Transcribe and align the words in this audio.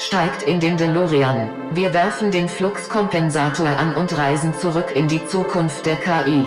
Steigt 0.00 0.44
in 0.44 0.60
den 0.60 0.76
DeLorean. 0.76 1.50
Wir 1.72 1.92
werfen 1.92 2.30
den 2.30 2.48
Fluxkompensator 2.48 3.66
an 3.66 3.96
und 3.96 4.16
reisen 4.16 4.54
zurück 4.54 4.92
in 4.94 5.08
die 5.08 5.26
Zukunft 5.26 5.86
der 5.86 5.96
KI. 5.96 6.46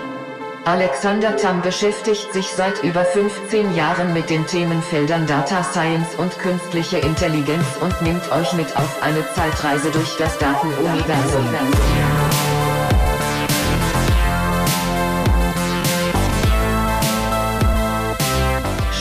Alexander 0.63 1.35
Tam 1.35 1.61
beschäftigt 1.61 2.31
sich 2.31 2.47
seit 2.47 2.81
über 2.81 3.03
15 3.03 3.75
Jahren 3.75 4.13
mit 4.13 4.29
den 4.29 4.47
Themenfeldern 4.47 5.27
Data 5.27 5.63
Science 5.63 6.15
und 6.17 6.39
künstliche 6.39 6.99
Intelligenz 6.99 7.65
und 7.81 8.01
nimmt 8.01 8.31
euch 8.31 8.53
mit 8.53 8.77
auf 8.77 9.03
eine 9.03 9.29
Zeitreise 9.33 9.91
durch 9.91 10.15
das 10.15 10.37
Datenuniversum. 10.37 11.45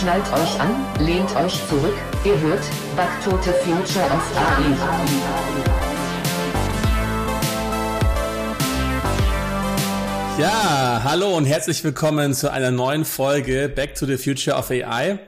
Schnallt 0.00 0.32
euch 0.32 0.58
an, 0.58 0.74
lehnt 0.98 1.36
euch 1.36 1.60
zurück, 1.68 1.94
ihr 2.24 2.40
hört 2.40 2.62
Back 2.96 3.10
to 3.22 3.32
the 3.42 3.50
Future 3.50 4.06
of 4.06 4.34
AI. 4.34 4.74
Ja, 10.40 11.02
hallo 11.04 11.36
und 11.36 11.44
herzlich 11.44 11.84
willkommen 11.84 12.32
zu 12.32 12.50
einer 12.50 12.70
neuen 12.70 13.04
Folge 13.04 13.68
Back 13.68 13.94
to 13.94 14.06
the 14.06 14.16
Future 14.16 14.56
of 14.56 14.70
AI. 14.70 15.18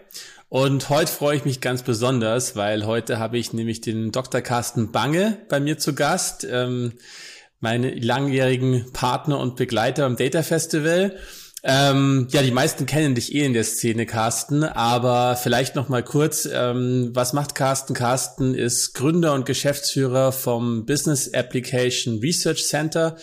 Und 0.48 0.88
heute 0.88 1.12
freue 1.12 1.36
ich 1.36 1.44
mich 1.44 1.60
ganz 1.60 1.82
besonders, 1.82 2.56
weil 2.56 2.86
heute 2.86 3.18
habe 3.18 3.36
ich 3.36 3.52
nämlich 3.52 3.82
den 3.82 4.10
Dr. 4.10 4.40
Carsten 4.40 4.90
Bange 4.90 5.36
bei 5.50 5.60
mir 5.60 5.76
zu 5.76 5.94
Gast, 5.94 6.46
ähm, 6.50 6.94
meine 7.60 7.90
langjährigen 7.94 8.90
Partner 8.94 9.38
und 9.38 9.56
Begleiter 9.56 10.06
am 10.06 10.16
Data 10.16 10.42
Festival. 10.42 11.14
Ähm, 11.64 12.26
ja, 12.32 12.42
die 12.42 12.50
meisten 12.50 12.86
kennen 12.86 13.14
dich 13.14 13.32
eh 13.34 13.44
in 13.44 13.52
der 13.52 13.62
Szene, 13.62 14.04
Carsten, 14.04 14.64
aber 14.64 15.36
vielleicht 15.36 15.76
noch 15.76 15.88
mal 15.88 16.02
kurz, 16.02 16.48
ähm, 16.52 17.10
was 17.14 17.32
macht 17.34 17.54
Carsten? 17.54 17.94
Carsten 17.94 18.54
ist 18.54 18.94
Gründer 18.94 19.32
und 19.32 19.46
Geschäftsführer 19.46 20.32
vom 20.32 20.86
Business 20.86 21.32
Application 21.32 22.18
Research 22.18 22.66
Center, 22.66 23.16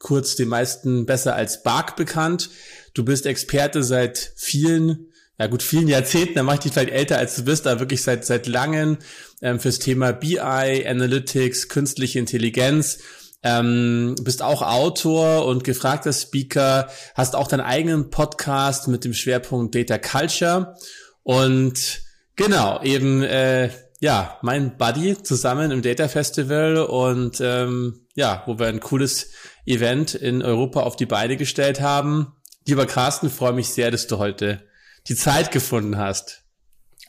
kurz 0.00 0.34
die 0.34 0.44
meisten 0.44 1.06
besser 1.06 1.36
als 1.36 1.62
BARC 1.62 1.94
bekannt. 1.94 2.50
Du 2.94 3.04
bist 3.04 3.26
Experte 3.26 3.84
seit 3.84 4.32
vielen, 4.34 5.12
ja 5.38 5.46
gut, 5.46 5.62
vielen 5.62 5.86
Jahrzehnten, 5.86 6.34
da 6.34 6.42
mache 6.42 6.56
ich 6.56 6.62
dich 6.62 6.72
vielleicht 6.72 6.92
älter 6.92 7.18
als 7.18 7.36
du 7.36 7.44
bist, 7.44 7.64
aber 7.68 7.78
wirklich 7.78 8.02
seit, 8.02 8.24
seit 8.24 8.48
langem 8.48 8.98
ähm, 9.40 9.60
fürs 9.60 9.78
Thema 9.78 10.12
BI, 10.12 10.38
Analytics, 10.40 11.68
künstliche 11.68 12.18
Intelligenz 12.18 12.98
ähm, 13.44 14.16
bist 14.22 14.42
auch 14.42 14.62
Autor 14.62 15.46
und 15.46 15.62
gefragter 15.62 16.12
Speaker, 16.12 16.88
hast 17.14 17.36
auch 17.36 17.46
deinen 17.46 17.60
eigenen 17.60 18.10
Podcast 18.10 18.88
mit 18.88 19.04
dem 19.04 19.14
Schwerpunkt 19.14 19.74
Data 19.74 19.98
Culture 19.98 20.74
und 21.22 22.00
genau, 22.36 22.82
eben 22.82 23.22
äh, 23.22 23.70
ja, 24.00 24.38
mein 24.42 24.76
Buddy 24.76 25.22
zusammen 25.22 25.70
im 25.70 25.82
Data 25.82 26.08
Festival 26.08 26.78
und 26.78 27.40
ähm, 27.40 28.06
ja, 28.14 28.42
wo 28.46 28.58
wir 28.58 28.66
ein 28.66 28.80
cooles 28.80 29.30
Event 29.66 30.14
in 30.14 30.42
Europa 30.42 30.82
auf 30.82 30.96
die 30.96 31.06
Beine 31.06 31.36
gestellt 31.36 31.80
haben. 31.80 32.34
Lieber 32.66 32.86
Carsten, 32.86 33.30
freue 33.30 33.52
mich 33.52 33.68
sehr, 33.68 33.90
dass 33.90 34.06
du 34.06 34.18
heute 34.18 34.62
die 35.08 35.16
Zeit 35.16 35.52
gefunden 35.52 35.98
hast. 35.98 36.42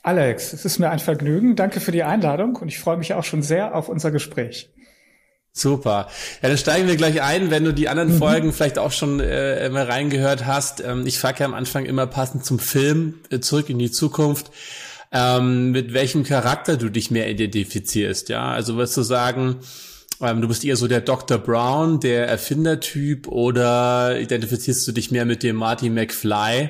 Alex, 0.02 0.52
es 0.52 0.64
ist 0.64 0.78
mir 0.78 0.90
ein 0.90 0.98
Vergnügen. 0.98 1.56
Danke 1.56 1.80
für 1.80 1.92
die 1.92 2.04
Einladung 2.04 2.56
und 2.56 2.68
ich 2.68 2.78
freue 2.78 2.96
mich 2.96 3.14
auch 3.14 3.24
schon 3.24 3.42
sehr 3.42 3.74
auf 3.74 3.88
unser 3.88 4.10
Gespräch. 4.10 4.72
Super. 5.56 6.08
Ja, 6.42 6.50
dann 6.50 6.58
steigen 6.58 6.86
wir 6.86 6.96
gleich 6.96 7.22
ein, 7.22 7.50
wenn 7.50 7.64
du 7.64 7.72
die 7.72 7.88
anderen 7.88 8.12
mhm. 8.12 8.18
Folgen 8.18 8.52
vielleicht 8.52 8.78
auch 8.78 8.92
schon 8.92 9.20
äh, 9.20 9.70
mal 9.70 9.84
reingehört 9.84 10.44
hast. 10.44 10.82
Ähm, 10.84 11.06
ich 11.06 11.18
frage 11.18 11.40
ja 11.40 11.46
am 11.46 11.54
Anfang 11.54 11.86
immer 11.86 12.06
passend 12.06 12.44
zum 12.44 12.58
Film 12.58 13.20
äh, 13.30 13.40
zurück 13.40 13.70
in 13.70 13.78
die 13.78 13.90
Zukunft, 13.90 14.50
ähm, 15.12 15.70
mit 15.70 15.94
welchem 15.94 16.24
Charakter 16.24 16.76
du 16.76 16.90
dich 16.90 17.10
mehr 17.10 17.30
identifizierst. 17.30 18.28
Ja, 18.28 18.50
also 18.50 18.76
würdest 18.76 18.98
du 18.98 19.02
sagen, 19.02 19.60
ähm, 20.20 20.42
du 20.42 20.48
bist 20.48 20.62
eher 20.62 20.76
so 20.76 20.88
der 20.88 21.00
Dr. 21.00 21.38
Brown, 21.38 22.00
der 22.00 22.28
Erfindertyp, 22.28 23.26
oder 23.26 24.20
identifizierst 24.20 24.86
du 24.86 24.92
dich 24.92 25.10
mehr 25.10 25.24
mit 25.24 25.42
dem 25.42 25.56
Marty 25.56 25.88
McFly, 25.88 26.68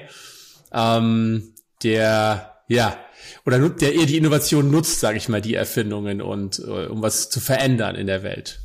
ähm, 0.73 1.55
der 1.83 2.53
ja 2.69 2.97
oder 3.45 3.69
der 3.69 3.95
eher 3.97 4.07
die 4.07 4.17
Innovation 4.17 4.71
nutzt, 4.71 5.01
sage 5.01 5.19
ich 5.19 5.29
mal, 5.29 5.41
die 5.41 5.55
Erfindungen 5.55 6.23
und 6.23 6.61
äh, 6.61 6.87
um 6.87 7.03
was 7.03 7.31
zu 7.31 7.41
verändern 7.41 7.97
in 7.97 8.07
der 8.07 8.23
Welt? 8.23 8.61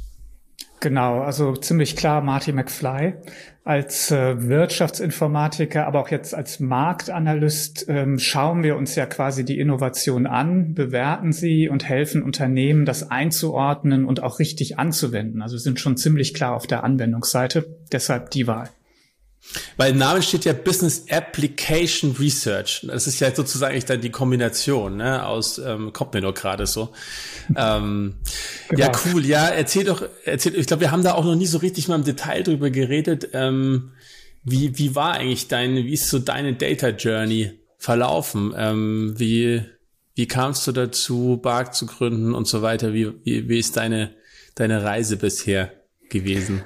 Genau, 0.82 1.22
also 1.22 1.56
ziemlich 1.56 1.96
klar 1.96 2.22
Marty 2.22 2.52
McFly 2.52 3.14
als 3.64 4.10
äh, 4.10 4.50
Wirtschaftsinformatiker, 4.50 5.86
aber 5.86 6.00
auch 6.02 6.10
jetzt 6.10 6.34
als 6.34 6.60
Marktanalyst 6.60 7.86
ähm, 7.88 8.18
schauen 8.18 8.64
wir 8.64 8.76
uns 8.76 8.96
ja 8.96 9.06
quasi 9.06 9.46
die 9.46 9.60
Innovation 9.60 10.26
an, 10.26 10.74
bewerten 10.74 11.34
sie 11.34 11.70
und 11.70 11.88
helfen 11.88 12.24
Unternehmen, 12.24 12.86
das 12.86 13.12
einzuordnen 13.12 14.06
und 14.06 14.24
auch 14.24 14.40
richtig 14.40 14.80
anzuwenden. 14.80 15.44
Also 15.44 15.58
sind 15.58 15.80
schon 15.80 15.98
ziemlich 15.98 16.34
klar 16.34 16.56
auf 16.56 16.66
der 16.66 16.84
Anwendungsseite, 16.84 17.78
deshalb 17.92 18.32
die 18.32 18.48
Wahl. 18.48 18.70
Weil 19.76 19.92
im 19.92 19.98
Namen 19.98 20.22
steht 20.22 20.46
ja 20.46 20.54
Business 20.54 21.06
Application 21.10 22.16
Research. 22.20 22.86
Das 22.88 23.08
ist 23.08 23.20
ja 23.20 23.34
sozusagen 23.34 23.72
eigentlich 23.72 23.86
dann 23.86 24.02
die 24.02 24.12
Kombination, 24.12 24.98
ne, 24.98 25.26
aus, 25.26 25.58
ähm, 25.58 25.92
kommt 25.94 26.14
mir 26.14 26.22
nur 26.22 26.34
gerade 26.34 26.68
so. 26.68 26.90
ähm, 27.56 28.16
genau. 28.70 28.82
Ja, 28.82 28.92
cool. 29.06 29.26
Ja, 29.26 29.48
erzähl 29.48 29.84
doch, 29.84 30.04
erzähl, 30.26 30.56
ich 30.56 30.68
glaube, 30.68 30.82
wir 30.82 30.92
haben 30.92 31.04
da 31.04 31.14
auch 31.14 31.26
noch 31.26 31.36
nie 31.36 31.48
so 31.48 31.58
richtig 31.58 31.88
mal 31.88 31.96
im 31.96 32.04
Detail 32.04 32.44
drüber 32.44 32.70
geredet. 32.70 33.30
Ähm, 33.34 33.92
wie, 34.44 34.78
wie 34.78 34.96
war 34.96 35.14
eigentlich 35.14 35.48
deine, 35.48 35.84
wie 35.84 35.94
ist 35.94 36.10
so 36.10 36.20
deine 36.20 36.54
Data 36.54 36.90
Journey 36.90 37.60
verlaufen? 37.78 38.54
Ähm, 38.56 39.16
wie, 39.18 39.64
wie 40.16 40.28
kamst 40.28 40.66
du 40.68 40.72
dazu, 40.72 41.40
Bark 41.42 41.76
zu 41.76 41.86
gründen 41.86 42.34
und 42.34 42.48
so 42.48 42.62
weiter? 42.62 42.94
Wie, 42.94 43.12
wie, 43.24 43.50
wie 43.50 43.60
ist 43.60 43.78
deine, 43.78 44.16
deine 44.56 44.84
Reise 44.84 45.18
bisher 45.18 45.72
gewesen? 46.10 46.64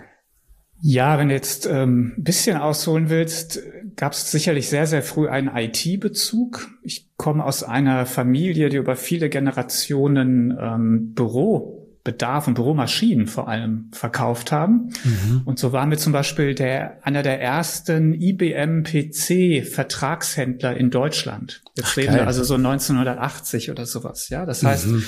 Ja, 0.88 1.18
wenn 1.18 1.29
du 1.29 1.34
jetzt 1.34 1.66
ähm, 1.66 2.13
ein 2.16 2.23
bisschen 2.23 2.57
ausholen 2.57 3.09
willst, 3.09 3.59
gab 3.96 4.13
es 4.13 4.29
sicherlich 4.29 4.69
sehr, 4.69 4.85
sehr 4.85 5.01
früh 5.01 5.28
einen 5.28 5.47
IT-Bezug. 5.47 6.69
Ich 6.84 7.09
komme 7.18 7.44
aus 7.44 7.63
einer 7.63 8.06
Familie, 8.06 8.69
die 8.69 8.78
über 8.78 8.96
viele 8.96 9.29
Generationen 9.29 10.56
ähm, 10.62 11.16
Bürobedarf 11.16 12.47
und 12.47 12.53
Büromaschinen 12.53 13.25
vor 13.25 13.47
allem 13.47 13.90
verkauft 13.94 14.51
haben. 14.51 14.91
Mhm. 15.03 15.41
Und 15.46 15.57
so 15.57 15.73
waren 15.73 15.90
wir 15.90 15.97
zum 15.97 16.13
Beispiel 16.13 16.53
der, 16.53 17.03
einer 17.03 17.23
der 17.23 17.41
ersten 17.41 18.13
IBM-PC-Vertragshändler 18.13 20.78
in 20.78 20.91
Deutschland. 20.91 21.63
Jetzt 21.75 21.94
Ach, 21.94 21.97
reden 21.97 22.09
geil. 22.09 22.17
wir 22.17 22.28
also 22.28 22.44
so 22.44 22.53
1980 22.53 23.72
oder 23.72 23.88
sowas. 23.88 24.29
Ja, 24.29 24.46
das 24.46 24.62
heißt, 24.62 24.85
mhm. 24.85 25.03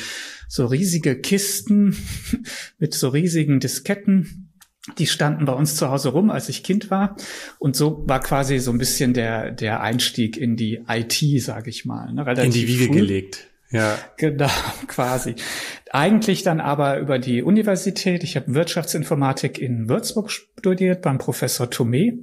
so 0.47 0.65
riesige 0.65 1.21
Kisten 1.21 1.95
mit 2.79 2.95
so 2.95 3.09
riesigen 3.09 3.59
Disketten 3.59 4.46
die 4.97 5.07
standen 5.07 5.45
bei 5.45 5.53
uns 5.53 5.75
zu 5.75 5.89
Hause 5.89 6.09
rum, 6.09 6.29
als 6.29 6.49
ich 6.49 6.63
Kind 6.63 6.89
war. 6.89 7.15
Und 7.59 7.75
so 7.75 8.03
war 8.07 8.19
quasi 8.21 8.59
so 8.59 8.71
ein 8.71 8.77
bisschen 8.77 9.13
der, 9.13 9.51
der 9.51 9.81
Einstieg 9.81 10.37
in 10.37 10.55
die 10.55 10.83
IT, 10.87 11.41
sage 11.41 11.69
ich 11.69 11.85
mal. 11.85 12.13
Ne? 12.13 12.23
in 12.41 12.51
die 12.51 12.67
Wiege 12.67 12.85
früh. 12.85 12.95
gelegt. 12.95 13.47
Ja. 13.69 13.97
Genau, 14.17 14.49
quasi. 14.87 15.35
Eigentlich 15.91 16.43
dann 16.43 16.61
aber 16.61 16.99
über 16.99 17.19
die 17.19 17.43
Universität. 17.43 18.23
Ich 18.23 18.35
habe 18.35 18.53
Wirtschaftsinformatik 18.53 19.59
in 19.59 19.89
Würzburg 19.89 20.31
studiert 20.31 21.01
beim 21.01 21.17
Professor 21.17 21.67
Thomé 21.67 22.17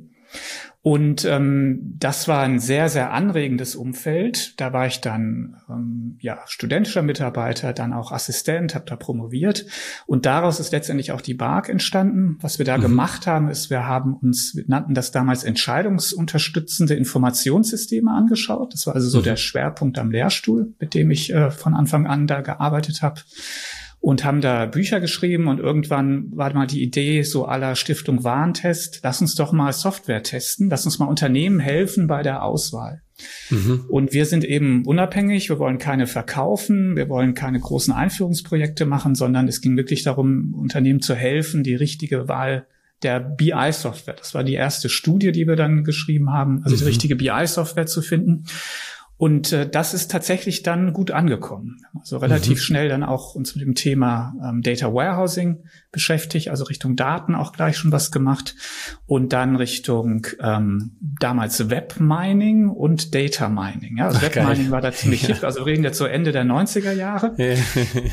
und 0.84 1.24
ähm, 1.24 1.94
das 1.98 2.28
war 2.28 2.42
ein 2.42 2.58
sehr, 2.58 2.90
sehr 2.90 3.10
anregendes 3.10 3.74
Umfeld. 3.74 4.60
Da 4.60 4.74
war 4.74 4.86
ich 4.86 5.00
dann 5.00 5.56
ähm, 5.66 6.18
ja 6.20 6.40
studentischer 6.44 7.00
Mitarbeiter, 7.00 7.72
dann 7.72 7.94
auch 7.94 8.12
Assistent, 8.12 8.74
habe 8.74 8.84
da 8.84 8.94
promoviert. 8.94 9.64
Und 10.04 10.26
daraus 10.26 10.60
ist 10.60 10.72
letztendlich 10.72 11.10
auch 11.12 11.22
die 11.22 11.32
BARC 11.32 11.70
entstanden. 11.70 12.36
Was 12.42 12.58
wir 12.58 12.66
da 12.66 12.76
mhm. 12.76 12.82
gemacht 12.82 13.26
haben, 13.26 13.48
ist, 13.48 13.70
wir 13.70 13.86
haben 13.86 14.12
uns, 14.12 14.56
wir 14.56 14.64
nannten 14.66 14.92
das 14.92 15.10
damals 15.10 15.42
entscheidungsunterstützende 15.42 16.92
Informationssysteme 16.92 18.10
angeschaut. 18.10 18.74
Das 18.74 18.86
war 18.86 18.94
also 18.94 19.08
so 19.08 19.20
mhm. 19.20 19.24
der 19.24 19.36
Schwerpunkt 19.36 19.98
am 19.98 20.10
Lehrstuhl, 20.10 20.74
mit 20.80 20.92
dem 20.92 21.10
ich 21.10 21.32
äh, 21.32 21.50
von 21.50 21.72
Anfang 21.72 22.06
an 22.06 22.26
da 22.26 22.42
gearbeitet 22.42 23.00
habe 23.00 23.22
und 24.04 24.22
haben 24.22 24.42
da 24.42 24.66
Bücher 24.66 25.00
geschrieben 25.00 25.48
und 25.48 25.60
irgendwann 25.60 26.30
war 26.36 26.52
mal 26.52 26.66
die 26.66 26.82
Idee 26.82 27.22
so 27.22 27.46
aller 27.46 27.74
Stiftung 27.74 28.22
Warentest, 28.22 29.00
lass 29.02 29.22
uns 29.22 29.34
doch 29.34 29.50
mal 29.50 29.72
Software 29.72 30.22
testen, 30.22 30.68
lass 30.68 30.84
uns 30.84 30.98
mal 30.98 31.06
Unternehmen 31.06 31.58
helfen 31.58 32.06
bei 32.06 32.22
der 32.22 32.42
Auswahl. 32.42 33.00
Mhm. 33.48 33.86
Und 33.88 34.12
wir 34.12 34.26
sind 34.26 34.44
eben 34.44 34.84
unabhängig, 34.84 35.48
wir 35.48 35.58
wollen 35.58 35.78
keine 35.78 36.06
verkaufen, 36.06 36.96
wir 36.96 37.08
wollen 37.08 37.32
keine 37.32 37.58
großen 37.58 37.94
Einführungsprojekte 37.94 38.84
machen, 38.84 39.14
sondern 39.14 39.48
es 39.48 39.62
ging 39.62 39.74
wirklich 39.78 40.02
darum, 40.02 40.52
Unternehmen 40.52 41.00
zu 41.00 41.14
helfen, 41.14 41.62
die 41.62 41.74
richtige 41.74 42.28
Wahl 42.28 42.66
der 43.02 43.20
BI-Software. 43.20 44.16
Das 44.18 44.34
war 44.34 44.44
die 44.44 44.52
erste 44.52 44.90
Studie, 44.90 45.32
die 45.32 45.46
wir 45.46 45.56
dann 45.56 45.82
geschrieben 45.82 46.30
haben, 46.30 46.62
also 46.62 46.76
mhm. 46.76 46.80
die 46.80 46.84
richtige 46.84 47.16
BI-Software 47.16 47.86
zu 47.86 48.02
finden. 48.02 48.44
Und 49.16 49.52
äh, 49.52 49.68
das 49.68 49.94
ist 49.94 50.10
tatsächlich 50.10 50.62
dann 50.62 50.92
gut 50.92 51.12
angekommen. 51.12 51.76
Also 51.98 52.18
relativ 52.18 52.58
mhm. 52.58 52.62
schnell 52.62 52.88
dann 52.88 53.04
auch 53.04 53.36
uns 53.36 53.54
mit 53.54 53.64
dem 53.64 53.76
Thema 53.76 54.34
ähm, 54.44 54.60
Data 54.60 54.92
Warehousing 54.92 55.62
beschäftigt, 55.92 56.48
also 56.48 56.64
Richtung 56.64 56.96
Daten 56.96 57.36
auch 57.36 57.52
gleich 57.52 57.76
schon 57.76 57.92
was 57.92 58.10
gemacht 58.10 58.56
und 59.06 59.32
dann 59.32 59.54
Richtung 59.54 60.26
ähm, 60.42 60.96
damals 61.00 61.70
Web 61.70 62.00
Mining 62.00 62.68
und 62.68 63.14
Data 63.14 63.48
Mining. 63.48 63.98
Ja, 63.98 64.06
also 64.06 64.18
Ach, 64.18 64.22
Web 64.22 64.48
Mining 64.48 64.70
war 64.72 64.80
da 64.80 64.90
ziemlich 64.90 65.22
ja. 65.22 65.28
hip, 65.28 65.44
also 65.44 65.60
wir 65.60 65.66
reden 65.66 65.84
jetzt 65.84 65.98
so 65.98 66.06
Ende 66.06 66.32
der 66.32 66.44
90er 66.44 66.92
Jahre. 66.92 67.36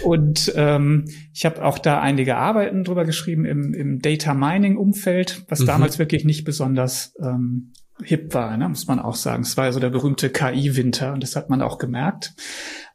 und 0.03 0.53
ähm, 0.55 1.05
ich 1.33 1.45
habe 1.45 1.65
auch 1.65 1.79
da 1.79 1.99
einige 1.99 2.37
Arbeiten 2.37 2.83
drüber 2.83 3.05
geschrieben 3.05 3.45
im, 3.45 3.73
im 3.73 3.99
Data 3.99 4.35
Mining 4.35 4.77
Umfeld, 4.77 5.43
was 5.49 5.61
mhm. 5.61 5.65
damals 5.65 5.97
wirklich 5.97 6.25
nicht 6.25 6.43
besonders 6.43 7.15
ähm, 7.19 7.71
hip 8.03 8.33
war, 8.33 8.57
ne, 8.57 8.67
muss 8.69 8.87
man 8.87 8.99
auch 8.99 9.15
sagen. 9.15 9.43
Es 9.43 9.57
war 9.57 9.65
ja 9.65 9.71
so 9.71 9.79
der 9.79 9.89
berühmte 9.89 10.29
KI-Winter 10.29 11.13
und 11.13 11.23
das 11.23 11.35
hat 11.35 11.49
man 11.49 11.61
auch 11.61 11.77
gemerkt. 11.77 12.33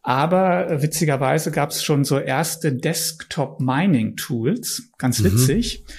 Aber 0.02 0.70
äh, 0.70 0.82
witzigerweise 0.82 1.50
gab 1.50 1.70
es 1.70 1.82
schon 1.82 2.04
so 2.04 2.18
erste 2.18 2.72
Desktop-Mining-Tools, 2.72 4.92
ganz 4.98 5.20
mhm. 5.20 5.24
witzig, 5.24 5.84
mhm. 5.84 5.92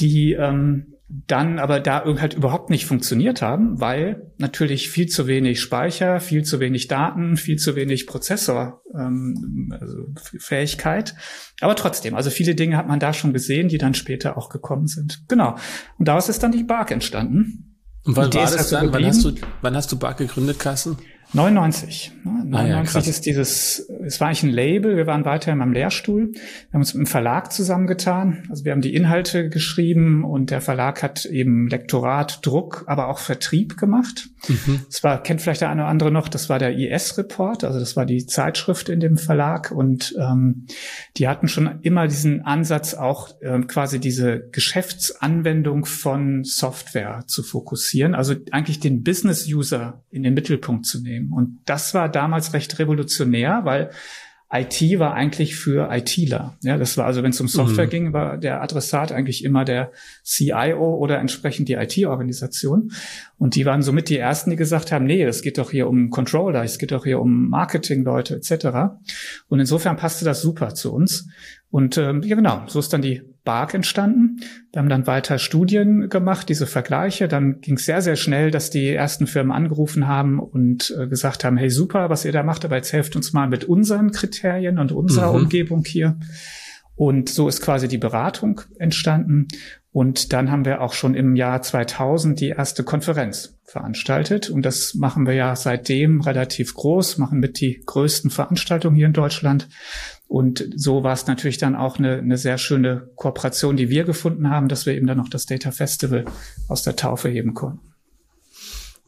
die 0.00 0.32
ähm, 0.32 0.92
dann 1.26 1.58
aber 1.58 1.78
da 1.78 2.04
halt 2.04 2.34
überhaupt 2.34 2.70
nicht 2.70 2.86
funktioniert 2.86 3.42
haben, 3.42 3.80
weil 3.80 4.32
natürlich 4.38 4.88
viel 4.88 5.08
zu 5.08 5.26
wenig 5.26 5.60
Speicher, 5.60 6.20
viel 6.20 6.42
zu 6.42 6.58
wenig 6.58 6.88
Daten, 6.88 7.36
viel 7.36 7.56
zu 7.56 7.76
wenig 7.76 8.06
Prozessorfähigkeit. 8.06 8.80
Ähm, 8.94 9.76
also 9.78 10.06
Fähigkeit. 10.38 11.14
aber 11.60 11.76
trotzdem, 11.76 12.14
also 12.14 12.30
viele 12.30 12.54
Dinge 12.54 12.78
hat 12.78 12.88
man 12.88 12.98
da 12.98 13.12
schon 13.12 13.34
gesehen, 13.34 13.68
die 13.68 13.78
dann 13.78 13.94
später 13.94 14.38
auch 14.38 14.48
gekommen 14.48 14.86
sind. 14.86 15.24
Genau. 15.28 15.56
Und 15.98 16.08
daraus 16.08 16.30
ist 16.30 16.42
dann 16.42 16.52
die 16.52 16.64
Bark 16.64 16.90
entstanden. 16.90 17.71
Und 18.04 18.16
wann 18.16 18.34
war 18.34 18.50
das 18.50 18.70
dann? 18.70 18.92
Wann 18.92 19.06
hast, 19.06 19.24
du, 19.24 19.34
wann 19.60 19.76
hast 19.76 19.92
du 19.92 19.98
Bark 19.98 20.18
gegründet, 20.18 20.58
Carsten? 20.58 20.96
99. 21.34 22.12
Ne? 22.24 22.44
99 22.44 22.54
ah, 22.54 23.00
ja, 23.00 23.10
ist 23.10 23.26
dieses, 23.26 23.90
es 24.04 24.20
war 24.20 24.28
eigentlich 24.28 24.42
ein 24.42 24.50
Label, 24.50 24.96
wir 24.96 25.06
waren 25.06 25.24
weiterhin 25.24 25.62
am 25.62 25.72
Lehrstuhl. 25.72 26.32
Wir 26.32 26.72
haben 26.72 26.80
uns 26.80 26.92
mit 26.94 27.06
dem 27.06 27.10
Verlag 27.10 27.52
zusammengetan. 27.52 28.44
Also 28.50 28.64
wir 28.64 28.72
haben 28.72 28.82
die 28.82 28.94
Inhalte 28.94 29.48
geschrieben 29.48 30.24
und 30.24 30.50
der 30.50 30.60
Verlag 30.60 31.02
hat 31.02 31.24
eben 31.24 31.68
Lektorat, 31.68 32.44
Druck, 32.44 32.84
aber 32.86 33.08
auch 33.08 33.18
Vertrieb 33.18 33.78
gemacht. 33.78 34.28
Mhm. 34.48 34.80
Das 34.86 35.02
war, 35.02 35.22
kennt 35.22 35.40
vielleicht 35.40 35.62
der 35.62 35.70
eine 35.70 35.82
oder 35.82 35.90
andere 35.90 36.10
noch, 36.10 36.28
das 36.28 36.48
war 36.48 36.58
der 36.58 36.76
IS-Report, 36.76 37.64
also 37.64 37.78
das 37.78 37.96
war 37.96 38.04
die 38.04 38.26
Zeitschrift 38.26 38.88
in 38.88 39.00
dem 39.00 39.16
Verlag 39.16 39.70
und 39.70 40.14
ähm, 40.18 40.66
die 41.16 41.28
hatten 41.28 41.48
schon 41.48 41.78
immer 41.82 42.08
diesen 42.08 42.42
Ansatz, 42.42 42.94
auch 42.94 43.30
ähm, 43.40 43.66
quasi 43.68 44.00
diese 44.00 44.48
Geschäftsanwendung 44.50 45.86
von 45.86 46.44
Software 46.44 47.24
zu 47.26 47.42
fokussieren, 47.42 48.14
also 48.14 48.34
eigentlich 48.50 48.80
den 48.80 49.02
Business-User 49.02 50.02
in 50.10 50.22
den 50.24 50.34
Mittelpunkt 50.34 50.86
zu 50.86 51.00
nehmen. 51.00 51.21
Unternehmen. 51.22 51.32
Und 51.32 51.60
das 51.64 51.94
war 51.94 52.08
damals 52.08 52.52
recht 52.52 52.78
revolutionär, 52.78 53.60
weil 53.64 53.90
IT 54.54 54.98
war 54.98 55.14
eigentlich 55.14 55.56
für 55.56 55.88
ITler. 55.90 56.58
Ja, 56.62 56.76
das 56.76 56.98
war 56.98 57.06
also, 57.06 57.22
wenn 57.22 57.30
es 57.30 57.40
um 57.40 57.48
Software 57.48 57.86
mhm. 57.86 57.90
ging, 57.90 58.12
war 58.12 58.36
der 58.36 58.60
Adressat 58.60 59.10
eigentlich 59.10 59.44
immer 59.44 59.64
der 59.64 59.92
CIO 60.24 60.96
oder 60.96 61.18
entsprechend 61.20 61.70
die 61.70 61.74
IT-Organisation. 61.74 62.92
Und 63.38 63.54
die 63.54 63.64
waren 63.64 63.80
somit 63.80 64.10
die 64.10 64.18
ersten, 64.18 64.50
die 64.50 64.56
gesagt 64.56 64.92
haben, 64.92 65.06
nee, 65.06 65.22
es 65.22 65.40
geht 65.40 65.56
doch 65.56 65.70
hier 65.70 65.88
um 65.88 66.10
Controller, 66.10 66.62
es 66.64 66.76
geht 66.76 66.92
doch 66.92 67.04
hier 67.04 67.18
um 67.18 67.48
Marketing-Leute 67.48 68.36
etc. 68.36 68.66
Und 69.48 69.58
insofern 69.58 69.96
passte 69.96 70.26
das 70.26 70.42
super 70.42 70.74
zu 70.74 70.92
uns. 70.92 71.28
Und 71.70 71.96
ähm, 71.96 72.22
ja, 72.22 72.36
genau, 72.36 72.64
so 72.66 72.78
ist 72.78 72.92
dann 72.92 73.00
die 73.00 73.22
BARC 73.44 73.74
entstanden. 73.74 74.40
Wir 74.72 74.80
haben 74.80 74.88
dann 74.88 75.06
weiter 75.06 75.38
Studien 75.38 76.08
gemacht, 76.08 76.48
diese 76.48 76.66
Vergleiche. 76.66 77.28
Dann 77.28 77.60
ging 77.60 77.76
es 77.76 77.84
sehr, 77.84 78.02
sehr 78.02 78.16
schnell, 78.16 78.50
dass 78.50 78.70
die 78.70 78.88
ersten 78.88 79.26
Firmen 79.26 79.52
angerufen 79.52 80.06
haben 80.06 80.38
und 80.38 80.94
äh, 80.98 81.06
gesagt 81.08 81.44
haben, 81.44 81.56
hey 81.56 81.70
super, 81.70 82.08
was 82.10 82.24
ihr 82.24 82.32
da 82.32 82.42
macht, 82.42 82.64
aber 82.64 82.76
jetzt 82.76 82.92
helft 82.92 83.16
uns 83.16 83.32
mal 83.32 83.48
mit 83.48 83.64
unseren 83.64 84.12
Kriterien 84.12 84.78
und 84.78 84.92
unserer 84.92 85.30
mhm. 85.30 85.44
Umgebung 85.44 85.84
hier. 85.84 86.18
Und 86.94 87.28
so 87.28 87.48
ist 87.48 87.62
quasi 87.62 87.88
die 87.88 87.98
Beratung 87.98 88.60
entstanden. 88.78 89.48
Und 89.92 90.32
dann 90.32 90.50
haben 90.50 90.64
wir 90.64 90.80
auch 90.80 90.92
schon 90.92 91.14
im 91.14 91.36
Jahr 91.36 91.60
2000 91.60 92.40
die 92.40 92.48
erste 92.48 92.84
Konferenz 92.84 93.58
veranstaltet. 93.64 94.50
Und 94.50 94.64
das 94.64 94.94
machen 94.94 95.26
wir 95.26 95.34
ja 95.34 95.56
seitdem 95.56 96.20
relativ 96.20 96.74
groß, 96.74 97.18
machen 97.18 97.40
mit 97.40 97.60
die 97.60 97.82
größten 97.84 98.30
Veranstaltungen 98.30 98.96
hier 98.96 99.06
in 99.06 99.12
Deutschland. 99.12 99.68
Und 100.32 100.66
so 100.76 101.04
war 101.04 101.12
es 101.12 101.26
natürlich 101.26 101.58
dann 101.58 101.76
auch 101.76 101.98
eine, 101.98 102.14
eine 102.14 102.38
sehr 102.38 102.56
schöne 102.56 103.10
Kooperation, 103.16 103.76
die 103.76 103.90
wir 103.90 104.04
gefunden 104.04 104.48
haben, 104.48 104.68
dass 104.68 104.86
wir 104.86 104.94
eben 104.94 105.06
dann 105.06 105.18
noch 105.18 105.28
das 105.28 105.44
Data 105.44 105.72
Festival 105.72 106.24
aus 106.68 106.82
der 106.82 106.96
Taufe 106.96 107.28
heben 107.28 107.52
konnten. 107.52 107.92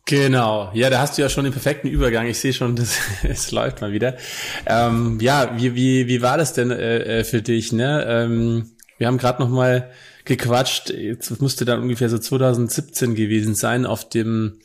Genau, 0.05 0.71
ja, 0.75 0.91
da 0.91 1.01
hast 1.01 1.17
du 1.17 1.23
ja 1.23 1.31
schon 1.31 1.45
den 1.45 1.53
perfekten 1.55 1.89
Übergang. 1.89 2.27
Ich 2.27 2.41
sehe 2.41 2.53
schon, 2.53 2.77
das, 2.77 2.99
es 3.23 3.53
läuft 3.53 3.81
mal 3.81 3.91
wieder. 3.91 4.19
Ähm, 4.67 5.19
ja, 5.19 5.55
wie, 5.57 5.75
wie, 5.75 6.09
wie 6.09 6.21
war 6.21 6.37
das 6.37 6.53
denn 6.53 6.71
äh, 6.71 7.21
äh 7.21 7.25
für 7.25 7.41
dich? 7.41 7.73
Ne? 7.73 8.05
Ähm, 8.07 8.73
wir 8.99 9.07
haben 9.07 9.17
gerade 9.17 9.43
noch 9.43 9.49
mal 9.49 9.91
gequatscht. 10.27 10.91
Jetzt 10.91 11.41
musste 11.41 11.65
dann 11.65 11.81
ungefähr 11.81 12.11
so 12.11 12.19
2017 12.19 13.15
gewesen 13.15 13.55
sein 13.55 13.87
auf 13.87 14.11
dem 14.11 14.59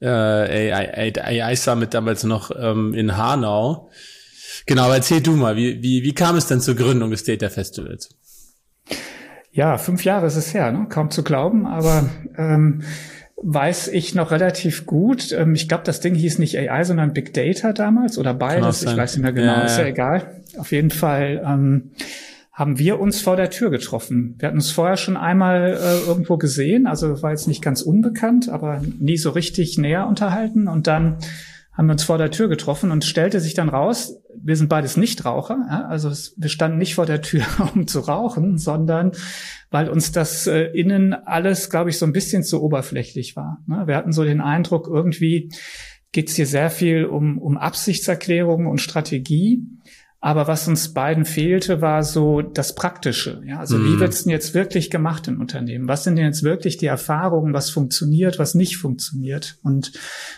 äh, 0.00 0.06
AI, 0.06 1.12
AI 1.20 1.56
Summit 1.56 1.94
damals 1.94 2.22
noch 2.22 2.52
ähm, 2.56 2.94
in 2.94 3.16
Hanau. 3.16 3.90
Genau, 4.66 4.84
aber 4.84 4.96
erzähl 4.96 5.20
du 5.20 5.32
mal, 5.32 5.56
wie, 5.56 5.82
wie, 5.82 6.02
wie 6.02 6.12
kam 6.12 6.36
es 6.36 6.46
denn 6.46 6.60
zur 6.60 6.74
Gründung 6.74 7.10
des 7.10 7.24
Data 7.24 7.48
Festivals? 7.48 8.10
Ja, 9.52 9.78
fünf 9.78 10.04
Jahre 10.04 10.26
ist 10.26 10.36
es 10.36 10.54
her, 10.54 10.70
ne? 10.70 10.86
kaum 10.88 11.10
zu 11.10 11.24
glauben, 11.24 11.66
aber 11.66 12.08
ähm, 12.36 12.82
weiß 13.42 13.88
ich 13.88 14.14
noch 14.14 14.30
relativ 14.30 14.86
gut. 14.86 15.32
Ähm, 15.32 15.54
ich 15.54 15.68
glaube, 15.68 15.84
das 15.84 16.00
Ding 16.00 16.14
hieß 16.14 16.38
nicht 16.38 16.56
AI, 16.56 16.84
sondern 16.84 17.12
Big 17.12 17.34
Data 17.34 17.72
damals 17.72 18.18
oder 18.18 18.34
beides. 18.34 18.82
Ich 18.82 18.96
weiß 18.96 19.16
nicht 19.16 19.22
mehr 19.22 19.32
genau, 19.32 19.52
ja, 19.52 19.62
ist 19.62 19.78
ja, 19.78 19.86
egal. 19.86 20.42
Auf 20.56 20.72
jeden 20.72 20.90
Fall 20.90 21.42
ähm, 21.44 21.90
haben 22.52 22.78
wir 22.78 23.00
uns 23.00 23.22
vor 23.22 23.36
der 23.36 23.50
Tür 23.50 23.70
getroffen. 23.70 24.36
Wir 24.38 24.48
hatten 24.48 24.58
uns 24.58 24.70
vorher 24.70 24.96
schon 24.96 25.16
einmal 25.16 25.78
äh, 25.80 26.06
irgendwo 26.06 26.36
gesehen, 26.36 26.86
also 26.86 27.22
war 27.22 27.30
jetzt 27.30 27.48
nicht 27.48 27.62
ganz 27.62 27.82
unbekannt, 27.82 28.48
aber 28.50 28.82
nie 28.98 29.16
so 29.16 29.30
richtig 29.30 29.78
näher 29.78 30.06
unterhalten. 30.06 30.68
Und 30.68 30.86
dann 30.86 31.16
haben 31.72 31.86
wir 31.86 31.92
uns 31.92 32.04
vor 32.04 32.18
der 32.18 32.30
Tür 32.30 32.48
getroffen 32.48 32.90
und 32.90 33.04
stellte 33.04 33.40
sich 33.40 33.54
dann 33.54 33.70
raus, 33.70 34.19
wir 34.36 34.56
sind 34.56 34.68
beides 34.68 34.96
Nichtraucher, 34.96 35.58
ja, 35.68 35.84
also 35.86 36.08
es, 36.08 36.34
wir 36.36 36.48
standen 36.48 36.78
nicht 36.78 36.94
vor 36.94 37.06
der 37.06 37.22
Tür, 37.22 37.44
um 37.74 37.86
zu 37.86 38.00
rauchen, 38.00 38.58
sondern 38.58 39.12
weil 39.70 39.88
uns 39.88 40.12
das 40.12 40.46
äh, 40.46 40.64
innen 40.72 41.14
alles, 41.14 41.70
glaube 41.70 41.90
ich, 41.90 41.98
so 41.98 42.06
ein 42.06 42.12
bisschen 42.12 42.42
zu 42.42 42.62
oberflächlich 42.62 43.36
war. 43.36 43.62
Ne? 43.66 43.86
Wir 43.86 43.96
hatten 43.96 44.12
so 44.12 44.24
den 44.24 44.40
Eindruck, 44.40 44.88
irgendwie 44.88 45.50
geht 46.12 46.28
es 46.28 46.36
hier 46.36 46.46
sehr 46.46 46.70
viel 46.70 47.04
um, 47.04 47.38
um 47.38 47.56
Absichtserklärungen 47.56 48.66
und 48.66 48.80
Strategie. 48.80 49.62
Aber 50.22 50.46
was 50.46 50.68
uns 50.68 50.92
beiden 50.92 51.24
fehlte, 51.24 51.80
war 51.80 52.02
so 52.02 52.42
das 52.42 52.74
Praktische. 52.74 53.40
Ja, 53.46 53.58
also 53.58 53.78
mhm. 53.78 53.84
wie 53.86 54.00
wird's 54.00 54.24
denn 54.24 54.30
jetzt 54.30 54.52
wirklich 54.52 54.90
gemacht 54.90 55.26
in 55.28 55.38
Unternehmen? 55.38 55.88
Was 55.88 56.04
sind 56.04 56.16
denn 56.16 56.26
jetzt 56.26 56.42
wirklich 56.42 56.76
die 56.76 56.86
Erfahrungen, 56.86 57.54
was 57.54 57.70
funktioniert, 57.70 58.38
was 58.38 58.54
nicht 58.54 58.76
funktioniert? 58.76 59.58
Und 59.62 59.92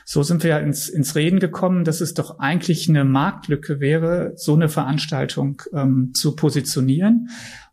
so 0.04 0.22
sind 0.22 0.44
wir 0.44 0.60
ins, 0.60 0.88
ins 0.88 1.16
Reden 1.16 1.40
gekommen, 1.40 1.82
dass 1.82 2.00
es 2.00 2.14
doch 2.14 2.38
eigentlich 2.38 2.88
eine 2.88 3.04
Marktlücke 3.04 3.80
wäre, 3.80 4.34
so 4.36 4.54
eine 4.54 4.68
Veranstaltung 4.68 5.62
ähm, 5.72 6.12
zu 6.14 6.36
positionieren 6.36 7.28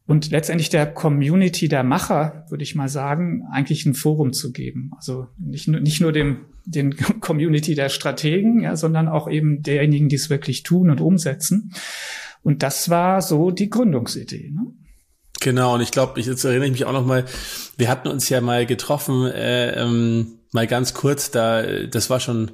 und 0.10 0.32
letztendlich 0.32 0.70
der 0.70 0.92
Community 0.92 1.68
der 1.68 1.84
Macher, 1.84 2.44
würde 2.50 2.63
ich 2.63 2.74
mal 2.74 2.89
sagen, 2.89 3.44
eigentlich 3.51 3.86
ein 3.86 3.94
Forum 3.94 4.34
zu 4.34 4.51
geben. 4.51 4.89
Also 4.98 5.28
nicht, 5.38 5.68
nur 5.68 5.80
nicht 5.80 6.01
nur 6.01 6.12
dem 6.12 6.46
den 6.66 6.96
Community 7.22 7.75
der 7.75 7.89
Strategen, 7.89 8.60
ja, 8.62 8.75
sondern 8.75 9.08
auch 9.08 9.30
eben 9.30 9.62
derjenigen, 9.62 10.10
die 10.10 10.16
es 10.16 10.32
wirklich 10.32 10.63
tun 10.63 10.89
und 10.89 11.00
umsetzen. 11.00 11.74
Und 12.42 12.63
das 12.63 12.89
war 12.89 13.22
so 13.22 13.51
die 13.51 13.70
Gründungsidee. 13.70 14.50
Ne? 14.50 14.74
Genau, 15.42 15.75
und 15.75 15.82
ich 15.82 15.92
glaube, 15.92 16.20
ich, 16.20 16.25
jetzt 16.25 16.44
erinnere 16.44 16.66
ich 16.66 16.72
mich 16.72 16.86
auch 16.86 16.94
noch 16.94 17.06
mal, 17.06 17.25
wir 17.78 17.88
hatten 17.88 18.08
uns 18.08 18.30
ja 18.30 18.42
mal 18.42 18.66
getroffen, 18.66 19.28
äh, 19.28 19.80
ähm, 19.80 20.39
mal 20.51 20.66
ganz 20.66 20.96
kurz, 20.96 21.30
da, 21.30 21.86
das 21.86 22.10
war 22.10 22.20
schon 22.20 22.50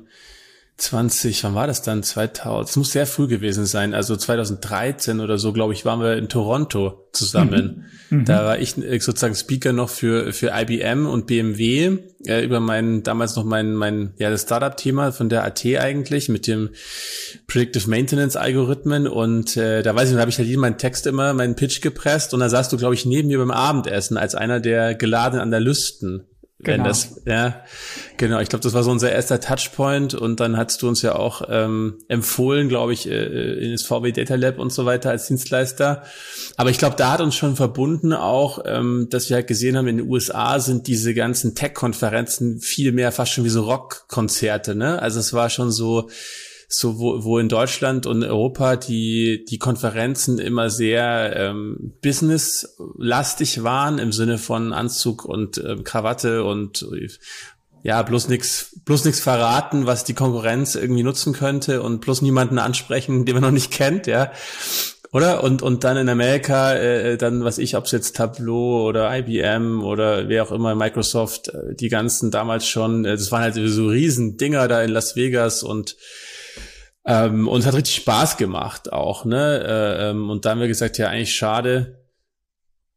20, 0.78 1.42
wann 1.46 1.56
war 1.56 1.68
das 1.68 1.84
dann? 1.84 2.04
2000, 2.04 2.70
es 2.70 2.76
muss 2.76 2.92
sehr 2.92 3.08
früh 3.08 3.28
gewesen 3.28 3.66
sein, 3.66 3.94
also 3.94 4.18
2013 4.18 5.22
oder 5.22 5.38
so, 5.38 5.54
glaube 5.54 5.72
ich, 5.72 5.86
waren 5.86 6.02
wir 6.02 6.18
in 6.18 6.28
Toronto 6.28 7.08
zusammen. 7.14 7.86
Mhm. 8.10 8.20
mhm. 8.20 8.26
Da 8.26 8.44
war 8.44 8.60
ich 8.60 8.78
äh, 8.78 9.00
sozusagen 9.00 9.36
Speaker 9.36 9.72
noch 9.72 9.90
für, 9.90 10.34
für 10.34 10.52
IBM 10.54 11.08
und 11.08 11.28
BMW, 11.28 12.00
äh, 12.26 12.44
über 12.44 12.60
mein, 12.60 13.04
damals 13.04 13.38
noch 13.38 13.46
mein, 13.46 13.74
mein, 13.74 14.16
ja, 14.18 14.30
das 14.30 14.42
Startup-Thema 14.42 15.14
von 15.14 15.30
der 15.30 15.46
AT 15.46 15.66
eigentlich, 15.66 16.28
mit 16.28 16.46
dem 16.46 16.72
Predictive 17.48 17.90
Maintenance 17.90 18.36
Algorithmen 18.36 19.08
und 19.08 19.56
äh, 19.56 19.82
da 19.82 19.96
weiß 19.96 20.10
ich, 20.10 20.16
da 20.16 20.22
habe 20.22 20.32
ich 20.32 20.38
halt 20.38 20.58
meinen 20.58 20.78
Text 20.78 21.08
immer, 21.08 21.34
meinen 21.34 21.56
Pitch 21.56 21.80
gepresst 21.80 22.34
und 22.34 22.42
da 22.42 22.50
saßt 22.50 22.74
du, 22.74 22.78
glaube 22.78 22.96
ich, 22.96 23.06
neben 23.06 23.30
mir 23.30 23.38
beim 23.38 23.52
Abendessen 23.52 24.18
als 24.18 24.36
einer 24.36 24.60
der 24.60 24.94
geladenen 24.94 25.42
Analysten 25.42 26.26
Genau. 26.66 26.78
Wenn 26.78 26.84
das, 26.84 27.22
ja, 27.26 27.64
genau. 28.18 28.40
Ich 28.40 28.50
glaube, 28.50 28.64
das 28.64 28.74
war 28.74 28.82
so 28.82 28.90
unser 28.90 29.12
erster 29.12 29.40
Touchpoint 29.40 30.16
und 30.16 30.40
dann 30.40 30.58
hast 30.58 30.82
du 30.82 30.88
uns 30.88 31.04
ja 31.04 31.16
auch 31.16 31.44
ähm, 31.48 32.00
empfohlen, 32.08 32.70
glaube 32.70 32.92
ich, 32.92 33.08
äh, 33.08 33.66
in 33.66 33.72
das 33.72 33.84
VW 33.84 34.12
Data 34.12 34.34
Lab 34.34 34.58
und 34.58 34.74
so 34.74 34.86
weiter 34.86 35.12
als 35.12 35.28
Dienstleister. 35.28 36.04
Aber 36.58 36.72
ich 36.72 36.80
glaube, 36.80 36.96
da 36.98 37.12
hat 37.12 37.22
uns 37.22 37.36
schon 37.36 37.56
verbunden 37.56 38.14
auch, 38.14 38.64
ähm, 38.66 39.08
dass 39.12 39.30
wir 39.30 39.36
halt 39.36 39.48
gesehen 39.48 39.78
haben, 39.78 39.88
in 39.88 39.98
den 39.98 40.10
USA 40.10 40.60
sind 40.60 40.88
diese 40.88 41.14
ganzen 41.14 41.54
Tech-Konferenzen 41.54 42.60
viel 42.60 42.92
mehr 42.92 43.12
fast 43.12 43.32
schon 43.32 43.44
wie 43.44 43.50
so 43.50 43.62
Rock-Konzerte, 43.64 44.74
ne? 44.74 45.00
Also 45.00 45.20
es 45.20 45.34
war 45.34 45.52
schon 45.52 45.72
so, 45.72 46.10
so 46.68 47.00
wo, 47.00 47.24
wo 47.24 47.40
in 47.40 47.50
Deutschland 47.50 48.06
und 48.06 48.24
Europa 48.24 48.76
die 48.76 49.46
die 49.50 49.60
Konferenzen 49.60 50.40
immer 50.40 50.70
sehr 50.70 51.36
ähm, 51.36 51.94
businesslastig 52.02 53.64
waren 53.64 54.00
im 54.00 54.12
Sinne 54.12 54.38
von 54.38 54.74
Anzug 54.74 55.26
und 55.26 55.58
äh, 55.58 55.78
Krawatte 55.84 56.44
und 56.44 56.88
ja 57.84 58.02
bloß 58.02 58.30
nix 58.30 58.80
bloß 58.86 59.06
nix 59.06 59.20
verraten, 59.20 59.86
was 59.86 60.04
die 60.04 60.14
Konkurrenz 60.14 60.76
irgendwie 60.76 61.04
nutzen 61.04 61.34
könnte 61.34 61.82
und 61.82 62.02
bloß 62.02 62.22
niemanden 62.22 62.60
ansprechen, 62.60 63.26
den 63.26 63.36
man 63.36 63.44
noch 63.44 63.52
nicht 63.52 63.72
kennt, 63.72 64.08
ja. 64.08 64.32
Oder? 65.16 65.46
Und, 65.46 65.62
und 65.62 65.86
dann 65.86 65.96
in 65.96 66.10
Amerika, 66.10 66.74
äh, 66.74 67.16
dann, 67.16 67.46
was 67.46 67.58
ich, 67.58 67.78
ob 67.78 67.86
es 67.86 67.92
jetzt 67.92 68.18
Tableau 68.18 68.86
oder 68.86 69.18
IBM 69.18 69.82
oder 69.82 70.28
wer 70.28 70.44
auch 70.44 70.52
immer, 70.52 70.76
Microsoft, 70.76 71.48
äh, 71.48 71.74
die 71.74 71.88
ganzen 71.88 72.32
damals 72.32 72.68
schon, 72.68 73.06
äh, 73.06 73.12
das 73.12 73.32
waren 73.32 73.44
halt 73.44 73.56
so 73.56 73.88
riesen 73.88 74.36
Dinger 74.36 74.68
da 74.68 74.82
in 74.82 74.92
Las 74.92 75.16
Vegas 75.16 75.64
und 75.64 75.96
ähm, 77.06 77.48
und 77.48 77.60
es 77.60 77.68
hat 77.68 77.76
richtig 77.76 77.96
Spaß 77.96 78.38
gemacht 78.38 78.92
auch, 78.92 79.26
ne? 79.26 79.64
Äh, 79.64 80.10
ähm, 80.10 80.30
und 80.30 80.46
da 80.46 80.52
haben 80.52 80.60
wir 80.60 80.68
gesagt, 80.68 80.98
ja, 80.98 81.10
eigentlich 81.10 81.36
schade, 81.36 82.04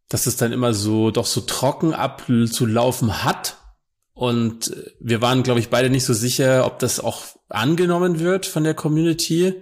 dass 0.09 0.27
es 0.27 0.37
dann 0.37 0.53
immer 0.53 0.73
so 0.73 1.11
doch 1.11 1.27
so 1.27 1.43
trocken 1.43 1.93
abzulaufen 1.93 3.25
hat. 3.25 3.59
Und 4.15 4.75
wir 4.99 5.21
waren, 5.21 5.43
glaube 5.43 5.61
ich, 5.61 5.69
beide 5.69 5.91
nicht 5.91 6.05
so 6.05 6.15
sicher, 6.15 6.65
ob 6.67 6.79
das 6.79 6.99
auch 7.01 7.23
angenommen 7.49 8.19
wird 8.19 8.47
von 8.47 8.65
der 8.65 8.75
Community. 8.75 9.55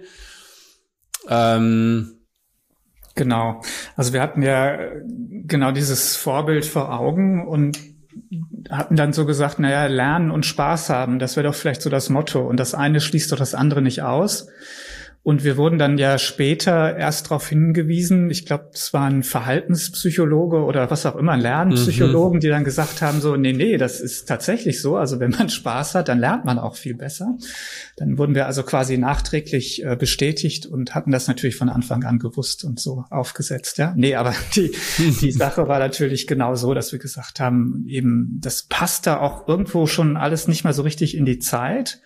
Ähm, 1.27 2.21
genau. 3.13 3.61
Also 3.97 4.13
wir 4.13 4.21
hatten 4.21 4.41
ja 4.41 4.77
genau 5.03 5.71
dieses 5.71 6.15
Vorbild 6.15 6.65
vor 6.65 6.97
Augen 6.97 7.47
und 7.47 7.77
hatten 8.69 8.95
dann 8.95 9.13
so 9.13 9.25
gesagt, 9.25 9.59
naja, 9.59 9.87
lernen 9.87 10.31
und 10.31 10.45
Spaß 10.45 10.89
haben, 10.89 11.19
das 11.19 11.35
wäre 11.35 11.47
doch 11.47 11.55
vielleicht 11.55 11.81
so 11.81 11.89
das 11.89 12.09
Motto. 12.09 12.41
Und 12.41 12.59
das 12.59 12.73
eine 12.73 13.01
schließt 13.01 13.31
doch 13.31 13.37
das 13.37 13.55
andere 13.55 13.81
nicht 13.81 14.01
aus. 14.01 14.47
Und 15.27 15.43
wir 15.43 15.57
wurden 15.57 15.77
dann 15.77 15.97
ja 15.97 16.19
später 16.19 16.95
erst 16.95 17.25
darauf 17.25 17.49
hingewiesen, 17.49 18.29
ich 18.29 18.45
glaube, 18.45 18.69
es 18.73 18.93
waren 18.93 19.23
Verhaltenspsychologe 19.23 20.63
oder 20.63 20.89
was 20.89 21.05
auch 21.05 21.17
immer, 21.17 21.35
Lernpsychologen, 21.35 22.37
mhm. 22.37 22.39
die 22.39 22.47
dann 22.47 22.63
gesagt 22.63 23.01
haben, 23.01 23.19
so, 23.19 23.35
nee, 23.35 23.51
nee, 23.51 23.75
das 23.75 23.99
ist 23.99 24.29
tatsächlich 24.29 24.81
so. 24.81 24.95
Also 24.95 25.19
wenn 25.19 25.31
man 25.31 25.49
Spaß 25.49 25.95
hat, 25.95 26.07
dann 26.07 26.19
lernt 26.19 26.45
man 26.45 26.57
auch 26.57 26.77
viel 26.77 26.95
besser. 26.95 27.35
Dann 27.97 28.17
wurden 28.17 28.35
wir 28.35 28.45
also 28.45 28.63
quasi 28.63 28.97
nachträglich 28.97 29.83
äh, 29.83 29.97
bestätigt 29.97 30.65
und 30.65 30.95
hatten 30.95 31.11
das 31.11 31.27
natürlich 31.27 31.57
von 31.57 31.67
Anfang 31.67 32.05
an 32.05 32.19
gewusst 32.19 32.63
und 32.63 32.79
so 32.79 33.03
aufgesetzt. 33.09 33.77
Ja, 33.79 33.93
nee, 33.97 34.15
aber 34.15 34.33
die, 34.55 34.71
die 35.19 35.31
Sache 35.33 35.67
war 35.67 35.79
natürlich 35.79 36.27
genau 36.27 36.55
so, 36.55 36.73
dass 36.73 36.93
wir 36.93 36.99
gesagt 36.99 37.41
haben, 37.41 37.83
eben, 37.89 38.37
das 38.39 38.63
passt 38.63 39.05
da 39.07 39.19
auch 39.19 39.45
irgendwo 39.49 39.87
schon 39.87 40.15
alles 40.15 40.47
nicht 40.47 40.63
mehr 40.63 40.71
so 40.71 40.83
richtig 40.83 41.17
in 41.17 41.25
die 41.25 41.39
Zeit. 41.39 41.99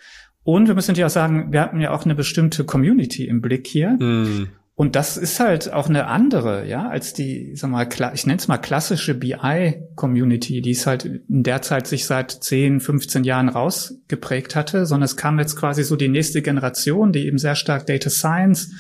Und 0.43 0.67
wir 0.67 0.75
müssen 0.75 0.91
natürlich 0.91 1.05
auch 1.05 1.09
sagen, 1.09 1.51
wir 1.51 1.61
hatten 1.61 1.79
ja 1.79 1.91
auch 1.91 2.05
eine 2.05 2.15
bestimmte 2.15 2.63
Community 2.63 3.27
im 3.27 3.41
Blick 3.41 3.67
hier. 3.67 3.91
Mm. 3.91 4.47
Und 4.73 4.95
das 4.95 5.15
ist 5.15 5.39
halt 5.39 5.71
auch 5.71 5.89
eine 5.89 6.07
andere, 6.07 6.65
ja, 6.65 6.89
als 6.89 7.13
die, 7.13 7.55
sag 7.55 7.69
mal, 7.69 7.87
ich 8.15 8.25
nenne 8.25 8.39
es 8.39 8.47
mal 8.47 8.57
klassische 8.57 9.13
BI-Community, 9.13 10.61
die 10.61 10.71
es 10.71 10.87
halt 10.87 11.05
in 11.05 11.43
der 11.43 11.61
Zeit 11.61 11.85
sich 11.85 12.07
seit 12.07 12.31
10, 12.31 12.79
15 12.79 13.23
Jahren 13.23 13.49
rausgeprägt 13.49 14.55
hatte, 14.55 14.87
sondern 14.87 15.05
es 15.05 15.17
kam 15.17 15.37
jetzt 15.37 15.55
quasi 15.55 15.83
so 15.83 15.95
die 15.95 16.07
nächste 16.07 16.41
Generation, 16.41 17.11
die 17.11 17.27
eben 17.27 17.37
sehr 17.37 17.53
stark 17.53 17.85
Data 17.85 18.09
Science 18.09 18.71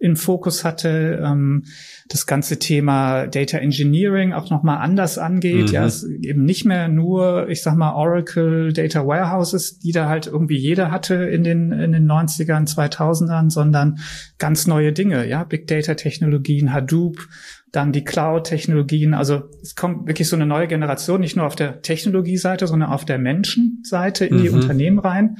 im 0.00 0.14
Fokus 0.14 0.64
hatte, 0.64 1.20
ähm, 1.24 1.64
das 2.08 2.26
ganze 2.26 2.58
Thema 2.58 3.26
Data 3.26 3.58
Engineering 3.58 4.32
auch 4.32 4.48
nochmal 4.48 4.78
anders 4.78 5.18
angeht. 5.18 5.68
Mhm. 5.68 5.74
Ja, 5.74 5.86
es 5.86 6.04
eben 6.04 6.44
nicht 6.44 6.64
mehr 6.64 6.88
nur, 6.88 7.48
ich 7.48 7.62
sag 7.62 7.76
mal, 7.76 7.94
Oracle 7.94 8.72
Data 8.72 9.06
Warehouses, 9.06 9.80
die 9.80 9.90
da 9.90 10.08
halt 10.08 10.28
irgendwie 10.28 10.56
jeder 10.56 10.92
hatte 10.92 11.14
in 11.14 11.42
den, 11.42 11.72
in 11.72 11.92
den 11.92 12.06
90ern, 12.06 12.72
2000ern, 12.72 13.50
sondern 13.50 13.98
ganz 14.38 14.68
neue 14.68 14.92
Dinge, 14.92 15.26
ja, 15.28 15.42
Big 15.42 15.66
Data 15.66 15.94
Technologien, 15.94 16.72
Hadoop, 16.72 17.28
dann 17.72 17.92
die 17.92 18.04
Cloud-Technologien. 18.04 19.14
Also 19.14 19.48
es 19.62 19.74
kommt 19.74 20.06
wirklich 20.06 20.28
so 20.28 20.36
eine 20.36 20.46
neue 20.46 20.68
Generation, 20.68 21.20
nicht 21.20 21.36
nur 21.36 21.46
auf 21.46 21.56
der 21.56 21.82
Technologieseite, 21.82 22.68
sondern 22.68 22.90
auf 22.90 23.04
der 23.04 23.18
Menschenseite 23.18 24.26
in 24.26 24.38
die 24.38 24.48
mhm. 24.48 24.54
Unternehmen 24.54 25.00
rein. 25.00 25.38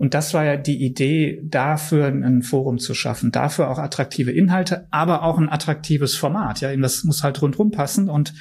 Und 0.00 0.14
das 0.14 0.32
war 0.32 0.46
ja 0.46 0.56
die 0.56 0.82
Idee, 0.82 1.42
dafür 1.44 2.06
ein 2.06 2.42
Forum 2.42 2.78
zu 2.78 2.94
schaffen, 2.94 3.32
dafür 3.32 3.68
auch 3.68 3.76
attraktive 3.76 4.30
Inhalte, 4.30 4.88
aber 4.90 5.22
auch 5.22 5.36
ein 5.36 5.50
attraktives 5.50 6.16
Format. 6.16 6.62
Ja, 6.62 6.74
das 6.74 7.04
muss 7.04 7.22
halt 7.22 7.42
rundrum 7.42 7.70
passen 7.70 8.08
und 8.08 8.32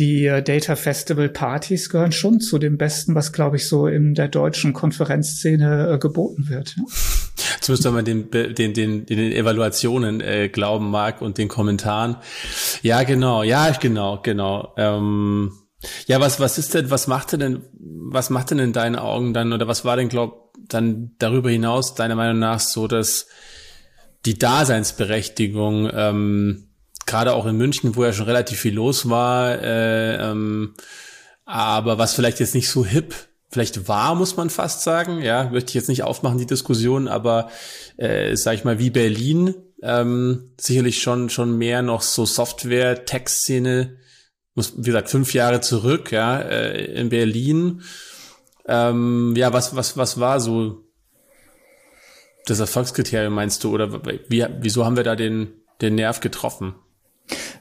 die 0.00 0.26
äh, 0.26 0.42
Data 0.42 0.74
Festival 0.74 1.28
Partys 1.28 1.90
gehören 1.90 2.10
schon 2.10 2.40
zu 2.40 2.58
dem 2.58 2.76
Besten, 2.76 3.14
was, 3.14 3.32
glaube 3.32 3.54
ich, 3.54 3.68
so 3.68 3.86
in 3.86 4.14
der 4.14 4.26
deutschen 4.26 4.72
Konferenzszene 4.72 5.92
äh, 5.92 5.98
geboten 5.98 6.48
wird. 6.48 6.74
Ja. 6.76 6.82
Zumindest 7.60 7.84
wenn 7.84 7.94
man 7.94 8.04
den, 8.04 8.30
den, 8.32 8.74
den, 8.74 9.06
den 9.06 9.32
Evaluationen 9.32 10.20
äh, 10.20 10.48
glauben 10.48 10.90
mag 10.90 11.22
und 11.22 11.38
den 11.38 11.46
Kommentaren. 11.46 12.16
Ja, 12.82 13.04
genau, 13.04 13.44
ja, 13.44 13.70
genau, 13.70 14.18
genau. 14.20 14.74
Ähm, 14.76 15.52
ja, 16.06 16.18
was, 16.18 16.40
was 16.40 16.58
ist 16.58 16.74
denn, 16.74 16.90
was 16.90 17.06
macht 17.06 17.30
denn, 17.30 17.62
was 18.10 18.28
macht 18.28 18.50
denn 18.50 18.58
in 18.58 18.72
deinen 18.72 18.96
Augen 18.96 19.34
dann, 19.34 19.52
oder 19.52 19.68
was 19.68 19.84
war 19.84 19.94
denn, 19.94 20.08
glaub, 20.08 20.43
dann 20.58 21.12
darüber 21.18 21.50
hinaus 21.50 21.94
deiner 21.94 22.14
Meinung 22.14 22.38
nach 22.38 22.60
so, 22.60 22.88
dass 22.88 23.26
die 24.24 24.38
Daseinsberechtigung, 24.38 25.90
ähm, 25.92 26.68
gerade 27.06 27.34
auch 27.34 27.46
in 27.46 27.56
München, 27.56 27.96
wo 27.96 28.04
ja 28.04 28.12
schon 28.12 28.26
relativ 28.26 28.60
viel 28.60 28.74
los 28.74 29.08
war, 29.08 29.60
äh, 29.62 30.16
ähm, 30.16 30.74
aber 31.44 31.98
was 31.98 32.14
vielleicht 32.14 32.40
jetzt 32.40 32.54
nicht 32.54 32.70
so 32.70 32.84
hip 32.84 33.14
vielleicht 33.50 33.86
war, 33.86 34.14
muss 34.14 34.36
man 34.36 34.50
fast 34.50 34.82
sagen, 34.82 35.20
ja, 35.22 35.50
möchte 35.50 35.70
ich 35.70 35.74
jetzt 35.74 35.88
nicht 35.88 36.02
aufmachen, 36.02 36.38
die 36.38 36.46
Diskussion, 36.46 37.06
aber 37.06 37.50
äh, 37.98 38.34
sag 38.36 38.54
ich 38.54 38.64
mal, 38.64 38.78
wie 38.78 38.90
Berlin, 38.90 39.54
ähm, 39.82 40.52
sicherlich 40.58 41.02
schon 41.02 41.28
schon 41.30 41.56
mehr 41.58 41.82
noch 41.82 42.02
so 42.02 42.24
Software-Tech-Szene, 42.24 43.96
muss, 44.54 44.74
wie 44.78 44.86
gesagt, 44.86 45.10
fünf 45.10 45.34
Jahre 45.34 45.60
zurück, 45.60 46.10
ja, 46.10 46.40
äh, 46.40 46.84
in 46.94 47.10
Berlin 47.10 47.82
ähm, 48.66 49.34
ja, 49.36 49.52
was, 49.52 49.76
was, 49.76 49.96
was 49.96 50.18
war 50.18 50.40
so 50.40 50.84
das 52.46 52.60
Erfolgskriterium, 52.60 53.34
meinst 53.34 53.64
du? 53.64 53.72
Oder 53.72 54.04
wie, 54.28 54.46
wieso 54.60 54.84
haben 54.84 54.96
wir 54.96 55.04
da 55.04 55.16
den, 55.16 55.48
den 55.80 55.94
Nerv 55.94 56.20
getroffen? 56.20 56.74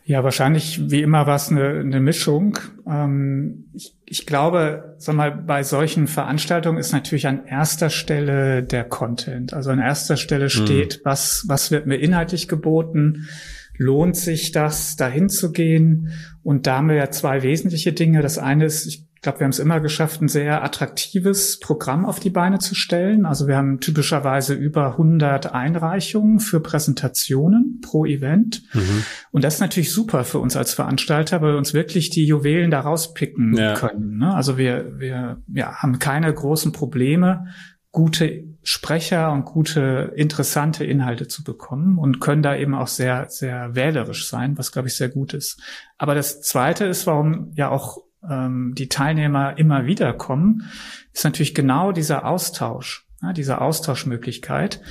Ja, 0.06 0.24
wahrscheinlich 0.26 0.92
wie 0.92 1.02
immer 1.02 1.26
war 1.28 1.38
es 1.38 1.50
eine, 1.50 1.80
eine 1.80 2.02
Mischung. 2.02 2.60
Ähm, 2.86 3.70
ich, 3.74 3.96
ich 4.06 4.26
glaube, 4.26 4.96
sag 4.98 5.16
mal, 5.16 5.32
bei 5.32 5.64
solchen 5.64 6.08
Veranstaltungen 6.08 6.78
ist 6.78 6.92
natürlich 6.92 7.28
an 7.28 7.46
erster 7.46 7.90
Stelle 7.90 8.64
der 8.64 8.84
Content. 8.84 9.54
Also 9.54 9.72
an 9.72 9.80
erster 9.80 10.18
Stelle 10.18 10.46
hm. 10.46 10.50
steht, 10.50 10.94
hm. 10.96 11.02
was, 11.06 11.46
was 11.48 11.72
wird 11.72 11.86
mir 11.86 11.96
inhaltlich 11.96 12.50
geboten? 12.50 13.30
Lohnt 13.78 14.18
sich 14.18 14.52
das, 14.52 14.98
dahin 14.98 15.30
zu 15.30 15.54
gehen? 15.54 16.10
Und 16.44 16.68
da 16.68 16.78
haben 16.78 16.90
wir 16.90 16.98
ja 16.98 17.10
zwei 17.10 17.42
wesentliche 17.42 17.94
Dinge. 17.94 18.22
Das 18.22 18.38
eine 18.38 18.66
ist, 18.66 18.86
ich 18.86 19.06
ich 19.13 19.13
glaube, 19.24 19.40
wir 19.40 19.46
haben 19.46 19.52
es 19.52 19.60
immer 19.60 19.80
geschafft, 19.80 20.22
ein 20.22 20.28
sehr 20.28 20.64
attraktives 20.64 21.60
Programm 21.60 22.06
auf 22.06 22.20
die 22.20 22.30
Beine 22.30 22.60
zu 22.60 22.76
stellen. 22.76 23.26
Also 23.26 23.48
wir 23.48 23.58
haben 23.58 23.80
typischerweise 23.80 24.54
über 24.54 24.92
100 24.92 25.54
Einreichungen 25.54 26.40
für 26.40 26.60
Präsentationen 26.60 27.80
pro 27.82 28.06
Event. 28.06 28.64
Mhm. 28.74 29.04
Und 29.32 29.44
das 29.44 29.56
ist 29.56 29.60
natürlich 29.62 29.92
super 29.92 30.24
für 30.26 30.40
uns 30.40 30.56
als 30.56 30.74
Veranstalter, 30.74 31.42
weil 31.42 31.54
wir 31.54 31.58
uns 31.58 31.74
wirklich 31.74 32.10
die 32.12 32.26
Juwelen 32.26 32.70
da 32.70 32.82
rauspicken 32.82 33.56
ja. 33.58 33.74
können. 33.74 34.18
Ne? 34.20 34.34
Also 34.34 34.58
wir, 34.58 35.00
wir 35.00 35.42
ja, 35.54 35.76
haben 35.82 36.00
keine 36.00 36.32
großen 36.32 36.72
Probleme, 36.72 37.48
gute 37.92 38.44
Sprecher 38.64 39.32
und 39.32 39.46
gute, 39.46 40.14
interessante 40.16 40.86
Inhalte 40.86 41.28
zu 41.28 41.44
bekommen 41.44 41.98
und 41.98 42.20
können 42.20 42.42
da 42.42 42.56
eben 42.56 42.76
auch 42.76 42.88
sehr, 42.88 43.28
sehr 43.30 43.76
wählerisch 43.76 44.28
sein, 44.28 44.58
was, 44.58 44.72
glaube 44.72 44.88
ich, 44.88 44.96
sehr 44.96 45.10
gut 45.10 45.34
ist. 45.34 45.62
Aber 45.98 46.16
das 46.16 46.42
Zweite 46.42 46.86
ist, 46.86 47.08
warum 47.08 47.52
ja 47.56 47.70
auch 47.70 48.04
ähm, 48.30 48.74
die 48.78 48.90
Teilnehmer 48.90 49.58
immer 49.58 49.86
wieder 49.86 50.14
kommen, 50.14 50.70
ist 51.14 51.24
natürlich 51.24 51.54
genau 51.54 51.92
dieser 51.92 52.26
Austausch, 52.26 53.08
ja, 53.22 53.34
diese 53.34 53.62
Austauschmöglichkeit, 53.62 54.82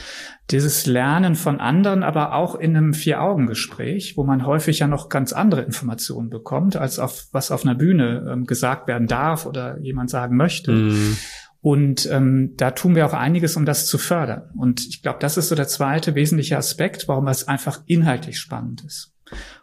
dieses 0.50 0.86
Lernen 0.86 1.34
von 1.34 1.60
anderen, 1.60 2.02
aber 2.02 2.34
auch 2.34 2.54
in 2.54 2.76
einem 2.76 2.94
Vier-Augen-Gespräch, 2.94 4.16
wo 4.16 4.24
man 4.24 4.46
häufig 4.46 4.80
ja 4.80 4.86
noch 4.86 5.08
ganz 5.08 5.32
andere 5.32 5.62
Informationen 5.62 6.30
bekommt, 6.30 6.76
als 6.76 6.98
auf 6.98 7.26
was 7.32 7.50
auf 7.50 7.64
einer 7.64 7.74
Bühne 7.74 8.28
ähm, 8.30 8.44
gesagt 8.44 8.88
werden 8.88 9.06
darf 9.06 9.46
oder 9.46 9.78
jemand 9.80 10.10
sagen 10.10 10.36
möchte. 10.36 10.72
Mm. 10.72 11.16
Und 11.60 12.10
ähm, 12.10 12.54
da 12.56 12.72
tun 12.72 12.96
wir 12.96 13.06
auch 13.06 13.12
einiges, 13.12 13.56
um 13.56 13.64
das 13.64 13.86
zu 13.86 13.96
fördern. 13.96 14.50
Und 14.56 14.84
ich 14.84 15.00
glaube, 15.00 15.20
das 15.20 15.36
ist 15.36 15.48
so 15.48 15.54
der 15.54 15.68
zweite 15.68 16.16
wesentliche 16.16 16.56
Aspekt, 16.56 17.06
warum 17.06 17.28
es 17.28 17.46
einfach 17.46 17.82
inhaltlich 17.86 18.40
spannend 18.40 18.82
ist. 18.84 19.11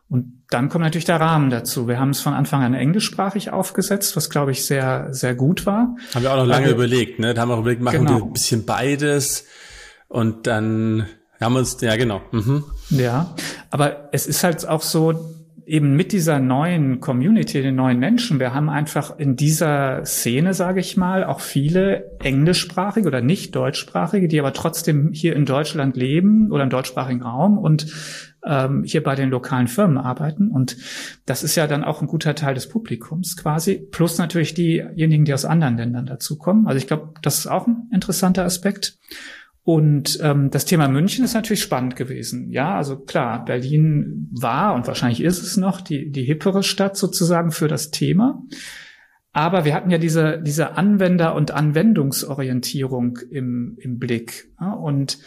Und 0.09 0.43
dann 0.49 0.69
kommt 0.69 0.83
natürlich 0.83 1.05
der 1.05 1.21
Rahmen 1.21 1.51
dazu. 1.51 1.87
Wir 1.87 1.99
haben 1.99 2.09
es 2.09 2.21
von 2.21 2.33
Anfang 2.33 2.63
an 2.63 2.73
englischsprachig 2.73 3.51
aufgesetzt, 3.51 4.15
was 4.15 4.29
glaube 4.29 4.51
ich 4.51 4.65
sehr, 4.65 5.07
sehr 5.11 5.35
gut 5.35 5.65
war. 5.65 5.95
Haben 6.15 6.23
wir 6.23 6.31
auch 6.31 6.37
noch 6.37 6.47
lange 6.47 6.65
also, 6.65 6.75
überlegt, 6.75 7.19
ne? 7.19 7.33
Da 7.33 7.41
haben 7.41 7.49
wir 7.49 7.57
überlegt, 7.57 7.81
machen 7.81 8.05
genau. 8.05 8.17
wir 8.17 8.25
ein 8.25 8.33
bisschen 8.33 8.65
beides 8.65 9.45
und 10.07 10.47
dann 10.47 11.05
haben 11.39 11.53
wir 11.53 11.59
uns, 11.59 11.79
ja 11.81 11.95
genau. 11.95 12.21
Mhm. 12.31 12.63
Ja, 12.89 13.35
aber 13.69 14.09
es 14.11 14.25
ist 14.25 14.43
halt 14.43 14.67
auch 14.67 14.81
so, 14.81 15.35
eben 15.69 15.95
mit 15.95 16.13
dieser 16.13 16.39
neuen 16.39 16.99
Community, 16.99 17.61
den 17.61 17.75
neuen 17.75 17.99
Menschen, 17.99 18.39
wir 18.39 18.55
haben 18.55 18.69
einfach 18.69 19.19
in 19.19 19.35
dieser 19.35 20.03
Szene, 20.03 20.55
sage 20.55 20.79
ich 20.79 20.97
mal, 20.97 21.23
auch 21.23 21.41
viele 21.41 22.17
englischsprachige 22.23 23.07
oder 23.07 23.21
nicht 23.21 23.55
deutschsprachige, 23.55 24.27
die 24.27 24.39
aber 24.39 24.51
trotzdem 24.51 25.11
hier 25.13 25.35
in 25.35 25.45
Deutschland 25.45 25.95
leben 25.95 26.51
oder 26.51 26.63
im 26.63 26.71
deutschsprachigen 26.71 27.21
Raum 27.21 27.59
und 27.59 27.85
ähm, 28.45 28.83
hier 28.83 29.03
bei 29.03 29.15
den 29.15 29.29
lokalen 29.29 29.67
Firmen 29.67 29.97
arbeiten. 29.97 30.49
Und 30.49 30.77
das 31.25 31.43
ist 31.43 31.55
ja 31.55 31.67
dann 31.67 31.83
auch 31.83 32.01
ein 32.01 32.07
guter 32.07 32.35
Teil 32.35 32.53
des 32.53 32.69
Publikums 32.69 33.37
quasi, 33.37 33.75
plus 33.91 34.17
natürlich 34.17 34.53
diejenigen, 34.53 35.25
die 35.25 35.33
aus 35.33 35.45
anderen 35.45 35.77
Ländern 35.77 36.05
dazukommen. 36.05 36.67
Also 36.67 36.77
ich 36.77 36.87
glaube, 36.87 37.13
das 37.21 37.39
ist 37.39 37.47
auch 37.47 37.67
ein 37.67 37.89
interessanter 37.93 38.45
Aspekt. 38.45 38.97
Und 39.63 40.19
ähm, 40.23 40.49
das 40.49 40.65
Thema 40.65 40.87
München 40.87 41.23
ist 41.23 41.35
natürlich 41.35 41.61
spannend 41.61 41.95
gewesen. 41.95 42.49
Ja, 42.51 42.75
also 42.75 42.97
klar, 42.97 43.45
Berlin 43.45 44.27
war 44.31 44.73
und 44.73 44.87
wahrscheinlich 44.87 45.21
ist 45.21 45.43
es 45.43 45.57
noch 45.57 45.81
die, 45.81 46.09
die 46.11 46.23
hippere 46.23 46.63
Stadt 46.63 46.97
sozusagen 46.97 47.51
für 47.51 47.67
das 47.67 47.91
Thema. 47.91 48.41
Aber 49.31 49.65
wir 49.65 49.75
hatten 49.75 49.91
ja 49.91 49.99
diese, 49.99 50.41
diese 50.41 50.75
Anwender- 50.75 51.35
und 51.35 51.51
Anwendungsorientierung 51.51 53.19
im, 53.29 53.77
im 53.79 53.99
Blick. 53.99 54.51
Ja, 54.59 54.73
und 54.73 55.19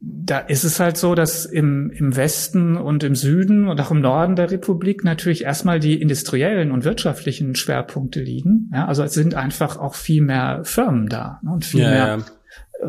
da 0.00 0.38
ist 0.38 0.64
es 0.64 0.78
halt 0.78 0.96
so, 0.96 1.14
dass 1.14 1.44
im, 1.44 1.90
im 1.90 2.14
Westen 2.14 2.76
und 2.76 3.02
im 3.02 3.16
Süden 3.16 3.68
und 3.68 3.80
auch 3.80 3.90
im 3.90 4.00
Norden 4.00 4.36
der 4.36 4.50
Republik 4.50 5.02
natürlich 5.02 5.44
erstmal 5.44 5.80
die 5.80 6.00
industriellen 6.00 6.70
und 6.70 6.84
wirtschaftlichen 6.84 7.56
Schwerpunkte 7.56 8.20
liegen. 8.20 8.70
Ja, 8.72 8.86
also 8.86 9.02
es 9.02 9.14
sind 9.14 9.34
einfach 9.34 9.76
auch 9.76 9.96
viel 9.96 10.22
mehr 10.22 10.60
Firmen 10.64 11.08
da 11.08 11.40
ne, 11.42 11.50
und 11.52 11.64
viel 11.64 11.80
ja, 11.80 11.90
mehr 11.90 12.06
ja 12.06 12.18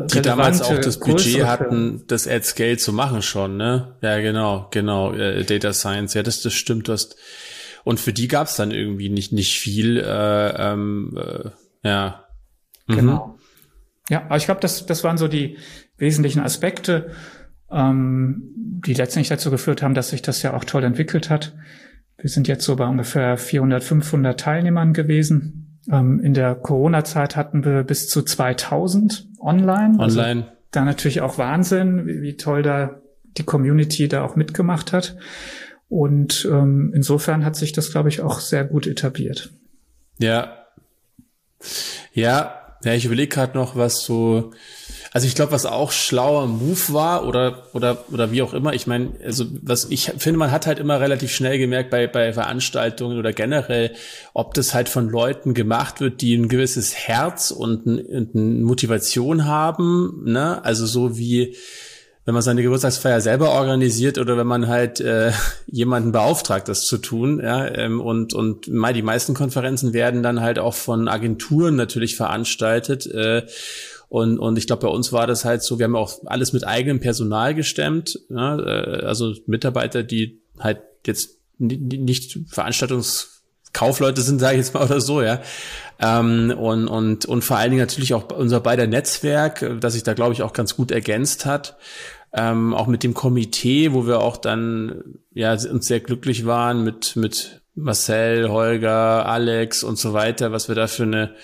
die 0.06 0.22
damals 0.22 0.62
auch 0.62 0.78
das 0.78 1.00
Budget 1.00 1.44
hatten, 1.44 2.04
das 2.06 2.28
at 2.28 2.44
Scale 2.44 2.76
zu 2.76 2.92
machen 2.92 3.22
schon, 3.22 3.56
ne? 3.56 3.96
Ja, 4.02 4.20
genau, 4.20 4.68
genau, 4.70 5.12
äh, 5.12 5.44
Data 5.44 5.72
Science, 5.72 6.14
ja, 6.14 6.22
das, 6.22 6.42
das 6.42 6.52
stimmt, 6.52 6.88
du 6.88 6.92
hast, 6.92 7.16
und 7.82 7.98
für 7.98 8.12
die 8.12 8.28
gab's 8.28 8.56
dann 8.56 8.70
irgendwie 8.70 9.08
nicht, 9.08 9.32
nicht 9.32 9.58
viel, 9.58 9.98
äh, 9.98 10.72
ähm, 10.72 11.18
äh, 11.18 11.50
ja. 11.88 12.24
Mhm. 12.86 12.96
Genau. 12.96 13.38
Ja, 14.08 14.24
aber 14.24 14.36
ich 14.36 14.44
glaube, 14.44 14.60
das, 14.60 14.86
das 14.86 15.04
waren 15.04 15.18
so 15.18 15.28
die 15.28 15.56
wesentlichen 16.00 16.40
Aspekte, 16.40 17.10
ähm, 17.70 18.52
die 18.84 18.94
letztendlich 18.94 19.28
dazu 19.28 19.50
geführt 19.50 19.82
haben, 19.82 19.94
dass 19.94 20.10
sich 20.10 20.22
das 20.22 20.42
ja 20.42 20.54
auch 20.54 20.64
toll 20.64 20.84
entwickelt 20.84 21.30
hat. 21.30 21.54
Wir 22.18 22.28
sind 22.28 22.48
jetzt 22.48 22.64
so 22.64 22.76
bei 22.76 22.86
ungefähr 22.86 23.36
400, 23.36 23.82
500 23.84 24.38
Teilnehmern 24.38 24.92
gewesen 24.92 25.60
ähm, 25.90 26.20
in 26.20 26.34
der 26.34 26.54
Corona-Zeit 26.54 27.36
hatten 27.36 27.64
wir 27.64 27.84
bis 27.84 28.08
zu 28.08 28.22
2000 28.22 29.28
online. 29.40 29.98
Online. 29.98 30.00
Also 30.00 30.44
da 30.70 30.84
natürlich 30.84 31.20
auch 31.20 31.38
Wahnsinn, 31.38 32.06
wie, 32.06 32.22
wie, 32.22 32.36
toll 32.36 32.62
da 32.62 33.00
die 33.36 33.44
Community 33.44 34.08
da 34.08 34.24
auch 34.24 34.36
mitgemacht 34.36 34.92
hat. 34.92 35.16
Und 35.88 36.46
ähm, 36.50 36.92
insofern 36.94 37.44
hat 37.44 37.56
sich 37.56 37.72
das, 37.72 37.90
glaube 37.90 38.08
ich, 38.08 38.20
auch 38.20 38.40
sehr 38.40 38.64
gut 38.64 38.86
etabliert. 38.86 39.50
Ja. 40.18 40.66
Ja, 42.12 42.76
ja, 42.84 42.94
ich 42.94 43.04
überlege 43.04 43.28
gerade 43.28 43.56
noch, 43.56 43.76
was 43.76 44.02
so 44.02 44.52
also 45.12 45.26
ich 45.26 45.34
glaube, 45.34 45.50
was 45.50 45.66
auch 45.66 45.90
schlauer 45.90 46.46
Move 46.46 46.92
war 46.92 47.26
oder 47.26 47.64
oder 47.72 48.04
oder 48.12 48.30
wie 48.30 48.42
auch 48.42 48.54
immer. 48.54 48.74
Ich 48.74 48.86
meine, 48.86 49.10
also 49.24 49.44
was 49.60 49.86
ich 49.90 50.12
finde, 50.18 50.38
man 50.38 50.52
hat 50.52 50.66
halt 50.66 50.78
immer 50.78 51.00
relativ 51.00 51.32
schnell 51.32 51.58
gemerkt 51.58 51.90
bei 51.90 52.06
bei 52.06 52.32
Veranstaltungen 52.32 53.18
oder 53.18 53.32
generell, 53.32 53.92
ob 54.34 54.54
das 54.54 54.72
halt 54.72 54.88
von 54.88 55.08
Leuten 55.08 55.52
gemacht 55.52 56.00
wird, 56.00 56.20
die 56.20 56.36
ein 56.36 56.48
gewisses 56.48 56.94
Herz 56.94 57.50
und, 57.50 57.86
ein, 57.86 57.98
und 57.98 58.34
eine 58.36 58.64
Motivation 58.64 59.46
haben. 59.46 60.22
Ne? 60.24 60.64
Also 60.64 60.86
so 60.86 61.18
wie 61.18 61.56
wenn 62.24 62.34
man 62.34 62.42
seine 62.42 62.62
Geburtstagsfeier 62.62 63.20
selber 63.20 63.50
organisiert 63.50 64.16
oder 64.16 64.36
wenn 64.36 64.46
man 64.46 64.68
halt 64.68 65.00
äh, 65.00 65.32
jemanden 65.66 66.12
beauftragt, 66.12 66.68
das 66.68 66.86
zu 66.86 66.98
tun. 66.98 67.40
Ja, 67.42 67.66
ähm, 67.66 68.00
und 68.00 68.32
und 68.32 68.66
die 68.66 69.02
meisten 69.02 69.34
Konferenzen 69.34 69.92
werden 69.92 70.22
dann 70.22 70.40
halt 70.40 70.60
auch 70.60 70.74
von 70.74 71.08
Agenturen 71.08 71.74
natürlich 71.74 72.14
veranstaltet. 72.14 73.06
Äh, 73.06 73.42
und, 74.10 74.40
und 74.40 74.58
ich 74.58 74.66
glaube, 74.66 74.82
bei 74.82 74.92
uns 74.92 75.12
war 75.12 75.28
das 75.28 75.44
halt 75.44 75.62
so, 75.62 75.78
wir 75.78 75.84
haben 75.84 75.94
auch 75.94 76.12
alles 76.26 76.52
mit 76.52 76.66
eigenem 76.66 76.98
Personal 76.98 77.54
gestemmt, 77.54 78.18
ja, 78.28 78.58
äh, 78.58 79.04
also 79.06 79.32
Mitarbeiter, 79.46 80.02
die 80.02 80.40
halt 80.58 80.80
jetzt 81.06 81.38
nicht 81.58 82.40
Veranstaltungskaufleute 82.48 84.20
sind, 84.20 84.40
sage 84.40 84.54
ich 84.54 84.64
jetzt 84.64 84.74
mal 84.74 84.84
oder 84.84 85.00
so, 85.00 85.22
ja. 85.22 85.40
Ähm, 86.00 86.52
und, 86.58 86.88
und, 86.88 87.24
und 87.26 87.44
vor 87.44 87.58
allen 87.58 87.70
Dingen 87.70 87.82
natürlich 87.82 88.12
auch 88.12 88.32
unser 88.32 88.58
beider 88.58 88.88
Netzwerk, 88.88 89.78
das 89.80 89.92
sich 89.92 90.02
da, 90.02 90.14
glaube 90.14 90.32
ich, 90.32 90.42
auch 90.42 90.54
ganz 90.54 90.74
gut 90.74 90.90
ergänzt 90.90 91.46
hat. 91.46 91.76
Ähm, 92.32 92.74
auch 92.74 92.88
mit 92.88 93.04
dem 93.04 93.14
Komitee, 93.14 93.92
wo 93.92 94.08
wir 94.08 94.20
auch 94.20 94.36
dann 94.38 95.20
ja 95.32 95.52
uns 95.52 95.86
sehr 95.86 96.00
glücklich 96.00 96.46
waren 96.46 96.82
mit, 96.82 97.14
mit 97.14 97.62
Marcel, 97.76 98.50
Holger, 98.50 99.26
Alex 99.26 99.84
und 99.84 99.98
so 99.98 100.12
weiter, 100.12 100.50
was 100.50 100.66
wir 100.66 100.74
da 100.74 100.88
für 100.88 101.04
eine 101.04 101.34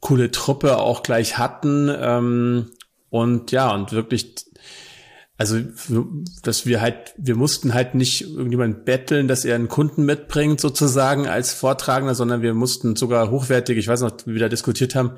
coole 0.00 0.30
Truppe 0.30 0.78
auch 0.78 1.02
gleich 1.02 1.38
hatten. 1.38 1.90
Ähm, 1.94 2.70
und 3.10 3.52
ja, 3.52 3.72
und 3.74 3.92
wirklich, 3.92 4.34
also 5.36 5.58
dass 6.42 6.66
wir 6.66 6.80
halt, 6.80 7.14
wir 7.16 7.36
mussten 7.36 7.74
halt 7.74 7.94
nicht 7.94 8.22
irgendjemand 8.22 8.84
betteln, 8.84 9.28
dass 9.28 9.44
er 9.44 9.54
einen 9.54 9.68
Kunden 9.68 10.04
mitbringt, 10.04 10.60
sozusagen 10.60 11.26
als 11.26 11.52
Vortragender, 11.52 12.14
sondern 12.14 12.42
wir 12.42 12.54
mussten 12.54 12.96
sogar 12.96 13.30
hochwertig, 13.30 13.78
ich 13.78 13.88
weiß 13.88 14.02
noch, 14.02 14.12
wie 14.26 14.34
wir 14.34 14.40
da 14.40 14.48
diskutiert 14.48 14.94
haben, 14.94 15.12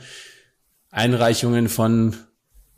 Einreichungen 0.90 1.68
von 1.68 2.16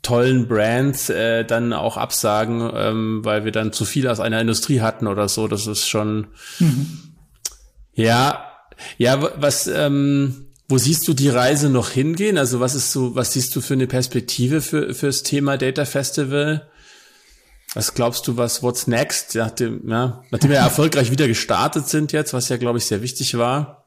tollen 0.01 0.47
Brands 0.47 1.09
äh, 1.09 1.43
dann 1.45 1.73
auch 1.73 1.97
absagen, 1.97 2.69
ähm, 2.73 3.25
weil 3.25 3.43
wir 3.43 3.51
dann 3.51 3.73
zu 3.73 3.85
viel 3.85 4.07
aus 4.07 4.19
einer 4.19 4.39
Industrie 4.39 4.81
hatten 4.81 5.07
oder 5.07 5.27
so. 5.27 5.47
Das 5.47 5.65
ist 5.65 5.87
schon 5.87 6.27
mhm. 6.59 7.15
ja, 7.93 8.45
ja, 8.97 9.31
was 9.41 9.67
ähm, 9.67 10.44
wo 10.67 10.77
siehst 10.77 11.07
du 11.07 11.13
die 11.13 11.29
Reise 11.29 11.69
noch 11.69 11.89
hingehen? 11.89 12.37
Also 12.37 12.59
was 12.59 12.75
ist 12.75 12.91
so, 12.91 13.15
was 13.15 13.33
siehst 13.33 13.55
du 13.55 13.61
für 13.61 13.75
eine 13.75 13.87
Perspektive 13.87 14.61
für 14.61 14.93
fürs 14.93 15.23
Thema 15.23 15.57
Data 15.57 15.85
Festival? 15.85 16.69
Was 17.73 17.93
glaubst 17.93 18.27
du, 18.27 18.37
was 18.37 18.63
what's 18.63 18.87
next? 18.87 19.35
Nachdem, 19.35 19.87
ja, 19.87 20.23
nachdem 20.31 20.51
wir 20.51 20.57
erfolgreich 20.57 21.11
wieder 21.11 21.27
gestartet 21.27 21.87
sind 21.87 22.13
jetzt, 22.13 22.33
was 22.33 22.49
ja 22.49 22.57
glaube 22.57 22.79
ich 22.79 22.85
sehr 22.85 23.01
wichtig 23.01 23.37
war. 23.37 23.84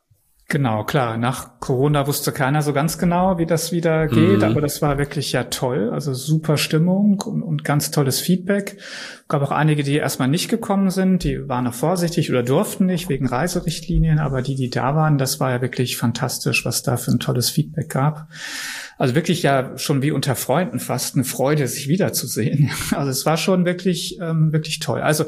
Genau, 0.51 0.83
klar. 0.83 1.19
Nach 1.19 1.61
Corona 1.61 2.07
wusste 2.07 2.33
keiner 2.33 2.63
so 2.63 2.73
ganz 2.73 2.97
genau, 2.97 3.37
wie 3.37 3.45
das 3.45 3.71
wieder 3.71 4.07
geht, 4.07 4.39
mhm. 4.39 4.45
aber 4.45 4.63
das 4.63 4.81
war 4.81 4.97
wirklich 4.97 5.33
ja 5.33 5.45
toll. 5.45 5.91
Also 5.93 6.15
super 6.15 6.57
Stimmung 6.57 7.21
und, 7.21 7.43
und 7.43 7.65
ganz 7.65 7.91
tolles 7.91 8.19
Feedback. 8.19 8.79
Gab 9.29 9.43
auch 9.43 9.51
einige, 9.51 9.83
die 9.83 9.97
erstmal 9.97 10.29
nicht 10.29 10.49
gekommen 10.49 10.89
sind, 10.89 11.23
die 11.23 11.47
waren 11.51 11.65
noch 11.65 11.75
vorsichtig 11.75 12.31
oder 12.31 12.43
durften 12.43 12.87
nicht 12.87 13.11
wegen 13.11 13.27
Reiserichtlinien, 13.27 14.19
aber 14.19 14.41
die, 14.41 14.55
die 14.55 14.71
da 14.71 14.97
waren, 14.97 15.19
das 15.19 15.39
war 15.39 15.51
ja 15.51 15.61
wirklich 15.61 15.99
fantastisch, 15.99 16.65
was 16.65 16.83
da 16.83 16.97
für 16.97 17.11
ein 17.11 17.21
tolles 17.21 17.51
Feedback 17.51 17.91
gab. 17.91 18.29
Also 18.97 19.15
wirklich 19.15 19.43
ja 19.43 19.77
schon 19.77 20.01
wie 20.01 20.13
unter 20.13 20.35
Freunden 20.35 20.81
fast 20.81 21.15
eine 21.15 21.25
Freude, 21.25 21.69
sich 21.69 21.89
wiederzusehen. 21.89 22.71
Also 22.93 23.11
es 23.11 23.27
war 23.27 23.37
schon 23.37 23.67
wirklich, 23.67 24.19
ähm, 24.21 24.53
wirklich 24.53 24.79
toll. 24.79 25.03
Also 25.03 25.27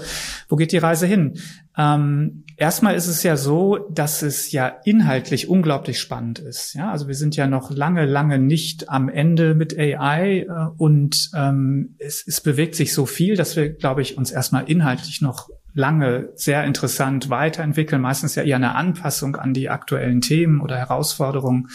wo 0.48 0.56
geht 0.56 0.72
die 0.72 0.78
Reise 0.78 1.06
hin? 1.06 1.34
Ähm, 1.78 2.44
erstmal 2.56 2.94
ist 2.94 3.06
es 3.06 3.22
ja 3.22 3.36
so, 3.36 3.78
dass 3.90 4.22
es 4.22 4.52
ja 4.52 4.68
inhaltlich 4.84 5.48
unglaublich 5.48 6.00
spannend 6.00 6.38
ist. 6.38 6.74
Ja, 6.74 6.90
also 6.90 7.06
wir 7.06 7.14
sind 7.14 7.36
ja 7.36 7.46
noch 7.46 7.70
lange, 7.70 8.06
lange 8.06 8.38
nicht 8.38 8.88
am 8.88 9.08
Ende 9.08 9.54
mit 9.54 9.78
AI 9.78 10.40
äh, 10.40 10.46
und 10.76 11.30
ähm, 11.34 11.94
es, 11.98 12.24
es 12.26 12.40
bewegt 12.40 12.74
sich 12.74 12.92
so 12.92 13.06
viel, 13.06 13.36
dass 13.36 13.56
wir, 13.56 13.70
glaube 13.70 14.02
ich, 14.02 14.18
uns 14.18 14.30
erstmal 14.30 14.68
inhaltlich 14.68 15.20
noch 15.20 15.48
lange 15.74 16.30
sehr 16.34 16.64
interessant 16.64 17.30
weiterentwickeln, 17.30 18.02
meistens 18.02 18.34
ja 18.34 18.42
eher 18.42 18.56
eine 18.56 18.74
Anpassung 18.74 19.36
an 19.36 19.54
die 19.54 19.68
aktuellen 19.68 20.20
Themen 20.20 20.60
oder 20.60 20.76
Herausforderungen 20.76 21.68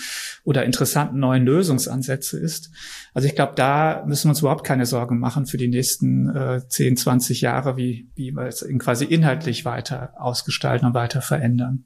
oder 0.43 0.65
interessanten 0.65 1.19
neuen 1.19 1.45
Lösungsansätze 1.45 2.39
ist. 2.39 2.71
Also 3.13 3.27
ich 3.27 3.35
glaube, 3.35 3.53
da 3.55 4.03
müssen 4.05 4.27
wir 4.27 4.31
uns 4.31 4.39
überhaupt 4.39 4.65
keine 4.65 4.85
Sorgen 4.85 5.19
machen 5.19 5.45
für 5.45 5.57
die 5.57 5.67
nächsten 5.67 6.29
äh, 6.35 6.61
10, 6.67 6.97
20 6.97 7.41
Jahre, 7.41 7.77
wie, 7.77 8.09
wie 8.15 8.31
wir 8.31 8.43
es 8.43 8.65
quasi 8.79 9.05
inhaltlich 9.05 9.65
weiter 9.65 10.13
ausgestalten 10.17 10.87
und 10.87 10.93
weiter 10.93 11.21
verändern. 11.21 11.85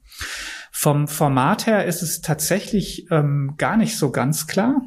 Vom 0.72 1.08
Format 1.08 1.66
her 1.66 1.84
ist 1.84 2.02
es 2.02 2.20
tatsächlich 2.20 3.06
ähm, 3.10 3.54
gar 3.58 3.76
nicht 3.76 3.96
so 3.96 4.10
ganz 4.10 4.46
klar, 4.46 4.82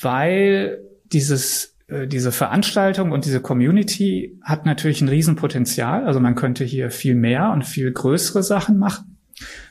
weil 0.00 0.80
dieses 1.12 1.75
diese 1.88 2.32
Veranstaltung 2.32 3.12
und 3.12 3.24
diese 3.24 3.40
Community 3.40 4.38
hat 4.42 4.66
natürlich 4.66 5.00
ein 5.02 5.08
Riesenpotenzial. 5.08 6.04
Also 6.04 6.18
man 6.18 6.34
könnte 6.34 6.64
hier 6.64 6.90
viel 6.90 7.14
mehr 7.14 7.50
und 7.52 7.64
viel 7.64 7.92
größere 7.92 8.42
Sachen 8.42 8.78
machen. 8.78 9.16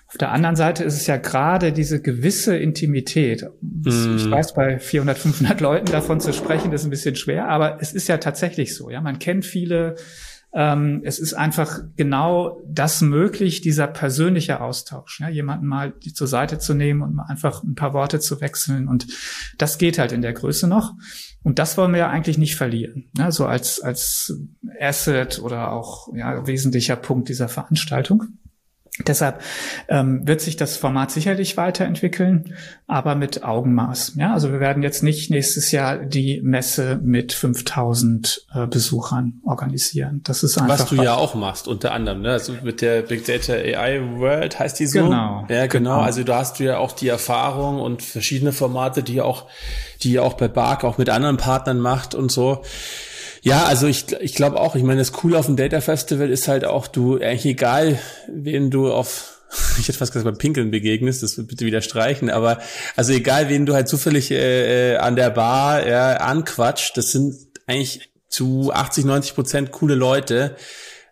Auf 0.08 0.18
der 0.18 0.32
anderen 0.32 0.56
Seite 0.56 0.86
ist 0.86 0.94
es 0.94 1.08
ja 1.08 1.18
gerade 1.18 1.74
diese 1.74 2.02
gewisse 2.02 2.56
Intimität. 2.56 3.46
Mm. 3.60 4.16
Ich 4.16 4.32
weiß, 4.32 4.54
bei 4.54 4.80
400, 4.80 5.18
500 5.18 5.60
Leuten 5.60 5.92
davon 5.92 6.22
zu 6.22 6.32
sprechen, 6.32 6.72
ist 6.72 6.86
ein 6.86 6.90
bisschen 6.90 7.18
schwer, 7.18 7.50
aber 7.50 7.82
es 7.82 7.92
ist 7.92 8.08
ja 8.08 8.18
tatsächlich 8.18 8.76
so. 8.76 8.90
Ja, 8.90 9.02
man 9.02 9.20
kennt 9.20 9.44
viele, 9.44 9.96
ähm, 10.54 11.02
es 11.04 11.20
ist 11.20 11.34
einfach 11.34 11.82
genau 11.98 12.62
das 12.66 13.02
möglich, 13.02 13.60
dieser 13.60 13.88
persönliche 13.88 14.62
Austausch, 14.62 15.20
ja, 15.20 15.28
jemanden 15.28 15.66
mal 15.66 15.94
zur 16.14 16.28
Seite 16.28 16.60
zu 16.60 16.76
nehmen 16.76 17.02
und 17.02 17.16
mal 17.16 17.26
einfach 17.26 17.64
ein 17.64 17.76
paar 17.76 17.94
Worte 17.94 18.22
zu 18.22 18.40
wechseln. 18.40 18.88
Und 18.88 19.08
das 19.58 19.78
geht 19.78 20.00
halt 20.00 20.14
in 20.14 20.22
der 20.22 20.32
Größe 20.32 20.68
noch. 20.68 20.94
Und 21.46 21.60
das 21.60 21.78
wollen 21.78 21.92
wir 21.92 22.00
ja 22.00 22.10
eigentlich 22.10 22.40
nicht 22.40 22.56
verlieren. 22.56 23.06
Ne? 23.16 23.32
So 23.32 23.46
als, 23.46 23.80
als 23.80 24.36
Asset 24.80 25.40
oder 25.40 25.72
auch 25.72 26.12
ja, 26.16 26.48
wesentlicher 26.48 26.96
Punkt 26.96 27.30
dieser 27.30 27.48
Veranstaltung. 27.48 28.24
Deshalb 29.00 29.42
ähm, 29.90 30.26
wird 30.26 30.40
sich 30.40 30.56
das 30.56 30.78
Format 30.78 31.12
sicherlich 31.12 31.58
weiterentwickeln, 31.58 32.56
aber 32.88 33.16
mit 33.16 33.44
Augenmaß. 33.44 34.14
Ja, 34.16 34.34
also 34.34 34.54
wir 34.54 34.62
werden 34.62 34.84
jetzt 34.84 35.04
nicht 35.04 35.30
nächstes 35.30 35.72
Jahr 35.72 35.98
die 35.98 36.40
Messe 36.42 36.98
mit 37.04 37.34
5000 37.34 38.46
äh, 38.54 38.68
Besuchern 38.68 39.42
organisieren. 39.44 40.22
Das 40.24 40.44
ist 40.44 40.58
einfach 40.58 40.80
was 40.80 40.90
du 40.90 40.96
ja 40.96 41.16
auch 41.16 41.36
machst 41.36 41.68
unter 41.68 41.92
anderem, 41.92 42.22
ne? 42.22 42.32
Also 42.32 42.54
mit 42.64 42.82
der 42.82 43.02
Big 43.02 43.26
Data 43.26 43.52
AI 43.52 44.02
World 44.18 44.60
heißt 44.60 44.80
die 44.80 44.88
so. 44.88 45.04
Genau. 45.04 45.46
Ja, 45.50 45.68
genau. 45.68 45.96
genau. 45.96 46.00
Also 46.00 46.24
da 46.24 46.38
hast 46.38 46.60
du 46.62 46.64
ja 46.64 46.78
auch 46.78 46.94
die 46.94 47.10
Erfahrung 47.10 47.82
und 47.82 48.02
verschiedene 48.02 48.54
Formate, 48.54 49.04
die 49.04 49.20
auch, 49.20 49.48
die 50.04 50.20
auch 50.20 50.36
bei 50.36 50.48
Bark 50.48 50.86
auch 50.86 50.98
mit 50.98 51.10
anderen 51.10 51.36
Partnern 51.36 51.80
macht 51.80 52.16
und 52.16 52.32
so. 52.32 52.62
Ja, 53.46 53.66
also 53.66 53.86
ich, 53.86 54.12
ich 54.22 54.34
glaube 54.34 54.60
auch, 54.60 54.76
ich 54.76 54.82
meine, 54.82 54.98
das 54.98 55.12
Coole 55.12 55.38
auf 55.38 55.46
dem 55.46 55.56
Data 55.56 55.80
Festival 55.80 56.32
ist 56.32 56.48
halt 56.48 56.66
auch, 56.66 56.88
du, 56.88 57.20
eigentlich 57.20 57.46
egal, 57.46 58.00
wen 58.28 58.72
du 58.72 58.92
auf, 58.92 59.40
ich 59.80 59.88
hätte 59.88 60.00
fast 60.00 60.14
gesagt, 60.14 60.26
beim 60.26 60.40
Pinkeln 60.40 60.72
begegnest, 60.72 61.22
das 61.22 61.38
wird 61.38 61.50
bitte 61.50 61.64
wieder 61.64 61.82
streichen, 61.82 62.32
aber 62.32 62.58
also 62.96 63.14
egal, 63.14 63.48
wen 63.48 63.68
du 63.68 63.76
halt 63.76 63.88
zufällig 63.88 64.32
äh, 64.32 64.94
äh 64.94 64.98
an 64.98 65.16
der 65.16 65.30
Bar 65.30 65.88
ja, 65.88 66.16
anquatscht, 66.16 66.98
das 66.98 67.12
sind 67.12 67.36
eigentlich 67.68 68.10
zu 68.30 68.72
80, 68.74 69.06
90 69.06 69.36
Prozent 69.36 69.72
coole 69.72 69.94
Leute. 69.94 70.56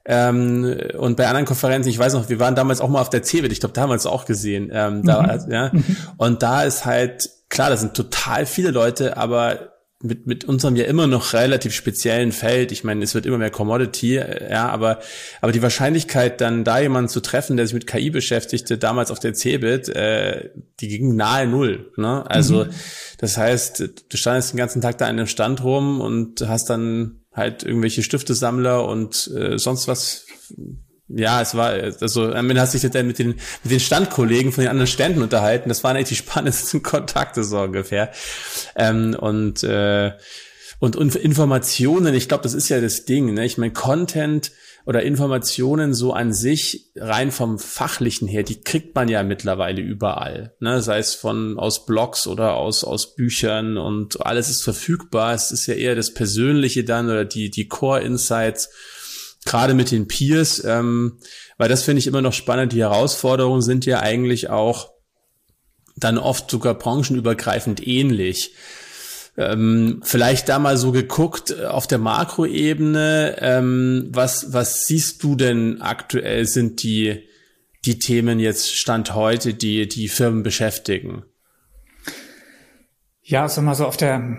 Ähm, 0.03 0.75
und 0.97 1.17
bei 1.17 1.27
anderen 1.27 1.45
Konferenzen, 1.45 1.89
ich 1.89 1.99
weiß 1.99 2.13
noch, 2.13 2.29
wir 2.29 2.39
waren 2.39 2.55
damals 2.55 2.81
auch 2.81 2.89
mal 2.89 2.99
auf 3.01 3.11
der 3.11 3.21
CeBIT, 3.21 3.51
ich 3.51 3.59
glaube 3.59 3.75
damals 3.75 4.07
auch 4.07 4.25
gesehen. 4.25 4.71
Ähm, 4.73 5.03
da, 5.05 5.21
mhm. 5.21 5.51
ja, 5.51 5.71
und 6.17 6.41
da 6.41 6.63
ist 6.63 6.83
halt, 6.83 7.29
klar, 7.49 7.69
da 7.69 7.77
sind 7.77 7.93
total 7.93 8.47
viele 8.47 8.71
Leute, 8.71 9.17
aber 9.17 9.72
mit, 10.03 10.27
mit 10.27 10.43
unserem 10.43 10.75
ja 10.75 10.83
immer 10.83 11.07
noch 11.07 11.33
relativ 11.33 11.73
speziellen 11.73 12.33
Feld, 12.33 12.71
ich 12.73 12.83
meine, 12.83 13.03
es 13.03 13.15
wird 13.15 13.25
immer 13.25 13.37
mehr 13.37 13.49
Commodity, 13.49 14.15
ja, 14.15 14.67
aber, 14.67 14.99
aber 15.41 15.53
die 15.53 15.61
Wahrscheinlichkeit, 15.61 16.41
dann 16.41 16.65
da 16.65 16.79
jemanden 16.79 17.07
zu 17.07 17.21
treffen, 17.21 17.55
der 17.55 17.65
sich 17.65 17.73
mit 17.73 17.87
KI 17.87 18.09
beschäftigte, 18.09 18.77
damals 18.77 19.11
auf 19.11 19.19
der 19.19 19.33
CeBIT, 19.33 19.89
äh, 19.89 20.49
die 20.81 20.89
ging 20.89 21.15
nahe 21.15 21.47
Null. 21.47 21.91
Ne? 21.95 22.29
Also 22.29 22.65
mhm. 22.65 22.69
das 23.17 23.37
heißt, 23.37 23.79
du 24.09 24.17
standest 24.17 24.53
den 24.53 24.57
ganzen 24.57 24.81
Tag 24.81 24.97
da 24.97 25.05
an 25.05 25.17
einem 25.17 25.27
Stand 25.27 25.63
rum 25.63 26.01
und 26.01 26.47
hast 26.47 26.69
dann 26.69 27.21
halt 27.31 27.63
irgendwelche 27.63 28.03
Stiftesammler 28.03 28.85
und 28.85 29.31
äh, 29.35 29.57
sonst 29.57 29.87
was 29.87 30.25
ja, 31.09 31.41
es 31.41 31.55
war, 31.55 31.71
also 31.71 32.31
am 32.31 32.49
Ende 32.49 32.61
hast 32.61 32.73
du 32.73 32.79
dich 32.79 32.89
dann 32.89 33.07
mit 33.07 33.19
den, 33.19 33.35
mit 33.63 33.71
den 33.71 33.79
Standkollegen 33.79 34.51
von 34.51 34.63
den 34.63 34.71
anderen 34.71 34.87
Ständen 34.87 35.21
unterhalten. 35.21 35.69
Das 35.69 35.83
waren 35.83 35.95
eigentlich 35.95 36.09
die 36.09 36.15
spannendsten 36.29 36.81
Kontakte 36.81 37.43
so 37.43 37.59
ungefähr. 37.59 38.11
Ähm, 38.75 39.15
und, 39.19 39.63
äh, 39.63 40.13
und, 40.79 40.95
und 40.95 41.15
Informationen, 41.15 42.13
ich 42.13 42.27
glaube, 42.27 42.43
das 42.43 42.53
ist 42.53 42.69
ja 42.69 42.79
das 42.81 43.05
Ding. 43.05 43.33
Ne? 43.33 43.45
Ich 43.45 43.57
meine, 43.57 43.73
Content 43.73 44.51
oder 44.85 45.03
Informationen 45.03 45.93
so 45.93 46.13
an 46.13 46.33
sich, 46.33 46.91
rein 46.95 47.31
vom 47.31 47.57
Fachlichen 47.57 48.27
her, 48.27 48.43
die 48.43 48.61
kriegt 48.61 48.95
man 48.95 49.07
ja 49.07 49.23
mittlerweile 49.23 49.81
überall. 49.81 50.55
Ne? 50.59 50.81
Sei 50.81 50.97
es 50.99 51.15
von 51.15 51.57
aus 51.57 51.85
Blogs 51.85 52.27
oder 52.27 52.55
aus, 52.55 52.83
aus 52.83 53.15
Büchern 53.15 53.77
und 53.77 54.25
alles 54.25 54.49
ist 54.49 54.61
verfügbar. 54.61 55.33
Es 55.33 55.51
ist 55.51 55.67
ja 55.67 55.73
eher 55.73 55.95
das 55.95 56.13
Persönliche 56.13 56.83
dann 56.83 57.09
oder 57.09 57.23
die, 57.23 57.49
die 57.49 57.67
Core 57.67 58.01
Insights 58.01 58.69
gerade 59.45 59.73
mit 59.73 59.91
den 59.91 60.07
Peers, 60.07 60.63
ähm, 60.63 61.19
weil 61.57 61.69
das 61.69 61.83
finde 61.83 61.99
ich 61.99 62.07
immer 62.07 62.21
noch 62.21 62.33
spannend. 62.33 62.73
Die 62.73 62.81
Herausforderungen 62.81 63.61
sind 63.61 63.85
ja 63.85 63.99
eigentlich 63.99 64.49
auch 64.49 64.91
dann 65.95 66.17
oft 66.17 66.49
sogar 66.49 66.73
branchenübergreifend 66.73 67.85
ähnlich. 67.85 68.53
Ähm, 69.35 70.01
vielleicht 70.03 70.49
da 70.49 70.59
mal 70.59 70.77
so 70.77 70.91
geguckt 70.91 71.55
äh, 71.57 71.65
auf 71.65 71.87
der 71.87 71.97
Makroebene, 71.97 73.37
ähm, 73.39 74.09
was, 74.11 74.53
was 74.53 74.85
siehst 74.85 75.23
du 75.23 75.35
denn 75.35 75.81
aktuell 75.81 76.45
sind 76.45 76.83
die, 76.83 77.27
die 77.85 77.97
Themen 77.97 78.39
jetzt 78.39 78.75
Stand 78.75 79.15
heute, 79.15 79.55
die 79.55 79.87
die 79.87 80.07
Firmen 80.07 80.43
beschäftigen? 80.43 81.23
Ja, 83.23 83.49
sag 83.49 83.63
mal 83.63 83.73
so 83.73 83.87
auf 83.87 83.97
der 83.97 84.37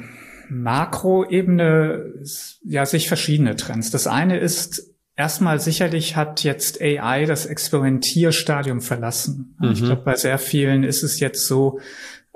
Makroebene 0.49 2.23
ja 2.63 2.87
sich 2.87 3.09
verschiedene 3.09 3.57
Trends. 3.57 3.91
Das 3.91 4.07
eine 4.07 4.39
ist 4.39 4.94
Erstmal 5.17 5.61
sicherlich 5.61 6.17
hat 6.17 6.43
jetzt 6.43 6.83
AI 6.83 7.25
das 7.25 7.47
Experimentierstadium 7.47 8.81
verlassen. 8.81 9.57
Mhm. 9.61 9.71
Ich 9.71 9.83
glaube, 9.83 10.03
bei 10.03 10.17
sehr 10.17 10.39
vielen 10.39 10.83
ist 10.83 11.05
es 11.05 11.21
jetzt 11.21 11.47
so, 11.47 11.79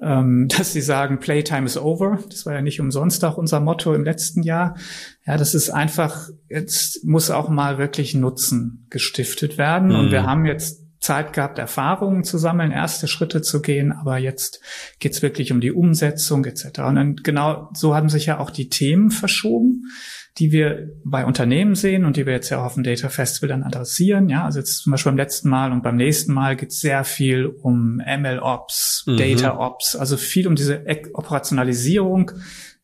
ähm, 0.01 0.47
dass 0.57 0.73
sie 0.73 0.81
sagen, 0.81 1.19
Playtime 1.19 1.67
is 1.67 1.77
over. 1.77 2.21
Das 2.31 2.47
war 2.47 2.55
ja 2.55 2.63
nicht 2.63 2.81
umsonst 2.81 3.25
auch 3.25 3.37
unser 3.37 3.59
Motto 3.59 3.95
im 3.95 4.05
letzten 4.05 4.45
Jahr. 4.45 4.77
Ja, 5.27 5.37
das 5.37 5.55
ist 5.55 5.71
einfach, 5.71 6.29
jetzt 6.49 7.05
muss 7.05 7.31
auch 7.31 7.49
mal 7.49 7.79
wirklich 7.79 8.15
Nutzen 8.15 8.87
gestiftet 8.91 9.59
werden. 9.59 9.89
Mhm. 9.89 9.97
Und 9.97 10.11
wir 10.13 10.23
haben 10.23 10.47
jetzt 10.47 10.85
Zeit 11.01 11.33
gehabt, 11.33 11.59
Erfahrungen 11.59 12.23
zu 12.23 12.39
sammeln, 12.39 12.73
erste 12.73 13.09
Schritte 13.09 13.41
zu 13.41 13.63
gehen, 13.63 13.93
aber 13.93 14.19
jetzt 14.19 14.61
geht's 14.99 15.23
wirklich 15.23 15.53
um 15.53 15.61
die 15.61 15.73
Umsetzung 15.73 16.45
etc. 16.45 16.81
Und 16.81 16.95
dann 16.97 17.17
genau 17.17 17.71
so 17.73 17.95
haben 17.95 18.09
sich 18.09 18.27
ja 18.27 18.39
auch 18.39 18.51
die 18.51 18.69
Themen 18.69 19.11
verschoben 19.11 19.85
die 20.39 20.53
wir 20.53 20.91
bei 21.05 21.25
Unternehmen 21.25 21.75
sehen 21.75 22.05
und 22.05 22.17
die 22.17 22.27
wir 22.27 22.33
jetzt 22.33 22.51
ja 22.51 22.61
auch 22.61 22.67
auf 22.67 22.75
dem 22.75 22.85
Data 22.85 23.09
Festival 23.09 23.49
dann 23.49 23.65
adressieren. 23.65 24.29
Ja, 24.29 24.45
also 24.45 24.61
jetzt 24.61 24.83
zum 24.83 24.93
Beispiel 24.93 25.11
beim 25.11 25.19
letzten 25.19 25.49
Mal 25.49 25.73
und 25.73 25.83
beim 25.83 25.97
nächsten 25.97 26.33
Mal 26.33 26.57
geht 26.57 26.71
es 26.71 26.81
sehr 26.81 27.05
viel 27.05 27.47
um 27.47 27.97
ML 27.97 28.39
Ops, 28.41 29.05
mhm. 29.07 29.17
Data 29.17 29.59
Ops, 29.59 29.97
also 29.97 30.17
viel 30.17 30.47
um 30.47 30.55
diese 30.55 30.85
Operationalisierung. 31.13 32.31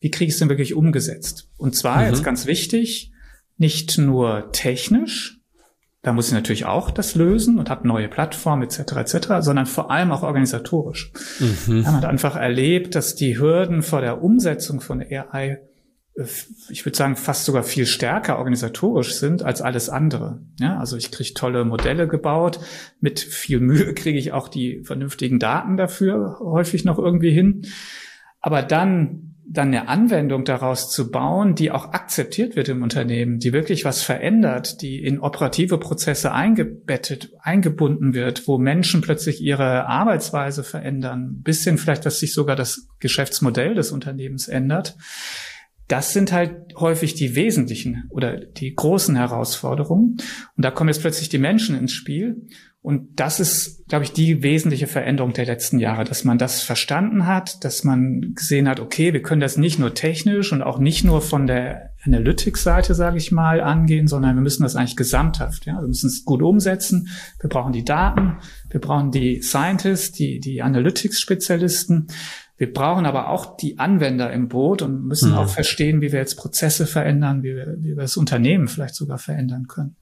Wie 0.00 0.10
kriege 0.10 0.28
ich 0.28 0.34
es 0.34 0.40
denn 0.40 0.48
wirklich 0.48 0.74
umgesetzt? 0.74 1.48
Und 1.56 1.76
zwar 1.76 2.00
mhm. 2.00 2.08
jetzt 2.08 2.24
ganz 2.24 2.46
wichtig, 2.46 3.12
nicht 3.56 3.98
nur 3.98 4.50
technisch, 4.50 5.38
da 6.02 6.12
muss 6.12 6.28
ich 6.28 6.34
natürlich 6.34 6.66
auch 6.66 6.90
das 6.90 7.14
lösen 7.14 7.58
und 7.58 7.70
habe 7.70 7.88
neue 7.88 8.08
Plattformen 8.08 8.64
etc. 8.64 8.96
etc., 8.96 9.28
sondern 9.40 9.64
vor 9.64 9.90
allem 9.90 10.12
auch 10.12 10.22
organisatorisch. 10.22 11.12
Mhm. 11.40 11.82
Man 11.82 11.96
hat 11.96 12.04
einfach 12.04 12.36
erlebt, 12.36 12.94
dass 12.94 13.14
die 13.14 13.38
Hürden 13.38 13.82
vor 13.82 14.02
der 14.02 14.22
Umsetzung 14.22 14.80
von 14.80 15.00
AI 15.00 15.60
ich 16.68 16.86
würde 16.86 16.96
sagen, 16.96 17.16
fast 17.16 17.44
sogar 17.44 17.64
viel 17.64 17.86
stärker 17.86 18.38
organisatorisch 18.38 19.14
sind 19.14 19.42
als 19.42 19.60
alles 19.60 19.88
andere. 19.88 20.42
Ja, 20.60 20.78
also 20.78 20.96
ich 20.96 21.10
kriege 21.10 21.34
tolle 21.34 21.64
Modelle 21.64 22.06
gebaut. 22.06 22.60
Mit 23.00 23.18
viel 23.18 23.60
Mühe 23.60 23.94
kriege 23.94 24.18
ich 24.18 24.32
auch 24.32 24.48
die 24.48 24.82
vernünftigen 24.84 25.38
Daten 25.38 25.76
dafür 25.76 26.38
häufig 26.40 26.84
noch 26.84 26.98
irgendwie 26.98 27.32
hin. 27.32 27.62
Aber 28.40 28.62
dann 28.62 29.30
dann 29.46 29.68
eine 29.68 29.88
Anwendung 29.88 30.44
daraus 30.46 30.90
zu 30.90 31.10
bauen, 31.10 31.54
die 31.54 31.70
auch 31.70 31.92
akzeptiert 31.92 32.56
wird 32.56 32.70
im 32.70 32.82
Unternehmen, 32.82 33.38
die 33.38 33.52
wirklich 33.52 33.84
was 33.84 34.02
verändert, 34.02 34.80
die 34.80 35.04
in 35.04 35.20
operative 35.20 35.76
Prozesse 35.76 36.32
eingebettet, 36.32 37.30
eingebunden 37.40 38.14
wird, 38.14 38.48
wo 38.48 38.56
Menschen 38.56 39.02
plötzlich 39.02 39.42
ihre 39.42 39.86
Arbeitsweise 39.86 40.64
verändern, 40.64 41.42
bis 41.42 41.62
hin 41.62 41.76
vielleicht, 41.76 42.06
dass 42.06 42.20
sich 42.20 42.32
sogar 42.32 42.56
das 42.56 42.88
Geschäftsmodell 43.00 43.74
des 43.74 43.92
Unternehmens 43.92 44.48
ändert 44.48 44.96
das 45.94 46.12
sind 46.12 46.32
halt 46.32 46.74
häufig 46.74 47.14
die 47.14 47.36
wesentlichen 47.36 48.08
oder 48.10 48.36
die 48.36 48.74
großen 48.74 49.14
Herausforderungen. 49.14 50.16
Und 50.56 50.64
da 50.64 50.72
kommen 50.72 50.88
jetzt 50.88 51.02
plötzlich 51.02 51.28
die 51.28 51.38
Menschen 51.38 51.78
ins 51.78 51.92
Spiel. 51.92 52.48
Und 52.82 53.20
das 53.20 53.38
ist, 53.38 53.86
glaube 53.86 54.02
ich, 54.02 54.12
die 54.12 54.42
wesentliche 54.42 54.88
Veränderung 54.88 55.32
der 55.34 55.46
letzten 55.46 55.78
Jahre, 55.78 56.02
dass 56.02 56.24
man 56.24 56.36
das 56.36 56.62
verstanden 56.62 57.26
hat, 57.26 57.64
dass 57.64 57.84
man 57.84 58.32
gesehen 58.34 58.68
hat, 58.68 58.80
okay, 58.80 59.12
wir 59.12 59.22
können 59.22 59.40
das 59.40 59.56
nicht 59.56 59.78
nur 59.78 59.94
technisch 59.94 60.52
und 60.52 60.62
auch 60.62 60.80
nicht 60.80 61.04
nur 61.04 61.22
von 61.22 61.46
der 61.46 61.90
Analytics-Seite, 62.02 62.94
sage 62.96 63.16
ich 63.16 63.30
mal, 63.30 63.60
angehen, 63.60 64.08
sondern 64.08 64.34
wir 64.34 64.42
müssen 64.42 64.64
das 64.64 64.74
eigentlich 64.74 64.96
gesamthaft. 64.96 65.64
Ja? 65.64 65.80
Wir 65.80 65.86
müssen 65.86 66.08
es 66.08 66.24
gut 66.24 66.42
umsetzen. 66.42 67.08
Wir 67.40 67.48
brauchen 67.48 67.72
die 67.72 67.84
Daten, 67.84 68.38
wir 68.68 68.80
brauchen 68.80 69.12
die 69.12 69.42
Scientists, 69.42 70.10
die, 70.10 70.40
die 70.40 70.60
Analytics-Spezialisten. 70.60 72.08
Wir 72.56 72.72
brauchen 72.72 73.04
aber 73.04 73.28
auch 73.28 73.56
die 73.56 73.78
Anwender 73.78 74.32
im 74.32 74.48
Boot 74.48 74.82
und 74.82 75.06
müssen 75.06 75.32
mhm. 75.32 75.38
auch 75.38 75.48
verstehen, 75.48 76.00
wie 76.00 76.12
wir 76.12 76.20
jetzt 76.20 76.36
Prozesse 76.36 76.86
verändern, 76.86 77.42
wie 77.42 77.56
wir, 77.56 77.76
wie 77.78 77.96
wir 77.96 78.02
das 78.02 78.16
Unternehmen 78.16 78.68
vielleicht 78.68 78.94
sogar 78.94 79.18
verändern 79.18 79.66
können. 79.66 79.96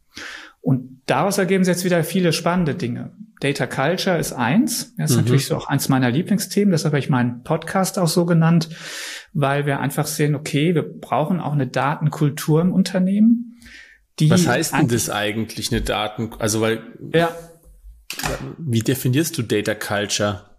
Und 0.61 1.03
daraus 1.07 1.39
ergeben 1.39 1.65
sich 1.65 1.73
jetzt 1.73 1.85
wieder 1.85 2.05
viele 2.05 2.33
spannende 2.33 2.75
Dinge. 2.75 3.13
Data 3.41 3.67
Culture 3.67 4.19
ist 4.19 4.33
eins. 4.33 4.95
Das 4.97 5.11
ist 5.11 5.17
mhm. 5.17 5.23
natürlich 5.25 5.47
so 5.47 5.57
auch 5.57 5.67
eins 5.67 5.89
meiner 5.89 6.11
Lieblingsthemen. 6.11 6.71
Deshalb 6.71 6.93
habe 6.93 7.01
ich 7.01 7.11
meinen 7.11 7.43
Podcast 7.43 7.99
auch 7.99 8.07
so 8.07 8.25
genannt, 8.25 8.69
weil 9.33 9.67
wir 9.67 9.81
einfach 9.81 10.07
sehen, 10.07 10.37
okay, 10.37 10.75
wir 10.75 10.83
brauchen 10.83 11.41
auch 11.41 11.53
eine 11.53 11.67
Datenkultur 11.67 12.61
im 12.61 12.73
Unternehmen. 12.73 13.61
Die 14.21 14.31
Was 14.31 14.47
heißt 14.47 14.75
denn 14.75 14.89
das 14.89 15.11
eigentlich, 15.11 15.73
eine 15.73 15.81
Daten, 15.81 16.31
also 16.39 16.61
weil, 16.61 16.83
ja. 17.13 17.35
wie 18.59 18.81
definierst 18.81 19.37
du 19.39 19.43
Data 19.43 19.75
Culture? 19.75 20.52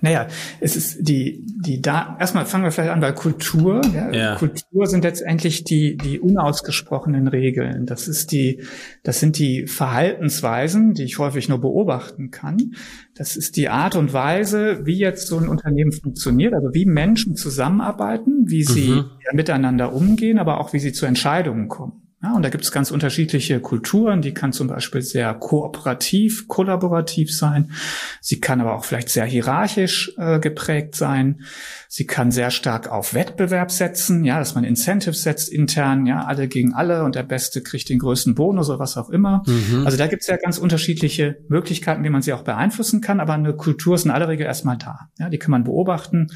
Naja, 0.00 0.28
es 0.60 0.76
ist 0.76 1.08
die, 1.08 1.44
die 1.46 1.82
da, 1.82 2.16
erstmal 2.18 2.46
fangen 2.46 2.64
wir 2.64 2.70
vielleicht 2.70 2.92
an 2.92 3.00
bei 3.00 3.12
Kultur. 3.12 3.80
Ja. 3.94 4.10
ja. 4.12 4.34
Kultur 4.36 4.86
sind 4.86 5.04
letztendlich 5.04 5.64
die, 5.64 5.96
die 5.96 6.20
unausgesprochenen 6.20 7.28
Regeln. 7.28 7.86
Das 7.86 8.08
ist 8.08 8.32
die, 8.32 8.62
das 9.02 9.20
sind 9.20 9.38
die 9.38 9.66
Verhaltensweisen, 9.66 10.94
die 10.94 11.04
ich 11.04 11.18
häufig 11.18 11.48
nur 11.48 11.60
beobachten 11.60 12.30
kann. 12.30 12.72
Das 13.14 13.36
ist 13.36 13.56
die 13.56 13.68
Art 13.68 13.96
und 13.96 14.12
Weise, 14.12 14.86
wie 14.86 14.98
jetzt 14.98 15.26
so 15.26 15.38
ein 15.38 15.48
Unternehmen 15.48 15.92
funktioniert, 15.92 16.54
also 16.54 16.68
wie 16.72 16.86
Menschen 16.86 17.36
zusammenarbeiten, 17.36 18.44
wie 18.46 18.62
sie 18.62 18.90
mhm. 18.90 19.10
miteinander 19.32 19.92
umgehen, 19.92 20.38
aber 20.38 20.60
auch 20.60 20.72
wie 20.72 20.78
sie 20.78 20.92
zu 20.92 21.06
Entscheidungen 21.06 21.68
kommen. 21.68 22.09
Ja, 22.22 22.34
und 22.34 22.42
da 22.42 22.50
gibt 22.50 22.64
es 22.64 22.70
ganz 22.70 22.90
unterschiedliche 22.90 23.60
Kulturen. 23.60 24.20
Die 24.20 24.34
kann 24.34 24.52
zum 24.52 24.66
Beispiel 24.66 25.00
sehr 25.00 25.32
kooperativ, 25.32 26.48
kollaborativ 26.48 27.34
sein. 27.34 27.72
Sie 28.20 28.40
kann 28.40 28.60
aber 28.60 28.74
auch 28.74 28.84
vielleicht 28.84 29.08
sehr 29.08 29.24
hierarchisch 29.24 30.12
äh, 30.18 30.38
geprägt 30.38 30.94
sein. 30.94 31.40
Sie 31.88 32.04
kann 32.04 32.30
sehr 32.30 32.50
stark 32.50 32.88
auf 32.92 33.14
Wettbewerb 33.14 33.70
setzen, 33.70 34.22
ja, 34.24 34.38
dass 34.38 34.54
man 34.54 34.64
Incentives 34.64 35.22
setzt 35.22 35.48
intern, 35.48 36.04
ja, 36.04 36.26
alle 36.26 36.46
gegen 36.46 36.74
alle 36.74 37.04
und 37.04 37.14
der 37.14 37.22
Beste 37.22 37.62
kriegt 37.62 37.88
den 37.88 37.98
größten 37.98 38.34
Bonus 38.34 38.68
oder 38.68 38.80
was 38.80 38.98
auch 38.98 39.08
immer. 39.08 39.42
Mhm. 39.46 39.86
Also 39.86 39.96
da 39.96 40.06
gibt 40.06 40.20
es 40.20 40.28
ja 40.28 40.36
ganz 40.36 40.58
unterschiedliche 40.58 41.38
Möglichkeiten, 41.48 42.04
wie 42.04 42.10
man 42.10 42.20
sie 42.20 42.34
auch 42.34 42.44
beeinflussen 42.44 43.00
kann. 43.00 43.20
Aber 43.20 43.32
eine 43.32 43.54
Kultur 43.54 43.94
ist 43.94 44.04
in 44.04 44.10
aller 44.10 44.28
Regel 44.28 44.44
erstmal 44.44 44.76
da. 44.76 45.08
Ja, 45.18 45.30
die 45.30 45.38
kann 45.38 45.52
man 45.52 45.64
beobachten. 45.64 46.26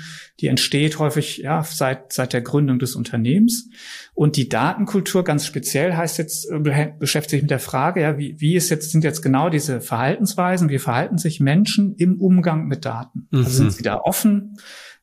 Die 0.41 0.47
entsteht 0.47 0.99
häufig 0.99 1.37
ja 1.39 1.63
seit 1.63 2.15
seit 2.15 2.33
der 2.33 2.41
Gründung 2.41 2.79
des 2.79 2.97
Unternehmens. 2.97 3.69
Und 4.15 4.37
die 4.37 4.49
Datenkultur 4.49 5.25
ganz 5.25 5.45
speziell 5.45 5.95
heißt 5.95 6.19
jetzt, 6.19 6.49
äh, 6.51 6.93
beschäftigt 6.99 7.31
sich 7.31 7.43
mit 7.43 7.51
der 7.51 7.59
Frage, 7.59 8.01
ja, 8.01 8.17
wie, 8.17 8.41
wie 8.41 8.55
ist 8.55 8.71
jetzt, 8.71 8.93
sind 8.93 9.03
jetzt 9.03 9.23
genau 9.23 9.51
diese 9.51 9.81
Verhaltensweisen, 9.81 10.69
wie 10.69 10.79
verhalten 10.79 11.19
sich 11.19 11.41
Menschen 11.41 11.95
im 11.97 12.21
Umgang 12.21 12.67
mit 12.67 12.85
Daten? 12.85 13.29
Also 13.33 13.51
sind 13.51 13.67
mhm. 13.67 13.71
sie 13.71 13.83
da 13.83 13.99
offen? 13.99 14.57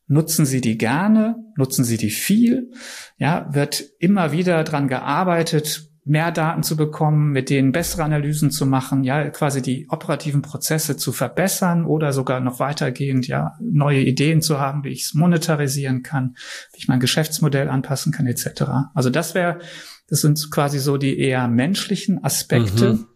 Nutzen 0.07 0.45
Sie 0.45 0.59
die 0.59 0.77
gerne? 0.77 1.37
Nutzen 1.55 1.85
Sie 1.85 1.95
die 1.95 2.09
viel? 2.09 2.71
Ja, 3.17 3.47
wird 3.53 3.81
immer 3.99 4.33
wieder 4.33 4.63
dran 4.65 4.89
gearbeitet, 4.89 5.90
mehr 6.03 6.31
Daten 6.31 6.63
zu 6.63 6.75
bekommen, 6.75 7.31
mit 7.31 7.49
denen 7.49 7.71
bessere 7.71 8.03
Analysen 8.03 8.49
zu 8.49 8.65
machen, 8.65 9.03
ja, 9.03 9.29
quasi 9.29 9.61
die 9.61 9.87
operativen 9.89 10.41
Prozesse 10.41 10.97
zu 10.97 11.11
verbessern 11.11 11.85
oder 11.85 12.11
sogar 12.11 12.39
noch 12.39 12.59
weitergehend, 12.59 13.27
ja, 13.27 13.53
neue 13.59 14.01
Ideen 14.01 14.41
zu 14.41 14.59
haben, 14.59 14.83
wie 14.83 14.89
ich 14.89 15.03
es 15.03 15.13
monetarisieren 15.13 16.01
kann, 16.01 16.35
wie 16.73 16.79
ich 16.79 16.87
mein 16.87 16.99
Geschäftsmodell 16.99 17.69
anpassen 17.69 18.11
kann, 18.11 18.25
etc. 18.25 18.63
Also 18.95 19.11
das 19.11 19.35
wäre, 19.35 19.59
das 20.07 20.21
sind 20.21 20.49
quasi 20.49 20.79
so 20.79 20.97
die 20.97 21.19
eher 21.19 21.47
menschlichen 21.47 22.23
Aspekte 22.23 22.93
mhm. 22.93 23.07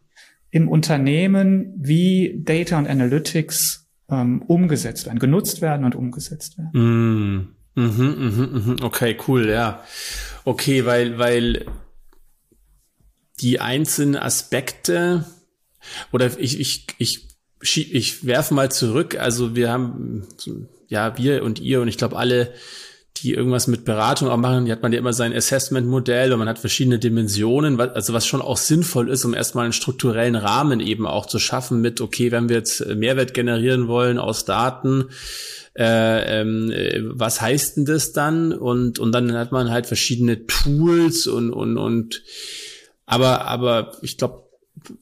im 0.51 0.67
Unternehmen, 0.67 1.73
wie 1.77 2.39
Data 2.43 2.77
und 2.77 2.87
Analytics 2.87 3.87
ähm, 4.11 4.43
umgesetzt 4.43 5.07
werden, 5.07 5.17
genutzt 5.17 5.61
werden 5.61 5.85
und 5.85 5.95
umgesetzt 5.95 6.59
werden. 6.59 6.69
Mhm. 6.73 7.47
Mhm, 7.77 8.05
mhm, 8.07 8.63
mhm. 8.65 8.75
Okay, 8.83 9.17
cool, 9.27 9.49
ja. 9.49 9.83
Okay, 10.45 10.85
weil, 10.85 11.17
weil 11.17 11.65
die 13.41 13.59
einzelnen 13.59 14.15
Aspekte 14.15 15.25
oder 16.11 16.39
ich, 16.39 16.59
ich, 16.59 16.87
ich, 16.97 17.27
ich, 17.61 17.93
ich 17.93 18.25
werfe 18.25 18.53
mal 18.53 18.71
zurück. 18.71 19.17
Also 19.19 19.55
wir 19.55 19.71
haben, 19.71 20.27
ja, 20.87 21.17
wir 21.17 21.43
und 21.43 21.59
ihr 21.59 21.81
und 21.81 21.87
ich 21.87 21.97
glaube 21.97 22.17
alle, 22.17 22.53
die 23.17 23.33
irgendwas 23.33 23.67
mit 23.67 23.85
Beratung 23.85 24.27
auch 24.29 24.37
machen, 24.37 24.65
die 24.65 24.71
hat 24.71 24.81
man 24.81 24.91
ja 24.91 24.99
immer 24.99 25.13
sein 25.13 25.33
Assessment-Modell 25.33 26.33
und 26.33 26.39
man 26.39 26.49
hat 26.49 26.59
verschiedene 26.59 26.99
Dimensionen, 26.99 27.79
also 27.79 28.13
was 28.13 28.27
schon 28.27 28.41
auch 28.41 28.57
sinnvoll 28.57 29.09
ist, 29.09 29.23
um 29.23 29.33
erstmal 29.33 29.63
einen 29.63 29.73
strukturellen 29.73 30.35
Rahmen 30.35 30.81
eben 30.81 31.07
auch 31.07 31.25
zu 31.25 31.39
schaffen 31.39 31.79
mit, 31.79 32.01
okay, 32.01 32.31
wenn 32.31 32.49
wir 32.49 32.57
jetzt 32.57 32.85
Mehrwert 32.85 33.33
generieren 33.33 33.87
wollen 33.87 34.17
aus 34.17 34.43
Daten, 34.43 35.05
äh, 35.77 36.41
ähm, 36.41 36.71
äh, 36.71 37.01
was 37.03 37.39
heißt 37.39 37.77
denn 37.77 37.85
das 37.85 38.11
dann? 38.11 38.53
Und, 38.53 38.99
und 38.99 39.11
dann 39.13 39.33
hat 39.33 39.51
man 39.51 39.71
halt 39.71 39.87
verschiedene 39.87 40.45
Tools 40.45 41.27
und, 41.27 41.51
und, 41.51 41.77
und 41.77 42.21
aber, 43.05 43.45
aber 43.45 43.97
ich 44.01 44.17
glaube, 44.17 44.49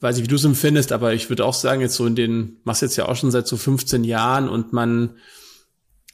weiß 0.00 0.18
ich, 0.18 0.24
wie 0.24 0.28
du 0.28 0.36
es 0.36 0.44
empfindest, 0.44 0.92
aber 0.92 1.14
ich 1.14 1.28
würde 1.28 1.44
auch 1.44 1.54
sagen, 1.54 1.80
jetzt 1.80 1.94
so 1.94 2.06
in 2.06 2.14
den, 2.14 2.58
machst 2.64 2.82
jetzt 2.82 2.96
ja 2.96 3.06
auch 3.06 3.16
schon 3.16 3.30
seit 3.30 3.46
so 3.46 3.56
15 3.56 4.04
Jahren 4.04 4.48
und 4.48 4.72
man, 4.72 5.16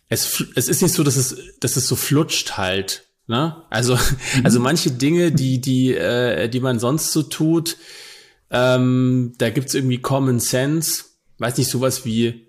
es, 0.08 0.44
es 0.54 0.68
ist 0.68 0.82
nicht 0.82 0.94
so, 0.94 1.02
dass 1.02 1.16
es, 1.16 1.36
dass 1.60 1.76
es 1.76 1.86
so 1.86 1.96
flutscht 1.96 2.56
halt. 2.56 3.04
Ne? 3.26 3.62
Also, 3.70 3.94
mhm. 3.94 4.44
also 4.44 4.60
manche 4.60 4.90
Dinge, 4.90 5.32
die, 5.32 5.60
die, 5.60 5.94
äh, 5.94 6.48
die 6.48 6.60
man 6.60 6.78
sonst 6.78 7.12
so 7.12 7.22
tut, 7.22 7.76
ähm, 8.50 9.34
da 9.38 9.50
gibt's 9.50 9.74
irgendwie 9.74 9.98
Common 9.98 10.40
Sense, 10.40 11.04
weiß 11.38 11.56
nicht, 11.58 11.70
sowas 11.70 12.04
wie, 12.04 12.48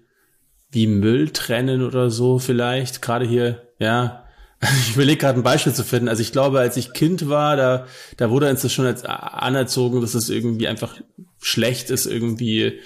wie 0.72 0.88
Müll 0.88 1.30
trennen 1.30 1.84
oder 1.84 2.10
so 2.10 2.40
vielleicht, 2.40 3.02
gerade 3.02 3.26
hier, 3.26 3.68
ja, 3.78 4.26
Ich 4.88 4.94
überlege 4.94 5.18
gerade 5.18 5.40
ein 5.40 5.44
Beispiel 5.44 5.74
zu 5.74 5.84
finden. 5.84 6.08
Also 6.08 6.22
ich 6.22 6.32
glaube, 6.32 6.60
als 6.60 6.78
ich 6.78 6.94
Kind 6.94 7.30
war, 7.30 7.56
da, 7.56 7.88
da 8.18 8.30
wurde 8.30 8.50
uns 8.50 8.62
das 8.62 8.72
schon 8.72 8.86
als 8.86 9.04
anerzogen, 9.06 10.02
dass 10.02 10.14
es 10.14 10.30
irgendwie 10.30 10.68
einfach 10.68 10.96
schlecht 11.42 11.90
ist, 11.90 12.06
irgendwie 12.06 12.80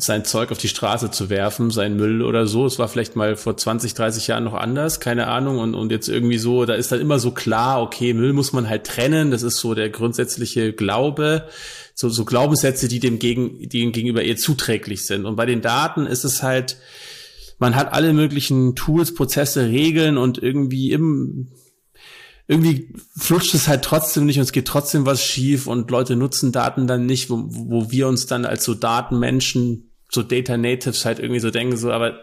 sein 0.00 0.24
Zeug 0.24 0.52
auf 0.52 0.58
die 0.58 0.68
Straße 0.68 1.10
zu 1.10 1.28
werfen, 1.28 1.70
sein 1.70 1.96
Müll 1.96 2.22
oder 2.22 2.46
so. 2.46 2.64
Es 2.64 2.78
war 2.78 2.88
vielleicht 2.88 3.16
mal 3.16 3.36
vor 3.36 3.56
20, 3.56 3.94
30 3.94 4.28
Jahren 4.28 4.44
noch 4.44 4.54
anders, 4.54 5.00
keine 5.00 5.26
Ahnung. 5.26 5.58
Und, 5.58 5.74
und 5.74 5.90
jetzt 5.90 6.08
irgendwie 6.08 6.38
so, 6.38 6.64
da 6.64 6.74
ist 6.74 6.92
dann 6.92 7.00
immer 7.00 7.18
so 7.18 7.32
klar, 7.32 7.82
okay, 7.82 8.14
Müll 8.14 8.32
muss 8.32 8.52
man 8.52 8.68
halt 8.68 8.86
trennen. 8.86 9.32
Das 9.32 9.42
ist 9.42 9.56
so 9.56 9.74
der 9.74 9.90
grundsätzliche 9.90 10.72
Glaube. 10.72 11.48
So, 11.94 12.08
so 12.08 12.24
Glaubenssätze, 12.24 12.86
die 12.86 13.00
dem 13.00 13.18
gegen, 13.18 13.68
die 13.68 13.90
gegenüber 13.90 14.22
eher 14.22 14.36
zuträglich 14.36 15.04
sind. 15.04 15.26
Und 15.26 15.34
bei 15.34 15.46
den 15.46 15.62
Daten 15.62 16.06
ist 16.06 16.24
es 16.24 16.44
halt, 16.44 16.76
man 17.58 17.74
hat 17.74 17.92
alle 17.92 18.12
möglichen 18.12 18.74
Tools, 18.74 19.14
Prozesse, 19.14 19.66
Regeln 19.66 20.16
und 20.16 20.38
irgendwie 20.38 20.92
im, 20.92 21.48
irgendwie 22.46 22.94
flutscht 23.16 23.54
es 23.54 23.68
halt 23.68 23.82
trotzdem 23.82 24.26
nicht 24.26 24.38
und 24.38 24.44
es 24.44 24.52
geht 24.52 24.66
trotzdem 24.66 25.06
was 25.06 25.22
schief 25.22 25.66
und 25.66 25.90
Leute 25.90 26.16
nutzen 26.16 26.52
Daten 26.52 26.86
dann 26.86 27.06
nicht, 27.06 27.30
wo, 27.30 27.44
wo 27.48 27.90
wir 27.90 28.08
uns 28.08 28.26
dann 28.26 28.44
als 28.44 28.64
so 28.64 28.74
Datenmenschen, 28.74 29.90
so 30.10 30.22
Data 30.22 30.56
Natives 30.56 31.04
halt 31.04 31.18
irgendwie 31.18 31.40
so 31.40 31.50
denken, 31.50 31.76
so, 31.76 31.92
aber 31.92 32.18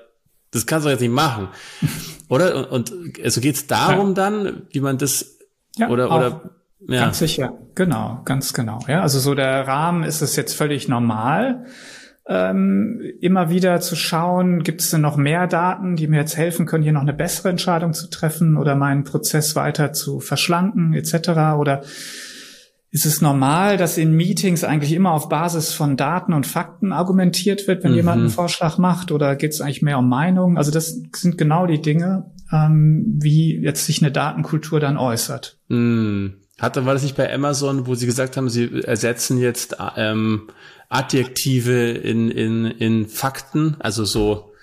das 0.52 0.66
kannst 0.66 0.86
du 0.86 0.90
jetzt 0.90 1.02
nicht 1.02 1.12
machen. 1.12 1.50
Oder? 2.30 2.72
Und, 2.72 2.92
und 2.92 3.24
also 3.24 3.42
geht 3.42 3.56
es 3.56 3.68
darum 3.68 4.10
ja. 4.10 4.14
dann, 4.14 4.64
wie 4.72 4.80
man 4.80 4.98
das 4.98 5.38
ja, 5.78 5.90
oder, 5.90 6.10
oder 6.10 6.42
ja. 6.88 7.02
Ganz 7.06 7.20
sicher, 7.20 7.54
genau, 7.74 8.22
ganz 8.26 8.54
genau. 8.54 8.80
Ja, 8.88 9.02
also 9.02 9.20
so 9.20 9.34
der 9.34 9.68
Rahmen 9.68 10.04
ist 10.04 10.22
es 10.22 10.36
jetzt 10.36 10.54
völlig 10.54 10.88
normal 10.88 11.66
ähm, 12.28 13.02
immer 13.22 13.50
wieder 13.50 13.80
zu 13.82 13.96
schauen, 13.96 14.64
gibt 14.64 14.82
es 14.82 14.90
denn 14.90 15.02
noch 15.02 15.16
mehr 15.16 15.48
Daten, 15.48 15.96
die 15.96 16.08
mir 16.08 16.18
jetzt 16.18 16.38
helfen 16.38 16.66
können, 16.66 16.84
hier 16.84 16.92
noch 16.92 17.02
eine 17.02 17.14
bessere 17.14 17.50
Entscheidung 17.50 17.94
zu 17.94 18.10
treffen 18.10 18.58
oder 18.58 18.76
meinen 18.76 19.04
Prozess 19.04 19.56
weiter 19.56 19.94
zu 19.94 20.20
verschlanken 20.20 20.94
etc. 20.94 21.30
Oder 21.58 21.84
ist 22.90 23.06
es 23.06 23.22
normal, 23.22 23.78
dass 23.78 23.98
in 23.98 24.14
Meetings 24.14 24.64
eigentlich 24.64 24.94
immer 24.94 25.12
auf 25.12 25.30
Basis 25.30 25.74
von 25.74 25.98
Daten 25.98 26.34
und 26.34 26.48
Fakten 26.48 26.94
argumentiert 26.94 27.68
wird, 27.68 27.84
wenn 27.84 27.92
mhm. 27.92 27.98
jemand 27.98 28.22
einen 28.22 28.30
Vorschlag 28.30 28.78
macht? 28.78 29.12
Oder 29.12 29.36
geht 29.36 29.52
es 29.52 29.62
eigentlich 29.62 29.82
mehr 29.82 30.00
um 30.00 30.10
Meinung? 30.10 30.58
Also 30.58 30.72
das 30.72 31.02
sind 31.14 31.38
genau 31.38 31.68
die 31.68 31.82
Dinge, 31.82 32.32
ähm, 32.52 33.20
wie 33.20 33.62
jetzt 33.62 33.86
sich 33.86 34.02
eine 34.02 34.12
Datenkultur 34.12 34.80
dann 34.80 34.98
äußert. 34.98 35.60
Mhm. 35.68 36.38
Hatte, 36.58 36.86
war 36.86 36.94
das 36.94 37.04
nicht 37.04 37.18
bei 37.18 37.32
Amazon, 37.34 37.86
wo 37.86 37.96
sie 37.96 38.06
gesagt 38.06 38.38
haben, 38.38 38.48
sie 38.48 38.82
ersetzen 38.84 39.38
jetzt 39.38 39.76
ähm, 39.98 40.48
Adjektive 40.90 41.92
in, 41.92 42.32
in, 42.32 42.66
in 42.66 43.08
Fakten, 43.08 43.76
also 43.80 44.06
so 44.06 44.56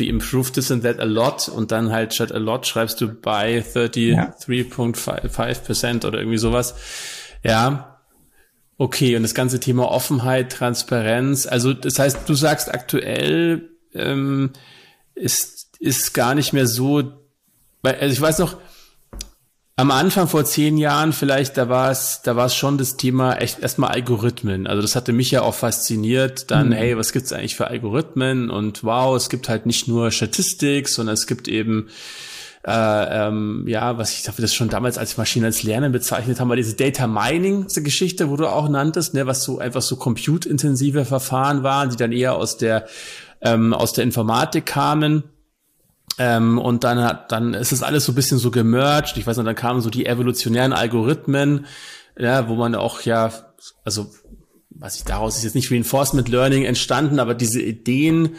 wie 0.00 0.08
improve 0.08 0.50
this 0.52 0.72
and 0.72 0.82
that 0.82 0.98
a 0.98 1.04
lot 1.04 1.48
und 1.48 1.70
dann 1.70 1.92
halt 1.92 2.12
statt 2.14 2.32
a 2.32 2.38
lot 2.38 2.66
schreibst 2.66 3.00
du 3.00 3.06
by 3.08 3.62
33.5% 3.62 6.06
oder 6.06 6.18
irgendwie 6.18 6.38
sowas. 6.38 6.74
Ja. 7.44 8.00
Okay, 8.78 9.14
und 9.14 9.22
das 9.22 9.34
ganze 9.34 9.60
Thema 9.60 9.88
Offenheit, 9.90 10.50
Transparenz, 10.52 11.46
also 11.46 11.74
das 11.74 11.98
heißt, 11.98 12.26
du 12.26 12.32
sagst 12.32 12.72
aktuell 12.72 13.68
ähm, 13.92 14.52
ist, 15.14 15.76
ist 15.80 16.14
gar 16.14 16.34
nicht 16.34 16.54
mehr 16.54 16.66
so, 16.66 17.12
weil, 17.82 17.96
also 17.96 18.12
ich 18.12 18.20
weiß 18.20 18.38
noch, 18.38 18.56
am 19.80 19.90
Anfang 19.90 20.28
vor 20.28 20.44
zehn 20.44 20.76
Jahren 20.76 21.14
vielleicht, 21.14 21.56
da 21.56 21.70
war 21.70 21.90
es, 21.90 22.20
da 22.22 22.36
war 22.36 22.46
es 22.46 22.54
schon 22.54 22.76
das 22.76 22.98
Thema 22.98 23.36
echt 23.36 23.60
erstmal 23.60 23.90
Algorithmen. 23.92 24.66
Also 24.66 24.82
das 24.82 24.94
hatte 24.94 25.14
mich 25.14 25.30
ja 25.30 25.40
auch 25.40 25.54
fasziniert. 25.54 26.50
Dann, 26.50 26.68
mhm. 26.68 26.72
hey, 26.72 26.98
was 26.98 27.12
gibt's 27.12 27.32
eigentlich 27.32 27.56
für 27.56 27.68
Algorithmen? 27.68 28.50
Und 28.50 28.84
wow, 28.84 29.16
es 29.16 29.30
gibt 29.30 29.48
halt 29.48 29.64
nicht 29.64 29.88
nur 29.88 30.10
Statistik, 30.10 30.86
sondern 30.86 31.14
es 31.14 31.26
gibt 31.26 31.48
eben 31.48 31.88
äh, 32.66 33.26
ähm, 33.26 33.64
ja, 33.66 33.96
was 33.96 34.12
ich 34.12 34.22
dafür 34.22 34.42
das 34.42 34.54
schon 34.54 34.68
damals 34.68 34.98
als 34.98 35.16
Maschine 35.16 35.46
als 35.46 35.62
Lernen 35.62 35.92
bezeichnet 35.92 36.40
haben, 36.40 36.50
war 36.50 36.56
diese 36.56 36.76
Data 36.76 37.06
Mining 37.06 37.66
Geschichte, 37.74 38.28
wo 38.28 38.36
du 38.36 38.48
auch 38.48 38.68
nanntest, 38.68 39.14
ne, 39.14 39.26
was 39.26 39.42
so 39.44 39.60
einfach 39.60 39.80
so 39.80 39.96
compute-intensive 39.96 41.06
Verfahren 41.06 41.62
waren, 41.62 41.88
die 41.88 41.96
dann 41.96 42.12
eher 42.12 42.34
aus 42.34 42.58
der 42.58 42.86
ähm, 43.40 43.72
aus 43.72 43.94
der 43.94 44.04
Informatik 44.04 44.66
kamen 44.66 45.24
ähm, 46.18 46.58
und 46.58 46.84
dann 46.84 47.02
hat, 47.02 47.32
dann 47.32 47.54
ist 47.54 47.72
es 47.72 47.82
alles 47.82 48.04
so 48.04 48.12
ein 48.12 48.14
bisschen 48.14 48.38
so 48.38 48.50
gemerged. 48.50 49.16
Ich 49.16 49.26
weiß 49.26 49.36
nicht, 49.36 49.46
dann 49.46 49.54
kamen 49.54 49.80
so 49.80 49.90
die 49.90 50.06
evolutionären 50.06 50.72
Algorithmen, 50.72 51.66
ja, 52.18 52.48
wo 52.48 52.54
man 52.54 52.74
auch 52.74 53.02
ja, 53.02 53.32
also 53.84 54.10
was 54.70 54.96
ich 54.96 55.04
daraus 55.04 55.36
ist 55.36 55.44
jetzt 55.44 55.54
nicht 55.54 55.70
Reinforcement 55.70 56.28
Learning 56.28 56.64
entstanden, 56.64 57.18
aber 57.18 57.34
diese 57.34 57.60
Ideen 57.60 58.36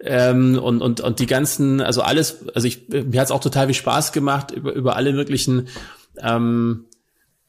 Ähm, 0.00 0.60
und, 0.62 0.80
und, 0.80 1.00
und 1.00 1.18
die 1.18 1.26
ganzen, 1.26 1.80
also 1.80 2.02
alles, 2.02 2.46
also 2.54 2.68
ich, 2.68 2.88
mir 2.88 3.18
hat 3.18 3.26
es 3.26 3.32
auch 3.32 3.40
total 3.40 3.66
viel 3.66 3.74
Spaß 3.74 4.12
gemacht, 4.12 4.52
über, 4.52 4.72
über 4.72 4.94
alle 4.94 5.12
möglichen 5.12 5.66
ähm, 6.22 6.84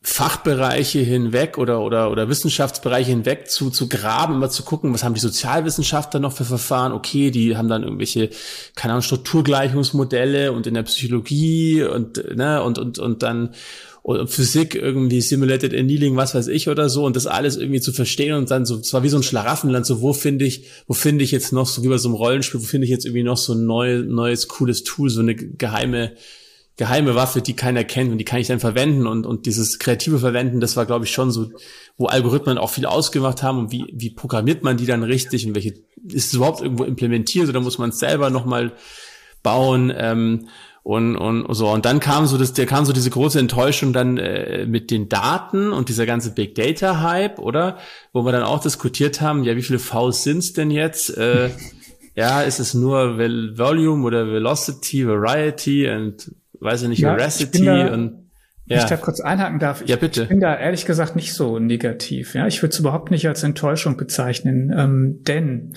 Fachbereiche 0.02 1.00
hinweg 1.00 1.58
oder, 1.58 1.82
oder, 1.82 2.10
oder 2.10 2.30
Wissenschaftsbereiche 2.30 3.10
hinweg 3.10 3.50
zu, 3.50 3.70
zu 3.70 3.90
graben, 3.90 4.36
immer 4.36 4.50
zu 4.50 4.64
gucken, 4.64 4.94
was 4.94 5.04
haben 5.04 5.14
die 5.14 5.20
Sozialwissenschaftler 5.20 6.22
noch 6.22 6.32
für 6.32 6.46
Verfahren? 6.46 6.94
Okay, 6.94 7.32
die 7.32 7.58
haben 7.58 7.68
dann 7.68 7.84
irgendwelche, 7.84 8.30
keine 8.76 8.94
Ahnung, 8.94 9.04
Strukturgleichungsmodelle 9.04 10.54
und 10.54 10.68
in 10.68 10.76
der 10.76 10.84
Psychologie 10.84 11.84
und, 11.84 12.36
ne, 12.36 12.64
und, 12.64 12.78
und, 12.80 12.98
und 12.98 13.24
dann 13.24 13.54
und 14.02 14.30
Physik 14.30 14.76
irgendwie 14.76 15.20
Simulated 15.20 15.74
Annealing, 15.74 16.16
was 16.16 16.34
weiß 16.34 16.48
ich 16.48 16.70
oder 16.70 16.90
so 16.90 17.06
und 17.06 17.18
das 17.18 17.28
alles 17.28 17.58
irgendwie 17.58 17.82
zu 17.82 17.92
verstehen 17.92 18.34
und 18.36 18.50
dann 18.50 18.66
so, 18.66 18.78
es 18.78 18.94
war 18.94 19.04
wie 19.04 19.10
so 19.10 19.18
ein 19.18 19.24
Schlaraffenland, 19.24 19.86
so 19.86 20.02
wo 20.02 20.14
finde 20.14 20.46
ich, 20.46 20.64
wo 20.88 20.94
finde 20.94 21.26
ich 21.26 21.32
jetzt 21.32 21.52
noch, 21.52 21.68
so 21.68 21.84
wie 21.84 21.90
bei 21.90 21.98
so 21.98 22.08
einem 22.08 22.16
Rollenspiel, 22.16 22.62
wo 22.62 22.66
finde 22.66 22.86
ich 22.86 22.92
jetzt 22.92 23.06
irgendwie 23.06 23.24
noch 23.24 23.38
so 23.38 23.54
ein 23.54 23.66
neu, 23.66 24.04
neues, 24.04 24.48
cooles 24.48 24.84
Tool, 24.84 25.10
so 25.10 25.20
eine 25.20 25.36
geheime, 25.36 26.14
geheime 26.80 27.14
Waffe, 27.14 27.42
die 27.42 27.58
keiner 27.58 27.84
kennt 27.84 28.10
und 28.10 28.20
die 28.20 28.24
kann 28.24 28.40
ich 28.40 28.48
dann 28.48 28.62
verwenden 28.62 29.06
und, 29.06 29.26
und 29.26 29.46
dieses 29.46 29.80
kreative 29.80 30.18
Verwenden, 30.18 30.62
das 30.62 30.78
war, 30.78 30.86
glaube 30.86 31.04
ich, 31.04 31.12
schon 31.12 31.30
so, 31.30 31.52
wo 31.98 32.06
Algorithmen 32.06 32.58
auch 32.58 32.70
viel 32.70 32.86
ausgemacht 32.86 33.44
haben 33.44 33.60
und 33.60 33.72
wie, 33.74 33.86
wie 33.92 34.12
programmiert 34.12 34.64
man 34.64 34.78
die 34.78 34.86
dann 34.86 35.04
richtig 35.04 35.46
und 35.46 35.56
welche, 35.56 35.74
ist 36.08 36.28
es 36.28 36.34
überhaupt 36.34 36.62
irgendwo 36.62 36.86
implementiert 36.86 37.50
oder 37.50 37.60
muss 37.60 37.80
man 37.80 37.90
es 37.90 38.00
selber 38.00 38.30
nochmal 38.30 38.72
bauen 39.44 39.92
ähm, 39.94 40.48
und, 40.82 41.18
und 41.18 41.54
so. 41.54 41.70
Und 41.70 41.84
dann 41.84 42.00
kam 42.00 42.28
so 42.28 42.38
das, 42.38 42.54
der 42.54 42.66
kam 42.66 42.86
so 42.86 42.94
diese 42.94 43.10
große 43.10 43.40
Enttäuschung 43.40 43.92
dann 43.92 44.18
äh, 44.18 44.66
mit 44.66 44.90
den 44.90 45.10
Daten 45.10 45.74
und 45.74 45.90
dieser 45.90 46.06
ganze 46.06 46.34
Big 46.34 46.56
Data 46.56 47.02
Hype, 47.02 47.40
oder? 47.40 47.78
Wo 48.14 48.24
wir 48.24 48.32
dann 48.32 48.44
auch 48.44 48.62
diskutiert 48.62 49.20
haben, 49.20 49.44
ja, 49.44 49.58
wie 49.58 49.64
viele 49.64 49.80
Vs 49.80 50.24
sind's 50.24 50.54
denn 50.54 50.72
jetzt? 50.72 51.10
Äh, 51.18 51.50
ja, 52.16 52.42
ist 52.42 52.60
es 52.60 52.74
nur 52.74 53.18
Volume 53.18 54.06
oder 54.06 54.28
Velocity, 54.28 55.06
Variety 55.06 55.90
und 55.90 56.32
weiß 56.60 56.84
ich 56.84 56.90
nicht, 56.90 57.00
ja, 57.00 57.16
Veracity 57.16 57.66
da, 57.66 57.94
und 57.94 58.30
ja. 58.66 58.78
ich 58.78 58.86
da 58.86 58.98
kurz 58.98 59.20
einhaken 59.20 59.60
darf. 59.60 59.82
Ich, 59.82 59.90
ja, 59.90 59.96
bitte. 59.96 60.24
ich 60.24 60.30
bin 60.30 60.40
da 60.40 60.56
ehrlich 60.56 60.86
gesagt 60.86 61.16
nicht 61.16 61.34
so 61.34 61.60
negativ. 61.60 62.36
Ja, 62.36 62.48
ich 62.48 62.62
würde 62.62 62.74
es 62.74 62.80
überhaupt 62.80 63.12
nicht 63.12 63.28
als 63.28 63.44
Enttäuschung 63.44 63.98
bezeichnen, 63.98 64.74
ähm, 64.76 65.24
denn 65.24 65.74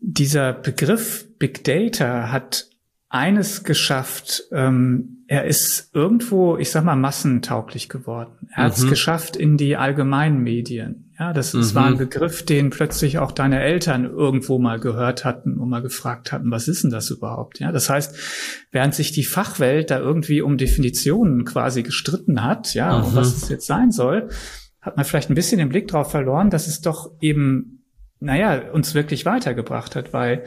dieser 0.00 0.52
Begriff 0.52 1.26
Big 1.38 1.64
Data 1.64 2.32
hat 2.32 2.68
eines 3.10 3.64
geschafft. 3.64 4.44
Ähm, 4.52 5.24
er 5.26 5.44
ist 5.44 5.90
irgendwo, 5.92 6.56
ich 6.56 6.70
sag 6.70 6.84
mal, 6.84 6.96
massentauglich 6.96 7.88
geworden. 7.88 8.48
Er 8.54 8.64
hat 8.64 8.76
es 8.76 8.84
mhm. 8.84 8.90
geschafft 8.90 9.36
in 9.36 9.56
die 9.56 9.76
allgemeinen 9.76 10.42
Medien. 10.42 11.09
Ja, 11.20 11.34
das, 11.34 11.52
das 11.52 11.74
war 11.74 11.84
ein 11.84 11.92
mhm. 11.92 11.98
Begriff, 11.98 12.46
den 12.46 12.70
plötzlich 12.70 13.18
auch 13.18 13.30
deine 13.30 13.60
Eltern 13.60 14.06
irgendwo 14.06 14.58
mal 14.58 14.80
gehört 14.80 15.26
hatten 15.26 15.58
und 15.58 15.68
mal 15.68 15.82
gefragt 15.82 16.32
hatten, 16.32 16.50
was 16.50 16.66
ist 16.66 16.82
denn 16.82 16.90
das 16.90 17.10
überhaupt? 17.10 17.60
Ja, 17.60 17.72
das 17.72 17.90
heißt, 17.90 18.66
während 18.72 18.94
sich 18.94 19.12
die 19.12 19.24
Fachwelt 19.24 19.90
da 19.90 19.98
irgendwie 19.98 20.40
um 20.40 20.56
Definitionen 20.56 21.44
quasi 21.44 21.82
gestritten 21.82 22.42
hat, 22.42 22.72
ja, 22.72 23.00
mhm. 23.00 23.14
was 23.14 23.36
es 23.36 23.48
jetzt 23.50 23.66
sein 23.66 23.90
soll, 23.90 24.30
hat 24.80 24.96
man 24.96 25.04
vielleicht 25.04 25.28
ein 25.28 25.34
bisschen 25.34 25.58
den 25.58 25.68
Blick 25.68 25.88
drauf 25.88 26.10
verloren, 26.10 26.48
dass 26.48 26.66
es 26.66 26.80
doch 26.80 27.10
eben, 27.20 27.84
naja, 28.18 28.70
uns 28.72 28.94
wirklich 28.94 29.26
weitergebracht 29.26 29.96
hat, 29.96 30.14
weil 30.14 30.44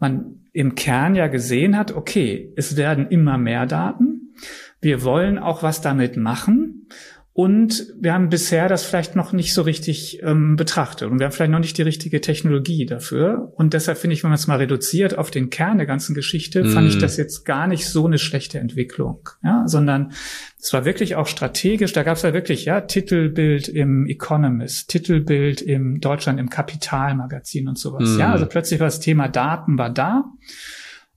man 0.00 0.40
im 0.52 0.74
Kern 0.74 1.14
ja 1.14 1.28
gesehen 1.28 1.78
hat, 1.78 1.92
okay, 1.92 2.52
es 2.56 2.76
werden 2.76 3.06
immer 3.10 3.38
mehr 3.38 3.66
Daten. 3.66 4.34
Wir 4.80 5.04
wollen 5.04 5.38
auch 5.38 5.62
was 5.62 5.82
damit 5.82 6.16
machen. 6.16 6.88
Und 7.36 7.92
wir 8.00 8.14
haben 8.14 8.30
bisher 8.30 8.66
das 8.66 8.86
vielleicht 8.86 9.14
noch 9.14 9.34
nicht 9.34 9.52
so 9.52 9.60
richtig 9.60 10.22
ähm, 10.22 10.56
betrachtet. 10.56 11.10
Und 11.10 11.18
wir 11.18 11.26
haben 11.26 11.32
vielleicht 11.32 11.50
noch 11.50 11.58
nicht 11.58 11.76
die 11.76 11.82
richtige 11.82 12.22
Technologie 12.22 12.86
dafür. 12.86 13.52
Und 13.56 13.74
deshalb 13.74 13.98
finde 13.98 14.14
ich, 14.14 14.22
wenn 14.22 14.30
man 14.30 14.38
es 14.38 14.46
mal 14.46 14.56
reduziert 14.56 15.18
auf 15.18 15.30
den 15.30 15.50
Kern 15.50 15.76
der 15.76 15.86
ganzen 15.86 16.14
Geschichte, 16.14 16.64
mm. 16.64 16.72
fand 16.72 16.88
ich 16.88 16.96
mhm. 16.96 17.00
das 17.00 17.18
jetzt 17.18 17.44
gar 17.44 17.66
nicht 17.66 17.90
so 17.90 18.06
eine 18.06 18.16
schlechte 18.16 18.58
Entwicklung. 18.58 19.28
Ja, 19.44 19.64
sondern 19.68 20.12
es 20.58 20.72
war 20.72 20.86
wirklich 20.86 21.16
auch 21.16 21.26
strategisch. 21.26 21.92
Da 21.92 22.04
gab 22.04 22.16
es 22.16 22.22
ja 22.22 22.32
wirklich, 22.32 22.64
ja, 22.64 22.80
Titelbild 22.80 23.68
im 23.68 24.06
Economist, 24.06 24.88
Titelbild 24.88 25.60
im 25.60 26.00
Deutschland 26.00 26.40
im 26.40 26.48
Kapitalmagazin 26.48 27.68
und 27.68 27.76
sowas. 27.76 28.16
Mm. 28.16 28.18
Ja, 28.18 28.32
also 28.32 28.46
plötzlich 28.46 28.80
war 28.80 28.86
das 28.86 29.00
Thema 29.00 29.28
Daten 29.28 29.76
war 29.76 29.90
da. 29.90 30.24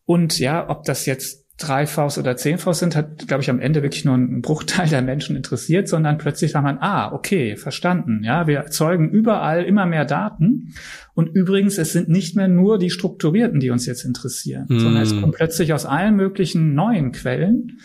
Und 0.03 0.37
ja, 0.37 0.69
ob 0.69 0.83
das 0.83 1.05
jetzt 1.05 1.45
drei 1.59 1.85
Vs 1.85 2.17
oder 2.17 2.35
zehn 2.37 2.57
Vs 2.57 2.79
sind, 2.79 2.95
hat, 2.95 3.27
glaube 3.27 3.43
ich, 3.43 3.49
am 3.49 3.59
Ende 3.59 3.83
wirklich 3.83 4.05
nur 4.05 4.15
ein 4.15 4.41
Bruchteil 4.41 4.87
der 4.89 5.01
Menschen 5.01 5.35
interessiert, 5.35 5.87
sondern 5.87 6.17
plötzlich 6.17 6.53
war 6.53 6.61
man, 6.61 6.77
ah, 6.79 7.11
okay, 7.11 7.55
verstanden. 7.55 8.21
Ja, 8.23 8.47
wir 8.47 8.57
erzeugen 8.57 9.09
überall 9.09 9.63
immer 9.63 9.85
mehr 9.85 10.05
Daten. 10.05 10.73
Und 11.13 11.27
übrigens, 11.27 11.77
es 11.77 11.93
sind 11.93 12.09
nicht 12.09 12.35
mehr 12.35 12.47
nur 12.47 12.79
die 12.79 12.89
strukturierten, 12.89 13.59
die 13.59 13.69
uns 13.69 13.85
jetzt 13.85 14.05
interessieren, 14.05 14.65
mm. 14.69 14.79
sondern 14.79 15.03
es 15.03 15.11
kommen 15.19 15.33
plötzlich 15.33 15.73
aus 15.73 15.85
allen 15.85 16.15
möglichen 16.15 16.73
neuen 16.73 17.11
Quellen 17.11 17.79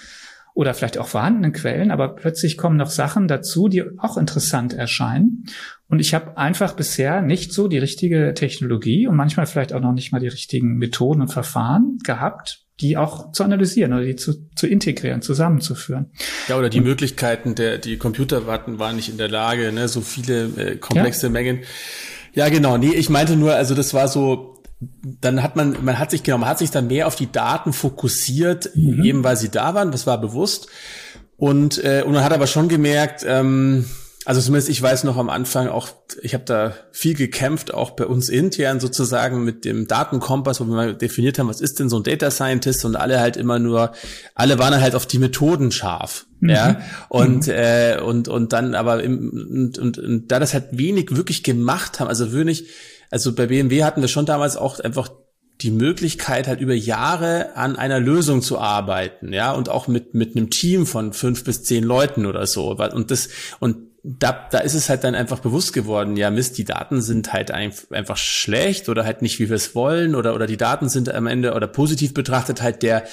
oder 0.54 0.72
vielleicht 0.72 0.98
auch 0.98 1.08
vorhandenen 1.08 1.52
Quellen, 1.52 1.90
aber 1.90 2.14
plötzlich 2.14 2.56
kommen 2.56 2.76
noch 2.76 2.90
Sachen 2.90 3.26
dazu, 3.26 3.68
die 3.68 3.82
auch 3.98 4.16
interessant 4.16 4.72
erscheinen. 4.72 5.46
Und 5.88 5.98
ich 5.98 6.14
habe 6.14 6.38
einfach 6.38 6.74
bisher 6.74 7.22
nicht 7.22 7.52
so 7.52 7.66
die 7.66 7.78
richtige 7.78 8.32
Technologie 8.34 9.08
und 9.08 9.16
manchmal 9.16 9.46
vielleicht 9.46 9.72
auch 9.72 9.80
noch 9.80 9.92
nicht 9.92 10.12
mal 10.12 10.20
die 10.20 10.28
richtigen 10.28 10.78
Methoden 10.78 11.22
und 11.22 11.32
Verfahren 11.32 11.98
gehabt, 12.04 12.64
die 12.80 12.96
auch 12.96 13.32
zu 13.32 13.42
analysieren 13.44 13.92
oder 13.92 14.04
die 14.04 14.16
zu, 14.16 14.48
zu 14.54 14.66
integrieren, 14.66 15.22
zusammenzuführen. 15.22 16.10
Ja, 16.48 16.56
oder 16.56 16.68
die 16.68 16.78
und, 16.78 16.84
Möglichkeiten 16.84 17.56
der, 17.56 17.78
die 17.78 17.96
Computer 17.96 18.46
warten, 18.46 18.78
waren 18.78 18.96
nicht 18.96 19.08
in 19.08 19.18
der 19.18 19.28
Lage, 19.28 19.72
ne, 19.72 19.88
so 19.88 20.00
viele 20.00 20.44
äh, 20.56 20.76
komplexe 20.76 21.26
ja. 21.26 21.32
Mengen. 21.32 21.60
Ja, 22.32 22.48
genau. 22.48 22.76
Nee, 22.78 22.94
ich 22.94 23.10
meinte 23.10 23.36
nur, 23.36 23.54
also 23.54 23.74
das 23.74 23.94
war 23.94 24.08
so, 24.08 24.53
dann 24.80 25.42
hat 25.42 25.56
man, 25.56 25.84
man 25.84 25.98
hat 25.98 26.10
sich 26.10 26.22
genau, 26.22 26.38
man 26.38 26.48
hat 26.48 26.58
sich 26.58 26.70
dann 26.70 26.88
mehr 26.88 27.06
auf 27.06 27.16
die 27.16 27.30
Daten 27.30 27.72
fokussiert, 27.72 28.70
mhm. 28.74 29.04
eben 29.04 29.24
weil 29.24 29.36
sie 29.36 29.48
da 29.50 29.74
waren, 29.74 29.92
das 29.92 30.06
war 30.06 30.20
bewusst. 30.20 30.68
Und, 31.36 31.82
äh, 31.82 32.02
und 32.04 32.12
man 32.12 32.24
hat 32.24 32.32
aber 32.32 32.46
schon 32.46 32.68
gemerkt, 32.68 33.24
ähm, 33.26 33.86
also 34.24 34.40
zumindest 34.40 34.70
ich 34.70 34.80
weiß 34.80 35.04
noch 35.04 35.18
am 35.18 35.28
Anfang 35.28 35.68
auch, 35.68 35.88
ich 36.22 36.32
habe 36.32 36.44
da 36.44 36.74
viel 36.92 37.14
gekämpft, 37.14 37.74
auch 37.74 37.90
bei 37.90 38.06
uns 38.06 38.30
intern 38.30 38.80
sozusagen 38.80 39.44
mit 39.44 39.64
dem 39.66 39.86
Datenkompass, 39.86 40.60
wo 40.60 40.64
wir 40.64 40.74
mal 40.74 40.94
definiert 40.94 41.38
haben, 41.38 41.48
was 41.48 41.60
ist 41.60 41.78
denn 41.78 41.90
so 41.90 41.98
ein 41.98 42.04
Data 42.04 42.30
Scientist 42.30 42.84
und 42.86 42.96
alle 42.96 43.20
halt 43.20 43.36
immer 43.36 43.58
nur, 43.58 43.92
alle 44.34 44.58
waren 44.58 44.80
halt 44.80 44.94
auf 44.94 45.06
die 45.06 45.18
Methoden 45.18 45.72
scharf. 45.72 46.26
Mhm. 46.40 46.50
Ja, 46.50 46.80
und, 47.08 47.46
mhm. 47.46 47.52
äh, 47.52 48.00
und, 48.00 48.28
und 48.28 48.52
dann 48.54 48.74
aber 48.74 49.02
im, 49.02 49.30
und, 49.30 49.78
und, 49.78 49.98
und 49.98 50.28
da 50.28 50.38
das 50.38 50.54
halt 50.54 50.68
wenig 50.72 51.14
wirklich 51.14 51.42
gemacht 51.42 52.00
haben, 52.00 52.08
also 52.08 52.32
wirklich, 52.32 52.68
also 53.14 53.32
bei 53.32 53.46
BMW 53.46 53.84
hatten 53.84 54.00
wir 54.00 54.08
schon 54.08 54.26
damals 54.26 54.56
auch 54.56 54.80
einfach 54.80 55.08
die 55.60 55.70
Möglichkeit 55.70 56.48
halt 56.48 56.60
über 56.60 56.74
Jahre 56.74 57.54
an 57.54 57.76
einer 57.76 58.00
Lösung 58.00 58.42
zu 58.42 58.58
arbeiten, 58.58 59.32
ja, 59.32 59.52
und 59.52 59.68
auch 59.68 59.86
mit 59.86 60.14
mit 60.14 60.34
einem 60.34 60.50
Team 60.50 60.84
von 60.84 61.12
fünf 61.12 61.44
bis 61.44 61.62
zehn 61.62 61.84
Leuten 61.84 62.26
oder 62.26 62.44
so. 62.48 62.70
Und 62.72 63.12
das 63.12 63.28
und 63.60 63.76
da, 64.02 64.48
da 64.50 64.58
ist 64.58 64.74
es 64.74 64.88
halt 64.88 65.04
dann 65.04 65.14
einfach 65.14 65.38
bewusst 65.38 65.72
geworden, 65.72 66.16
ja 66.16 66.32
Mist, 66.32 66.58
die 66.58 66.64
Daten 66.64 67.02
sind 67.02 67.32
halt 67.32 67.52
einfach 67.52 68.16
schlecht 68.16 68.88
oder 68.88 69.04
halt 69.04 69.22
nicht, 69.22 69.38
wie 69.38 69.48
wir 69.48 69.54
es 69.54 69.76
wollen 69.76 70.16
oder, 70.16 70.34
oder 70.34 70.48
die 70.48 70.56
Daten 70.56 70.88
sind 70.88 71.14
am 71.14 71.28
Ende 71.28 71.54
oder 71.54 71.68
positiv 71.68 72.14
betrachtet 72.14 72.62
halt 72.62 72.82
der, 72.82 73.04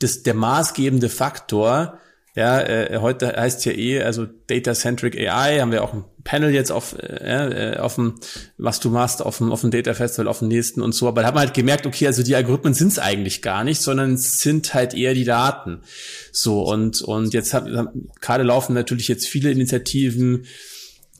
das, 0.00 0.24
der 0.24 0.34
maßgebende 0.34 1.08
Faktor, 1.08 2.00
ja, 2.34 2.60
äh, 2.60 2.98
heute 3.00 3.28
heißt 3.36 3.64
ja 3.64 3.72
eh, 3.72 4.02
also 4.02 4.26
Data-Centric 4.48 5.16
AI, 5.16 5.60
haben 5.60 5.70
wir 5.70 5.84
auch 5.84 5.92
ein 5.92 6.04
Panel 6.24 6.52
jetzt 6.52 6.72
auf, 6.72 6.96
äh, 6.98 7.74
äh, 7.74 7.78
auf 7.78 7.94
dem, 7.94 8.14
was 8.58 8.80
du 8.80 8.90
machst, 8.90 9.22
auf 9.22 9.38
dem, 9.38 9.52
auf 9.52 9.60
dem 9.60 9.70
Data 9.70 9.94
Festival, 9.94 10.26
auf 10.26 10.40
dem 10.40 10.48
nächsten 10.48 10.82
und 10.82 10.92
so. 10.92 11.06
Aber 11.06 11.20
da 11.20 11.28
hat 11.28 11.34
man 11.34 11.44
halt 11.44 11.54
gemerkt, 11.54 11.86
okay, 11.86 12.08
also 12.08 12.24
die 12.24 12.34
Algorithmen 12.34 12.74
sind 12.74 12.88
es 12.88 12.98
eigentlich 12.98 13.40
gar 13.40 13.62
nicht, 13.62 13.80
sondern 13.80 14.16
sind 14.16 14.74
halt 14.74 14.94
eher 14.94 15.14
die 15.14 15.24
Daten. 15.24 15.82
So, 16.32 16.62
und, 16.62 17.02
und 17.02 17.34
jetzt 17.34 17.54
hat, 17.54 17.66
gerade 18.20 18.42
laufen 18.42 18.74
natürlich 18.74 19.06
jetzt 19.06 19.28
viele 19.28 19.52
Initiativen, 19.52 20.46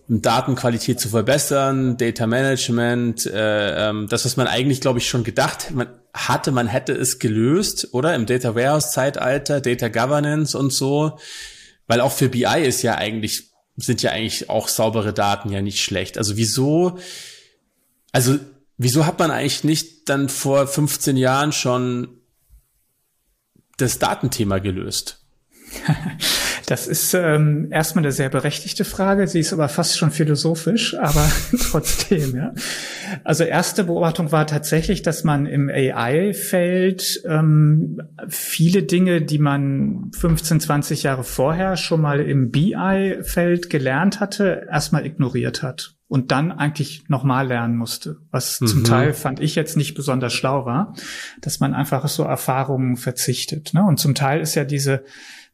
Datenqualität 0.08 1.00
zu 1.00 1.08
verbessern, 1.08 1.96
Data 1.96 2.26
Management, 2.26 3.26
äh, 3.26 3.88
ähm, 3.88 4.06
das, 4.08 4.24
was 4.24 4.36
man 4.36 4.46
eigentlich, 4.46 4.80
glaube 4.80 4.98
ich, 4.98 5.08
schon 5.08 5.24
gedacht 5.24 5.70
man 5.72 5.88
hatte, 6.14 6.52
man 6.52 6.68
hätte 6.68 6.92
es 6.92 7.18
gelöst, 7.18 7.88
oder? 7.92 8.14
Im 8.14 8.26
Data 8.26 8.54
Warehouse-Zeitalter, 8.54 9.60
Data 9.60 9.88
Governance 9.88 10.56
und 10.56 10.72
so. 10.72 11.18
Weil 11.86 12.00
auch 12.00 12.12
für 12.12 12.28
BI 12.28 12.62
ist 12.62 12.82
ja 12.82 12.94
eigentlich, 12.94 13.50
sind 13.76 14.02
ja 14.02 14.12
eigentlich 14.12 14.48
auch 14.48 14.68
saubere 14.68 15.12
Daten 15.12 15.50
ja 15.50 15.60
nicht 15.60 15.82
schlecht. 15.82 16.16
Also 16.16 16.36
wieso, 16.36 16.98
also 18.12 18.38
wieso 18.78 19.06
hat 19.06 19.18
man 19.18 19.30
eigentlich 19.30 19.64
nicht 19.64 20.08
dann 20.08 20.28
vor 20.28 20.66
15 20.66 21.16
Jahren 21.16 21.52
schon 21.52 22.20
das 23.76 23.98
Datenthema 23.98 24.58
gelöst? 24.58 25.24
Das 26.66 26.86
ist 26.86 27.12
ähm, 27.14 27.68
erstmal 27.70 28.04
eine 28.04 28.12
sehr 28.12 28.30
berechtigte 28.30 28.84
Frage. 28.84 29.26
Sie 29.28 29.40
ist 29.40 29.52
aber 29.52 29.68
fast 29.68 29.98
schon 29.98 30.10
philosophisch, 30.10 30.96
aber 30.96 31.30
trotzdem, 31.70 32.36
ja. 32.36 32.54
Also 33.22 33.44
erste 33.44 33.84
Beobachtung 33.84 34.32
war 34.32 34.46
tatsächlich, 34.46 35.02
dass 35.02 35.24
man 35.24 35.46
im 35.46 35.68
AI-Feld 35.68 37.22
ähm, 37.28 38.00
viele 38.28 38.82
Dinge, 38.82 39.22
die 39.22 39.38
man 39.38 40.10
15, 40.18 40.60
20 40.60 41.02
Jahre 41.02 41.24
vorher 41.24 41.76
schon 41.76 42.00
mal 42.00 42.20
im 42.20 42.50
BI-Feld 42.50 43.68
gelernt 43.68 44.20
hatte, 44.20 44.66
erstmal 44.70 45.04
ignoriert 45.06 45.62
hat. 45.62 45.94
und 46.06 46.30
dann 46.30 46.52
eigentlich 46.52 47.08
nochmal 47.08 47.48
lernen 47.48 47.76
musste, 47.76 48.18
was 48.30 48.60
mhm. 48.60 48.66
zum 48.66 48.84
Teil 48.84 49.12
fand 49.14 49.40
ich 49.40 49.54
jetzt 49.54 49.76
nicht 49.76 49.94
besonders 49.94 50.32
schlau 50.32 50.64
war, 50.64 50.94
dass 51.40 51.60
man 51.60 51.74
einfach 51.74 52.06
so 52.08 52.22
Erfahrungen 52.22 52.96
verzichtet. 52.96 53.74
Ne? 53.74 53.84
Und 53.84 53.98
zum 53.98 54.14
Teil 54.14 54.40
ist 54.40 54.54
ja 54.54 54.64
diese 54.64 55.02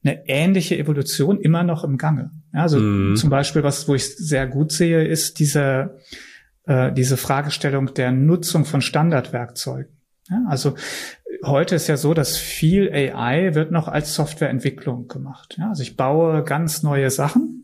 eine 0.02 0.26
ähnliche 0.28 0.78
Evolution 0.78 1.40
immer 1.40 1.62
noch 1.62 1.84
im 1.84 1.98
Gange. 1.98 2.30
Also 2.52 2.78
mhm. 2.78 3.16
zum 3.16 3.30
Beispiel, 3.30 3.62
was 3.62 3.88
wo 3.88 3.94
ich 3.94 4.16
sehr 4.16 4.46
gut 4.46 4.72
sehe, 4.72 5.04
ist 5.04 5.38
diese 5.38 5.98
äh, 6.66 6.92
diese 6.92 7.16
Fragestellung 7.16 7.94
der 7.94 8.12
Nutzung 8.12 8.64
von 8.64 8.80
Standardwerkzeugen. 8.80 9.92
Ja, 10.28 10.44
also 10.48 10.74
heute 11.44 11.74
ist 11.74 11.88
ja 11.88 11.96
so, 11.96 12.14
dass 12.14 12.36
viel 12.36 12.90
AI 12.92 13.54
wird 13.54 13.72
noch 13.72 13.88
als 13.88 14.14
Softwareentwicklung 14.14 15.08
gemacht. 15.08 15.56
Ja, 15.58 15.68
also 15.70 15.82
ich 15.82 15.96
baue 15.96 16.44
ganz 16.44 16.82
neue 16.82 17.10
Sachen 17.10 17.60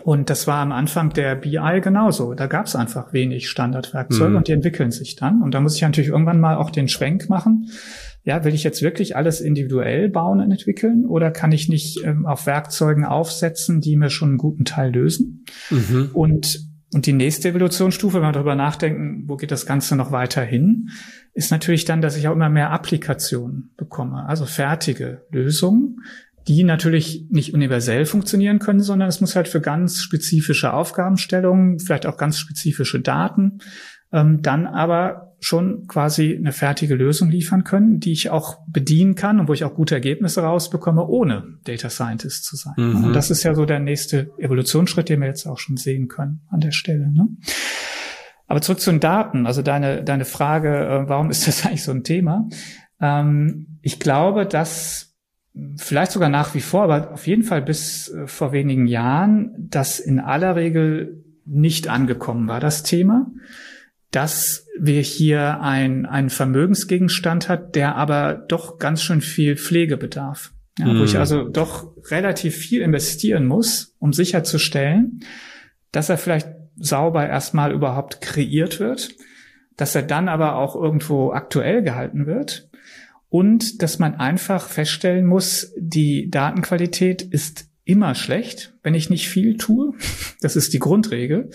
und 0.00 0.30
das 0.30 0.46
war 0.46 0.58
am 0.58 0.72
Anfang 0.72 1.10
der 1.10 1.34
BI 1.36 1.80
genauso. 1.82 2.34
Da 2.34 2.46
gab 2.46 2.66
es 2.66 2.74
einfach 2.74 3.12
wenig 3.12 3.48
Standardwerkzeuge 3.50 4.30
mhm. 4.30 4.36
und 4.36 4.48
die 4.48 4.52
entwickeln 4.52 4.90
sich 4.90 5.16
dann. 5.16 5.42
Und 5.42 5.52
da 5.54 5.60
muss 5.60 5.76
ich 5.76 5.82
natürlich 5.82 6.10
irgendwann 6.10 6.40
mal 6.40 6.56
auch 6.56 6.70
den 6.70 6.88
Schwenk 6.88 7.28
machen. 7.28 7.68
Ja, 8.24 8.44
will 8.44 8.54
ich 8.54 8.62
jetzt 8.62 8.82
wirklich 8.82 9.16
alles 9.16 9.40
individuell 9.40 10.08
bauen 10.08 10.40
und 10.40 10.50
entwickeln 10.50 11.04
oder 11.06 11.30
kann 11.30 11.50
ich 11.50 11.68
nicht 11.68 12.04
ähm, 12.04 12.24
auf 12.24 12.46
Werkzeugen 12.46 13.04
aufsetzen, 13.04 13.80
die 13.80 13.96
mir 13.96 14.10
schon 14.10 14.30
einen 14.30 14.38
guten 14.38 14.64
Teil 14.64 14.92
lösen? 14.92 15.44
Mhm. 15.70 16.10
Und 16.12 16.72
und 16.94 17.06
die 17.06 17.14
nächste 17.14 17.48
Evolutionsstufe, 17.48 18.18
wenn 18.18 18.28
wir 18.28 18.32
darüber 18.32 18.54
nachdenken, 18.54 19.24
wo 19.26 19.36
geht 19.36 19.50
das 19.50 19.64
Ganze 19.64 19.96
noch 19.96 20.12
weiter 20.12 20.42
hin, 20.42 20.90
ist 21.32 21.50
natürlich 21.50 21.86
dann, 21.86 22.02
dass 22.02 22.16
ich 22.16 22.28
auch 22.28 22.34
immer 22.34 22.50
mehr 22.50 22.70
Applikationen 22.70 23.72
bekomme, 23.78 24.26
also 24.28 24.44
fertige 24.44 25.22
Lösungen, 25.30 26.00
die 26.48 26.64
natürlich 26.64 27.28
nicht 27.30 27.54
universell 27.54 28.04
funktionieren 28.04 28.58
können, 28.58 28.80
sondern 28.80 29.08
es 29.08 29.22
muss 29.22 29.36
halt 29.36 29.48
für 29.48 29.62
ganz 29.62 30.02
spezifische 30.02 30.74
Aufgabenstellungen, 30.74 31.78
vielleicht 31.78 32.04
auch 32.04 32.18
ganz 32.18 32.38
spezifische 32.38 33.00
Daten, 33.00 33.58
ähm, 34.12 34.42
dann 34.42 34.66
aber 34.66 35.31
schon 35.44 35.88
quasi 35.88 36.36
eine 36.36 36.52
fertige 36.52 36.94
Lösung 36.94 37.28
liefern 37.28 37.64
können, 37.64 37.98
die 37.98 38.12
ich 38.12 38.30
auch 38.30 38.58
bedienen 38.68 39.16
kann 39.16 39.40
und 39.40 39.48
wo 39.48 39.52
ich 39.52 39.64
auch 39.64 39.74
gute 39.74 39.96
Ergebnisse 39.96 40.42
rausbekomme, 40.42 41.04
ohne 41.04 41.58
Data 41.64 41.90
Scientist 41.90 42.44
zu 42.44 42.54
sein. 42.54 42.74
Mhm. 42.76 43.04
Und 43.04 43.12
das 43.12 43.30
ist 43.32 43.42
ja 43.42 43.52
so 43.52 43.66
der 43.66 43.80
nächste 43.80 44.30
Evolutionsschritt, 44.38 45.08
den 45.08 45.20
wir 45.20 45.26
jetzt 45.26 45.46
auch 45.46 45.58
schon 45.58 45.76
sehen 45.76 46.06
können 46.06 46.42
an 46.48 46.60
der 46.60 46.70
Stelle. 46.70 47.12
Ne? 47.12 47.26
Aber 48.46 48.60
zurück 48.60 48.78
zu 48.78 48.92
den 48.92 49.00
Daten, 49.00 49.46
also 49.46 49.62
deine, 49.62 50.04
deine 50.04 50.24
Frage, 50.24 50.68
äh, 50.68 51.08
warum 51.08 51.28
ist 51.28 51.48
das 51.48 51.66
eigentlich 51.66 51.82
so 51.82 51.90
ein 51.90 52.04
Thema? 52.04 52.48
Ähm, 53.00 53.78
ich 53.82 53.98
glaube, 53.98 54.46
dass 54.46 55.16
vielleicht 55.76 56.12
sogar 56.12 56.28
nach 56.28 56.54
wie 56.54 56.60
vor, 56.60 56.84
aber 56.84 57.10
auf 57.10 57.26
jeden 57.26 57.42
Fall 57.42 57.62
bis 57.62 58.10
äh, 58.10 58.28
vor 58.28 58.52
wenigen 58.52 58.86
Jahren, 58.86 59.54
das 59.58 59.98
in 59.98 60.20
aller 60.20 60.54
Regel 60.54 61.24
nicht 61.44 61.88
angekommen 61.88 62.46
war, 62.46 62.60
das 62.60 62.84
Thema, 62.84 63.26
dass 64.12 64.68
wir 64.78 65.00
hier 65.00 65.60
ein, 65.60 66.06
einen 66.06 66.30
Vermögensgegenstand 66.30 67.48
hat, 67.48 67.74
der 67.74 67.96
aber 67.96 68.34
doch 68.34 68.78
ganz 68.78 69.02
schön 69.02 69.22
viel 69.22 69.56
Pflege 69.56 69.96
bedarf. 69.96 70.52
Ja, 70.78 70.86
mm. 70.86 71.00
Wo 71.00 71.04
ich 71.04 71.14
mhm. 71.14 71.20
also 71.20 71.48
doch 71.48 71.92
relativ 72.10 72.54
viel 72.54 72.82
investieren 72.82 73.46
muss, 73.46 73.96
um 73.98 74.12
sicherzustellen, 74.12 75.20
dass 75.90 76.08
er 76.08 76.18
vielleicht 76.18 76.48
sauber 76.76 77.26
erstmal 77.26 77.72
überhaupt 77.72 78.20
kreiert 78.20 78.80
wird, 78.80 79.10
dass 79.76 79.94
er 79.94 80.02
dann 80.02 80.28
aber 80.28 80.56
auch 80.56 80.76
irgendwo 80.76 81.32
aktuell 81.32 81.82
gehalten 81.82 82.26
wird 82.26 82.68
und 83.28 83.82
dass 83.82 83.98
man 83.98 84.14
einfach 84.14 84.68
feststellen 84.68 85.26
muss, 85.26 85.72
die 85.78 86.30
Datenqualität 86.30 87.22
ist 87.22 87.66
immer 87.84 88.14
schlecht, 88.14 88.74
wenn 88.82 88.94
ich 88.94 89.10
nicht 89.10 89.28
viel 89.28 89.56
tue. 89.56 89.94
Das 90.40 90.56
ist 90.56 90.72
die 90.72 90.80
Grundregel. 90.80 91.50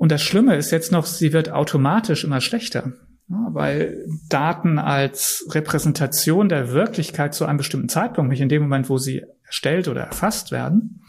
Und 0.00 0.10
das 0.10 0.22
Schlimme 0.22 0.56
ist 0.56 0.70
jetzt 0.70 0.92
noch, 0.92 1.04
sie 1.04 1.34
wird 1.34 1.52
automatisch 1.52 2.24
immer 2.24 2.40
schlechter, 2.40 2.94
weil 3.28 4.06
Daten 4.30 4.78
als 4.78 5.46
Repräsentation 5.50 6.48
der 6.48 6.72
Wirklichkeit 6.72 7.34
zu 7.34 7.44
einem 7.44 7.58
bestimmten 7.58 7.90
Zeitpunkt, 7.90 8.30
nicht 8.30 8.40
in 8.40 8.48
dem 8.48 8.62
Moment, 8.62 8.88
wo 8.88 8.96
sie 8.96 9.26
erstellt 9.44 9.88
oder 9.88 10.00
erfasst 10.00 10.52
werden, 10.52 11.02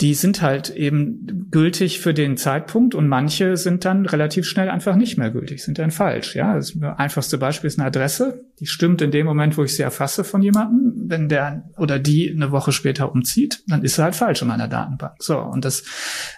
die 0.00 0.14
sind 0.14 0.42
halt 0.42 0.70
eben 0.70 1.48
gültig 1.52 2.00
für 2.00 2.12
den 2.12 2.36
Zeitpunkt 2.36 2.96
und 2.96 3.06
manche 3.06 3.56
sind 3.56 3.84
dann 3.84 4.06
relativ 4.06 4.44
schnell 4.44 4.68
einfach 4.68 4.96
nicht 4.96 5.18
mehr 5.18 5.30
gültig, 5.30 5.62
sind 5.62 5.78
dann 5.78 5.92
falsch. 5.92 6.34
Ja, 6.34 6.54
das 6.54 6.76
einfachste 6.96 7.38
Beispiel 7.38 7.68
ist 7.68 7.78
eine 7.78 7.86
Adresse, 7.86 8.44
die 8.58 8.66
stimmt 8.66 9.02
in 9.02 9.12
dem 9.12 9.24
Moment, 9.24 9.56
wo 9.56 9.62
ich 9.62 9.76
sie 9.76 9.82
erfasse 9.82 10.24
von 10.24 10.42
jemandem. 10.42 11.08
Wenn 11.08 11.28
der 11.28 11.70
oder 11.76 12.00
die 12.00 12.32
eine 12.34 12.50
Woche 12.50 12.72
später 12.72 13.12
umzieht, 13.12 13.62
dann 13.68 13.84
ist 13.84 13.94
sie 13.94 14.02
halt 14.02 14.16
falsch 14.16 14.42
in 14.42 14.48
meiner 14.48 14.66
Datenbank. 14.66 15.14
So 15.20 15.38
und 15.38 15.64
das 15.64 15.84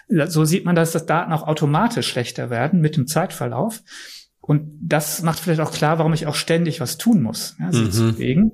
so 0.07 0.45
sieht 0.45 0.65
man, 0.65 0.75
dass 0.75 0.91
das 0.91 1.07
Daten 1.07 1.33
auch 1.33 1.47
automatisch 1.47 2.07
schlechter 2.07 2.51
werden 2.51 2.79
mit 2.79 2.95
dem 2.95 3.07
Zeitverlauf. 3.07 3.81
Und 4.39 4.69
das 4.81 5.23
macht 5.23 5.39
vielleicht 5.39 5.61
auch 5.61 5.73
klar, 5.73 5.97
warum 5.97 6.13
ich 6.13 6.27
auch 6.27 6.35
ständig 6.35 6.79
was 6.79 6.97
tun 6.97 7.23
muss, 7.23 7.55
ja, 7.59 7.71
sie 7.73 7.81
mhm. 7.81 7.91
zu 7.91 8.11
bewegen. 8.13 8.51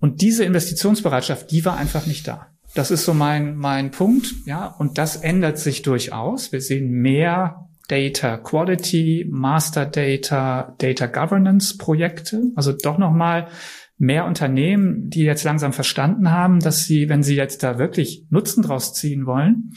Und 0.00 0.22
diese 0.22 0.44
Investitionsbereitschaft, 0.44 1.50
die 1.50 1.64
war 1.64 1.76
einfach 1.76 2.06
nicht 2.06 2.26
da. 2.26 2.48
Das 2.74 2.90
ist 2.90 3.04
so 3.04 3.14
mein, 3.14 3.56
mein 3.56 3.90
Punkt, 3.90 4.34
ja. 4.44 4.66
Und 4.66 4.98
das 4.98 5.16
ändert 5.16 5.58
sich 5.58 5.82
durchaus. 5.82 6.52
Wir 6.52 6.60
sehen 6.60 6.90
mehr 6.90 7.68
Data 7.88 8.36
Quality, 8.36 9.26
Master 9.30 9.86
Data, 9.86 10.74
Data 10.78 11.06
Governance 11.06 11.76
Projekte. 11.76 12.42
Also 12.54 12.72
doch 12.72 12.98
nochmal 12.98 13.48
mehr 13.96 14.26
Unternehmen, 14.26 15.10
die 15.10 15.22
jetzt 15.22 15.42
langsam 15.44 15.72
verstanden 15.72 16.30
haben, 16.30 16.60
dass 16.60 16.84
sie, 16.84 17.08
wenn 17.08 17.22
sie 17.22 17.34
jetzt 17.34 17.62
da 17.62 17.78
wirklich 17.78 18.26
Nutzen 18.30 18.62
draus 18.62 18.94
ziehen 18.94 19.26
wollen, 19.26 19.72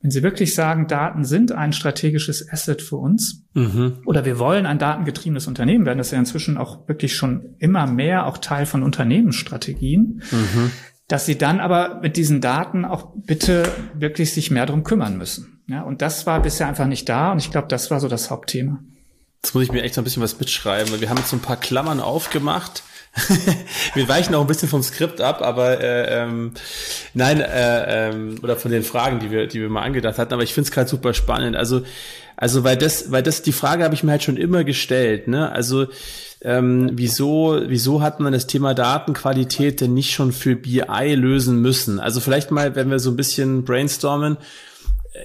wenn 0.00 0.10
sie 0.10 0.22
wirklich 0.22 0.54
sagen, 0.54 0.86
Daten 0.86 1.24
sind 1.24 1.52
ein 1.52 1.72
strategisches 1.72 2.50
Asset 2.50 2.80
für 2.80 2.96
uns 2.96 3.44
mhm. 3.54 3.98
oder 4.06 4.24
wir 4.24 4.38
wollen 4.38 4.64
ein 4.64 4.78
datengetriebenes 4.78 5.46
Unternehmen 5.46 5.84
werden, 5.84 5.98
das 5.98 6.08
ist 6.08 6.12
ja 6.12 6.18
inzwischen 6.18 6.56
auch 6.56 6.88
wirklich 6.88 7.16
schon 7.16 7.56
immer 7.58 7.86
mehr 7.86 8.26
auch 8.26 8.38
Teil 8.38 8.66
von 8.66 8.82
Unternehmensstrategien, 8.82 10.22
mhm 10.30 10.70
dass 11.08 11.26
sie 11.26 11.38
dann 11.38 11.60
aber 11.60 12.00
mit 12.00 12.16
diesen 12.16 12.40
Daten 12.40 12.84
auch 12.84 13.12
bitte 13.14 13.70
wirklich 13.94 14.32
sich 14.32 14.50
mehr 14.50 14.66
drum 14.66 14.84
kümmern 14.84 15.16
müssen. 15.16 15.62
Ja, 15.68 15.82
und 15.82 16.02
das 16.02 16.26
war 16.26 16.40
bisher 16.40 16.68
einfach 16.68 16.86
nicht 16.86 17.08
da 17.08 17.32
und 17.32 17.38
ich 17.38 17.50
glaube, 17.50 17.68
das 17.68 17.90
war 17.90 18.00
so 18.00 18.08
das 18.08 18.30
Hauptthema. 18.30 18.78
Jetzt 19.42 19.54
muss 19.54 19.64
ich 19.64 19.72
mir 19.72 19.82
echt 19.82 19.94
so 19.94 20.00
ein 20.00 20.04
bisschen 20.04 20.22
was 20.22 20.38
mitschreiben, 20.40 20.92
weil 20.92 21.00
wir 21.00 21.08
haben 21.08 21.18
jetzt 21.18 21.30
so 21.30 21.36
ein 21.36 21.42
paar 21.42 21.56
Klammern 21.56 22.00
aufgemacht. 22.00 22.82
wir 23.94 24.08
weichen 24.08 24.34
auch 24.34 24.40
ein 24.40 24.46
bisschen 24.46 24.68
vom 24.68 24.82
Skript 24.82 25.20
ab, 25.20 25.40
aber 25.40 25.80
äh, 25.80 26.22
ähm, 26.22 26.52
nein, 27.14 27.40
äh, 27.40 28.08
ähm, 28.08 28.38
oder 28.42 28.56
von 28.56 28.70
den 28.70 28.82
Fragen, 28.82 29.20
die 29.20 29.30
wir, 29.30 29.46
die 29.46 29.60
wir 29.60 29.70
mal 29.70 29.82
angedacht 29.82 30.18
hatten, 30.18 30.34
aber 30.34 30.42
ich 30.42 30.52
finde 30.52 30.68
es 30.68 30.72
gerade 30.72 30.88
super 30.88 31.14
spannend. 31.14 31.56
Also, 31.56 31.82
also 32.36 32.64
weil 32.64 32.76
das, 32.76 33.10
weil 33.10 33.22
das, 33.22 33.42
die 33.42 33.52
Frage 33.52 33.84
habe 33.84 33.94
ich 33.94 34.02
mir 34.02 34.12
halt 34.12 34.22
schon 34.22 34.36
immer 34.36 34.62
gestellt, 34.62 35.26
ne? 35.26 35.50
Also 35.50 35.86
ähm, 36.42 36.90
wieso, 36.92 37.60
wieso 37.66 38.02
hat 38.02 38.20
man 38.20 38.32
das 38.32 38.46
Thema 38.46 38.74
Datenqualität 38.74 39.80
denn 39.80 39.94
nicht 39.94 40.12
schon 40.12 40.32
für 40.32 40.54
BI 40.54 41.14
lösen 41.14 41.62
müssen? 41.62 41.98
Also 41.98 42.20
vielleicht 42.20 42.50
mal, 42.50 42.74
wenn 42.76 42.90
wir 42.90 42.98
so 42.98 43.10
ein 43.10 43.16
bisschen 43.16 43.64
brainstormen, 43.64 44.36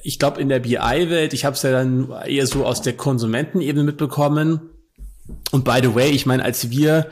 ich 0.03 0.19
glaube 0.19 0.39
in 0.39 0.47
der 0.47 0.59
BI-Welt, 0.59 1.33
ich 1.33 1.43
habe 1.43 1.55
es 1.55 1.63
ja 1.63 1.71
dann 1.71 2.09
eher 2.25 2.47
so 2.47 2.65
aus 2.65 2.81
der 2.81 2.93
Konsumentenebene 2.93 3.83
mitbekommen. 3.83 4.61
Und 5.51 5.65
by 5.65 5.79
the 5.83 5.93
way, 5.93 6.11
ich 6.11 6.25
meine, 6.25 6.43
als 6.43 6.69
wir 6.69 7.07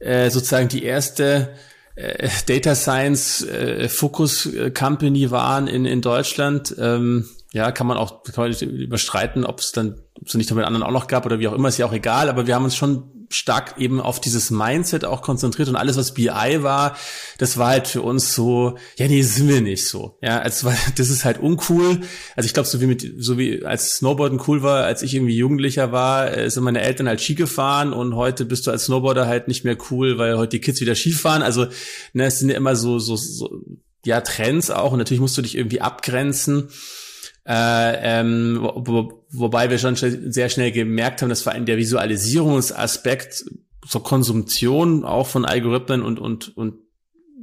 äh, 0.00 0.30
sozusagen 0.30 0.68
die 0.68 0.82
erste 0.82 1.50
äh, 1.94 2.28
Data 2.46 2.74
Science 2.74 3.46
äh, 3.46 3.88
Focus 3.88 4.48
Company 4.76 5.30
waren 5.30 5.68
in, 5.68 5.84
in 5.84 6.00
Deutschland, 6.00 6.74
ähm, 6.78 7.28
ja, 7.54 7.70
kann 7.70 7.86
man 7.86 7.96
auch 7.96 8.24
kann 8.24 8.50
man 8.50 8.52
überstreiten, 8.52 9.46
ob 9.46 9.60
es 9.60 9.70
dann 9.70 10.00
ob 10.20 10.26
es 10.26 10.34
nicht 10.34 10.50
noch 10.50 10.56
mit 10.56 10.66
anderen 10.66 10.82
auch 10.82 10.90
noch 10.90 11.06
gab 11.06 11.24
oder 11.24 11.38
wie 11.38 11.46
auch 11.46 11.52
immer, 11.52 11.68
ist 11.68 11.78
ja 11.78 11.86
auch 11.86 11.92
egal, 11.92 12.28
aber 12.28 12.46
wir 12.48 12.54
haben 12.54 12.64
uns 12.64 12.76
schon 12.76 13.10
stark 13.30 13.76
eben 13.78 14.00
auf 14.00 14.20
dieses 14.20 14.50
Mindset 14.50 15.04
auch 15.04 15.22
konzentriert 15.22 15.68
und 15.68 15.76
alles, 15.76 15.96
was 15.96 16.14
BI 16.14 16.28
war, 16.28 16.96
das 17.38 17.56
war 17.56 17.68
halt 17.68 17.86
für 17.86 18.02
uns 18.02 18.34
so, 18.34 18.76
ja, 18.96 19.06
nee, 19.06 19.22
sind 19.22 19.48
wir 19.48 19.60
nicht 19.60 19.86
so. 19.86 20.18
Ja, 20.20 20.40
also 20.40 20.72
das 20.96 21.10
ist 21.10 21.24
halt 21.24 21.38
uncool. 21.38 22.00
Also 22.36 22.46
ich 22.46 22.54
glaube, 22.54 22.68
so 22.68 22.80
wie 22.80 22.86
mit, 22.86 23.14
so 23.18 23.38
wie 23.38 23.64
als 23.64 23.96
Snowboarden 23.96 24.40
cool 24.46 24.62
war, 24.62 24.84
als 24.84 25.02
ich 25.02 25.14
irgendwie 25.14 25.36
Jugendlicher 25.36 25.92
war, 25.92 26.36
äh, 26.36 26.50
sind 26.50 26.64
meine 26.64 26.80
Eltern 26.80 27.08
halt 27.08 27.20
Ski 27.20 27.34
gefahren 27.34 27.92
und 27.92 28.14
heute 28.14 28.44
bist 28.44 28.66
du 28.66 28.72
als 28.72 28.84
Snowboarder 28.84 29.26
halt 29.26 29.48
nicht 29.48 29.64
mehr 29.64 29.76
cool, 29.90 30.18
weil 30.18 30.36
heute 30.38 30.50
die 30.50 30.60
Kids 30.60 30.80
wieder 30.80 30.94
Ski 30.94 31.12
fahren. 31.12 31.42
Also, 31.42 31.66
ne, 32.12 32.26
es 32.26 32.40
sind 32.40 32.50
ja 32.50 32.56
immer 32.56 32.76
so, 32.76 32.98
so, 32.98 33.16
so, 33.16 33.62
ja, 34.04 34.20
Trends 34.20 34.70
auch 34.70 34.92
und 34.92 34.98
natürlich 34.98 35.20
musst 35.20 35.36
du 35.38 35.42
dich 35.42 35.56
irgendwie 35.56 35.80
abgrenzen. 35.80 36.68
Äh, 37.46 38.20
ähm, 38.20 38.58
wo, 38.62 39.26
wobei 39.30 39.68
wir 39.68 39.78
schon 39.78 39.96
sehr 39.96 40.48
schnell 40.48 40.72
gemerkt 40.72 41.20
haben, 41.20 41.28
dass 41.28 41.42
vor 41.42 41.52
allem 41.52 41.66
der 41.66 41.76
Visualisierungsaspekt 41.76 43.44
zur 43.86 44.02
Konsumtion 44.02 45.04
auch 45.04 45.26
von 45.26 45.44
Algorithmen 45.44 46.02
und, 46.02 46.18
und, 46.18 46.56
und 46.56 46.74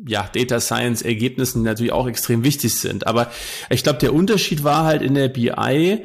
ja, 0.07 0.27
Data 0.33 0.59
Science 0.59 1.03
Ergebnissen 1.03 1.61
natürlich 1.61 1.91
auch 1.91 2.07
extrem 2.07 2.43
wichtig 2.43 2.73
sind. 2.75 3.05
Aber 3.05 3.31
ich 3.69 3.83
glaube, 3.83 3.99
der 3.99 4.13
Unterschied 4.13 4.63
war 4.63 4.85
halt 4.85 5.03
in 5.03 5.13
der 5.13 5.27
BI, 5.27 6.03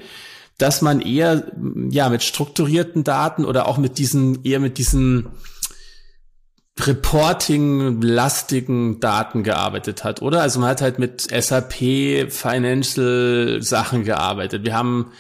dass 0.59 0.82
man 0.82 1.01
eher 1.01 1.51
ja 1.90 2.09
mit 2.09 2.22
strukturierten 2.22 3.05
Daten 3.05 3.44
oder 3.44 3.68
auch 3.68 3.78
mit 3.78 3.99
diesen 3.99 4.44
eher 4.44 4.61
mit 4.61 4.78
diesen 4.78 5.28
Reporting-lastigen 6.78 9.00
Daten 9.00 9.42
gearbeitet 9.42 10.04
hat, 10.04 10.22
oder? 10.22 10.42
Also 10.42 10.60
man 10.60 10.68
hat 10.68 10.82
halt 10.82 10.98
mit 10.98 11.22
SAP 11.22 12.30
Financial 12.30 13.62
Sachen 13.62 14.04
gearbeitet. 14.04 14.64
Wir 14.64 14.74
haben 14.74 15.12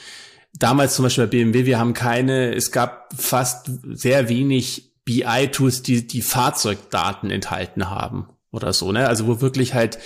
damals 0.54 0.94
zum 0.94 1.04
Beispiel 1.04 1.24
bei 1.24 1.30
BMW, 1.30 1.64
wir 1.64 1.78
haben 1.78 1.94
keine, 1.94 2.54
es 2.54 2.72
gab 2.72 3.08
fast 3.16 3.70
sehr 3.92 4.28
wenig 4.28 4.92
BI-Tools, 5.04 5.82
die 5.82 6.06
die 6.06 6.22
Fahrzeugdaten 6.22 7.30
enthalten 7.30 7.88
haben 7.88 8.28
oder 8.50 8.72
so, 8.72 8.92
ne? 8.92 9.08
Also 9.08 9.26
wo 9.26 9.40
wirklich 9.40 9.74
halt 9.74 9.98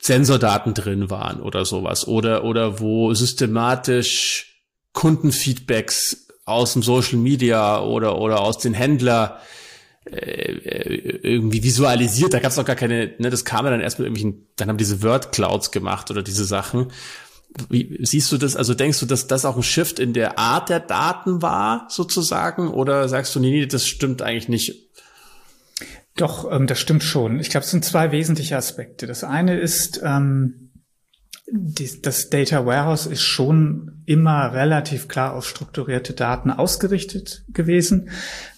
Sensordaten 0.00 0.74
drin 0.74 1.10
waren 1.10 1.40
oder 1.40 1.64
sowas 1.64 2.08
oder 2.08 2.44
oder 2.44 2.80
wo 2.80 3.14
systematisch 3.14 4.64
Kundenfeedbacks 4.92 6.26
aus 6.44 6.72
dem 6.72 6.82
Social 6.82 7.18
Media 7.18 7.80
oder 7.80 8.18
oder 8.18 8.40
aus 8.40 8.58
den 8.58 8.74
Händler 8.74 9.40
irgendwie 10.04 11.62
visualisiert. 11.62 12.34
Da 12.34 12.40
gab 12.40 12.50
es 12.50 12.58
auch 12.58 12.64
gar 12.64 12.76
keine, 12.76 13.12
ne, 13.18 13.30
das 13.30 13.44
kam 13.44 13.64
ja 13.64 13.70
dann 13.70 13.80
erst 13.80 13.98
mit 13.98 14.06
irgendwelchen, 14.06 14.46
dann 14.56 14.68
haben 14.68 14.78
diese 14.78 15.02
Word 15.02 15.32
Clouds 15.32 15.70
gemacht 15.70 16.10
oder 16.10 16.22
diese 16.22 16.44
Sachen. 16.44 16.90
Wie 17.68 17.98
siehst 18.02 18.32
du 18.32 18.38
das? 18.38 18.56
Also 18.56 18.74
denkst 18.74 19.00
du, 19.00 19.06
dass 19.06 19.26
das 19.26 19.44
auch 19.44 19.56
ein 19.56 19.62
Shift 19.62 19.98
in 19.98 20.12
der 20.12 20.38
Art 20.38 20.70
der 20.70 20.80
Daten 20.80 21.42
war, 21.42 21.86
sozusagen? 21.90 22.68
Oder 22.68 23.08
sagst 23.08 23.34
du, 23.34 23.40
nee, 23.40 23.50
nee, 23.50 23.66
das 23.66 23.86
stimmt 23.86 24.22
eigentlich 24.22 24.48
nicht? 24.48 24.88
Doch, 26.16 26.50
ähm, 26.50 26.66
das 26.66 26.80
stimmt 26.80 27.02
schon. 27.02 27.40
Ich 27.40 27.50
glaube, 27.50 27.64
es 27.64 27.70
sind 27.70 27.84
zwei 27.84 28.10
wesentliche 28.10 28.56
Aspekte. 28.56 29.06
Das 29.06 29.24
eine 29.24 29.58
ist, 29.58 30.00
ähm, 30.04 30.61
das 31.54 32.30
Data 32.30 32.64
Warehouse 32.64 33.04
ist 33.04 33.22
schon 33.22 34.02
immer 34.06 34.54
relativ 34.54 35.06
klar 35.06 35.34
auf 35.34 35.46
strukturierte 35.46 36.14
Daten 36.14 36.50
ausgerichtet 36.50 37.44
gewesen. 37.52 38.08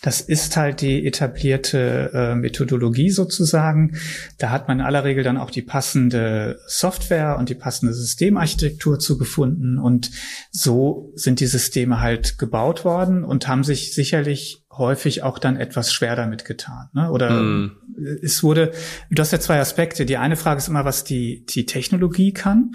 Das 0.01 0.21
ist 0.21 0.57
halt 0.57 0.81
die 0.81 1.05
etablierte 1.05 2.11
äh, 2.15 2.35
Methodologie 2.37 3.11
sozusagen. 3.11 3.99
Da 4.39 4.51
hat 4.51 4.69
man 4.69 4.79
in 4.79 4.87
aller 4.87 5.03
Regel 5.03 5.25
dann 5.25 5.39
auch 5.39 5.51
die 5.51 5.63
passende 5.63 6.61
Software 6.69 7.37
und 7.37 7.49
die 7.49 7.57
passende 7.57 7.95
Systemarchitektur 7.95 9.01
zugefunden. 9.01 9.79
Und 9.79 10.13
so 10.53 11.13
sind 11.17 11.41
die 11.41 11.47
Systeme 11.47 12.01
halt 12.01 12.39
gebaut 12.39 12.85
worden 12.85 13.25
und 13.25 13.49
haben 13.49 13.65
sich 13.65 13.93
sicherlich 13.93 14.64
häufig 14.79 15.23
auch 15.23 15.39
dann 15.39 15.57
etwas 15.57 15.93
schwer 15.93 16.17
damit 16.17 16.45
getan. 16.45 16.89
Ne? 16.93 17.11
Oder 17.11 17.31
mm. 17.31 17.77
es 18.23 18.43
wurde, 18.43 18.73
du 19.11 19.21
hast 19.21 19.33
ja 19.33 19.41
zwei 19.41 19.61
Aspekte. 19.61 20.07
Die 20.07 20.17
eine 20.17 20.37
Frage 20.37 20.59
ist 20.59 20.69
immer, 20.69 20.85
was 20.85 21.05
die, 21.05 21.45
die 21.47 21.67
Technologie 21.67 22.33
kann. 22.33 22.73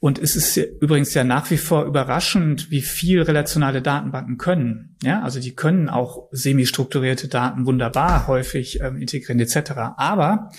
Und 0.00 0.18
es 0.18 0.34
ist 0.34 0.56
übrigens 0.56 1.12
ja 1.12 1.24
nach 1.24 1.50
wie 1.50 1.58
vor 1.58 1.84
überraschend, 1.84 2.70
wie 2.70 2.80
viel 2.80 3.20
relationale 3.20 3.82
Datenbanken 3.82 4.38
können. 4.38 4.96
Ja, 5.02 5.22
also 5.22 5.40
die 5.40 5.54
können 5.54 5.90
auch 5.90 6.28
semi-strukturierte 6.32 7.28
Daten 7.28 7.66
wunderbar 7.66 8.26
häufig 8.26 8.80
ähm, 8.80 8.96
integrieren 8.96 9.40
etc. 9.40 9.72
Aber 9.98 10.50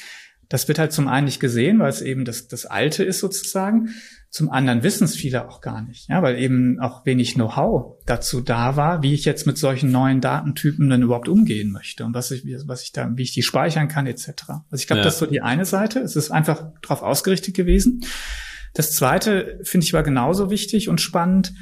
das 0.47 0.67
wird 0.67 0.77
halt 0.77 0.91
zum 0.91 1.07
einen 1.07 1.25
nicht 1.25 1.39
gesehen, 1.39 1.79
weil 1.79 1.89
es 1.89 2.01
eben 2.01 2.23
das, 2.23 2.49
das 2.49 2.67
Alte 2.67 3.03
ist 3.03 3.19
sozusagen. 3.19 3.89
Zum 4.31 4.49
anderen 4.49 4.81
wissen 4.81 5.03
es 5.03 5.13
viele 5.13 5.49
auch 5.49 5.59
gar 5.59 5.81
nicht, 5.81 6.07
ja, 6.07 6.23
weil 6.23 6.39
eben 6.39 6.79
auch 6.79 7.05
wenig 7.05 7.33
Know-how 7.33 7.97
dazu 8.05 8.39
da 8.39 8.77
war, 8.77 9.03
wie 9.03 9.13
ich 9.13 9.25
jetzt 9.25 9.45
mit 9.45 9.57
solchen 9.57 9.91
neuen 9.91 10.21
Datentypen 10.21 10.89
dann 10.89 11.01
überhaupt 11.01 11.27
umgehen 11.27 11.69
möchte 11.69 12.05
und 12.05 12.13
was 12.13 12.31
ich, 12.31 12.45
was 12.65 12.83
ich 12.83 12.93
da, 12.93 13.11
wie 13.13 13.23
ich 13.23 13.33
die 13.33 13.43
speichern 13.43 13.89
kann, 13.89 14.07
etc. 14.07 14.29
Also 14.47 14.81
ich 14.81 14.87
glaube, 14.87 14.99
ja. 14.99 15.03
das 15.03 15.15
ist 15.15 15.19
so 15.19 15.25
die 15.25 15.41
eine 15.41 15.65
Seite. 15.65 15.99
Es 15.99 16.15
ist 16.15 16.31
einfach 16.31 16.71
darauf 16.81 17.01
ausgerichtet 17.01 17.55
gewesen. 17.55 18.05
Das 18.73 18.93
zweite 18.93 19.59
finde 19.63 19.83
ich 19.85 19.91
war 19.91 20.03
genauso 20.03 20.49
wichtig 20.49 20.87
und 20.87 21.01
spannend. 21.01 21.53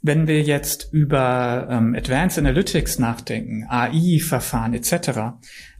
Wenn 0.00 0.26
wir 0.26 0.40
jetzt 0.40 0.88
über 0.92 1.68
ähm, 1.70 1.94
Advanced 1.94 2.38
Analytics 2.38 2.98
nachdenken, 2.98 3.66
AI-Verfahren 3.68 4.72
etc., 4.72 5.36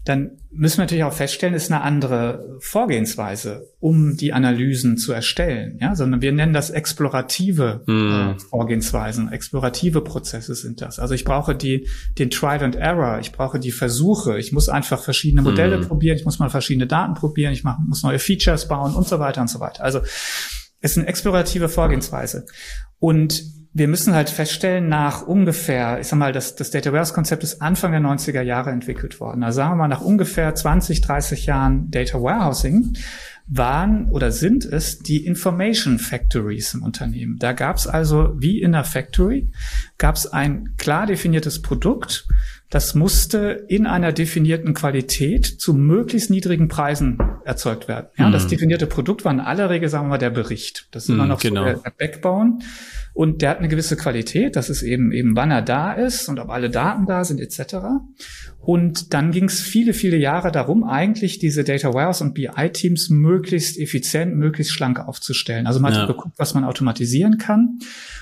dann 0.06 0.38
müssen 0.52 0.78
wir 0.78 0.84
natürlich 0.84 1.02
auch 1.02 1.12
feststellen, 1.12 1.54
ist 1.54 1.70
eine 1.70 1.82
andere 1.82 2.56
Vorgehensweise, 2.60 3.74
um 3.80 4.16
die 4.16 4.32
Analysen 4.32 4.96
zu 4.98 5.12
erstellen. 5.12 5.78
Ja, 5.80 5.96
sondern 5.96 6.22
wir 6.22 6.30
nennen 6.30 6.52
das 6.52 6.70
explorative 6.70 7.82
mm. 7.86 8.38
Vorgehensweisen, 8.38 9.32
explorative 9.32 10.02
Prozesse 10.02 10.54
sind 10.54 10.80
das. 10.80 11.00
Also 11.00 11.14
ich 11.14 11.24
brauche 11.24 11.56
die, 11.56 11.88
den 12.18 12.30
Trial 12.30 12.62
and 12.62 12.76
Error, 12.76 13.18
ich 13.18 13.32
brauche 13.32 13.58
die 13.58 13.72
Versuche, 13.72 14.38
ich 14.38 14.52
muss 14.52 14.68
einfach 14.68 15.02
verschiedene 15.02 15.42
Modelle 15.42 15.78
mm. 15.78 15.88
probieren, 15.88 16.16
ich 16.16 16.24
muss 16.24 16.38
mal 16.38 16.50
verschiedene 16.50 16.86
Daten 16.86 17.14
probieren, 17.14 17.52
ich 17.52 17.64
mach, 17.64 17.78
muss 17.80 18.04
neue 18.04 18.20
Features 18.20 18.68
bauen 18.68 18.94
und 18.94 19.08
so 19.08 19.18
weiter 19.18 19.40
und 19.40 19.50
so 19.50 19.58
weiter. 19.58 19.82
Also 19.82 20.02
es 20.80 20.92
ist 20.92 20.98
eine 20.98 21.08
explorative 21.08 21.68
Vorgehensweise. 21.68 22.46
Und 23.00 23.42
wir 23.78 23.88
müssen 23.88 24.14
halt 24.14 24.30
feststellen, 24.30 24.88
nach 24.88 25.20
ungefähr, 25.20 26.00
ich 26.00 26.06
sag 26.06 26.18
mal, 26.18 26.32
das, 26.32 26.54
das 26.54 26.70
Data 26.70 26.92
Warehouse 26.92 27.12
Konzept 27.12 27.44
ist 27.44 27.60
Anfang 27.60 27.92
der 27.92 28.00
90er 28.00 28.40
Jahre 28.40 28.70
entwickelt 28.70 29.20
worden. 29.20 29.44
Also 29.44 29.56
sagen 29.56 29.72
wir 29.72 29.76
mal, 29.76 29.88
nach 29.88 30.00
ungefähr 30.00 30.54
20, 30.54 31.02
30 31.02 31.44
Jahren 31.44 31.90
Data 31.90 32.22
Warehousing 32.22 32.96
waren 33.48 34.08
oder 34.08 34.32
sind 34.32 34.64
es 34.64 35.00
die 35.00 35.26
Information 35.26 35.98
Factories 35.98 36.72
im 36.72 36.82
Unternehmen. 36.82 37.36
Da 37.38 37.52
gab 37.52 37.76
es 37.76 37.86
also 37.86 38.32
wie 38.38 38.62
in 38.62 38.74
einer 38.74 38.84
Factory, 38.84 39.50
gab 39.98 40.16
es 40.16 40.26
ein 40.26 40.74
klar 40.78 41.04
definiertes 41.04 41.60
Produkt, 41.60 42.26
das 42.70 42.94
musste 42.94 43.64
in 43.68 43.86
einer 43.86 44.12
definierten 44.12 44.74
Qualität 44.74 45.46
zu 45.46 45.72
möglichst 45.72 46.30
niedrigen 46.30 46.68
Preisen 46.68 47.18
erzeugt 47.44 47.86
werden. 47.86 48.08
Ja, 48.18 48.28
mhm. 48.28 48.32
das 48.32 48.48
definierte 48.48 48.86
Produkt 48.86 49.24
war 49.24 49.32
in 49.32 49.40
aller 49.40 49.70
Regel, 49.70 49.88
sagen 49.88 50.06
wir 50.06 50.10
mal, 50.10 50.18
der 50.18 50.30
Bericht. 50.30 50.88
Das 50.90 51.04
ist 51.04 51.10
immer 51.10 51.24
mhm, 51.24 51.28
noch 51.28 51.40
genau. 51.40 51.60
so 51.60 51.66
der, 51.66 51.78
der 51.78 51.90
Backbone. 51.90 52.58
Und 53.16 53.40
der 53.40 53.48
hat 53.48 53.58
eine 53.60 53.68
gewisse 53.68 53.96
Qualität. 53.96 54.56
Das 54.56 54.68
ist 54.68 54.82
eben, 54.82 55.10
eben 55.10 55.36
wann 55.36 55.50
er 55.50 55.62
da 55.62 55.92
ist 55.92 56.28
und 56.28 56.38
ob 56.38 56.50
alle 56.50 56.68
Daten 56.68 57.06
da 57.06 57.24
sind, 57.24 57.40
etc. 57.40 57.76
Und 58.60 59.14
dann 59.14 59.30
ging 59.30 59.44
es 59.44 59.60
viele, 59.60 59.94
viele 59.94 60.18
Jahre 60.18 60.52
darum, 60.52 60.84
eigentlich 60.84 61.38
diese 61.38 61.64
Data 61.64 61.94
Warehouse 61.94 62.20
und 62.20 62.34
BI-Teams 62.34 63.08
möglichst 63.08 63.78
effizient, 63.78 64.36
möglichst 64.36 64.74
schlank 64.74 64.98
aufzustellen. 64.98 65.66
Also 65.66 65.80
man 65.80 65.94
ja. 65.94 66.00
hat 66.00 66.08
geguckt, 66.08 66.34
was 66.36 66.52
man 66.52 66.64
automatisieren 66.64 67.38
kann 67.38 67.78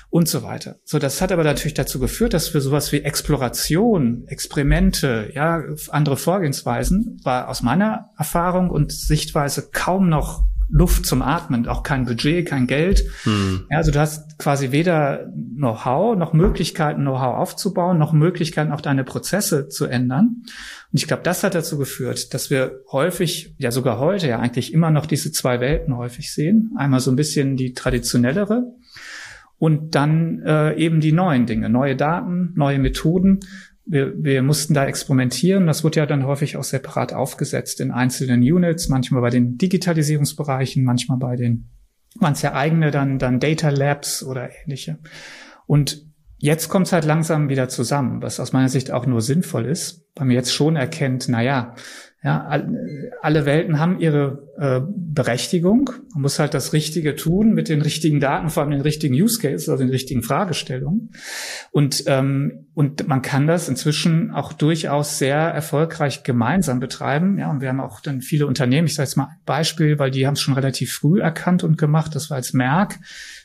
und 0.09 0.29
so 0.29 0.43
weiter. 0.43 0.77
So, 0.85 0.97
das 0.97 1.19
hat 1.21 1.33
aber 1.33 1.43
natürlich 1.43 1.73
dazu 1.73 1.99
geführt, 1.99 2.33
dass 2.33 2.47
für 2.47 2.61
sowas 2.61 2.93
wie 2.93 3.01
Exploration, 3.01 4.23
Experimente, 4.35 5.31
ja, 5.33 5.63
andere 5.91 6.17
Vorgehensweisen 6.17 7.21
war 7.23 7.47
aus 7.47 7.63
meiner 7.63 8.09
Erfahrung 8.17 8.69
und 8.69 8.91
Sichtweise 8.91 9.69
kaum 9.71 10.09
noch 10.09 10.43
Luft 10.67 11.05
zum 11.05 11.21
Atmen, 11.21 11.69
auch 11.69 11.83
kein 11.83 12.03
Budget, 12.03 12.45
kein 12.47 12.67
Geld. 12.67 13.05
Hm. 13.23 13.65
Ja, 13.71 13.77
also 13.77 13.91
du 13.91 13.99
hast 13.99 14.37
quasi 14.39 14.73
weder 14.73 15.31
Know-how 15.55 16.17
noch 16.17 16.33
Möglichkeiten, 16.33 17.03
Know-how 17.03 17.37
aufzubauen, 17.37 17.97
noch 17.97 18.11
Möglichkeiten, 18.11 18.73
auch 18.73 18.81
deine 18.81 19.05
Prozesse 19.05 19.69
zu 19.69 19.85
ändern. 19.85 20.43
Und 20.91 20.99
ich 20.99 21.07
glaube, 21.07 21.23
das 21.23 21.45
hat 21.45 21.55
dazu 21.55 21.77
geführt, 21.77 22.33
dass 22.33 22.49
wir 22.49 22.81
häufig, 22.91 23.55
ja 23.57 23.71
sogar 23.71 23.99
heute 23.99 24.27
ja 24.27 24.39
eigentlich 24.39 24.73
immer 24.73 24.91
noch 24.91 25.05
diese 25.05 25.31
zwei 25.31 25.61
Welten 25.61 25.95
häufig 25.95 26.33
sehen. 26.33 26.73
Einmal 26.75 26.99
so 26.99 27.09
ein 27.09 27.15
bisschen 27.15 27.55
die 27.55 27.73
traditionellere 27.73 28.63
und 29.57 29.95
dann 29.95 30.41
äh, 30.45 30.75
eben 30.75 30.99
die 30.99 31.11
neuen 31.11 31.45
Dinge, 31.45 31.69
neue 31.69 31.95
Daten, 31.95 32.51
neue 32.55 32.79
Methoden. 32.79 33.39
Wir, 33.85 34.13
wir 34.23 34.41
mussten 34.41 34.73
da 34.73 34.85
experimentieren. 34.85 35.67
Das 35.67 35.83
wurde 35.83 35.99
ja 35.99 36.05
dann 36.05 36.25
häufig 36.25 36.57
auch 36.57 36.63
separat 36.63 37.13
aufgesetzt 37.13 37.79
in 37.81 37.91
einzelnen 37.91 38.41
Units, 38.41 38.89
manchmal 38.89 39.21
bei 39.21 39.29
den 39.29 39.57
Digitalisierungsbereichen, 39.57 40.83
manchmal 40.83 41.19
bei 41.19 41.35
den, 41.35 41.69
waren 42.19 42.33
es 42.33 42.41
ja 42.41 42.53
eigene 42.53 42.91
dann, 42.91 43.19
dann 43.19 43.39
Data 43.39 43.69
Labs 43.69 44.23
oder 44.23 44.49
ähnliche. 44.63 44.97
Und 45.67 46.05
jetzt 46.37 46.69
kommt 46.69 46.87
es 46.87 46.93
halt 46.93 47.05
langsam 47.05 47.49
wieder 47.49 47.69
zusammen, 47.69 48.21
was 48.21 48.39
aus 48.39 48.53
meiner 48.53 48.69
Sicht 48.69 48.91
auch 48.91 49.05
nur 49.05 49.21
sinnvoll 49.21 49.65
ist, 49.65 50.05
weil 50.15 50.27
man 50.27 50.35
jetzt 50.35 50.53
schon 50.53 50.75
erkennt, 50.75 51.27
na 51.29 51.41
ja, 51.41 51.75
ja, 52.25 52.49
alle 53.21 53.45
Welten 53.45 53.79
haben 53.79 53.99
ihre 53.99 54.49
äh, 54.57 54.81
Berechtigung. 54.83 55.91
Man 56.11 56.23
muss 56.23 56.39
halt 56.39 56.55
das 56.55 56.73
Richtige 56.73 57.15
tun 57.15 57.53
mit 57.53 57.69
den 57.69 57.83
richtigen 57.83 58.19
Daten, 58.19 58.49
vor 58.49 58.63
allem 58.63 58.71
den 58.71 58.81
richtigen 58.81 59.13
Use 59.13 59.39
Cases, 59.39 59.69
also 59.69 59.83
den 59.83 59.91
richtigen 59.91 60.23
Fragestellungen. 60.23 61.11
Und, 61.69 62.05
ähm, 62.07 62.65
und 62.73 63.07
man 63.07 63.21
kann 63.21 63.45
das 63.45 63.69
inzwischen 63.69 64.31
auch 64.31 64.53
durchaus 64.53 65.19
sehr 65.19 65.37
erfolgreich 65.37 66.23
gemeinsam 66.23 66.79
betreiben. 66.79 67.37
Ja, 67.37 67.51
und 67.51 67.61
wir 67.61 67.69
haben 67.69 67.79
auch 67.79 67.99
dann 67.99 68.21
viele 68.21 68.47
Unternehmen, 68.47 68.87
ich 68.87 68.95
sage 68.95 69.05
jetzt 69.05 69.17
mal 69.17 69.25
ein 69.25 69.37
Beispiel, 69.45 69.99
weil 69.99 70.09
die 70.09 70.25
haben 70.25 70.33
es 70.33 70.41
schon 70.41 70.55
relativ 70.55 70.93
früh 70.93 71.21
erkannt 71.21 71.63
und 71.63 71.77
gemacht. 71.77 72.15
Das 72.15 72.31
war 72.31 72.37
als 72.37 72.53
Merck. 72.53 72.97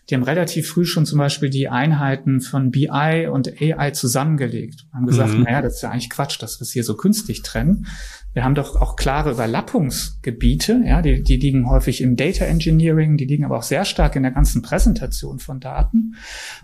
Die 0.08 0.14
haben 0.14 0.22
relativ 0.22 0.70
früh 0.70 0.86
schon 0.86 1.04
zum 1.04 1.18
Beispiel 1.18 1.50
die 1.50 1.68
Einheiten 1.68 2.40
von 2.40 2.70
BI 2.70 3.28
und 3.30 3.60
AI 3.60 3.90
zusammengelegt. 3.90 4.86
Haben 4.94 5.06
gesagt, 5.06 5.34
mhm. 5.34 5.42
naja, 5.42 5.60
das 5.60 5.74
ist 5.74 5.82
ja 5.82 5.90
eigentlich 5.90 6.10
Quatsch, 6.10 6.40
dass 6.42 6.58
wir 6.58 6.62
es 6.62 6.72
hier 6.72 6.82
so 6.82 6.96
künstlich 6.96 7.42
trennen 7.42 7.86
wir 8.32 8.44
haben 8.44 8.54
doch 8.54 8.76
auch 8.76 8.94
klare 8.94 9.32
Überlappungsgebiete, 9.32 10.82
ja, 10.86 11.02
die, 11.02 11.22
die 11.22 11.36
liegen 11.36 11.68
häufig 11.68 12.00
im 12.00 12.14
Data 12.14 12.44
Engineering, 12.44 13.16
die 13.16 13.24
liegen 13.24 13.44
aber 13.44 13.58
auch 13.58 13.64
sehr 13.64 13.84
stark 13.84 14.14
in 14.14 14.22
der 14.22 14.30
ganzen 14.30 14.62
Präsentation 14.62 15.40
von 15.40 15.58
Daten. 15.58 16.14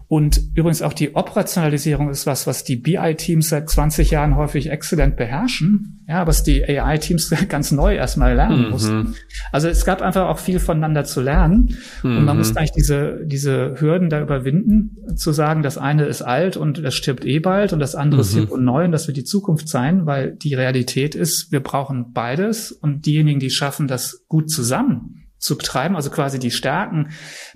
Und 0.06 0.40
übrigens 0.54 0.82
auch 0.82 0.92
die 0.92 1.16
Operationalisierung 1.16 2.08
ist 2.08 2.26
was, 2.26 2.46
was 2.46 2.62
die 2.62 2.76
BI-Teams 2.76 3.48
seit 3.48 3.68
20 3.68 4.12
Jahren 4.12 4.36
häufig 4.36 4.70
exzellent 4.70 5.16
beherrschen, 5.16 6.04
ja, 6.08 6.24
was 6.28 6.44
die 6.44 6.64
AI-Teams 6.64 7.34
ganz 7.48 7.72
neu 7.72 7.96
erstmal 7.96 8.36
lernen 8.36 8.66
mhm. 8.66 8.70
mussten. 8.70 9.14
Also 9.50 9.68
es 9.68 9.84
gab 9.84 10.02
einfach 10.02 10.28
auch 10.28 10.38
viel 10.38 10.60
voneinander 10.60 11.04
zu 11.04 11.20
lernen 11.20 11.76
mhm. 12.04 12.18
und 12.18 12.24
man 12.24 12.38
muss 12.38 12.56
eigentlich 12.56 12.72
diese, 12.72 13.20
diese 13.24 13.80
Hürden 13.80 14.08
da 14.08 14.20
überwinden, 14.20 15.16
zu 15.16 15.32
sagen, 15.32 15.64
das 15.64 15.78
eine 15.78 16.04
ist 16.04 16.22
alt 16.22 16.56
und 16.56 16.84
das 16.84 16.94
stirbt 16.94 17.24
eh 17.24 17.40
bald 17.40 17.72
und 17.72 17.80
das 17.80 17.96
andere 17.96 18.20
mhm. 18.20 18.28
ist 18.28 18.34
hip 18.34 18.50
und 18.52 18.64
neu 18.64 18.84
und 18.84 18.92
das 18.92 19.08
wird 19.08 19.16
die 19.16 19.24
Zukunft 19.24 19.68
sein, 19.68 20.06
weil 20.06 20.36
die 20.36 20.54
Realität 20.54 21.16
ist, 21.16 21.50
wir 21.56 21.62
brauchen 21.62 22.12
beides 22.12 22.70
und 22.70 23.06
diejenigen, 23.06 23.40
die 23.40 23.48
schaffen, 23.48 23.88
das 23.88 24.26
gut 24.28 24.50
zusammen 24.50 25.22
zu 25.38 25.56
betreiben, 25.56 25.96
also 25.96 26.10
quasi 26.10 26.38
die 26.38 26.50
Stärken 26.50 27.12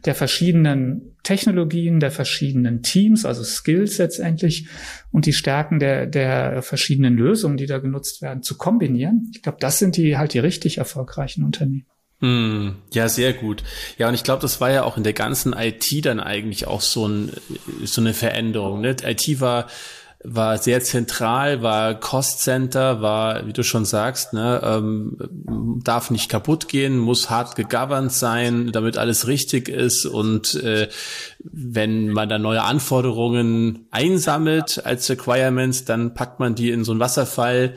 der 0.07 0.15
verschiedenen 0.15 1.17
Technologien, 1.23 2.01
der 2.01 2.11
verschiedenen 2.11 2.83
Teams, 2.83 3.27
also 3.27 3.45
Skills 3.45 3.99
letztendlich 3.99 4.69
und 5.13 5.27
die 5.27 5.35
Stärken 5.35 5.81
der, 5.81 6.07
der 6.07 6.63
verschiedenen 6.63 7.15
Lösungen, 7.19 7.59
die 7.59 7.67
da 7.67 7.77
genutzt 7.77 8.23
werden, 8.23 8.43
zu 8.43 8.57
kombinieren. 8.57 9.31
Ich 9.35 9.43
glaube, 9.43 9.59
das 9.61 9.79
sind 9.79 9.99
die 9.99 10.17
halt 10.17 10.33
die 10.33 10.39
richtig 10.39 10.79
erfolgreichen 10.79 11.45
Unternehmen. 11.45 11.85
Hm, 12.21 12.77
ja, 12.93 13.07
sehr 13.09 13.35
gut. 13.35 13.63
Ja, 13.99 14.09
und 14.09 14.15
ich 14.15 14.25
glaube, 14.25 14.41
das 14.41 14.63
war 14.63 14.71
ja 14.71 14.85
auch 14.85 14.97
in 14.97 15.05
der 15.05 15.13
ganzen 15.13 15.55
IT 15.55 16.07
dann 16.07 16.21
eigentlich 16.21 16.67
auch 16.67 16.81
so, 16.81 17.07
ein, 17.07 17.33
so 17.85 18.01
eine 18.01 18.15
Veränderung. 18.15 18.81
Ne? 18.81 18.97
IT 19.05 19.41
war 19.41 19.67
war 20.23 20.59
sehr 20.59 20.83
zentral, 20.83 21.63
war 21.63 21.95
Cost 21.95 22.41
Center, 22.43 23.01
war, 23.01 23.47
wie 23.47 23.55
du 23.55 23.63
schon 23.63 23.87
sagst, 23.87 24.35
ne, 24.35 24.61
ähm, 24.63 25.17
darf 25.83 26.11
nicht 26.11 26.29
kaputt 26.29 26.69
gehen, 26.69 26.99
muss 26.99 27.31
hart 27.31 27.57
gegoverned 27.57 28.13
sein, 28.13 28.71
damit 28.71 28.99
alles 28.99 29.27
richtig 29.27 29.71
ist. 29.71 30.05
Und 30.05 30.55
äh, 30.63 30.89
wenn 31.39 32.11
man 32.11 32.29
da 32.29 32.39
neue 32.39 32.63
Anforderungen 32.63 33.87
einsammelt 33.91 34.85
als 34.85 35.09
Requirements, 35.09 35.87
dann 35.87 36.13
packt 36.13 36.39
man 36.39 36.55
die 36.55 36.71
in 36.71 36.85
so 36.85 36.93
einen 36.93 37.01
Wasserfall, 37.01 37.75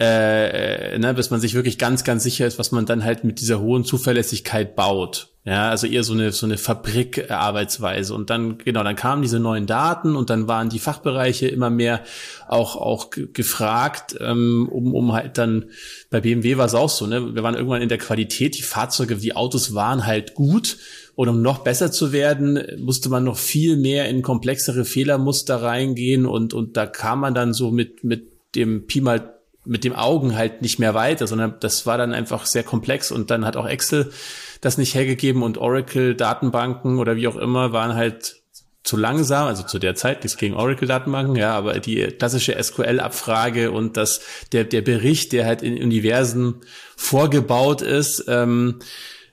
äh, 0.00 0.98
ne, 0.98 1.12
bis 1.12 1.28
man 1.28 1.40
sich 1.40 1.52
wirklich 1.52 1.76
ganz, 1.76 2.04
ganz 2.04 2.22
sicher 2.22 2.46
ist, 2.46 2.58
was 2.58 2.72
man 2.72 2.86
dann 2.86 3.04
halt 3.04 3.22
mit 3.22 3.38
dieser 3.38 3.60
hohen 3.60 3.84
Zuverlässigkeit 3.84 4.74
baut. 4.74 5.28
Ja, 5.44 5.68
also 5.68 5.86
eher 5.86 6.04
so 6.04 6.14
eine, 6.14 6.32
so 6.32 6.46
eine 6.46 6.56
Fabrik-Arbeitsweise. 6.56 8.14
Und 8.14 8.30
dann, 8.30 8.56
genau, 8.58 8.82
dann 8.82 8.96
kamen 8.96 9.20
diese 9.20 9.40
neuen 9.40 9.66
Daten 9.66 10.16
und 10.16 10.30
dann 10.30 10.48
waren 10.48 10.70
die 10.70 10.78
Fachbereiche 10.78 11.48
immer 11.48 11.68
mehr 11.68 12.02
auch, 12.48 12.76
auch 12.76 13.10
gefragt, 13.10 14.16
ähm, 14.20 14.68
um, 14.70 14.94
um 14.94 15.12
halt 15.12 15.36
dann, 15.36 15.66
bei 16.08 16.20
BMW 16.22 16.56
war 16.56 16.66
es 16.66 16.74
auch 16.74 16.90
so, 16.90 17.06
ne? 17.06 17.34
Wir 17.34 17.42
waren 17.42 17.54
irgendwann 17.54 17.82
in 17.82 17.88
der 17.90 17.98
Qualität, 17.98 18.56
die 18.56 18.62
Fahrzeuge, 18.62 19.16
die 19.16 19.36
Autos 19.36 19.74
waren 19.74 20.06
halt 20.06 20.34
gut. 20.34 20.78
Und 21.14 21.28
um 21.28 21.42
noch 21.42 21.58
besser 21.58 21.92
zu 21.92 22.12
werden, 22.12 22.62
musste 22.78 23.10
man 23.10 23.24
noch 23.24 23.36
viel 23.36 23.76
mehr 23.76 24.08
in 24.08 24.22
komplexere 24.22 24.86
Fehlermuster 24.86 25.56
reingehen 25.60 26.24
und, 26.24 26.54
und 26.54 26.78
da 26.78 26.86
kam 26.86 27.20
man 27.20 27.34
dann 27.34 27.52
so 27.52 27.70
mit, 27.70 28.02
mit 28.02 28.30
dem 28.54 28.86
Pi 28.86 29.02
mal 29.02 29.39
mit 29.64 29.84
dem 29.84 29.94
Augen 29.94 30.36
halt 30.36 30.62
nicht 30.62 30.78
mehr 30.78 30.94
weiter, 30.94 31.26
sondern 31.26 31.54
das 31.60 31.86
war 31.86 31.98
dann 31.98 32.14
einfach 32.14 32.46
sehr 32.46 32.62
komplex 32.62 33.10
und 33.10 33.30
dann 33.30 33.44
hat 33.44 33.56
auch 33.56 33.66
Excel 33.66 34.12
das 34.60 34.78
nicht 34.78 34.94
hergegeben 34.94 35.42
und 35.42 35.58
Oracle 35.58 36.14
Datenbanken 36.14 36.98
oder 36.98 37.16
wie 37.16 37.28
auch 37.28 37.36
immer 37.36 37.72
waren 37.72 37.94
halt 37.94 38.40
zu 38.82 38.96
langsam, 38.96 39.46
also 39.46 39.62
zu 39.62 39.78
der 39.78 39.94
Zeit, 39.94 40.22
nichts 40.22 40.38
gegen 40.38 40.54
Oracle-Datenbanken, 40.54 41.36
ja, 41.36 41.54
aber 41.54 41.78
die 41.80 42.02
klassische 42.06 42.56
SQL-Abfrage 42.60 43.70
und 43.70 43.96
das, 43.96 44.22
der, 44.52 44.64
der 44.64 44.80
Bericht, 44.80 45.32
der 45.32 45.44
halt 45.44 45.62
in 45.62 45.74
Universen 45.74 46.62
vorgebaut 46.96 47.82
ist, 47.82 48.24
ähm, 48.26 48.78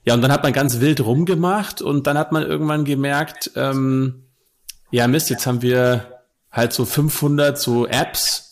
ja, 0.03 0.13
und 0.13 0.21
dann 0.21 0.31
hat 0.31 0.43
man 0.43 0.53
ganz 0.53 0.79
wild 0.79 1.01
rumgemacht 1.01 1.81
und 1.81 2.07
dann 2.07 2.17
hat 2.17 2.31
man 2.31 2.43
irgendwann 2.43 2.85
gemerkt, 2.85 3.51
ähm, 3.55 4.23
ja 4.91 5.07
Mist, 5.07 5.29
jetzt 5.29 5.47
haben 5.47 5.61
wir 5.61 6.21
halt 6.51 6.73
so 6.73 6.85
500 6.85 7.57
so 7.57 7.87
Apps, 7.87 8.46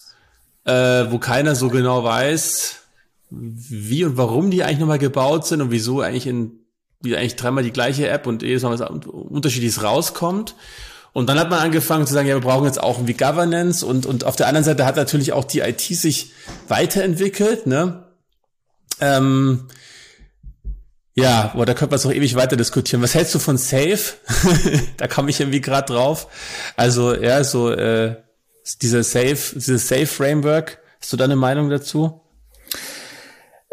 äh, 0.65 1.11
wo 1.11 1.17
keiner 1.19 1.55
so 1.55 1.69
genau 1.69 2.03
weiß, 2.03 2.81
wie 3.29 4.03
und 4.03 4.17
warum 4.17 4.51
die 4.51 4.63
eigentlich 4.63 4.79
nochmal 4.79 4.99
gebaut 4.99 5.47
sind 5.47 5.61
und 5.61 5.71
wieso 5.71 6.01
eigentlich 6.01 6.27
in 6.27 6.59
wie 7.01 7.15
eigentlich 7.15 7.35
dreimal 7.35 7.63
die 7.63 7.71
gleiche 7.71 8.07
App 8.09 8.27
und 8.27 8.41
jedes 8.41 8.63
Mal 8.63 8.77
was 8.77 8.81
unterschiedliches 8.81 9.83
rauskommt. 9.83 10.55
Und 11.13 11.29
dann 11.29 11.39
hat 11.39 11.49
man 11.49 11.59
angefangen 11.59 12.05
zu 12.05 12.13
sagen, 12.13 12.27
ja, 12.27 12.35
wir 12.35 12.41
brauchen 12.41 12.65
jetzt 12.65 12.81
auch 12.81 12.97
irgendwie 12.97 13.13
Governance 13.13 13.85
und, 13.85 14.05
und 14.05 14.25
auf 14.25 14.35
der 14.35 14.47
anderen 14.47 14.65
Seite 14.65 14.85
hat 14.85 14.97
natürlich 14.97 15.31
auch 15.31 15.45
die 15.45 15.59
IT 15.59 15.81
sich 15.81 16.33
weiterentwickelt, 16.67 17.67
ne? 17.67 18.03
Ähm, 18.99 19.67
ja, 21.13 21.53
boah, 21.55 21.65
da 21.65 21.73
könnte 21.73 21.91
man 21.91 21.99
es 21.99 22.03
noch 22.03 22.11
ewig 22.11 22.35
weiter 22.35 22.57
diskutieren. 22.57 23.01
Was 23.01 23.15
hältst 23.15 23.33
du 23.33 23.39
von 23.39 23.57
Safe? 23.57 24.15
da 24.97 25.07
komme 25.07 25.29
ich 25.29 25.39
irgendwie 25.39 25.61
gerade 25.61 25.93
drauf. 25.93 26.27
Also, 26.75 27.15
ja, 27.15 27.41
so 27.45 27.71
äh, 27.71 28.17
dieser 28.81 29.03
Safe, 29.03 29.35
dieses 29.53 29.87
Safe 29.87 30.07
Framework. 30.07 30.79
Hast 30.99 31.13
du 31.13 31.17
da 31.17 31.25
eine 31.25 31.35
Meinung 31.35 31.69
dazu? 31.69 32.21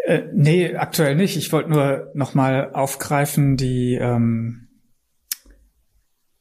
Äh, 0.04 0.22
nee, 0.32 0.76
aktuell 0.76 1.14
nicht. 1.14 1.36
Ich 1.36 1.52
wollte 1.52 1.70
nur 1.70 2.10
nochmal 2.14 2.70
aufgreifen, 2.72 3.56
die, 3.56 3.94
ähm, 3.94 4.68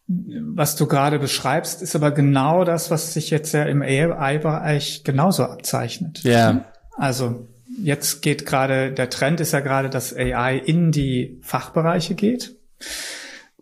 was 0.07 0.75
du 0.75 0.87
gerade 0.87 1.19
beschreibst, 1.19 1.81
ist 1.81 1.95
aber 1.95 2.11
genau 2.11 2.65
das, 2.65 2.91
was 2.91 3.13
sich 3.13 3.29
jetzt 3.29 3.53
ja 3.53 3.63
im 3.63 3.81
AI-Bereich 3.81 5.03
genauso 5.03 5.43
abzeichnet. 5.45 6.21
Ja. 6.23 6.65
Also 6.97 7.47
jetzt 7.81 8.21
geht 8.21 8.45
gerade, 8.45 8.91
der 8.91 9.09
Trend 9.09 9.39
ist 9.39 9.53
ja 9.53 9.61
gerade, 9.61 9.89
dass 9.89 10.15
AI 10.15 10.57
in 10.57 10.91
die 10.91 11.39
Fachbereiche 11.41 12.15
geht. 12.15 12.57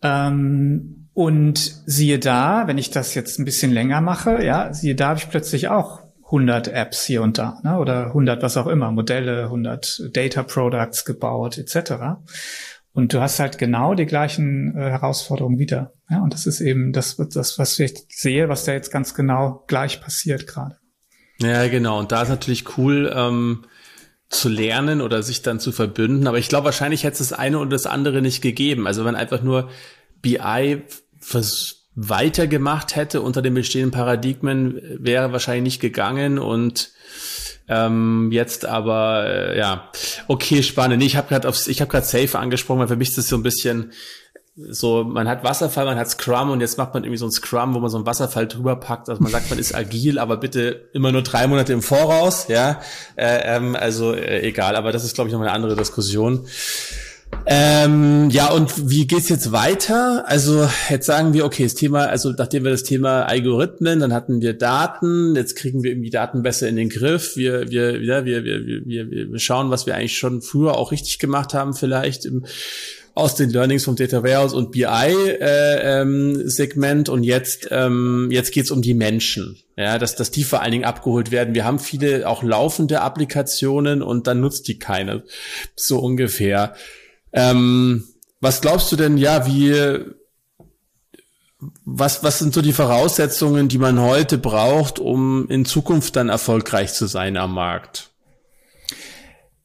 Ähm, 0.02 0.99
und 1.14 1.58
siehe 1.86 2.20
da, 2.20 2.68
wenn 2.68 2.78
ich 2.78 2.92
das 2.92 3.14
jetzt 3.16 3.40
ein 3.40 3.46
bisschen 3.46 3.72
länger 3.72 4.02
mache, 4.02 4.44
ja, 4.44 4.74
siehe 4.74 4.96
da 4.96 5.10
habe 5.10 5.20
ich 5.20 5.30
plötzlich 5.30 5.68
auch 5.68 6.02
100 6.26 6.68
Apps 6.68 7.06
hier 7.06 7.24
und 7.24 7.38
da 7.38 7.60
ne? 7.64 7.78
oder 7.80 8.08
100 8.08 8.44
was 8.44 8.58
auch 8.58 8.68
immer, 8.68 8.92
Modelle, 8.92 9.46
100 9.46 10.10
Data 10.14 10.44
Products 10.44 11.06
gebaut 11.06 11.58
etc. 11.58 12.20
Und 12.94 13.14
du 13.14 13.22
hast 13.22 13.40
halt 13.40 13.58
genau 13.58 13.96
die 13.96 14.06
gleichen 14.06 14.76
äh, 14.76 14.90
Herausforderungen 14.92 15.58
wieder. 15.58 15.94
Ja? 16.10 16.22
Und 16.22 16.34
das 16.34 16.46
ist 16.46 16.62
eben 16.62 16.94
das, 16.94 17.18
das, 17.34 17.58
was 17.58 17.80
ich 17.80 18.06
sehe, 18.10 18.50
was 18.50 18.66
da 18.66 18.74
jetzt 18.74 18.92
ganz 18.92 19.14
genau 19.14 19.64
gleich 19.68 20.02
passiert 20.02 20.48
gerade. 20.48 20.78
Ja, 21.42 21.68
genau. 21.68 22.00
Und 22.00 22.12
da 22.12 22.22
ist 22.24 22.30
natürlich 22.30 22.78
cool, 22.78 23.12
ähm, 23.16 23.66
zu 24.30 24.48
lernen 24.48 25.02
oder 25.02 25.24
sich 25.24 25.42
dann 25.42 25.60
zu 25.60 25.72
verbünden. 25.72 26.28
Aber 26.28 26.38
ich 26.38 26.50
glaube, 26.50 26.66
wahrscheinlich 26.66 27.04
hätte 27.04 27.22
es 27.22 27.30
das 27.30 27.40
eine 27.40 27.58
oder 27.60 27.72
das 27.72 27.88
andere 27.88 28.22
nicht 28.22 28.42
gegeben. 28.42 28.86
Also 28.86 29.04
wenn 29.04 29.16
einfach 29.16 29.42
nur 29.42 29.70
BI 30.22 30.84
weitergemacht 31.96 32.96
hätte 32.96 33.22
unter 33.22 33.42
den 33.42 33.54
bestehenden 33.54 33.92
Paradigmen, 33.92 34.82
wäre 35.00 35.32
wahrscheinlich 35.32 35.64
nicht 35.64 35.82
gegangen 35.82 36.40
und 36.40 36.92
ähm, 37.68 38.30
jetzt 38.32 38.66
aber 38.66 39.26
äh, 39.28 39.58
ja 39.58 39.92
okay 40.28 40.64
spannend. 40.64 41.04
Ich 41.04 41.16
habe 41.16 41.28
gerade 41.28 41.48
ich 41.68 41.82
habe 41.82 41.92
gerade 41.92 42.06
Safe 42.06 42.40
angesprochen, 42.40 42.80
weil 42.80 42.88
für 42.88 42.96
mich 42.96 43.10
ist 43.10 43.18
das 43.18 43.28
so 43.28 43.36
ein 43.36 43.44
bisschen 43.44 43.92
so, 44.68 45.04
man 45.04 45.28
hat 45.28 45.44
Wasserfall, 45.44 45.86
man 45.86 45.98
hat 45.98 46.10
Scrum 46.10 46.50
und 46.50 46.60
jetzt 46.60 46.78
macht 46.78 46.94
man 46.94 47.04
irgendwie 47.04 47.18
so 47.18 47.26
ein 47.26 47.32
Scrum, 47.32 47.74
wo 47.74 47.80
man 47.80 47.90
so 47.90 47.98
einen 47.98 48.06
Wasserfall 48.06 48.48
drüber 48.48 48.76
packt. 48.76 49.10
Also 49.10 49.22
man 49.22 49.32
sagt, 49.32 49.50
man 49.50 49.60
ist 49.60 49.74
agil, 49.74 50.20
aber 50.20 50.38
bitte 50.38 50.90
immer 50.94 51.12
nur 51.12 51.22
drei 51.22 51.48
Monate 51.48 51.72
im 51.72 51.82
Voraus, 51.82 52.48
ja. 52.50 52.82
Äh, 53.16 53.56
ähm, 53.56 53.76
also 53.76 54.14
äh, 54.14 54.42
egal, 54.42 54.76
aber 54.76 54.92
das 54.92 55.06
ist, 55.06 55.16
glaube 55.16 55.30
ich, 55.30 55.34
noch 55.34 55.42
eine 55.42 55.52
andere 55.52 55.76
Diskussion. 55.76 56.46
Ähm, 57.52 58.30
ja, 58.30 58.52
und 58.52 58.90
wie 58.90 59.08
geht's 59.08 59.30
jetzt 59.30 59.52
weiter? 59.52 60.24
Also 60.28 60.70
jetzt 60.90 61.08
sagen 61.08 61.34
wir, 61.34 61.46
okay, 61.46 61.64
das 61.64 61.74
Thema, 61.74 62.06
also 62.06 62.32
nachdem 62.38 62.64
wir 62.64 62.72
das 62.72 62.84
Thema 62.84 63.24
Algorithmen, 63.24 64.00
dann 64.00 64.14
hatten 64.14 64.42
wir 64.42 64.54
Daten, 64.54 65.36
jetzt 65.36 65.56
kriegen 65.56 65.82
wir 65.82 65.92
irgendwie 65.92 66.12
Daten 66.12 66.44
besser 66.44 66.68
in 66.68 66.76
den 66.76 66.90
Griff. 66.90 67.36
Wir, 67.38 67.70
wir, 67.72 68.04
ja, 68.04 68.24
wir, 68.24 68.44
wir, 68.44 68.66
wir, 68.86 69.32
wir 69.32 69.40
schauen, 69.40 69.72
was 69.72 69.88
wir 69.88 69.96
eigentlich 69.96 70.18
schon 70.18 70.44
früher 70.44 70.78
auch 70.78 70.92
richtig 70.92 71.18
gemacht 71.18 71.56
haben, 71.56 71.74
vielleicht 71.74 72.26
im, 72.26 72.46
aus 73.16 73.36
den 73.36 73.50
Learnings 73.50 73.84
vom 73.84 73.96
Data 73.96 74.24
Warehouse 74.24 74.54
und 74.54 74.72
BI 74.72 74.86
äh, 74.86 76.02
ähm, 76.02 76.46
und 77.10 77.24
jetzt 77.24 77.68
ähm, 77.72 78.30
jetzt 78.32 78.52
geht's 78.54 78.72
um 78.72 78.82
die 78.82 78.94
Menschen, 78.94 79.58
ja, 79.76 79.98
dass 79.98 80.16
dass 80.16 80.32
die 80.32 80.44
vor 80.44 80.62
allen 80.62 80.72
Dingen 80.72 80.86
abgeholt 80.86 81.32
werden. 81.32 81.54
Wir 81.54 81.66
haben 81.66 81.80
viele 81.80 82.28
auch 82.28 82.44
laufende 82.44 83.02
Applikationen 83.02 84.02
und 84.02 84.28
dann 84.28 84.40
nutzt 84.40 84.68
die 84.68 84.80
keine 84.80 85.24
so 85.76 86.00
ungefähr. 86.00 86.76
Ähm, 87.34 88.04
was 88.42 88.62
glaubst 88.62 88.92
du 88.92 88.96
denn, 88.96 89.18
ja, 89.18 89.46
wie, 89.46 89.74
was, 91.86 92.24
was 92.24 92.40
sind 92.40 92.54
so 92.54 92.62
die 92.62 92.74
Voraussetzungen, 92.74 93.68
die 93.68 93.78
man 93.78 94.00
heute 94.00 94.38
braucht, 94.38 95.00
um 95.00 95.48
in 95.50 95.66
Zukunft 95.66 96.16
dann 96.16 96.30
erfolgreich 96.30 96.94
zu 96.94 97.06
sein 97.06 97.38
am 97.38 97.54
Markt? 97.54 98.10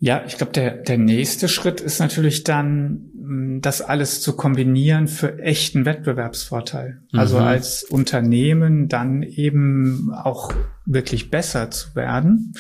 Ja, 0.01 0.23
ich 0.27 0.37
glaube, 0.37 0.53
der, 0.53 0.71
der 0.73 0.99
nächste 0.99 1.49
Schritt 1.49 1.81
ist 1.81 1.99
natürlich 1.99 2.45
dann, 2.45 3.11
mm, 3.15 3.61
das 3.63 3.81
alles 3.81 4.21
zu 4.21 4.37
kombinieren 4.37 5.09
für 5.09 5.39
echten 5.39 5.87
Wettbewerbsvorteil. 5.87 7.01
Also 7.13 7.39
mhm. 7.39 7.45
als 7.45 7.85
Unternehmen 7.85 8.89
dann 8.89 9.23
eben 9.23 10.13
auch 10.13 10.53
wirklich 10.85 11.31
besser 11.31 11.71
zu 11.71 11.95
werden. 11.95 12.53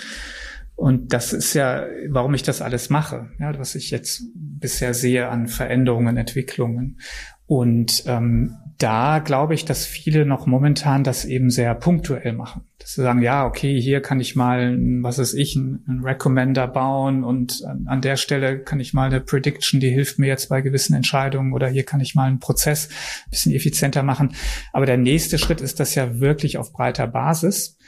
Und 0.76 1.12
das 1.12 1.32
ist 1.32 1.54
ja, 1.54 1.86
warum 2.08 2.34
ich 2.34 2.42
das 2.42 2.60
alles 2.60 2.90
mache, 2.90 3.30
ja, 3.38 3.56
was 3.58 3.74
ich 3.74 3.90
jetzt 3.90 4.24
bisher 4.34 4.92
sehe 4.92 5.28
an 5.28 5.46
Veränderungen, 5.46 6.16
Entwicklungen. 6.16 6.98
Und 7.46 8.04
ähm, 8.06 8.56
da 8.78 9.20
glaube 9.20 9.54
ich, 9.54 9.64
dass 9.64 9.86
viele 9.86 10.26
noch 10.26 10.46
momentan 10.46 11.04
das 11.04 11.24
eben 11.24 11.50
sehr 11.50 11.74
punktuell 11.74 12.32
machen. 12.32 12.62
Dass 12.78 12.94
sie 12.94 13.02
sagen, 13.02 13.22
ja, 13.22 13.46
okay, 13.46 13.80
hier 13.80 14.00
kann 14.00 14.18
ich 14.18 14.34
mal, 14.34 14.76
was 15.02 15.18
ist 15.18 15.34
ich, 15.34 15.56
einen 15.56 16.00
Recommender 16.02 16.66
bauen 16.66 17.22
und 17.22 17.62
an 17.86 18.00
der 18.00 18.16
Stelle 18.16 18.58
kann 18.58 18.80
ich 18.80 18.94
mal 18.94 19.06
eine 19.06 19.20
Prediction, 19.20 19.78
die 19.78 19.90
hilft 19.90 20.18
mir 20.18 20.26
jetzt 20.26 20.48
bei 20.48 20.60
gewissen 20.60 20.94
Entscheidungen 20.94 21.52
oder 21.52 21.68
hier 21.68 21.84
kann 21.84 22.00
ich 22.00 22.14
mal 22.14 22.26
einen 22.26 22.40
Prozess 22.40 22.88
ein 23.26 23.30
bisschen 23.30 23.52
effizienter 23.52 24.02
machen. 24.02 24.34
Aber 24.72 24.86
der 24.86 24.98
nächste 24.98 25.38
Schritt 25.38 25.60
ist 25.60 25.78
das 25.78 25.94
ja 25.94 26.18
wirklich 26.18 26.58
auf 26.58 26.72
breiter 26.72 27.06
Basis 27.06 27.78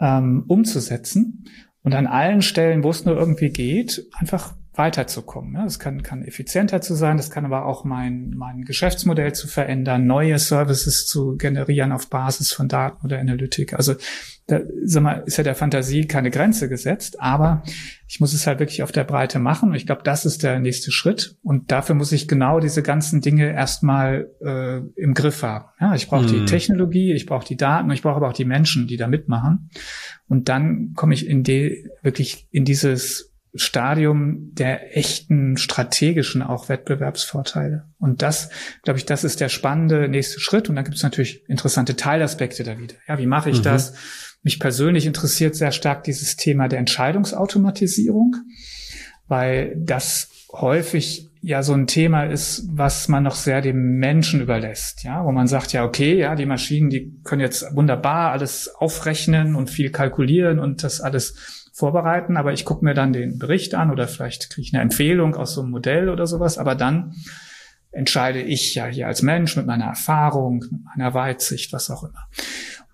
ähm, 0.00 0.44
umzusetzen 0.46 1.44
und 1.88 1.94
an 1.94 2.06
allen 2.06 2.42
Stellen, 2.42 2.82
wo 2.84 2.90
es 2.90 3.06
nur 3.06 3.16
irgendwie 3.16 3.48
geht, 3.48 4.04
einfach 4.12 4.54
weiterzukommen. 4.78 5.54
Ja, 5.54 5.64
das 5.64 5.78
kann, 5.78 6.02
kann 6.02 6.22
effizienter 6.22 6.80
zu 6.80 6.94
sein, 6.94 7.16
das 7.16 7.30
kann 7.30 7.44
aber 7.44 7.66
auch 7.66 7.84
mein, 7.84 8.30
mein 8.36 8.62
Geschäftsmodell 8.62 9.34
zu 9.34 9.48
verändern, 9.48 10.06
neue 10.06 10.38
Services 10.38 11.06
zu 11.06 11.36
generieren 11.36 11.92
auf 11.92 12.08
Basis 12.08 12.52
von 12.52 12.68
Daten 12.68 13.04
oder 13.04 13.18
Analytik. 13.18 13.74
Also 13.74 13.94
da 14.48 14.60
sag 14.82 15.02
mal, 15.02 15.22
ist 15.26 15.36
ja 15.36 15.44
der 15.44 15.54
Fantasie 15.54 16.06
keine 16.06 16.30
Grenze 16.30 16.70
gesetzt, 16.70 17.20
aber 17.20 17.62
ich 18.06 18.18
muss 18.18 18.32
es 18.32 18.46
halt 18.46 18.60
wirklich 18.60 18.82
auf 18.82 18.92
der 18.92 19.04
Breite 19.04 19.38
machen. 19.38 19.68
Und 19.68 19.74
ich 19.74 19.84
glaube, 19.84 20.02
das 20.02 20.24
ist 20.24 20.42
der 20.42 20.58
nächste 20.58 20.90
Schritt. 20.90 21.36
Und 21.42 21.70
dafür 21.70 21.94
muss 21.94 22.12
ich 22.12 22.28
genau 22.28 22.58
diese 22.58 22.82
ganzen 22.82 23.20
Dinge 23.20 23.52
erstmal 23.52 24.30
äh, 24.40 24.78
im 24.98 25.12
Griff 25.12 25.42
haben. 25.42 25.66
Ja, 25.78 25.94
ich 25.94 26.08
brauche 26.08 26.22
mhm. 26.22 26.28
die 26.28 26.44
Technologie, 26.46 27.12
ich 27.12 27.26
brauche 27.26 27.46
die 27.46 27.58
Daten, 27.58 27.90
ich 27.90 28.00
brauche 28.00 28.16
aber 28.16 28.28
auch 28.28 28.32
die 28.32 28.46
Menschen, 28.46 28.86
die 28.86 28.96
da 28.96 29.06
mitmachen. 29.06 29.68
Und 30.28 30.48
dann 30.48 30.94
komme 30.94 31.12
ich 31.12 31.26
in 31.26 31.42
die, 31.42 31.86
wirklich 32.02 32.48
in 32.50 32.64
dieses 32.64 33.27
Stadium 33.54 34.54
der 34.54 34.96
echten 34.96 35.56
strategischen 35.56 36.42
auch 36.42 36.68
Wettbewerbsvorteile. 36.68 37.88
Und 37.98 38.22
das, 38.22 38.50
glaube 38.82 38.98
ich, 38.98 39.06
das 39.06 39.24
ist 39.24 39.40
der 39.40 39.48
spannende 39.48 40.08
nächste 40.08 40.40
Schritt. 40.40 40.68
Und 40.68 40.76
dann 40.76 40.84
gibt 40.84 40.96
es 40.96 41.02
natürlich 41.02 41.48
interessante 41.48 41.96
Teilaspekte 41.96 42.64
da 42.64 42.78
wieder. 42.78 42.94
Ja, 43.06 43.18
wie 43.18 43.26
mache 43.26 43.50
ich 43.50 43.58
mhm. 43.58 43.64
das? 43.64 43.94
Mich 44.42 44.60
persönlich 44.60 45.06
interessiert 45.06 45.56
sehr 45.56 45.72
stark 45.72 46.04
dieses 46.04 46.36
Thema 46.36 46.68
der 46.68 46.78
Entscheidungsautomatisierung, 46.78 48.36
weil 49.26 49.74
das 49.76 50.28
häufig 50.52 51.28
ja 51.40 51.62
so 51.62 51.72
ein 51.72 51.86
Thema 51.86 52.24
ist, 52.24 52.64
was 52.70 53.08
man 53.08 53.22
noch 53.22 53.34
sehr 53.34 53.60
dem 53.60 53.98
Menschen 53.98 54.40
überlässt, 54.40 55.04
ja, 55.04 55.24
wo 55.24 55.32
man 55.32 55.46
sagt, 55.46 55.72
ja, 55.72 55.84
okay, 55.84 56.18
ja, 56.18 56.34
die 56.34 56.46
Maschinen, 56.46 56.90
die 56.90 57.20
können 57.24 57.40
jetzt 57.40 57.74
wunderbar 57.74 58.32
alles 58.32 58.68
aufrechnen 58.74 59.54
und 59.54 59.70
viel 59.70 59.90
kalkulieren 59.90 60.58
und 60.58 60.82
das 60.82 61.00
alles 61.00 61.57
vorbereiten, 61.78 62.36
aber 62.36 62.52
ich 62.52 62.64
gucke 62.64 62.84
mir 62.84 62.94
dann 62.94 63.12
den 63.12 63.38
Bericht 63.38 63.74
an 63.74 63.90
oder 63.92 64.08
vielleicht 64.08 64.50
kriege 64.50 64.66
ich 64.66 64.74
eine 64.74 64.82
Empfehlung 64.82 65.36
aus 65.36 65.54
so 65.54 65.60
einem 65.60 65.70
Modell 65.70 66.08
oder 66.08 66.26
sowas, 66.26 66.58
aber 66.58 66.74
dann 66.74 67.14
entscheide 67.92 68.42
ich 68.42 68.74
ja 68.74 68.86
hier 68.86 69.06
als 69.06 69.22
Mensch 69.22 69.56
mit 69.56 69.66
meiner 69.66 69.86
Erfahrung, 69.86 70.64
mit 70.70 70.84
meiner 70.84 71.14
Weitsicht, 71.14 71.72
was 71.72 71.90
auch 71.90 72.02
immer. 72.02 72.28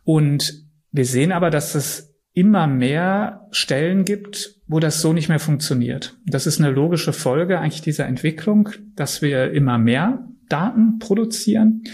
Und 0.05 0.67
wir 0.93 1.07
sehen 1.07 1.33
aber, 1.33 1.51
dass 1.51 1.75
es 1.75 2.15
immer 2.35 2.67
mehr 2.67 3.47
Stellen 3.53 4.05
gibt, 4.05 4.57
wo 4.67 4.81
das 4.81 5.01
so 5.01 5.13
nicht 5.13 5.29
mehr 5.29 5.39
funktioniert. 5.39 6.19
Das 6.27 6.47
ist 6.47 6.61
eine 6.61 6.71
logische 6.71 7.13
Folge 7.13 7.61
eigentlich 7.61 7.83
dieser 7.83 8.07
Entwicklung, 8.07 8.69
dass 8.97 9.23
wir 9.23 9.53
immer 9.53 9.79
mehr 9.79 10.29
Daten 10.49 10.99
produzieren, 10.99 11.85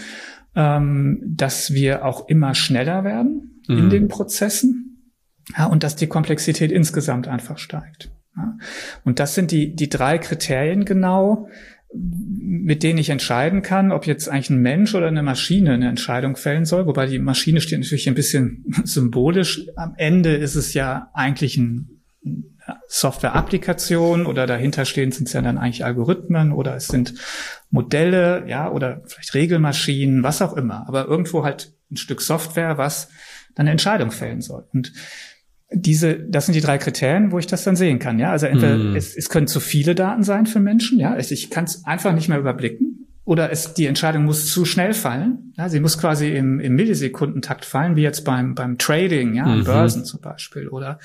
ähm, 0.55 1.21
dass 1.25 1.73
wir 1.73 2.03
auch 2.03 2.27
immer 2.27 2.53
schneller 2.53 3.03
werden 3.05 3.61
mhm. 3.67 3.77
in 3.77 3.89
den 3.89 4.07
Prozessen 4.09 4.90
ja, 5.57 5.65
und 5.65 5.83
dass 5.83 5.95
die 5.95 6.07
Komplexität 6.07 6.71
insgesamt 6.71 7.27
einfach 7.27 7.57
steigt. 7.57 8.11
Ja. 8.35 8.57
Und 9.03 9.19
das 9.19 9.35
sind 9.35 9.51
die, 9.51 9.75
die 9.75 9.89
drei 9.89 10.17
Kriterien 10.17 10.85
genau, 10.85 11.47
mit 11.93 12.83
denen 12.83 12.99
ich 12.99 13.09
entscheiden 13.09 13.61
kann, 13.61 13.91
ob 13.91 14.07
jetzt 14.07 14.29
eigentlich 14.29 14.49
ein 14.49 14.61
Mensch 14.61 14.95
oder 14.95 15.07
eine 15.07 15.23
Maschine 15.23 15.73
eine 15.73 15.89
Entscheidung 15.89 16.37
fällen 16.37 16.65
soll. 16.65 16.85
Wobei 16.85 17.05
die 17.05 17.19
Maschine 17.19 17.59
steht 17.59 17.79
natürlich 17.79 18.07
ein 18.07 18.15
bisschen 18.15 18.63
symbolisch. 18.85 19.67
Am 19.75 19.93
Ende 19.97 20.35
ist 20.35 20.55
es 20.55 20.73
ja 20.73 21.09
eigentlich 21.13 21.57
ein 21.57 22.01
Software-Applikation 22.87 24.25
oder 24.25 24.45
dahinter 24.47 24.85
stehen 24.85 25.11
sind 25.11 25.27
es 25.27 25.33
ja 25.33 25.41
dann 25.41 25.57
eigentlich 25.57 25.83
Algorithmen 25.83 26.51
oder 26.51 26.75
es 26.75 26.87
sind 26.87 27.15
Modelle, 27.69 28.45
ja, 28.47 28.69
oder 28.69 29.01
vielleicht 29.05 29.33
Regelmaschinen, 29.33 30.23
was 30.23 30.41
auch 30.41 30.55
immer. 30.55 30.87
Aber 30.87 31.07
irgendwo 31.07 31.43
halt 31.43 31.73
ein 31.91 31.97
Stück 31.97 32.21
Software, 32.21 32.77
was 32.77 33.09
dann 33.55 33.65
eine 33.65 33.71
Entscheidung 33.71 34.11
fällen 34.11 34.41
soll. 34.41 34.65
Und 34.73 34.93
diese, 35.73 36.19
das 36.19 36.45
sind 36.45 36.55
die 36.55 36.61
drei 36.61 36.77
Kriterien, 36.77 37.31
wo 37.31 37.39
ich 37.39 37.47
das 37.47 37.63
dann 37.63 37.75
sehen 37.75 37.99
kann. 37.99 38.19
Ja, 38.19 38.31
also 38.31 38.45
entweder 38.45 38.77
mm. 38.77 38.95
es, 38.95 39.15
es 39.15 39.29
können 39.29 39.47
zu 39.47 39.59
viele 39.59 39.95
Daten 39.95 40.23
sein 40.23 40.45
für 40.45 40.59
Menschen. 40.59 40.99
Ja, 40.99 41.17
ich, 41.17 41.31
ich 41.31 41.49
kann 41.49 41.63
es 41.63 41.85
einfach 41.85 42.13
nicht 42.13 42.27
mehr 42.29 42.39
überblicken. 42.39 43.01
Oder 43.23 43.51
es, 43.51 43.75
die 43.75 43.85
Entscheidung 43.85 44.25
muss 44.25 44.47
zu 44.51 44.65
schnell 44.65 44.93
fallen. 44.93 45.53
Ja, 45.55 45.69
sie 45.69 45.79
muss 45.79 45.99
quasi 45.99 46.31
im, 46.35 46.59
im 46.59 46.73
Millisekundentakt 46.73 47.65
fallen, 47.65 47.95
wie 47.95 48.01
jetzt 48.01 48.25
beim, 48.25 48.55
beim 48.55 48.79
Trading, 48.79 49.35
ja, 49.35 49.45
mhm. 49.45 49.63
Börsen 49.63 50.05
zum 50.05 50.21
Beispiel. 50.21 50.67
Oder 50.67 50.99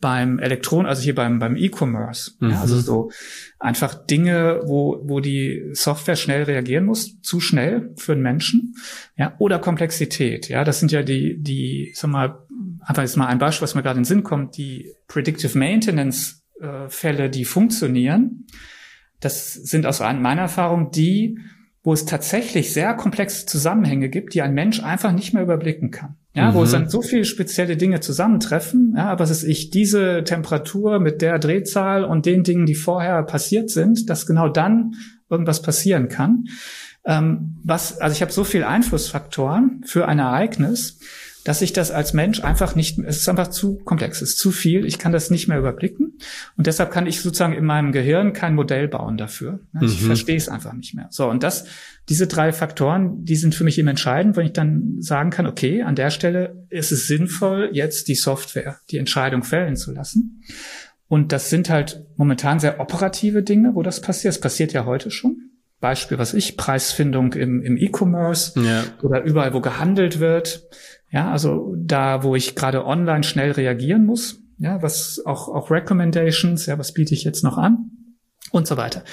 beim 0.00 0.38
Elektron, 0.38 0.86
also 0.86 1.02
hier 1.02 1.14
beim, 1.14 1.38
beim 1.38 1.56
E-Commerce. 1.56 2.32
Mhm. 2.40 2.50
Ja, 2.50 2.60
also 2.62 2.80
so 2.80 3.10
einfach 3.58 3.94
Dinge, 3.94 4.62
wo, 4.64 5.02
wo 5.04 5.20
die 5.20 5.70
Software 5.72 6.16
schnell 6.16 6.44
reagieren 6.44 6.86
muss, 6.86 7.20
zu 7.20 7.38
schnell 7.38 7.92
für 7.96 8.12
einen 8.12 8.22
Menschen. 8.22 8.74
Ja, 9.16 9.34
oder 9.38 9.58
Komplexität. 9.58 10.48
Ja, 10.48 10.64
das 10.64 10.80
sind 10.80 10.90
ja 10.90 11.02
die, 11.02 11.36
die, 11.38 11.92
sag 11.94 12.10
mal, 12.10 12.46
einfach 12.88 13.02
jetzt 13.02 13.16
mal 13.16 13.26
ein 13.26 13.38
Beispiel, 13.38 13.64
was 13.64 13.74
mir 13.74 13.82
gerade 13.82 13.98
in 13.98 14.02
den 14.02 14.08
Sinn 14.08 14.24
kommt, 14.24 14.56
die 14.56 14.94
Predictive 15.08 15.56
Maintenance 15.56 16.42
äh, 16.60 16.88
Fälle, 16.88 17.28
die 17.28 17.44
funktionieren. 17.44 18.46
Das 19.20 19.52
sind 19.52 19.84
aus 19.84 20.00
meiner 20.00 20.42
Erfahrung 20.42 20.90
die, 20.90 21.38
wo 21.82 21.92
es 21.92 22.06
tatsächlich 22.06 22.72
sehr 22.72 22.94
komplexe 22.94 23.44
Zusammenhänge 23.46 24.08
gibt, 24.08 24.32
die 24.34 24.42
ein 24.42 24.54
Mensch 24.54 24.82
einfach 24.82 25.12
nicht 25.12 25.34
mehr 25.34 25.42
überblicken 25.42 25.90
kann. 25.90 26.16
Ja, 26.32 26.50
mhm. 26.50 26.54
wo 26.54 26.62
es 26.62 26.70
dann 26.70 26.88
so 26.88 27.02
viele 27.02 27.24
spezielle 27.24 27.76
Dinge 27.76 28.00
zusammentreffen, 28.00 28.94
ja, 28.96 29.10
aber 29.10 29.24
es 29.24 29.30
ist 29.30 29.44
ich 29.44 29.70
diese 29.70 30.24
Temperatur 30.24 30.98
mit 30.98 31.20
der 31.20 31.38
Drehzahl 31.38 32.04
und 32.04 32.26
den 32.26 32.42
Dingen, 32.42 32.64
die 32.64 32.74
vorher 32.74 33.22
passiert 33.22 33.70
sind, 33.70 34.08
dass 34.08 34.26
genau 34.26 34.48
dann 34.48 34.94
irgendwas 35.28 35.60
passieren 35.62 36.08
kann. 36.08 36.44
Ähm, 37.04 37.56
was, 37.64 38.00
also 38.00 38.14
ich 38.14 38.22
habe 38.22 38.32
so 38.32 38.44
viel 38.44 38.64
Einflussfaktoren 38.64 39.82
für 39.84 40.06
ein 40.08 40.18
Ereignis, 40.18 41.00
dass 41.48 41.62
ich 41.62 41.72
das 41.72 41.90
als 41.90 42.12
Mensch 42.12 42.44
einfach 42.44 42.74
nicht, 42.74 42.98
es 42.98 43.16
ist 43.16 43.28
einfach 43.30 43.48
zu 43.48 43.78
komplex, 43.78 44.20
es 44.20 44.32
ist 44.32 44.38
zu 44.38 44.50
viel, 44.50 44.84
ich 44.84 44.98
kann 44.98 45.12
das 45.12 45.30
nicht 45.30 45.48
mehr 45.48 45.58
überblicken 45.58 46.18
und 46.58 46.66
deshalb 46.66 46.90
kann 46.90 47.06
ich 47.06 47.22
sozusagen 47.22 47.54
in 47.54 47.64
meinem 47.64 47.90
Gehirn 47.90 48.34
kein 48.34 48.54
Modell 48.54 48.86
bauen 48.86 49.16
dafür. 49.16 49.60
Ich 49.80 50.02
mhm. 50.02 50.06
verstehe 50.08 50.36
es 50.36 50.50
einfach 50.50 50.74
nicht 50.74 50.94
mehr. 50.94 51.06
So, 51.08 51.26
und 51.26 51.42
das, 51.42 51.64
diese 52.10 52.26
drei 52.26 52.52
Faktoren, 52.52 53.24
die 53.24 53.36
sind 53.36 53.54
für 53.54 53.64
mich 53.64 53.78
eben 53.78 53.88
entscheidend, 53.88 54.36
wenn 54.36 54.44
ich 54.44 54.52
dann 54.52 54.96
sagen 55.00 55.30
kann, 55.30 55.46
okay, 55.46 55.80
an 55.80 55.94
der 55.94 56.10
Stelle 56.10 56.66
ist 56.68 56.92
es 56.92 57.06
sinnvoll, 57.06 57.70
jetzt 57.72 58.08
die 58.08 58.14
Software, 58.14 58.76
die 58.90 58.98
Entscheidung 58.98 59.42
fällen 59.42 59.76
zu 59.76 59.92
lassen. 59.92 60.42
Und 61.06 61.32
das 61.32 61.48
sind 61.48 61.70
halt 61.70 62.04
momentan 62.18 62.60
sehr 62.60 62.78
operative 62.78 63.42
Dinge, 63.42 63.74
wo 63.74 63.82
das 63.82 64.02
passiert. 64.02 64.34
Es 64.34 64.40
passiert 64.40 64.74
ja 64.74 64.84
heute 64.84 65.10
schon. 65.10 65.48
Beispiel, 65.80 66.18
was 66.18 66.34
ich, 66.34 66.56
Preisfindung 66.56 67.34
im, 67.34 67.62
im 67.62 67.76
E-Commerce 67.76 68.60
ja. 68.60 68.84
oder 69.02 69.22
überall, 69.22 69.54
wo 69.54 69.60
gehandelt 69.60 70.18
wird. 70.18 70.68
Ja, 71.10 71.30
also 71.30 71.74
da, 71.76 72.22
wo 72.22 72.34
ich 72.34 72.54
gerade 72.54 72.84
online 72.84 73.22
schnell 73.22 73.52
reagieren 73.52 74.04
muss, 74.04 74.42
ja, 74.58 74.82
was 74.82 75.22
auch, 75.24 75.48
auch 75.48 75.70
Recommendations, 75.70 76.66
ja, 76.66 76.78
was 76.78 76.92
biete 76.92 77.14
ich 77.14 77.24
jetzt 77.24 77.44
noch 77.44 77.58
an 77.58 77.90
und 78.50 78.66
so 78.66 78.76
weiter. 78.76 79.04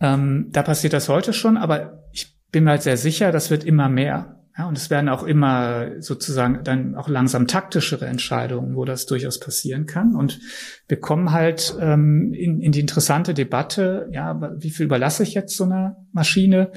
Ähm, 0.00 0.48
da 0.50 0.62
passiert 0.62 0.92
das 0.92 1.08
heute 1.08 1.32
schon, 1.32 1.56
aber 1.56 2.04
ich 2.12 2.36
bin 2.50 2.64
mir 2.64 2.70
halt 2.70 2.82
sehr 2.82 2.96
sicher, 2.96 3.32
das 3.32 3.50
wird 3.50 3.64
immer 3.64 3.88
mehr. 3.88 4.39
Ja, 4.58 4.66
und 4.68 4.76
es 4.76 4.90
werden 4.90 5.08
auch 5.08 5.22
immer 5.22 6.00
sozusagen 6.00 6.64
dann 6.64 6.94
auch 6.96 7.08
langsam 7.08 7.46
taktischere 7.46 8.06
Entscheidungen, 8.06 8.74
wo 8.74 8.84
das 8.84 9.06
durchaus 9.06 9.38
passieren 9.38 9.86
kann. 9.86 10.14
Und 10.16 10.40
wir 10.88 10.98
kommen 10.98 11.30
halt 11.30 11.76
ähm, 11.80 12.34
in, 12.34 12.60
in 12.60 12.72
die 12.72 12.80
interessante 12.80 13.32
Debatte, 13.32 14.08
ja, 14.12 14.52
wie 14.58 14.70
viel 14.70 14.86
überlasse 14.86 15.22
ich 15.22 15.34
jetzt 15.34 15.56
so 15.56 15.64
einer 15.64 15.96
Maschine? 16.12 16.72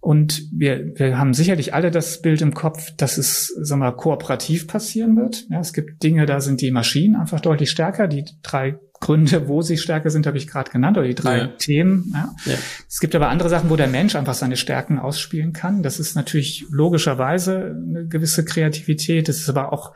Und 0.00 0.42
wir, 0.52 0.92
wir 0.96 1.16
haben 1.16 1.32
sicherlich 1.32 1.74
alle 1.74 1.92
das 1.92 2.20
Bild 2.22 2.42
im 2.42 2.54
Kopf, 2.54 2.90
dass 2.96 3.18
es, 3.18 3.46
sagen 3.46 3.80
wir, 3.80 3.92
kooperativ 3.92 4.66
passieren 4.66 5.16
wird. 5.16 5.46
Ja, 5.48 5.60
es 5.60 5.72
gibt 5.72 6.02
Dinge, 6.02 6.26
da 6.26 6.40
sind 6.40 6.60
die 6.60 6.72
Maschinen 6.72 7.14
einfach 7.14 7.40
deutlich 7.40 7.70
stärker. 7.70 8.08
Die 8.08 8.24
drei 8.42 8.78
Gründe, 9.02 9.48
wo 9.48 9.62
sie 9.62 9.76
stärker 9.76 10.10
sind, 10.10 10.26
habe 10.26 10.38
ich 10.38 10.46
gerade 10.46 10.70
genannt, 10.70 10.96
oder 10.96 11.06
die 11.06 11.14
drei 11.14 11.38
ja. 11.38 11.46
Themen. 11.48 12.12
Ja. 12.14 12.34
ja. 12.46 12.58
Es 12.88 13.00
gibt 13.00 13.14
aber 13.14 13.28
andere 13.28 13.48
Sachen, 13.48 13.68
wo 13.68 13.76
der 13.76 13.88
Mensch 13.88 14.14
einfach 14.14 14.34
seine 14.34 14.56
Stärken 14.56 14.98
ausspielen 14.98 15.52
kann. 15.52 15.82
Das 15.82 15.98
ist 15.98 16.14
natürlich 16.14 16.66
logischerweise 16.70 17.76
eine 17.76 18.06
gewisse 18.06 18.44
Kreativität. 18.44 19.28
Das 19.28 19.38
ist 19.38 19.50
aber 19.50 19.72
auch 19.72 19.92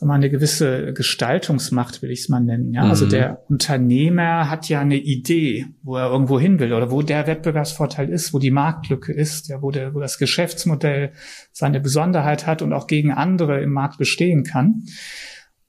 sagen 0.00 0.08
wir 0.08 0.14
mal, 0.14 0.14
eine 0.14 0.30
gewisse 0.30 0.94
Gestaltungsmacht, 0.94 2.00
will 2.00 2.10
ich 2.10 2.20
es 2.20 2.28
mal 2.30 2.40
nennen. 2.40 2.72
Ja, 2.72 2.82
also 2.82 2.86
mhm. 2.86 2.90
also 2.90 3.06
der 3.06 3.42
Unternehmer 3.50 4.48
hat 4.48 4.68
ja 4.68 4.80
eine 4.80 4.96
Idee, 4.96 5.66
wo 5.82 5.96
er 5.96 6.10
irgendwo 6.10 6.40
hin 6.40 6.58
will 6.58 6.72
oder 6.72 6.90
wo 6.90 7.02
der 7.02 7.26
Wettbewerbsvorteil 7.26 8.08
ist, 8.08 8.32
wo 8.32 8.38
die 8.38 8.50
Marktlücke 8.50 9.12
ist, 9.12 9.48
ja, 9.48 9.60
wo 9.60 9.70
der, 9.70 9.94
wo 9.94 10.00
das 10.00 10.16
Geschäftsmodell 10.16 11.12
seine 11.52 11.80
Besonderheit 11.80 12.46
hat 12.46 12.62
und 12.62 12.72
auch 12.72 12.86
gegen 12.86 13.12
andere 13.12 13.60
im 13.60 13.72
Markt 13.72 13.98
bestehen 13.98 14.42
kann. 14.42 14.84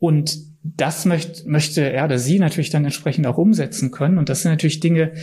Und 0.01 0.39
das 0.63 1.05
möchte, 1.05 1.47
möchte 1.47 1.81
er 1.81 2.05
oder 2.05 2.17
sie 2.17 2.39
natürlich 2.39 2.71
dann 2.71 2.83
entsprechend 2.83 3.27
auch 3.27 3.37
umsetzen 3.37 3.91
können. 3.91 4.17
Und 4.17 4.29
das 4.29 4.41
sind 4.41 4.51
natürlich 4.51 4.79
Dinge, 4.79 5.13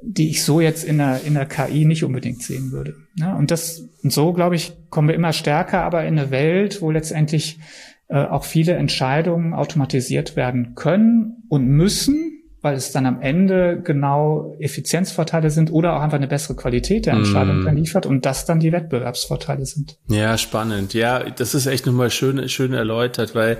die 0.00 0.30
ich 0.30 0.44
so 0.44 0.60
jetzt 0.60 0.84
in 0.84 0.98
der, 0.98 1.22
in 1.24 1.34
der 1.34 1.44
KI 1.44 1.84
nicht 1.84 2.04
unbedingt 2.04 2.40
sehen 2.40 2.70
würde. 2.70 2.94
Ja, 3.16 3.34
und 3.34 3.50
das, 3.50 3.82
und 4.04 4.12
so, 4.12 4.32
glaube 4.32 4.54
ich, 4.54 4.74
kommen 4.90 5.08
wir 5.08 5.16
immer 5.16 5.32
stärker 5.32 5.82
aber 5.82 6.04
in 6.04 6.16
eine 6.16 6.30
Welt, 6.30 6.80
wo 6.80 6.92
letztendlich 6.92 7.58
äh, 8.06 8.24
auch 8.24 8.44
viele 8.44 8.74
Entscheidungen 8.74 9.54
automatisiert 9.54 10.36
werden 10.36 10.76
können 10.76 11.42
und 11.48 11.66
müssen, 11.66 12.44
weil 12.62 12.76
es 12.76 12.92
dann 12.92 13.06
am 13.06 13.20
Ende 13.20 13.82
genau 13.82 14.56
Effizienzvorteile 14.60 15.50
sind 15.50 15.72
oder 15.72 15.96
auch 15.96 16.00
einfach 16.00 16.18
eine 16.18 16.28
bessere 16.28 16.54
Qualität 16.54 17.06
der 17.06 17.14
Entscheidung 17.14 17.62
mm. 17.62 17.64
dann 17.64 17.76
liefert 17.76 18.06
und 18.06 18.24
das 18.24 18.46
dann 18.46 18.60
die 18.60 18.70
Wettbewerbsvorteile 18.70 19.66
sind. 19.66 19.98
Ja, 20.08 20.38
spannend. 20.38 20.94
Ja, 20.94 21.28
das 21.28 21.54
ist 21.54 21.66
echt 21.66 21.86
nochmal 21.86 22.10
schön, 22.10 22.48
schön 22.48 22.72
erläutert, 22.72 23.34
weil 23.34 23.58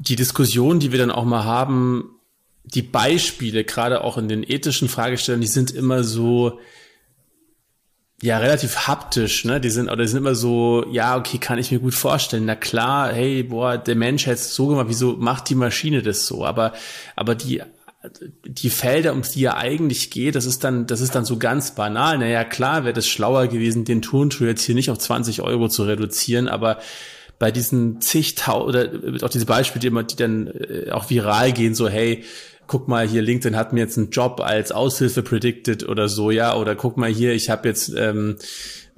die 0.00 0.16
Diskussion, 0.16 0.80
die 0.80 0.92
wir 0.92 0.98
dann 0.98 1.10
auch 1.10 1.24
mal 1.24 1.44
haben, 1.44 2.16
die 2.64 2.82
Beispiele, 2.82 3.64
gerade 3.64 4.02
auch 4.02 4.16
in 4.16 4.28
den 4.28 4.42
ethischen 4.42 4.88
Fragestellungen, 4.88 5.42
die 5.42 5.46
sind 5.46 5.70
immer 5.72 6.04
so, 6.04 6.58
ja, 8.22 8.38
relativ 8.38 8.86
haptisch, 8.86 9.44
ne? 9.44 9.60
Die 9.60 9.70
sind, 9.70 9.88
oder 9.88 10.02
die 10.02 10.08
sind 10.08 10.18
immer 10.18 10.34
so, 10.34 10.86
ja, 10.90 11.16
okay, 11.16 11.38
kann 11.38 11.58
ich 11.58 11.70
mir 11.70 11.80
gut 11.80 11.94
vorstellen. 11.94 12.44
Na 12.46 12.54
klar, 12.54 13.12
hey, 13.12 13.42
boah, 13.42 13.76
der 13.78 13.94
Mensch 13.94 14.26
hat 14.26 14.34
es 14.34 14.54
so 14.54 14.68
gemacht, 14.68 14.86
wieso 14.88 15.16
macht 15.16 15.48
die 15.48 15.54
Maschine 15.54 16.02
das 16.02 16.26
so? 16.26 16.44
Aber, 16.44 16.72
aber 17.16 17.34
die, 17.34 17.62
die 18.46 18.70
Felder, 18.70 19.12
um 19.12 19.22
die 19.22 19.40
ja 19.40 19.56
eigentlich 19.56 20.10
geht, 20.10 20.34
das 20.34 20.46
ist 20.46 20.64
dann, 20.64 20.86
das 20.86 21.00
ist 21.00 21.14
dann 21.14 21.26
so 21.26 21.38
ganz 21.38 21.74
banal. 21.74 22.18
Naja, 22.18 22.44
klar 22.44 22.84
wäre 22.84 22.94
das 22.94 23.06
schlauer 23.06 23.48
gewesen, 23.48 23.84
den 23.84 24.02
Turntour 24.02 24.48
jetzt 24.48 24.64
hier 24.64 24.74
nicht 24.74 24.90
auf 24.90 24.98
20 24.98 25.42
Euro 25.42 25.68
zu 25.68 25.84
reduzieren, 25.84 26.48
aber 26.48 26.78
bei 27.40 27.50
diesen 27.50 28.02
zigtausend, 28.02 28.68
oder 28.68 29.24
auch 29.24 29.30
diese 29.30 29.46
Beispiele, 29.46 29.80
die, 29.80 29.86
immer, 29.86 30.04
die 30.04 30.14
dann 30.14 30.46
äh, 30.46 30.90
auch 30.92 31.08
viral 31.08 31.52
gehen, 31.52 31.74
so, 31.74 31.88
hey, 31.88 32.22
guck 32.66 32.86
mal 32.86 33.08
hier, 33.08 33.22
LinkedIn 33.22 33.56
hat 33.56 33.72
mir 33.72 33.80
jetzt 33.80 33.96
einen 33.96 34.10
Job 34.10 34.40
als 34.40 34.70
Aushilfe 34.70 35.22
predicted 35.22 35.88
oder 35.88 36.08
so, 36.08 36.30
ja, 36.30 36.54
oder 36.54 36.76
guck 36.76 36.98
mal 36.98 37.08
hier, 37.08 37.32
ich 37.32 37.48
habe 37.48 37.66
jetzt 37.66 37.94
ähm, 37.96 38.36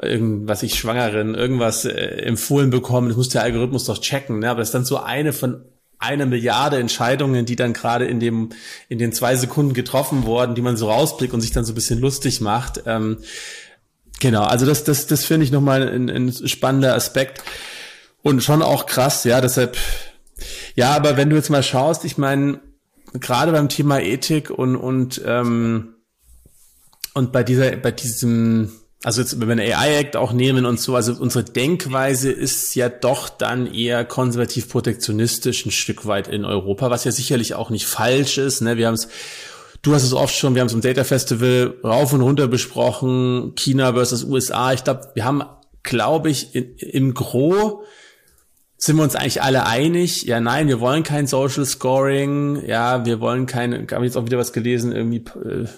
irgendwas, 0.02 0.64
ich 0.64 0.74
Schwangeren, 0.74 1.36
irgendwas 1.36 1.84
äh, 1.84 1.92
empfohlen 1.92 2.70
bekommen, 2.70 3.08
das 3.08 3.16
muss 3.16 3.28
der 3.28 3.44
Algorithmus 3.44 3.84
doch 3.84 3.98
checken, 3.98 4.40
ne? 4.40 4.50
aber 4.50 4.58
das 4.58 4.68
ist 4.68 4.74
dann 4.74 4.84
so 4.84 4.98
eine 4.98 5.32
von 5.32 5.64
einer 6.00 6.26
Milliarde 6.26 6.78
Entscheidungen, 6.78 7.46
die 7.46 7.54
dann 7.54 7.72
gerade 7.72 8.06
in 8.06 8.18
dem 8.18 8.48
in 8.88 8.98
den 8.98 9.12
zwei 9.12 9.36
Sekunden 9.36 9.72
getroffen 9.72 10.24
wurden, 10.24 10.56
die 10.56 10.62
man 10.62 10.76
so 10.76 10.90
rausblickt 10.90 11.32
und 11.32 11.40
sich 11.42 11.52
dann 11.52 11.64
so 11.64 11.70
ein 11.72 11.76
bisschen 11.76 12.00
lustig 12.00 12.40
macht. 12.40 12.82
Ähm, 12.86 13.18
genau, 14.18 14.42
also 14.42 14.66
das 14.66 14.82
das 14.82 15.06
das 15.06 15.24
finde 15.24 15.44
ich 15.44 15.52
nochmal 15.52 15.88
ein, 15.88 16.10
ein 16.10 16.32
spannender 16.48 16.96
Aspekt 16.96 17.44
und 18.22 18.42
schon 18.42 18.62
auch 18.62 18.86
krass, 18.86 19.24
ja, 19.24 19.40
deshalb 19.40 19.76
ja, 20.74 20.90
aber 20.90 21.16
wenn 21.16 21.30
du 21.30 21.36
jetzt 21.36 21.50
mal 21.50 21.62
schaust, 21.62 22.04
ich 22.04 22.18
meine 22.18 22.60
gerade 23.12 23.52
beim 23.52 23.68
Thema 23.68 24.00
Ethik 24.00 24.50
und 24.50 24.76
und 24.76 25.20
ähm, 25.24 25.94
und 27.14 27.32
bei 27.32 27.42
dieser 27.42 27.76
bei 27.76 27.90
diesem 27.90 28.72
also 29.04 29.20
jetzt, 29.20 29.40
wenn 29.40 29.58
wir 29.58 29.78
AI 29.78 29.98
Act 29.98 30.16
auch 30.16 30.32
nehmen 30.32 30.64
und 30.64 30.78
so, 30.78 30.94
also 30.94 31.12
unsere 31.14 31.42
Denkweise 31.44 32.30
ist 32.30 32.74
ja 32.76 32.88
doch 32.88 33.28
dann 33.28 33.66
eher 33.66 34.04
konservativ 34.04 34.68
protektionistisch 34.68 35.66
ein 35.66 35.72
Stück 35.72 36.06
weit 36.06 36.28
in 36.28 36.44
Europa, 36.44 36.88
was 36.88 37.02
ja 37.02 37.10
sicherlich 37.10 37.54
auch 37.54 37.70
nicht 37.70 37.86
falsch 37.86 38.38
ist. 38.38 38.60
Ne? 38.60 38.76
Wir 38.76 38.86
haben 38.86 38.94
es, 38.94 39.08
du 39.82 39.92
hast 39.92 40.04
es 40.04 40.12
oft 40.12 40.36
schon, 40.36 40.54
wir 40.54 40.60
haben 40.60 40.68
es 40.68 40.72
im 40.72 40.82
Data 40.82 41.02
Festival 41.02 41.74
rauf 41.82 42.12
und 42.12 42.20
runter 42.20 42.46
besprochen, 42.46 43.54
China 43.56 43.92
versus 43.92 44.22
USA. 44.22 44.72
Ich 44.72 44.84
glaube, 44.84 45.10
wir 45.14 45.24
haben, 45.24 45.42
glaube 45.82 46.30
ich, 46.30 46.54
in, 46.54 46.76
im 46.76 47.12
Gro 47.12 47.82
sind 48.84 48.96
wir 48.96 49.04
uns 49.04 49.14
eigentlich 49.14 49.40
alle 49.42 49.64
einig? 49.64 50.24
Ja, 50.24 50.40
nein, 50.40 50.66
wir 50.66 50.80
wollen 50.80 51.04
kein 51.04 51.28
Social 51.28 51.64
Scoring. 51.64 52.66
Ja, 52.66 53.06
wir 53.06 53.20
wollen 53.20 53.46
keine, 53.46 53.86
habe 53.92 54.04
jetzt 54.04 54.16
auch 54.16 54.24
wieder 54.26 54.38
was 54.38 54.52
gelesen, 54.52 54.90
irgendwie 54.90 55.18
äh, 55.18 55.68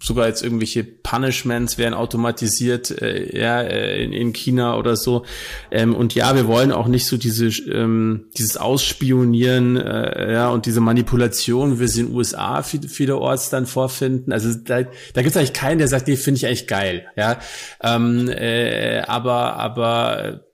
sogar 0.00 0.28
jetzt 0.28 0.44
irgendwelche 0.44 0.84
Punishments 0.84 1.76
werden 1.76 1.94
automatisiert, 1.94 3.02
äh, 3.02 3.36
ja, 3.36 3.62
äh, 3.62 4.04
in, 4.04 4.12
in 4.12 4.32
China 4.32 4.76
oder 4.76 4.94
so. 4.94 5.24
Ähm, 5.72 5.92
und 5.96 6.14
ja, 6.14 6.36
wir 6.36 6.46
wollen 6.46 6.70
auch 6.70 6.86
nicht 6.86 7.06
so 7.06 7.16
diese, 7.16 7.46
ähm, 7.68 8.26
dieses 8.38 8.56
Ausspionieren, 8.56 9.76
äh, 9.76 10.32
ja, 10.32 10.48
und 10.50 10.64
diese 10.64 10.80
Manipulation, 10.80 11.80
wie 11.80 11.88
sie 11.88 12.02
in 12.02 12.06
den 12.10 12.14
USA 12.14 12.62
viel, 12.62 12.88
vielerorts 12.88 13.50
dann 13.50 13.66
vorfinden. 13.66 14.30
Also 14.32 14.54
da, 14.54 14.82
da 14.84 15.22
gibt 15.22 15.34
es 15.34 15.36
eigentlich 15.36 15.52
keinen, 15.52 15.78
der 15.78 15.88
sagt, 15.88 16.06
nee, 16.06 16.14
finde 16.14 16.38
ich 16.38 16.46
eigentlich 16.46 16.68
geil, 16.68 17.08
ja. 17.16 17.40
Ähm, 17.82 18.28
äh, 18.28 19.00
aber, 19.00 19.56
aber 19.56 20.44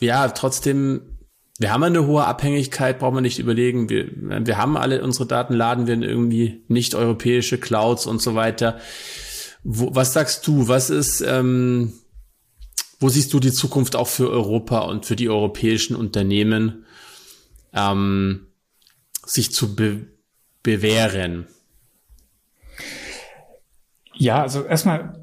ja, 0.00 0.28
trotzdem, 0.28 1.18
wir 1.58 1.72
haben 1.72 1.82
eine 1.82 2.06
hohe 2.06 2.24
Abhängigkeit, 2.24 2.98
brauchen 2.98 3.16
wir 3.16 3.20
nicht 3.20 3.38
überlegen. 3.38 3.88
Wir, 3.90 4.08
wir 4.16 4.56
haben 4.56 4.76
alle 4.76 5.02
unsere 5.02 5.26
Daten, 5.26 5.54
laden 5.54 5.86
wir 5.86 5.94
in 5.94 6.02
irgendwie 6.02 6.64
nicht 6.68 6.94
europäische 6.94 7.58
Clouds 7.58 8.06
und 8.06 8.20
so 8.20 8.34
weiter. 8.34 8.80
Wo, 9.62 9.94
was 9.94 10.14
sagst 10.14 10.46
du? 10.46 10.68
Was 10.68 10.88
ist, 10.88 11.20
ähm, 11.20 11.92
wo 12.98 13.10
siehst 13.10 13.32
du 13.34 13.40
die 13.40 13.52
Zukunft 13.52 13.94
auch 13.94 14.08
für 14.08 14.30
Europa 14.30 14.80
und 14.80 15.04
für 15.04 15.16
die 15.16 15.28
europäischen 15.28 15.94
Unternehmen, 15.96 16.86
ähm, 17.74 18.46
sich 19.26 19.52
zu 19.52 19.76
be 19.76 20.06
bewähren? 20.62 21.46
Ja, 24.14 24.42
also 24.42 24.64
erstmal 24.64 25.19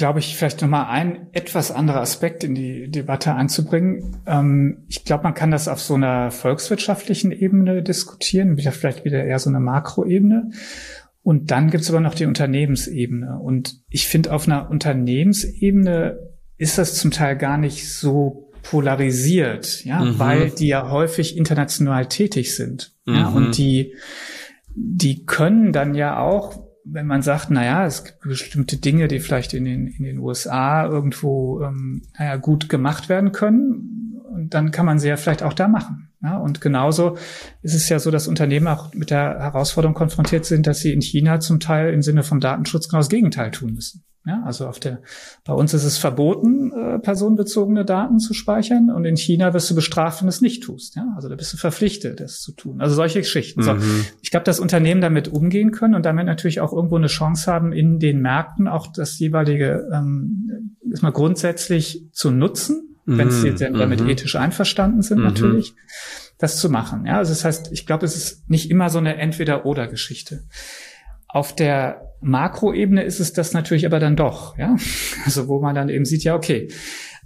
glaube 0.00 0.18
ich, 0.18 0.34
vielleicht 0.34 0.62
nochmal 0.62 0.86
ein 0.86 1.26
etwas 1.32 1.70
anderer 1.70 2.00
Aspekt 2.00 2.42
in 2.42 2.54
die 2.54 2.90
Debatte 2.90 3.34
einzubringen. 3.34 4.16
Ähm, 4.26 4.84
ich 4.88 5.04
glaube, 5.04 5.24
man 5.24 5.34
kann 5.34 5.50
das 5.50 5.68
auf 5.68 5.78
so 5.78 5.94
einer 5.94 6.30
volkswirtschaftlichen 6.30 7.32
Ebene 7.32 7.82
diskutieren, 7.82 8.56
wieder 8.56 8.72
vielleicht 8.72 9.04
wieder 9.04 9.22
eher 9.22 9.38
so 9.38 9.50
eine 9.50 9.60
Makroebene. 9.60 10.52
Und 11.22 11.50
dann 11.50 11.70
gibt 11.70 11.84
es 11.84 11.90
aber 11.90 12.00
noch 12.00 12.14
die 12.14 12.24
Unternehmensebene. 12.24 13.38
Und 13.40 13.82
ich 13.90 14.08
finde, 14.08 14.32
auf 14.32 14.48
einer 14.48 14.70
Unternehmensebene 14.70 16.18
ist 16.56 16.78
das 16.78 16.94
zum 16.94 17.10
Teil 17.10 17.36
gar 17.36 17.58
nicht 17.58 17.92
so 17.92 18.50
polarisiert, 18.62 19.84
ja, 19.84 20.00
mhm. 20.00 20.18
weil 20.18 20.50
die 20.50 20.68
ja 20.68 20.90
häufig 20.90 21.36
international 21.36 22.06
tätig 22.06 22.56
sind. 22.56 22.94
Mhm. 23.04 23.14
Ja, 23.14 23.28
und 23.28 23.58
die, 23.58 23.94
die 24.74 25.26
können 25.26 25.74
dann 25.74 25.94
ja 25.94 26.18
auch 26.18 26.69
wenn 26.84 27.06
man 27.06 27.22
sagt, 27.22 27.50
naja, 27.50 27.86
es 27.86 28.04
gibt 28.04 28.20
bestimmte 28.20 28.76
Dinge, 28.76 29.08
die 29.08 29.20
vielleicht 29.20 29.54
in 29.54 29.64
den, 29.64 29.86
in 29.86 30.04
den 30.04 30.18
USA 30.18 30.86
irgendwo, 30.86 31.62
ähm, 31.62 32.02
naja, 32.18 32.36
gut 32.36 32.68
gemacht 32.68 33.08
werden 33.08 33.32
können, 33.32 34.00
und 34.30 34.54
dann 34.54 34.70
kann 34.70 34.86
man 34.86 34.98
sie 34.98 35.08
ja 35.08 35.16
vielleicht 35.16 35.42
auch 35.42 35.52
da 35.52 35.68
machen. 35.68 36.08
Ja, 36.22 36.36
und 36.36 36.60
genauso 36.60 37.16
ist 37.62 37.74
es 37.74 37.88
ja 37.88 37.98
so, 37.98 38.10
dass 38.10 38.28
Unternehmen 38.28 38.68
auch 38.68 38.94
mit 38.94 39.10
der 39.10 39.38
Herausforderung 39.40 39.94
konfrontiert 39.94 40.44
sind, 40.44 40.66
dass 40.66 40.80
sie 40.80 40.92
in 40.92 41.00
China 41.00 41.40
zum 41.40 41.60
Teil 41.60 41.92
im 41.92 42.02
Sinne 42.02 42.22
von 42.22 42.40
Datenschutz 42.40 42.88
genau 42.88 43.00
das 43.00 43.08
Gegenteil 43.08 43.50
tun 43.50 43.74
müssen. 43.74 44.04
Ja, 44.26 44.42
also 44.44 44.66
auf 44.68 44.78
der, 44.78 45.00
bei 45.46 45.54
uns 45.54 45.72
ist 45.72 45.84
es 45.84 45.96
verboten, 45.96 46.72
äh, 46.72 46.98
personenbezogene 46.98 47.86
Daten 47.86 48.18
zu 48.18 48.34
speichern 48.34 48.90
und 48.90 49.06
in 49.06 49.16
China 49.16 49.54
wirst 49.54 49.70
du 49.70 49.74
bestraft, 49.74 50.20
wenn 50.20 50.26
du 50.26 50.30
es 50.30 50.42
nicht 50.42 50.62
tust. 50.62 50.94
Ja, 50.94 51.06
also 51.16 51.30
da 51.30 51.36
bist 51.36 51.54
du 51.54 51.56
verpflichtet, 51.56 52.20
das 52.20 52.40
zu 52.40 52.52
tun. 52.52 52.82
Also 52.82 52.94
solche 52.94 53.20
Geschichten. 53.20 53.60
Mhm. 53.60 53.64
So, 53.64 53.76
ich 54.20 54.30
glaube, 54.30 54.44
dass 54.44 54.60
Unternehmen 54.60 55.00
damit 55.00 55.28
umgehen 55.28 55.70
können 55.70 55.94
und 55.94 56.04
damit 56.04 56.26
natürlich 56.26 56.60
auch 56.60 56.74
irgendwo 56.74 56.96
eine 56.96 57.06
Chance 57.06 57.50
haben, 57.50 57.72
in 57.72 57.98
den 57.98 58.20
Märkten 58.20 58.68
auch 58.68 58.88
das 58.88 59.18
jeweilige 59.18 59.88
ähm, 59.90 60.76
erstmal 60.90 61.12
grundsätzlich 61.12 62.04
zu 62.12 62.30
nutzen, 62.30 62.96
mhm. 63.06 63.18
wenn 63.18 63.30
sie 63.30 63.54
denn 63.54 63.72
damit 63.72 64.02
mhm. 64.02 64.10
ethisch 64.10 64.36
einverstanden 64.36 65.00
sind, 65.00 65.18
mhm. 65.18 65.24
natürlich, 65.24 65.74
das 66.36 66.58
zu 66.58 66.68
machen. 66.68 67.06
Ja, 67.06 67.16
also 67.16 67.32
das 67.32 67.46
heißt, 67.46 67.72
ich 67.72 67.86
glaube, 67.86 68.04
es 68.04 68.16
ist 68.16 68.50
nicht 68.50 68.70
immer 68.70 68.90
so 68.90 68.98
eine 68.98 69.16
Entweder-Oder-Geschichte. 69.16 70.44
Auf 71.26 71.54
der 71.54 72.09
Makroebene 72.20 73.02
ist 73.02 73.20
es 73.20 73.32
das 73.32 73.52
natürlich 73.52 73.86
aber 73.86 73.98
dann 73.98 74.16
doch, 74.16 74.56
ja. 74.58 74.76
Also 75.24 75.48
wo 75.48 75.60
man 75.60 75.74
dann 75.74 75.88
eben 75.88 76.04
sieht, 76.04 76.24
ja, 76.24 76.34
okay. 76.34 76.68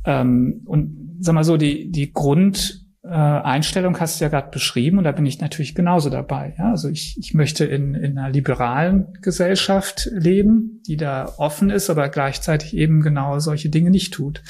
Ähm, 0.04 0.62
und 0.66 1.18
sag 1.20 1.34
mal 1.34 1.44
so, 1.44 1.56
die, 1.56 1.90
die 1.90 2.12
Grundeinstellung 2.12 3.94
äh, 3.94 3.98
hast 3.98 4.20
du 4.20 4.24
ja 4.24 4.28
gerade 4.28 4.50
beschrieben 4.50 4.98
und 4.98 5.04
da 5.04 5.12
bin 5.12 5.26
ich 5.26 5.40
natürlich 5.40 5.74
genauso 5.74 6.10
dabei. 6.10 6.54
Ja? 6.58 6.70
Also 6.70 6.88
ich, 6.88 7.16
ich 7.18 7.34
möchte 7.34 7.64
in, 7.64 7.94
in 7.94 8.18
einer 8.18 8.30
liberalen 8.30 9.06
Gesellschaft 9.22 10.10
leben, 10.12 10.82
die 10.86 10.96
da 10.96 11.32
offen 11.38 11.70
ist, 11.70 11.88
aber 11.90 12.08
gleichzeitig 12.08 12.76
eben 12.76 13.00
genau 13.00 13.38
solche 13.38 13.70
Dinge 13.70 13.90
nicht 13.90 14.12
tut, 14.12 14.42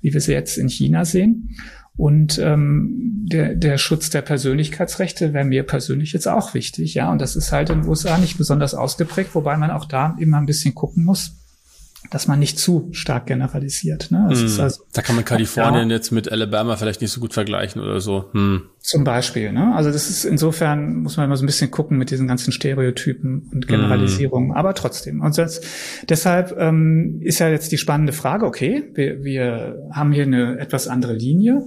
wie 0.00 0.12
wir 0.12 0.20
sie 0.20 0.32
jetzt 0.32 0.58
in 0.58 0.68
China 0.68 1.04
sehen. 1.04 1.56
Und 1.98 2.38
ähm, 2.38 3.26
der, 3.26 3.56
der 3.56 3.76
Schutz 3.76 4.08
der 4.08 4.22
Persönlichkeitsrechte 4.22 5.34
wäre 5.34 5.44
mir 5.44 5.64
persönlich 5.64 6.12
jetzt 6.12 6.28
auch 6.28 6.54
wichtig, 6.54 6.94
ja. 6.94 7.10
Und 7.10 7.20
das 7.20 7.34
ist 7.34 7.50
halt 7.50 7.70
in 7.70 7.82
den 7.82 7.88
USA 7.88 8.16
nicht 8.18 8.38
besonders 8.38 8.72
ausgeprägt, 8.72 9.34
wobei 9.34 9.56
man 9.56 9.72
auch 9.72 9.84
da 9.84 10.16
immer 10.20 10.38
ein 10.38 10.46
bisschen 10.46 10.76
gucken 10.76 11.04
muss, 11.04 11.32
dass 12.10 12.26
man 12.26 12.38
nicht 12.38 12.58
zu 12.58 12.88
stark 12.92 13.26
generalisiert. 13.26 14.10
Ne? 14.10 14.18
Mm, 14.30 14.60
also, 14.60 14.82
da 14.92 15.02
kann 15.02 15.16
man 15.16 15.24
Kalifornien 15.24 15.90
ja, 15.90 15.96
jetzt 15.96 16.10
mit 16.10 16.30
Alabama 16.30 16.76
vielleicht 16.76 17.00
nicht 17.00 17.10
so 17.10 17.20
gut 17.20 17.34
vergleichen 17.34 17.82
oder 17.82 18.00
so. 18.00 18.30
Hm. 18.32 18.62
Zum 18.80 19.04
Beispiel. 19.04 19.52
Ne? 19.52 19.74
Also 19.74 19.90
das 19.90 20.08
ist 20.08 20.24
insofern 20.24 21.02
muss 21.02 21.16
man 21.16 21.26
immer 21.26 21.36
so 21.36 21.44
ein 21.44 21.46
bisschen 21.46 21.70
gucken 21.70 21.98
mit 21.98 22.10
diesen 22.10 22.28
ganzen 22.28 22.52
Stereotypen 22.52 23.50
und 23.52 23.66
Generalisierungen. 23.66 24.50
Mm. 24.50 24.56
Aber 24.56 24.74
trotzdem. 24.74 25.20
Und 25.20 25.36
das, 25.36 25.60
deshalb 26.08 26.56
ähm, 26.58 27.20
ist 27.20 27.40
ja 27.40 27.48
jetzt 27.48 27.72
die 27.72 27.78
spannende 27.78 28.12
Frage: 28.12 28.46
Okay, 28.46 28.90
wir, 28.94 29.24
wir 29.24 29.90
haben 29.92 30.12
hier 30.12 30.22
eine 30.22 30.58
etwas 30.58 30.88
andere 30.88 31.14
Linie 31.14 31.66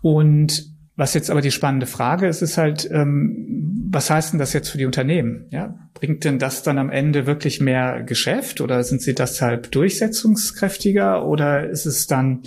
und 0.00 0.77
was 0.98 1.14
jetzt 1.14 1.30
aber 1.30 1.40
die 1.40 1.52
spannende 1.52 1.86
Frage 1.86 2.26
ist, 2.26 2.42
ist 2.42 2.58
halt, 2.58 2.88
ähm, 2.90 3.86
was 3.88 4.10
heißt 4.10 4.32
denn 4.32 4.40
das 4.40 4.52
jetzt 4.52 4.68
für 4.68 4.78
die 4.78 4.84
Unternehmen? 4.84 5.46
Ja, 5.50 5.78
bringt 5.94 6.24
denn 6.24 6.40
das 6.40 6.64
dann 6.64 6.76
am 6.76 6.90
Ende 6.90 7.24
wirklich 7.24 7.60
mehr 7.60 8.02
Geschäft 8.02 8.60
oder 8.60 8.82
sind 8.82 9.00
sie 9.00 9.14
deshalb 9.14 9.70
durchsetzungskräftiger 9.70 11.24
oder 11.24 11.70
ist 11.70 11.86
es 11.86 12.08
dann 12.08 12.40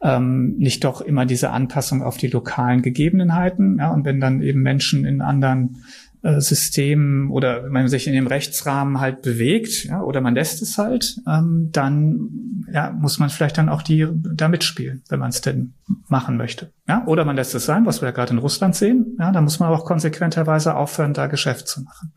ähm, 0.00 0.56
nicht 0.56 0.82
doch 0.82 1.02
immer 1.02 1.26
diese 1.26 1.50
Anpassung 1.50 2.02
auf 2.02 2.16
die 2.16 2.28
lokalen 2.28 2.80
Gegebenheiten? 2.80 3.76
Ja, 3.78 3.90
und 3.92 4.06
wenn 4.06 4.18
dann 4.18 4.40
eben 4.40 4.62
Menschen 4.62 5.04
in 5.04 5.20
anderen 5.20 5.84
äh, 6.24 6.40
System 6.40 7.30
oder 7.30 7.64
wenn 7.64 7.72
man 7.72 7.88
sich 7.88 8.06
in 8.06 8.14
dem 8.14 8.26
Rechtsrahmen 8.26 8.98
halt 8.98 9.20
bewegt, 9.20 9.84
ja, 9.84 10.00
oder 10.00 10.22
man 10.22 10.34
lässt 10.34 10.62
es 10.62 10.78
halt, 10.78 11.20
ähm, 11.28 11.68
dann 11.70 12.64
ja, 12.72 12.90
muss 12.92 13.18
man 13.18 13.28
vielleicht 13.28 13.58
dann 13.58 13.68
auch 13.68 13.82
die 13.82 14.08
da 14.10 14.48
mitspielen, 14.48 15.02
wenn 15.10 15.20
man 15.20 15.28
es 15.28 15.42
denn 15.42 15.74
machen 16.08 16.38
möchte. 16.38 16.72
Ja, 16.88 17.04
oder 17.06 17.26
man 17.26 17.36
lässt 17.36 17.54
es 17.54 17.66
sein, 17.66 17.84
was 17.84 18.00
wir 18.00 18.08
ja 18.08 18.12
gerade 18.12 18.32
in 18.32 18.38
Russland 18.38 18.74
sehen. 18.74 19.16
Ja, 19.18 19.32
da 19.32 19.42
muss 19.42 19.60
man 19.60 19.68
auch 19.68 19.84
konsequenterweise 19.84 20.74
aufhören, 20.74 21.12
da 21.12 21.26
Geschäft 21.26 21.68
zu 21.68 21.82
machen. 21.82 22.14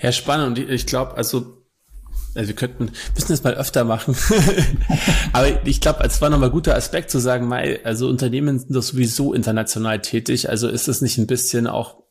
Ja, 0.00 0.10
spannend. 0.10 0.58
Und 0.58 0.70
ich 0.70 0.86
glaube, 0.86 1.14
also 1.14 1.62
also 2.34 2.48
wir 2.48 2.56
könnten, 2.56 2.90
müssen 3.14 3.32
das 3.32 3.44
mal 3.44 3.54
öfter 3.54 3.84
machen. 3.84 4.14
Aber 5.32 5.66
ich 5.66 5.80
glaube, 5.80 6.04
es 6.04 6.20
war 6.20 6.30
nochmal 6.30 6.50
guter 6.50 6.74
Aspekt 6.74 7.10
zu 7.10 7.18
sagen, 7.18 7.52
also 7.84 8.08
Unternehmen 8.08 8.58
sind 8.58 8.74
doch 8.74 8.82
sowieso 8.82 9.32
international 9.32 10.00
tätig. 10.00 10.48
Also 10.48 10.68
ist 10.68 10.88
es 10.88 11.00
nicht 11.00 11.16
ein 11.18 11.26
bisschen 11.26 11.66
auch 11.66 12.05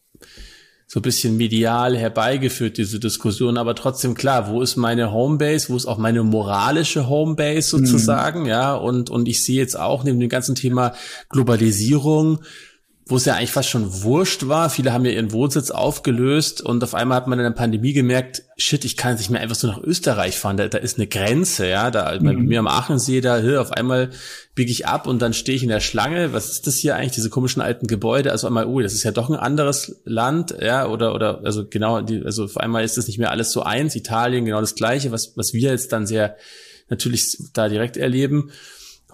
so 0.88 0.99
ein 0.99 1.03
bisschen 1.03 1.36
medial 1.36 1.97
herbeigeführt, 1.97 2.78
diese 2.78 2.99
Diskussion, 2.99 3.57
aber 3.57 3.74
trotzdem 3.76 4.13
klar, 4.13 4.49
wo 4.49 4.61
ist 4.61 4.76
meine 4.76 5.11
Homebase, 5.11 5.70
wo 5.70 5.76
ist 5.76 5.88
auch 5.88 5.97
meine 5.97 6.24
moralische 6.24 7.09
Homebase 7.09 7.78
mhm. 7.78 7.86
sozusagen, 7.86 8.41
mhm. 8.41 8.47
ja, 8.47 8.76
und, 8.76 9.09
und 9.09 9.28
ich 9.28 9.43
sehe 9.43 9.57
jetzt 9.57 9.78
auch 9.80 10.03
neben 10.03 10.20
dem 10.20 10.30
ganzen 10.30 10.55
Thema 10.55 10.93
Globalisierung, 11.30 12.39
wo 13.08 13.18
es 13.18 13.26
ja 13.26 13.36
eigentlich 13.36 13.51
fast 13.51 13.70
schon 13.70 14.01
wurscht 14.01 14.47
war. 14.47 14.72
Viele 14.72 14.91
haben 14.91 15.06
ja 15.06 15.12
ihren 15.12 15.32
Wohnsitz 15.32 15.70
aufgelöst 15.70 16.62
und 16.62 16.84
auf 16.84 16.95
einmal 16.95 17.18
hat 17.18 17.28
man 17.28 17.38
in 17.38 17.43
der 17.43 17.51
Pandemie 17.51 17.93
gemerkt, 17.93 18.41
shit, 18.58 18.84
ich 18.84 18.97
kann 18.97 19.16
nicht 19.16 19.30
mehr 19.30 19.41
einfach 19.41 19.56
so 19.56 19.68
nach 19.68 19.78
Österreich 19.78 20.39
fahren. 20.39 20.58
Da, 20.58 20.68
da 20.68 20.80
ist 20.80 20.97
eine 20.97 21.06
Grenze, 21.06 21.68
ja. 21.68 21.91
Da 21.91 22.20
mhm. 22.20 22.26
bei 22.26 22.34
mir 22.34 22.58
am 22.58 22.68
Aachensee, 22.68 23.22
da 23.22 23.38
hör, 23.38 23.62
auf 23.62 23.72
einmal 23.72 24.10
biege 24.56 24.72
ich 24.72 24.88
ab 24.88 25.06
und 25.06 25.22
dann 25.22 25.34
stehe 25.34 25.56
ich 25.56 25.62
in 25.62 25.70
der 25.70 25.82
Schlange. 25.82 26.34
Was 26.34 26.49
ist 26.49 26.66
das 26.66 26.78
hier 26.78 26.95
eigentlich? 26.95 27.14
Diese 27.14 27.30
komischen 27.30 27.62
alten 27.62 27.86
Gebäude. 27.86 28.32
Also 28.32 28.47
einmal, 28.47 28.66
oh, 28.66 28.80
das 28.80 28.93
ist 28.93 29.03
ja 29.03 29.12
doch 29.12 29.30
ein 29.30 29.36
anderes 29.36 30.01
Land, 30.06 30.56
ja, 30.60 30.88
oder 30.88 31.14
oder 31.14 31.41
also 31.43 31.68
genau, 31.68 32.01
die, 32.01 32.24
also 32.26 32.45
auf 32.45 32.58
einmal 32.58 32.84
ist 32.84 32.97
das 32.97 33.06
nicht 33.08 33.20
mehr 33.20 33.30
alles 33.30 33.51
so 33.51 33.62
eins. 33.62 33.95
Italien 33.95 34.45
genau 34.45 34.62
das 34.62 34.74
Gleiche, 34.74 35.12
was 35.12 35.34
was 35.36 35.53
wir 35.53 35.70
jetzt 35.70 35.91
dann 35.91 36.08
sehr 36.08 36.38
natürlich 36.89 37.38
da 37.53 37.70
direkt 37.70 37.97
erleben. 37.97 38.51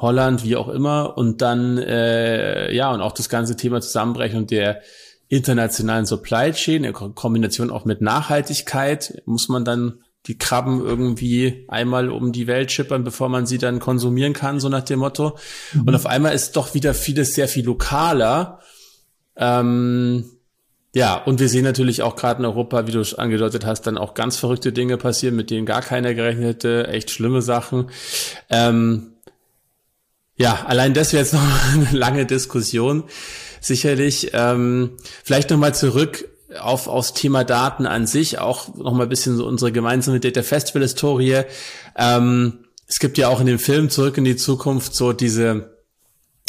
Holland, 0.01 0.43
wie 0.43 0.55
auch 0.55 0.67
immer, 0.67 1.17
und 1.17 1.41
dann 1.41 1.77
äh, 1.77 2.73
ja 2.73 2.91
und 2.91 3.01
auch 3.01 3.13
das 3.13 3.29
ganze 3.29 3.55
Thema 3.55 3.81
Zusammenbrechen 3.81 4.39
und 4.39 4.51
der 4.51 4.81
internationalen 5.27 6.05
Supply 6.05 6.51
Chain 6.51 6.83
in 6.83 6.93
Kombination 6.93 7.69
auch 7.69 7.85
mit 7.85 8.01
Nachhaltigkeit 8.01 9.21
muss 9.25 9.47
man 9.47 9.63
dann 9.63 9.99
die 10.27 10.37
Krabben 10.37 10.81
irgendwie 10.81 11.65
einmal 11.67 12.09
um 12.09 12.31
die 12.31 12.47
Welt 12.47 12.71
schippern, 12.71 13.03
bevor 13.03 13.29
man 13.29 13.45
sie 13.45 13.57
dann 13.57 13.79
konsumieren 13.79 14.33
kann, 14.33 14.59
so 14.59 14.69
nach 14.69 14.83
dem 14.83 14.99
Motto. 14.99 15.37
Mhm. 15.73 15.83
Und 15.87 15.95
auf 15.95 16.05
einmal 16.05 16.35
ist 16.35 16.57
doch 16.57 16.73
wieder 16.73 16.93
vieles 16.93 17.33
sehr 17.33 17.47
viel 17.47 17.65
lokaler. 17.65 18.59
Ähm, 19.35 20.25
ja, 20.93 21.15
und 21.15 21.39
wir 21.39 21.47
sehen 21.47 21.63
natürlich 21.63 22.03
auch 22.03 22.15
gerade 22.15 22.39
in 22.39 22.45
Europa, 22.45 22.85
wie 22.85 22.91
du 22.91 22.99
es 22.99 23.15
angedeutet 23.15 23.65
hast, 23.65 23.87
dann 23.87 23.97
auch 23.97 24.13
ganz 24.13 24.37
verrückte 24.37 24.73
Dinge 24.73 24.97
passieren, 24.97 25.35
mit 25.35 25.49
denen 25.49 25.65
gar 25.65 25.81
keiner 25.81 26.13
gerechnet 26.13 26.45
hätte, 26.45 26.87
echt 26.89 27.09
schlimme 27.09 27.41
Sachen. 27.41 27.89
Ähm, 28.49 29.13
ja, 30.41 30.65
allein 30.65 30.93
das 30.93 31.13
wäre 31.13 31.23
jetzt 31.23 31.33
noch 31.33 31.41
eine 31.73 31.91
lange 31.91 32.25
Diskussion, 32.25 33.03
sicherlich. 33.59 34.31
Ähm, 34.33 34.97
vielleicht 35.23 35.51
nochmal 35.51 35.75
zurück 35.75 36.27
auf 36.59 36.87
aufs 36.87 37.13
Thema 37.13 37.43
Daten 37.43 37.85
an 37.85 38.07
sich, 38.07 38.39
auch 38.39 38.75
nochmal 38.75 39.05
ein 39.05 39.09
bisschen 39.09 39.37
so 39.37 39.45
unsere 39.45 39.71
gemeinsame 39.71 40.19
Data 40.19 40.41
Festival 40.41 40.81
Historie. 40.81 41.43
Ähm, 41.95 42.65
es 42.87 42.99
gibt 42.99 43.17
ja 43.17 43.29
auch 43.29 43.39
in 43.39 43.45
dem 43.45 43.59
Film 43.59 43.89
Zurück 43.89 44.17
in 44.17 44.25
die 44.25 44.35
Zukunft 44.35 44.95
so 44.95 45.13
diese 45.13 45.77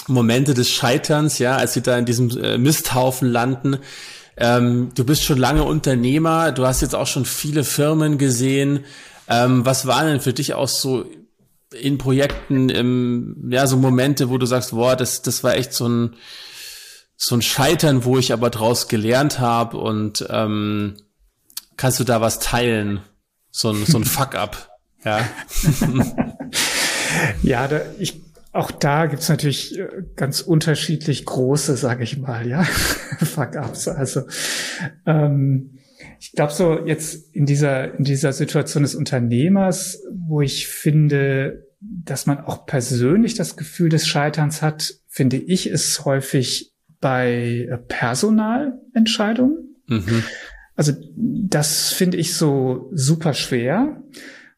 Momente 0.08 0.54
des 0.54 0.70
Scheiterns, 0.70 1.38
ja, 1.38 1.56
als 1.56 1.74
sie 1.74 1.82
da 1.82 1.96
in 1.98 2.06
diesem 2.06 2.30
äh, 2.42 2.58
Misthaufen 2.58 3.30
landen. 3.30 3.78
Ähm, 4.38 4.90
du 4.94 5.04
bist 5.04 5.22
schon 5.22 5.38
lange 5.38 5.64
Unternehmer, 5.64 6.50
du 6.50 6.66
hast 6.66 6.80
jetzt 6.80 6.94
auch 6.94 7.06
schon 7.06 7.26
viele 7.26 7.62
Firmen 7.62 8.16
gesehen. 8.16 8.86
Ähm, 9.28 9.64
was 9.66 9.86
waren 9.86 10.06
denn 10.06 10.20
für 10.20 10.32
dich 10.32 10.54
auch 10.54 10.68
so 10.68 11.04
in 11.80 11.98
Projekten, 11.98 12.68
im, 12.68 13.50
ja, 13.50 13.66
so 13.66 13.76
Momente, 13.76 14.30
wo 14.30 14.38
du 14.38 14.46
sagst, 14.46 14.72
boah, 14.72 14.96
das, 14.96 15.22
das 15.22 15.44
war 15.44 15.56
echt 15.56 15.72
so 15.72 15.88
ein, 15.88 16.16
so 17.16 17.36
ein 17.36 17.42
Scheitern, 17.42 18.04
wo 18.04 18.18
ich 18.18 18.32
aber 18.32 18.50
draus 18.50 18.88
gelernt 18.88 19.38
habe 19.38 19.78
und 19.78 20.26
ähm, 20.30 20.96
kannst 21.76 22.00
du 22.00 22.04
da 22.04 22.20
was 22.20 22.38
teilen? 22.38 23.00
So 23.50 23.70
ein, 23.70 23.86
so 23.86 23.98
ein 23.98 24.04
Fuck-up, 24.06 24.70
ja. 25.04 25.28
ja, 27.42 27.68
da, 27.68 27.80
ich, 27.98 28.22
auch 28.52 28.70
da 28.70 29.06
gibt's 29.06 29.28
natürlich 29.28 29.78
äh, 29.78 29.88
ganz 30.16 30.40
unterschiedlich 30.40 31.24
große, 31.24 31.76
sage 31.76 32.04
ich 32.04 32.18
mal, 32.18 32.46
ja, 32.46 32.64
Fuck-ups. 33.18 33.88
Also 33.88 34.22
ähm, 35.06 35.78
ich 36.22 36.32
glaube 36.32 36.52
so 36.52 36.86
jetzt 36.86 37.34
in 37.34 37.46
dieser, 37.46 37.98
in 37.98 38.04
dieser 38.04 38.32
Situation 38.32 38.84
des 38.84 38.94
Unternehmers, 38.94 40.00
wo 40.12 40.40
ich 40.40 40.68
finde, 40.68 41.66
dass 41.80 42.26
man 42.26 42.38
auch 42.38 42.64
persönlich 42.64 43.34
das 43.34 43.56
Gefühl 43.56 43.88
des 43.88 44.06
Scheiterns 44.06 44.62
hat, 44.62 44.94
finde 45.08 45.36
ich 45.36 45.66
es 45.66 46.04
häufig 46.04 46.72
bei 47.00 47.66
äh, 47.68 47.76
Personalentscheidungen. 47.76 49.74
Mhm. 49.88 50.22
Also 50.76 50.92
das 51.16 51.92
finde 51.92 52.18
ich 52.18 52.34
so 52.34 52.88
super 52.92 53.34
schwer. 53.34 54.00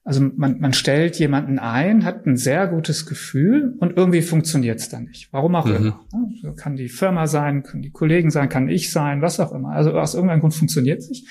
Also 0.07 0.21
man, 0.21 0.61
man 0.61 0.75
stellt 0.75 1.19
jemanden 1.19 1.59
ein, 1.59 2.05
hat 2.05 2.27
ein 2.27 2.37
sehr 2.37 2.67
gutes 2.67 3.07
Gefühl 3.07 3.75
und 3.79 3.97
irgendwie 3.97 4.21
funktioniert 4.21 4.79
es 4.79 4.91
dann 4.91 5.05
nicht. 5.05 5.29
Warum 5.33 5.55
auch 5.55 5.65
mhm. 5.65 5.77
immer. 5.77 6.01
Also 6.37 6.53
kann 6.53 6.77
die 6.77 6.91
Firma 6.91 7.27
sein, 7.27 7.63
können 7.63 7.83
die 7.83 7.91
Kollegen 7.91 8.31
sein, 8.31 8.51
kann 8.51 8.69
ich 8.69 8.93
sein, 8.93 9.23
was 9.23 9.41
auch 9.41 9.53
immer. 9.53 9.71
Also 9.71 9.93
aus 9.99 10.15
irgendeinem 10.15 10.41
Grund 10.41 10.55
funktioniert 10.55 11.01
es 11.01 11.09
nicht. 11.09 11.27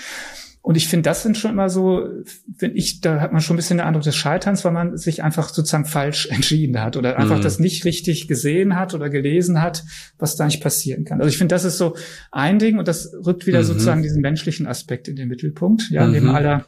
Und 0.64 0.76
ich 0.76 0.88
finde, 0.88 1.04
das 1.04 1.22
sind 1.24 1.38
schon 1.38 1.52
immer 1.52 1.70
so, 1.70 2.08
finde 2.56 2.78
ich, 2.78 3.02
da 3.02 3.20
hat 3.20 3.34
man 3.34 3.42
schon 3.42 3.56
ein 3.56 3.58
bisschen 3.58 3.78
den 3.78 3.86
Eindruck 3.86 4.04
des 4.04 4.16
Scheiterns, 4.16 4.64
weil 4.64 4.72
man 4.72 4.96
sich 4.98 5.22
einfach 5.22 5.50
sozusagen 5.50 5.86
falsch 5.86 6.26
entschieden 6.32 6.82
hat 6.82 6.96
oder 6.96 7.20
einfach 7.20 7.40
mhm. 7.40 7.44
das 7.44 7.60
nicht 7.60 7.86
richtig 7.86 8.30
gesehen 8.30 8.78
hat 8.78 8.94
oder 8.94 9.10
gelesen 9.10 9.62
hat, 9.62 9.84
was 10.18 10.38
da 10.38 10.46
nicht 10.46 10.64
passieren 10.64 11.04
kann. 11.04 11.20
Also 11.20 11.30
ich 11.30 11.38
finde, 11.38 11.54
das 11.54 11.66
ist 11.66 11.78
so 11.78 11.96
ein 12.32 12.60
Ding 12.60 12.80
und 12.80 12.88
das 12.88 13.14
rückt 13.26 13.46
wieder 13.46 13.60
mhm. 13.60 13.66
sozusagen 13.66 14.04
diesen 14.04 14.22
menschlichen 14.22 14.66
Aspekt 14.66 15.10
in 15.10 15.18
den 15.18 15.28
Mittelpunkt, 15.28 15.92
ja, 15.92 16.08
mhm. 16.08 16.14
neben 16.14 16.30
aller 16.30 16.66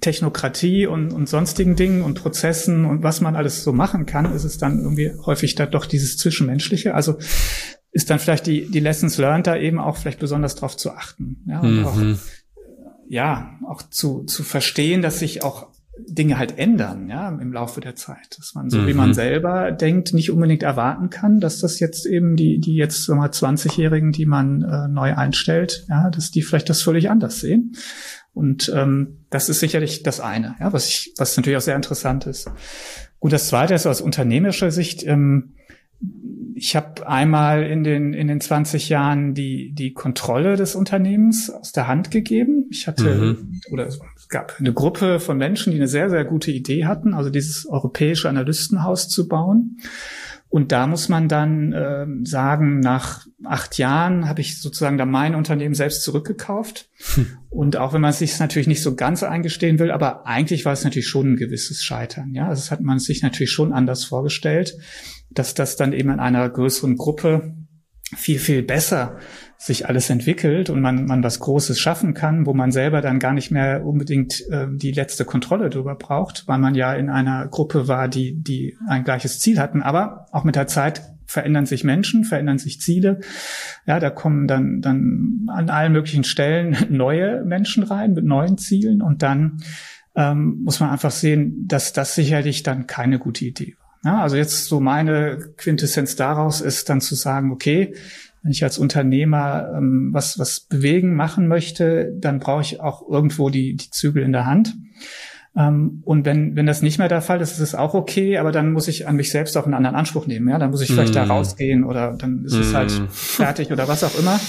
Technokratie 0.00 0.86
und, 0.86 1.12
und 1.12 1.28
sonstigen 1.28 1.76
Dingen 1.76 2.02
und 2.02 2.14
Prozessen 2.14 2.84
und 2.84 3.02
was 3.02 3.20
man 3.20 3.36
alles 3.36 3.64
so 3.64 3.72
machen 3.72 4.06
kann, 4.06 4.32
ist 4.34 4.44
es 4.44 4.58
dann 4.58 4.80
irgendwie 4.80 5.12
häufig 5.24 5.54
da 5.54 5.66
doch 5.66 5.86
dieses 5.86 6.16
Zwischenmenschliche. 6.16 6.94
Also 6.94 7.18
ist 7.92 8.10
dann 8.10 8.18
vielleicht 8.18 8.46
die, 8.46 8.70
die 8.70 8.80
Lessons 8.80 9.18
learned 9.18 9.46
da 9.46 9.56
eben 9.56 9.78
auch 9.78 9.96
vielleicht 9.96 10.18
besonders 10.18 10.54
drauf 10.54 10.76
zu 10.76 10.92
achten. 10.92 11.44
Ja, 11.46 11.60
und 11.60 11.80
mhm. 11.80 11.84
auch, 11.84 11.98
ja, 13.08 13.58
auch 13.68 13.82
zu, 13.82 14.24
zu 14.24 14.42
verstehen, 14.42 15.02
dass 15.02 15.18
sich 15.18 15.44
auch 15.44 15.68
Dinge 15.98 16.38
halt 16.38 16.58
ändern, 16.58 17.08
ja, 17.10 17.28
im 17.28 17.52
Laufe 17.52 17.80
der 17.80 17.94
Zeit. 17.94 18.38
Dass 18.38 18.54
man 18.54 18.70
so, 18.70 18.78
mhm. 18.78 18.86
wie 18.86 18.94
man 18.94 19.12
selber 19.12 19.72
denkt, 19.72 20.14
nicht 20.14 20.30
unbedingt 20.30 20.62
erwarten 20.62 21.10
kann, 21.10 21.38
dass 21.38 21.58
das 21.60 21.80
jetzt 21.80 22.06
eben 22.06 22.34
die, 22.34 22.60
die 22.60 22.74
jetzt 22.74 23.04
so 23.04 23.14
mal 23.14 23.28
20-Jährigen, 23.28 24.10
die 24.10 24.24
man 24.24 24.62
äh, 24.62 24.88
neu 24.88 25.14
einstellt, 25.14 25.84
ja, 25.90 26.08
dass 26.08 26.30
die 26.30 26.40
vielleicht 26.40 26.70
das 26.70 26.80
völlig 26.80 27.10
anders 27.10 27.40
sehen. 27.40 27.76
Und 28.34 28.72
ähm, 28.74 29.24
das 29.30 29.48
ist 29.48 29.60
sicherlich 29.60 30.02
das 30.02 30.20
eine, 30.20 30.56
ja, 30.58 30.72
was 30.72 30.88
ich, 30.88 31.12
was 31.18 31.36
natürlich 31.36 31.58
auch 31.58 31.62
sehr 31.62 31.76
interessant 31.76 32.26
ist. 32.26 32.50
Gut, 33.20 33.32
das 33.32 33.48
zweite 33.48 33.74
ist 33.74 33.86
aus 33.86 34.00
unternehmerischer 34.00 34.70
Sicht, 34.70 35.04
ähm, 35.06 35.54
ich 36.54 36.76
habe 36.76 37.06
einmal 37.08 37.64
in 37.64 37.84
den, 37.84 38.12
in 38.12 38.28
den 38.28 38.40
20 38.40 38.88
Jahren 38.88 39.34
die, 39.34 39.72
die 39.72 39.92
Kontrolle 39.92 40.56
des 40.56 40.74
Unternehmens 40.74 41.50
aus 41.50 41.72
der 41.72 41.88
Hand 41.88 42.10
gegeben. 42.10 42.66
Ich 42.70 42.86
hatte, 42.86 43.14
mhm. 43.14 43.60
oder 43.70 43.86
es 43.86 44.00
gab 44.28 44.56
eine 44.58 44.72
Gruppe 44.72 45.20
von 45.20 45.38
Menschen, 45.38 45.72
die 45.72 45.78
eine 45.78 45.88
sehr, 45.88 46.10
sehr 46.10 46.24
gute 46.24 46.50
Idee 46.50 46.84
hatten, 46.84 47.14
also 47.14 47.30
dieses 47.30 47.66
europäische 47.66 48.28
Analystenhaus 48.28 49.08
zu 49.08 49.28
bauen. 49.28 49.78
Und 50.52 50.70
da 50.70 50.86
muss 50.86 51.08
man 51.08 51.28
dann 51.28 51.72
äh, 51.72 52.04
sagen, 52.24 52.80
nach 52.80 53.26
acht 53.42 53.78
Jahren 53.78 54.28
habe 54.28 54.42
ich 54.42 54.60
sozusagen 54.60 54.98
da 54.98 55.06
mein 55.06 55.34
Unternehmen 55.34 55.74
selbst 55.74 56.02
zurückgekauft. 56.02 56.90
Hm. 57.14 57.38
Und 57.48 57.78
auch 57.78 57.94
wenn 57.94 58.02
man 58.02 58.10
es 58.10 58.18
sich 58.18 58.38
natürlich 58.38 58.68
nicht 58.68 58.82
so 58.82 58.94
ganz 58.94 59.22
eingestehen 59.22 59.78
will, 59.78 59.90
aber 59.90 60.26
eigentlich 60.26 60.66
war 60.66 60.74
es 60.74 60.84
natürlich 60.84 61.08
schon 61.08 61.32
ein 61.32 61.36
gewisses 61.36 61.82
Scheitern. 61.82 62.34
Ja, 62.34 62.48
also 62.48 62.60
das 62.60 62.70
hat 62.70 62.82
man 62.82 62.98
sich 62.98 63.22
natürlich 63.22 63.50
schon 63.50 63.72
anders 63.72 64.04
vorgestellt, 64.04 64.76
dass 65.30 65.54
das 65.54 65.76
dann 65.76 65.94
eben 65.94 66.10
in 66.10 66.20
einer 66.20 66.46
größeren 66.50 66.98
Gruppe 66.98 67.54
viel, 68.14 68.38
viel 68.38 68.62
besser 68.62 69.18
sich 69.58 69.86
alles 69.86 70.10
entwickelt 70.10 70.70
und 70.70 70.80
man, 70.80 71.04
man 71.04 71.22
was 71.22 71.38
Großes 71.38 71.78
schaffen 71.78 72.14
kann, 72.14 72.46
wo 72.46 72.52
man 72.52 72.72
selber 72.72 73.00
dann 73.00 73.20
gar 73.20 73.32
nicht 73.32 73.52
mehr 73.52 73.86
unbedingt 73.86 74.42
äh, 74.50 74.66
die 74.70 74.90
letzte 74.90 75.24
Kontrolle 75.24 75.70
darüber 75.70 75.94
braucht, 75.94 76.48
weil 76.48 76.58
man 76.58 76.74
ja 76.74 76.92
in 76.94 77.08
einer 77.08 77.46
Gruppe 77.46 77.86
war, 77.86 78.08
die, 78.08 78.34
die 78.34 78.76
ein 78.88 79.04
gleiches 79.04 79.38
Ziel 79.38 79.60
hatten. 79.60 79.80
Aber 79.80 80.26
auch 80.32 80.42
mit 80.42 80.56
der 80.56 80.66
Zeit 80.66 81.02
verändern 81.26 81.66
sich 81.66 81.84
Menschen, 81.84 82.24
verändern 82.24 82.58
sich 82.58 82.80
Ziele. 82.80 83.20
Ja, 83.86 84.00
da 84.00 84.10
kommen 84.10 84.48
dann, 84.48 84.80
dann 84.80 85.46
an 85.48 85.70
allen 85.70 85.92
möglichen 85.92 86.24
Stellen 86.24 86.76
neue 86.90 87.44
Menschen 87.44 87.84
rein 87.84 88.14
mit 88.14 88.24
neuen 88.24 88.58
Zielen 88.58 89.00
und 89.00 89.22
dann 89.22 89.58
ähm, 90.16 90.60
muss 90.64 90.80
man 90.80 90.90
einfach 90.90 91.12
sehen, 91.12 91.66
dass 91.68 91.92
das 91.92 92.16
sicherlich 92.16 92.64
dann 92.64 92.88
keine 92.88 93.20
gute 93.20 93.44
Idee 93.44 93.76
war. 93.78 93.81
Ja, 94.04 94.20
also 94.20 94.36
jetzt 94.36 94.64
so 94.66 94.80
meine 94.80 95.38
Quintessenz 95.56 96.16
daraus 96.16 96.60
ist 96.60 96.88
dann 96.88 97.00
zu 97.00 97.14
sagen, 97.14 97.52
okay, 97.52 97.94
wenn 98.42 98.50
ich 98.50 98.64
als 98.64 98.78
Unternehmer 98.78 99.72
ähm, 99.76 100.10
was, 100.12 100.38
was 100.38 100.60
bewegen, 100.60 101.14
machen 101.14 101.46
möchte, 101.46 102.12
dann 102.18 102.40
brauche 102.40 102.62
ich 102.62 102.80
auch 102.80 103.08
irgendwo 103.08 103.50
die, 103.50 103.76
die 103.76 103.90
Zügel 103.90 104.24
in 104.24 104.32
der 104.32 104.46
Hand. 104.46 104.74
Ähm, 105.54 106.02
und 106.04 106.24
wenn, 106.24 106.56
wenn 106.56 106.66
das 106.66 106.82
nicht 106.82 106.98
mehr 106.98 107.08
der 107.08 107.22
Fall 107.22 107.40
ist, 107.40 107.52
ist 107.52 107.60
es 107.60 107.74
auch 107.74 107.94
okay, 107.94 108.38
aber 108.38 108.50
dann 108.50 108.72
muss 108.72 108.88
ich 108.88 109.06
an 109.06 109.16
mich 109.16 109.30
selbst 109.30 109.56
auch 109.56 109.64
einen 109.64 109.74
anderen 109.74 109.96
Anspruch 109.96 110.26
nehmen. 110.26 110.48
Ja, 110.48 110.58
dann 110.58 110.70
muss 110.70 110.80
ich 110.80 110.90
vielleicht 110.90 111.12
mm. 111.12 111.16
da 111.16 111.24
rausgehen 111.24 111.84
oder 111.84 112.16
dann 112.16 112.44
ist 112.44 112.56
mm. 112.56 112.60
es 112.60 112.74
halt 112.74 112.90
fertig 113.10 113.70
oder 113.70 113.86
was 113.86 114.02
auch 114.02 114.18
immer. 114.18 114.40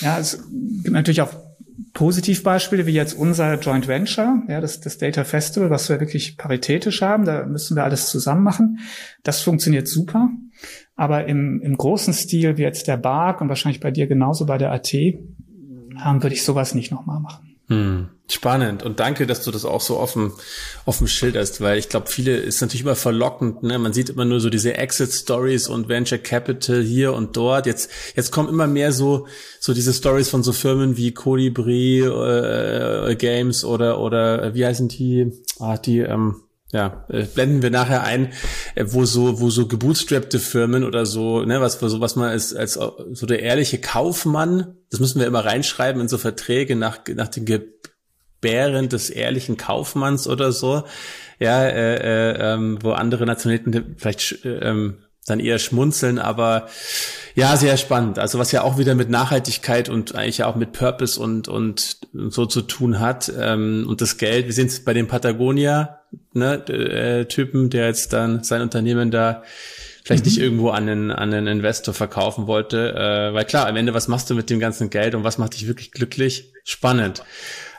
Ja, 0.00 0.18
es 0.18 0.44
gibt 0.82 0.94
natürlich 0.94 1.20
auch 1.20 1.47
Positivbeispiele 1.92 2.86
wie 2.86 2.92
jetzt 2.92 3.14
unser 3.14 3.58
Joint 3.58 3.86
Venture, 3.86 4.42
ja, 4.48 4.60
das, 4.60 4.80
das 4.80 4.98
Data 4.98 5.24
Festival, 5.24 5.70
was 5.70 5.88
wir 5.88 6.00
wirklich 6.00 6.36
paritätisch 6.36 7.02
haben, 7.02 7.24
da 7.24 7.46
müssen 7.46 7.76
wir 7.76 7.84
alles 7.84 8.10
zusammen 8.10 8.42
machen. 8.42 8.80
Das 9.22 9.40
funktioniert 9.40 9.86
super. 9.86 10.28
Aber 10.96 11.26
im, 11.26 11.60
im 11.62 11.76
großen 11.76 12.12
Stil, 12.12 12.56
wie 12.56 12.62
jetzt 12.62 12.88
der 12.88 12.96
Bark 12.96 13.40
und 13.40 13.48
wahrscheinlich 13.48 13.80
bei 13.80 13.92
dir 13.92 14.08
genauso 14.08 14.46
bei 14.46 14.58
der 14.58 14.72
AT, 14.72 14.92
ähm, 14.94 15.18
würde 15.98 16.34
ich 16.34 16.42
sowas 16.42 16.74
nicht 16.74 16.90
nochmal 16.90 17.20
machen. 17.20 17.47
Hm, 17.68 18.08
spannend 18.30 18.82
und 18.82 18.98
danke, 18.98 19.26
dass 19.26 19.42
du 19.42 19.50
das 19.50 19.66
auch 19.66 19.82
so 19.82 19.98
offen 19.98 20.32
offen 20.86 21.06
schilderst, 21.06 21.60
weil 21.60 21.78
ich 21.78 21.90
glaube, 21.90 22.06
viele 22.06 22.34
ist 22.36 22.62
natürlich 22.62 22.80
immer 22.80 22.96
verlockend. 22.96 23.62
Ne? 23.62 23.78
Man 23.78 23.92
sieht 23.92 24.08
immer 24.08 24.24
nur 24.24 24.40
so 24.40 24.48
diese 24.48 24.74
Exit 24.78 25.12
Stories 25.12 25.68
und 25.68 25.86
Venture 25.86 26.16
Capital 26.16 26.82
hier 26.82 27.12
und 27.12 27.36
dort. 27.36 27.66
Jetzt 27.66 27.90
jetzt 28.16 28.32
kommen 28.32 28.48
immer 28.48 28.66
mehr 28.66 28.92
so 28.92 29.26
so 29.60 29.74
diese 29.74 29.92
Stories 29.92 30.30
von 30.30 30.42
so 30.42 30.52
Firmen 30.52 30.96
wie 30.96 31.12
Colibri 31.12 32.00
äh, 32.00 33.14
Games 33.16 33.66
oder 33.66 34.00
oder 34.00 34.42
äh, 34.42 34.54
wie 34.54 34.64
heißen 34.64 34.88
die? 34.88 35.30
Ah, 35.58 35.76
die 35.76 35.98
ähm, 35.98 36.36
ja, 36.70 37.06
äh, 37.08 37.24
blenden 37.24 37.62
wir 37.62 37.70
nachher 37.70 38.04
ein, 38.04 38.32
äh, 38.74 38.84
wo 38.88 39.04
so, 39.04 39.40
wo 39.40 39.48
so 39.50 39.66
gebootstrappte 39.66 40.38
Firmen 40.38 40.84
oder 40.84 41.06
so, 41.06 41.42
ne, 41.42 41.60
was, 41.60 41.78
so, 41.80 42.00
was 42.00 42.16
man 42.16 42.28
als, 42.28 42.54
als 42.54 42.74
so 42.74 43.26
der 43.26 43.40
ehrliche 43.40 43.78
Kaufmann, 43.78 44.76
das 44.90 45.00
müssen 45.00 45.18
wir 45.18 45.26
immer 45.26 45.44
reinschreiben 45.44 46.00
in 46.00 46.08
so 46.08 46.18
Verträge 46.18 46.76
nach, 46.76 47.00
nach 47.14 47.28
den 47.28 47.46
Gebären 47.46 48.88
des 48.88 49.08
ehrlichen 49.08 49.56
Kaufmanns 49.56 50.28
oder 50.28 50.52
so, 50.52 50.84
ja, 51.38 51.64
äh, 51.64 51.94
äh, 51.96 52.54
ähm, 52.54 52.78
wo 52.82 52.90
andere 52.90 53.24
Nationalitäten 53.24 53.96
vielleicht 53.96 54.44
äh, 54.44 54.58
ähm, 54.58 54.98
dann 55.26 55.40
eher 55.40 55.58
schmunzeln, 55.58 56.18
aber 56.18 56.68
ja, 57.38 57.56
sehr 57.56 57.76
spannend. 57.76 58.18
Also 58.18 58.40
was 58.40 58.50
ja 58.50 58.62
auch 58.62 58.78
wieder 58.78 58.96
mit 58.96 59.10
Nachhaltigkeit 59.10 59.88
und 59.88 60.16
eigentlich 60.16 60.42
auch 60.42 60.56
mit 60.56 60.72
Purpose 60.72 61.20
und, 61.20 61.46
und 61.46 61.98
so 62.12 62.46
zu 62.46 62.62
tun 62.62 62.98
hat. 62.98 63.32
Ähm, 63.38 63.86
und 63.88 64.00
das 64.00 64.18
Geld, 64.18 64.46
wir 64.46 64.52
sind 64.52 64.84
bei 64.84 64.92
dem 64.92 65.06
Patagonia, 65.06 66.00
ne, 66.32 66.54
äh, 66.68 67.26
Typen, 67.26 67.70
der 67.70 67.86
jetzt 67.86 68.12
dann 68.12 68.42
sein 68.42 68.60
Unternehmen 68.60 69.12
da 69.12 69.44
vielleicht 70.02 70.24
mhm. 70.24 70.30
nicht 70.30 70.40
irgendwo 70.40 70.70
an 70.70 70.88
einen, 70.88 71.10
an 71.12 71.32
einen 71.32 71.46
Investor 71.46 71.94
verkaufen 71.94 72.48
wollte. 72.48 72.92
Äh, 72.96 73.32
weil 73.32 73.44
klar, 73.44 73.68
am 73.68 73.76
Ende, 73.76 73.94
was 73.94 74.08
machst 74.08 74.28
du 74.30 74.34
mit 74.34 74.50
dem 74.50 74.58
ganzen 74.58 74.90
Geld 74.90 75.14
und 75.14 75.22
was 75.22 75.38
macht 75.38 75.54
dich 75.54 75.68
wirklich 75.68 75.92
glücklich? 75.92 76.52
Spannend. 76.64 77.22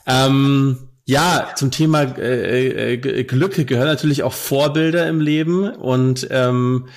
Ähm, 0.07 0.87
ja, 1.03 1.49
zum 1.57 1.69
Thema 1.69 2.03
äh, 2.03 2.93
äh, 2.93 3.23
Glück 3.25 3.67
gehören 3.67 3.87
natürlich 3.87 4.23
auch 4.23 4.31
Vorbilder 4.31 5.05
im 5.09 5.19
Leben 5.19 5.69
und 5.69 6.29
ähm, 6.31 6.87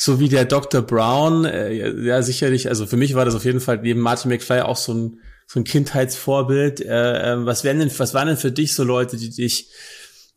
so 0.00 0.20
wie 0.20 0.28
der 0.28 0.44
Dr. 0.44 0.80
Brown, 0.80 1.44
äh, 1.44 1.90
ja 2.04 2.22
sicherlich, 2.22 2.68
also 2.68 2.86
für 2.86 2.96
mich 2.96 3.14
war 3.14 3.24
das 3.24 3.34
auf 3.34 3.44
jeden 3.44 3.60
Fall 3.60 3.78
neben 3.78 4.00
Martin 4.00 4.30
McFly 4.30 4.60
auch 4.60 4.76
so 4.76 4.94
ein, 4.94 5.18
so 5.48 5.58
ein 5.58 5.64
Kindheitsvorbild. 5.64 6.80
Äh, 6.80 7.32
äh, 7.32 7.44
was 7.44 7.64
wären 7.64 7.80
denn, 7.80 7.90
was 7.98 8.14
waren 8.14 8.28
denn 8.28 8.36
für 8.36 8.52
dich 8.52 8.74
so 8.74 8.84
Leute, 8.84 9.16
die 9.16 9.30
dich 9.30 9.70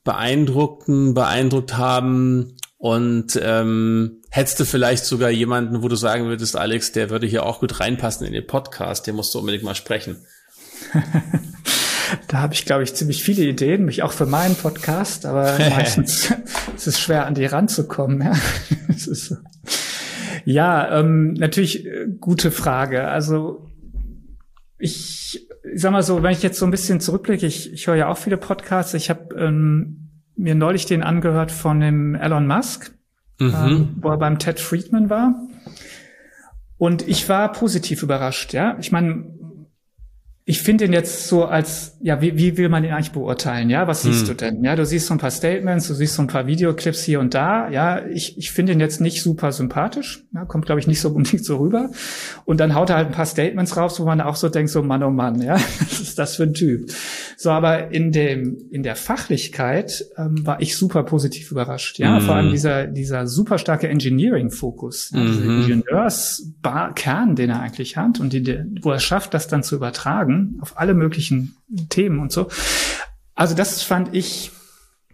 beeindruckten, 0.03 1.13
beeindruckt 1.13 1.77
haben? 1.77 2.57
Und 2.79 3.39
ähm, 3.39 4.23
hättest 4.31 4.59
du 4.59 4.65
vielleicht 4.65 5.05
sogar 5.05 5.29
jemanden, 5.29 5.83
wo 5.83 5.87
du 5.87 5.95
sagen 5.95 6.25
würdest, 6.25 6.55
Alex, 6.55 6.91
der 6.91 7.11
würde 7.11 7.27
hier 7.27 7.45
auch 7.45 7.59
gut 7.59 7.79
reinpassen 7.79 8.25
in 8.25 8.33
den 8.33 8.47
Podcast, 8.47 9.05
der 9.05 9.13
musst 9.13 9.35
du 9.35 9.39
unbedingt 9.39 9.63
mal 9.63 9.75
sprechen. 9.75 10.25
da 12.27 12.39
habe 12.39 12.53
ich, 12.53 12.65
glaube 12.65 12.83
ich, 12.83 12.93
ziemlich 12.93 13.23
viele 13.23 13.43
Ideen, 13.43 13.85
mich 13.85 14.03
auch 14.03 14.11
für 14.11 14.25
meinen 14.25 14.55
Podcast, 14.55 15.25
aber 15.25 15.57
meistens 15.69 16.33
ist 16.75 16.87
es 16.87 16.99
schwer, 16.99 17.25
an 17.25 17.35
die 17.35 17.45
ranzukommen. 17.45 18.21
Ja, 18.21 18.33
ist, 18.87 19.35
ja 20.45 20.99
ähm, 20.99 21.33
natürlich 21.33 21.85
äh, 21.85 22.07
gute 22.19 22.51
Frage. 22.51 23.07
Also 23.07 23.67
ich, 24.77 25.47
ich 25.73 25.81
sag 25.81 25.91
mal 25.91 26.03
so, 26.03 26.23
wenn 26.23 26.31
ich 26.31 26.43
jetzt 26.43 26.59
so 26.59 26.65
ein 26.65 26.71
bisschen 26.71 26.99
zurückblicke, 26.99 27.45
ich, 27.45 27.71
ich 27.71 27.87
höre 27.87 27.95
ja 27.95 28.07
auch 28.07 28.17
viele 28.17 28.37
Podcasts. 28.37 28.93
Ich 28.93 29.09
habe 29.09 29.35
ähm, 29.35 30.09
mir 30.35 30.55
neulich 30.55 30.85
den 30.85 31.03
angehört 31.03 31.51
von 31.51 31.79
dem 31.79 32.15
Elon 32.15 32.47
Musk, 32.47 32.91
mhm. 33.39 33.53
ähm, 33.55 33.89
wo 34.01 34.09
er 34.09 34.17
beim 34.17 34.39
Ted 34.39 34.59
Friedman 34.59 35.09
war. 35.09 35.35
Und 36.77 37.07
ich 37.07 37.29
war 37.29 37.51
positiv 37.51 38.01
überrascht, 38.01 38.53
ja. 38.53 38.75
Ich 38.79 38.91
meine, 38.91 39.25
ich 40.43 40.61
finde 40.63 40.85
ihn 40.85 40.93
jetzt 40.93 41.27
so 41.27 41.45
als, 41.45 41.97
ja, 42.01 42.19
wie, 42.19 42.35
wie 42.35 42.57
will 42.57 42.67
man 42.67 42.83
ihn 42.83 42.91
eigentlich 42.91 43.11
beurteilen? 43.11 43.69
Ja, 43.69 43.87
was 43.87 44.01
siehst 44.01 44.21
hm. 44.21 44.27
du 44.27 44.33
denn? 44.33 44.63
Ja, 44.63 44.75
du 44.75 44.87
siehst 44.87 45.05
so 45.05 45.13
ein 45.13 45.19
paar 45.19 45.29
Statements, 45.29 45.87
du 45.87 45.93
siehst 45.93 46.15
so 46.15 46.23
ein 46.23 46.27
paar 46.27 46.47
Videoclips 46.47 47.03
hier 47.03 47.19
und 47.19 47.35
da. 47.35 47.69
Ja, 47.69 48.03
ich, 48.07 48.39
ich 48.39 48.51
finde 48.51 48.73
ihn 48.73 48.79
jetzt 48.79 49.01
nicht 49.01 49.21
super 49.21 49.51
sympathisch. 49.51 50.23
Ja, 50.33 50.45
kommt, 50.45 50.65
glaube 50.65 50.81
ich, 50.81 50.87
nicht 50.87 50.99
so 50.99 51.09
unbedingt 51.15 51.45
so 51.45 51.57
rüber. 51.57 51.91
Und 52.43 52.59
dann 52.59 52.73
haut 52.73 52.89
er 52.89 52.95
halt 52.95 53.07
ein 53.07 53.13
paar 53.13 53.27
Statements 53.27 53.77
raus, 53.77 53.99
wo 53.99 54.05
man 54.05 54.19
auch 54.19 54.35
so 54.35 54.49
denkt, 54.49 54.71
so 54.71 54.81
Mann, 54.81 55.03
oh 55.03 55.11
Mann, 55.11 55.41
ja, 55.41 55.53
was 55.79 56.01
ist 56.01 56.17
das 56.17 56.37
für 56.37 56.43
ein 56.43 56.55
Typ? 56.55 56.89
So, 57.37 57.51
aber 57.51 57.91
in 57.91 58.11
dem, 58.11 58.57
in 58.71 58.81
der 58.81 58.95
Fachlichkeit 58.95 60.05
ähm, 60.17 60.43
war 60.45 60.59
ich 60.59 60.75
super 60.75 61.03
positiv 61.03 61.51
überrascht. 61.51 61.99
Ja, 61.99 62.17
hm. 62.17 62.25
vor 62.25 62.35
allem 62.35 62.49
dieser, 62.49 62.87
dieser 62.87 63.27
super 63.27 63.59
starke 63.59 63.87
Engineering-Fokus, 63.89 65.11
ja, 65.13 65.19
mhm. 65.19 65.27
dieser 65.27 65.43
Ingenieurskern, 65.43 67.35
den 67.35 67.51
er 67.51 67.59
eigentlich 67.59 67.95
hat 67.95 68.19
und 68.19 68.33
die, 68.33 68.57
wo 68.81 68.89
er 68.89 68.99
schafft, 68.99 69.35
das 69.35 69.47
dann 69.47 69.61
zu 69.61 69.75
übertragen 69.75 70.30
sagen, 70.31 70.57
auf 70.61 70.77
alle 70.77 70.93
möglichen 70.93 71.55
Themen 71.89 72.19
und 72.19 72.31
so. 72.31 72.49
Also 73.35 73.55
das 73.55 73.83
fand 73.83 74.13
ich 74.13 74.51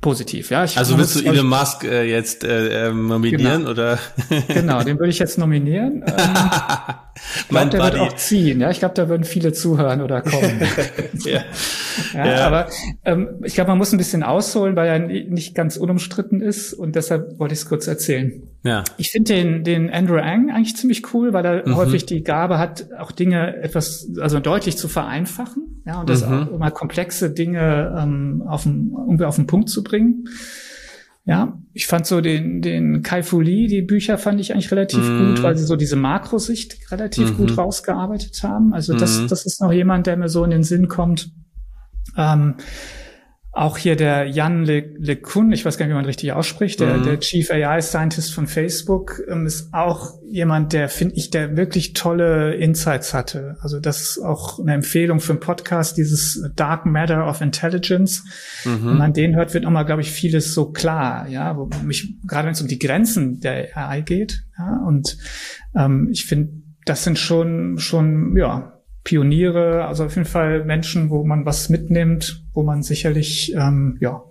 positiv. 0.02 0.50
Ja, 0.52 0.64
ich 0.64 0.78
also 0.78 0.98
willst 0.98 1.16
du 1.16 1.26
Elon 1.26 1.48
Musk 1.48 1.84
äh, 1.84 2.04
jetzt 2.04 2.44
äh, 2.44 2.88
ähm, 2.88 3.08
nominieren 3.08 3.60
genau. 3.60 3.72
oder? 3.72 4.00
genau, 4.48 4.84
den 4.84 5.00
würde 5.00 5.10
ich 5.10 5.20
jetzt 5.20 5.38
nominieren. 5.38 6.04
Ähm, 7.20 7.34
ich 7.36 7.48
glaube, 7.50 7.70
der 7.70 7.84
wird 7.84 8.00
auch 8.00 8.16
ziehen. 8.16 8.62
Ja, 8.62 8.70
ich 8.70 8.80
glaube, 8.80 8.94
da 8.94 9.10
würden 9.10 9.24
viele 9.24 9.52
zuhören 9.54 10.02
oder 10.02 10.22
kommen. 10.22 10.62
ja. 11.26 11.42
Ja, 12.14 12.26
ja. 12.28 12.48
Aber 12.48 12.68
ähm, 13.06 13.42
ich 13.44 13.56
glaube, 13.56 13.70
man 13.70 13.80
muss 13.80 13.92
ein 13.92 13.98
bisschen 13.98 14.22
ausholen, 14.22 14.76
weil 14.76 14.88
er 14.88 15.00
nicht 15.00 15.56
ganz 15.56 15.78
unumstritten 15.78 16.42
ist 16.42 16.74
und 16.74 16.96
deshalb 16.96 17.40
wollte 17.40 17.56
ich 17.56 17.62
es 17.62 17.66
kurz 17.68 17.88
erzählen. 17.88 18.44
Ja. 18.64 18.84
Ich 18.98 19.10
finde 19.10 19.34
den, 19.34 19.64
den 19.64 19.90
Andrew 19.90 20.20
Ang 20.20 20.52
eigentlich 20.52 20.76
ziemlich 20.76 21.14
cool, 21.14 21.34
weil 21.34 21.46
er 21.46 21.68
mhm. 21.68 21.76
häufig 21.76 22.06
die 22.06 22.24
Gabe 22.24 22.60
hat, 22.60 22.88
auch 23.00 23.12
Dinge 23.12 23.58
etwas, 23.58 24.08
also 24.20 24.40
deutlich 24.40 24.78
zu 24.78 24.88
vereinfachen. 24.88 25.77
Ja, 25.88 26.02
und 26.02 26.10
das 26.10 26.28
mhm. 26.28 26.34
auch 26.34 26.52
immer 26.52 26.70
komplexe 26.70 27.30
Dinge 27.32 27.96
ähm, 27.98 28.44
auf 28.46 28.64
den, 28.64 28.92
irgendwie 28.92 29.24
auf 29.24 29.38
den 29.38 29.48
Punkt 29.48 29.70
zu 29.70 29.84
bringen. 29.84 30.26
Ja, 31.24 31.58
ich 31.74 31.88
fand 31.88 32.06
so 32.06 32.20
den, 32.20 32.62
den 32.62 33.04
Kai 33.04 33.24
Fu 33.24 33.40
Lee, 33.40 33.68
die 33.68 33.82
Bücher 33.82 34.18
fand 34.18 34.40
ich 34.40 34.54
eigentlich 34.54 34.72
relativ 34.72 35.00
mm. 35.00 35.18
gut, 35.18 35.44
weil 35.44 35.58
sie 35.58 35.66
so 35.66 35.76
diese 35.76 35.98
Makrosicht 35.98 36.90
relativ 36.90 37.32
-hmm. 37.32 37.36
gut 37.36 37.52
mhm. 37.52 37.60
rausgearbeitet 37.60 38.42
haben. 38.44 38.74
Also 38.74 38.98
das, 38.98 39.20
mm. 39.20 39.28
das 39.28 39.46
ist 39.46 39.60
noch 39.62 39.74
jemand, 39.74 40.08
der 40.08 40.16
mir 40.16 40.30
so 40.30 40.46
in 40.46 40.52
den 40.52 40.64
Sinn 40.64 40.88
kommt. 40.88 41.32
Ähm, 42.16 42.56
auch 43.58 43.78
hier 43.78 43.96
der 43.96 44.28
Jan 44.28 44.66
Le, 44.66 44.94
Le 45.00 45.16
Kun, 45.16 45.52
ich 45.52 45.66
weiß 45.66 45.78
gar 45.78 45.86
nicht, 45.86 45.94
wie 45.94 45.98
man 45.98 46.06
richtig 46.06 46.32
ausspricht, 46.32 46.80
der, 46.80 46.98
mhm. 46.98 47.04
der 47.04 47.20
Chief 47.20 47.50
AI 47.50 47.82
Scientist 47.82 48.32
von 48.32 48.46
Facebook, 48.46 49.20
ähm, 49.28 49.48
ist 49.48 49.74
auch 49.74 50.12
jemand, 50.30 50.74
der, 50.74 50.90
finde 50.90 51.16
ich, 51.16 51.32
der 51.32 51.58
wirklich 51.58 51.94
tolle 51.94 52.54
Insights 52.54 53.16
hatte. 53.16 53.58
Also 53.62 53.80
das 53.80 54.02
ist 54.02 54.20
auch 54.20 54.60
eine 54.60 54.76
Empfehlung 54.76 55.20
für 55.20 55.32
einen 55.32 55.40
Podcast, 55.40 55.98
dieses 55.98 56.48
Dark 56.56 56.86
Matter 56.86 57.28
of 57.28 57.42
Intelligence. 57.42 58.24
Mhm. 58.64 58.86
Wenn 58.86 58.98
man 58.98 59.14
den 59.14 59.36
hört, 59.36 59.56
wird 59.56 59.64
nochmal, 59.64 59.86
glaube 59.86 60.02
ich, 60.02 60.12
vieles 60.12 60.54
so 60.54 60.72
klar, 60.72 61.28
ja, 61.28 61.58
wo 61.58 61.68
mich, 61.84 62.16
gerade 62.28 62.46
wenn 62.46 62.54
es 62.54 62.62
um 62.62 62.68
die 62.68 62.80
Grenzen 62.80 63.40
der 63.40 63.76
AI 63.76 64.02
geht, 64.02 64.44
ja, 64.60 64.84
und 64.86 65.18
ähm, 65.76 66.10
ich 66.12 66.26
finde, 66.26 66.62
das 66.86 67.04
sind 67.04 67.18
schon, 67.18 67.80
schon, 67.80 68.38
ja, 68.38 68.78
Pioniere, 69.08 69.86
also 69.86 70.04
auf 70.04 70.16
jeden 70.16 70.28
Fall 70.28 70.66
Menschen, 70.66 71.10
wo 71.10 71.26
man 71.26 71.46
was 71.46 71.70
mitnimmt, 71.70 72.44
wo 72.58 72.64
man 72.64 72.82
sicherlich, 72.82 73.54
ähm, 73.54 73.98
ja, 74.02 74.24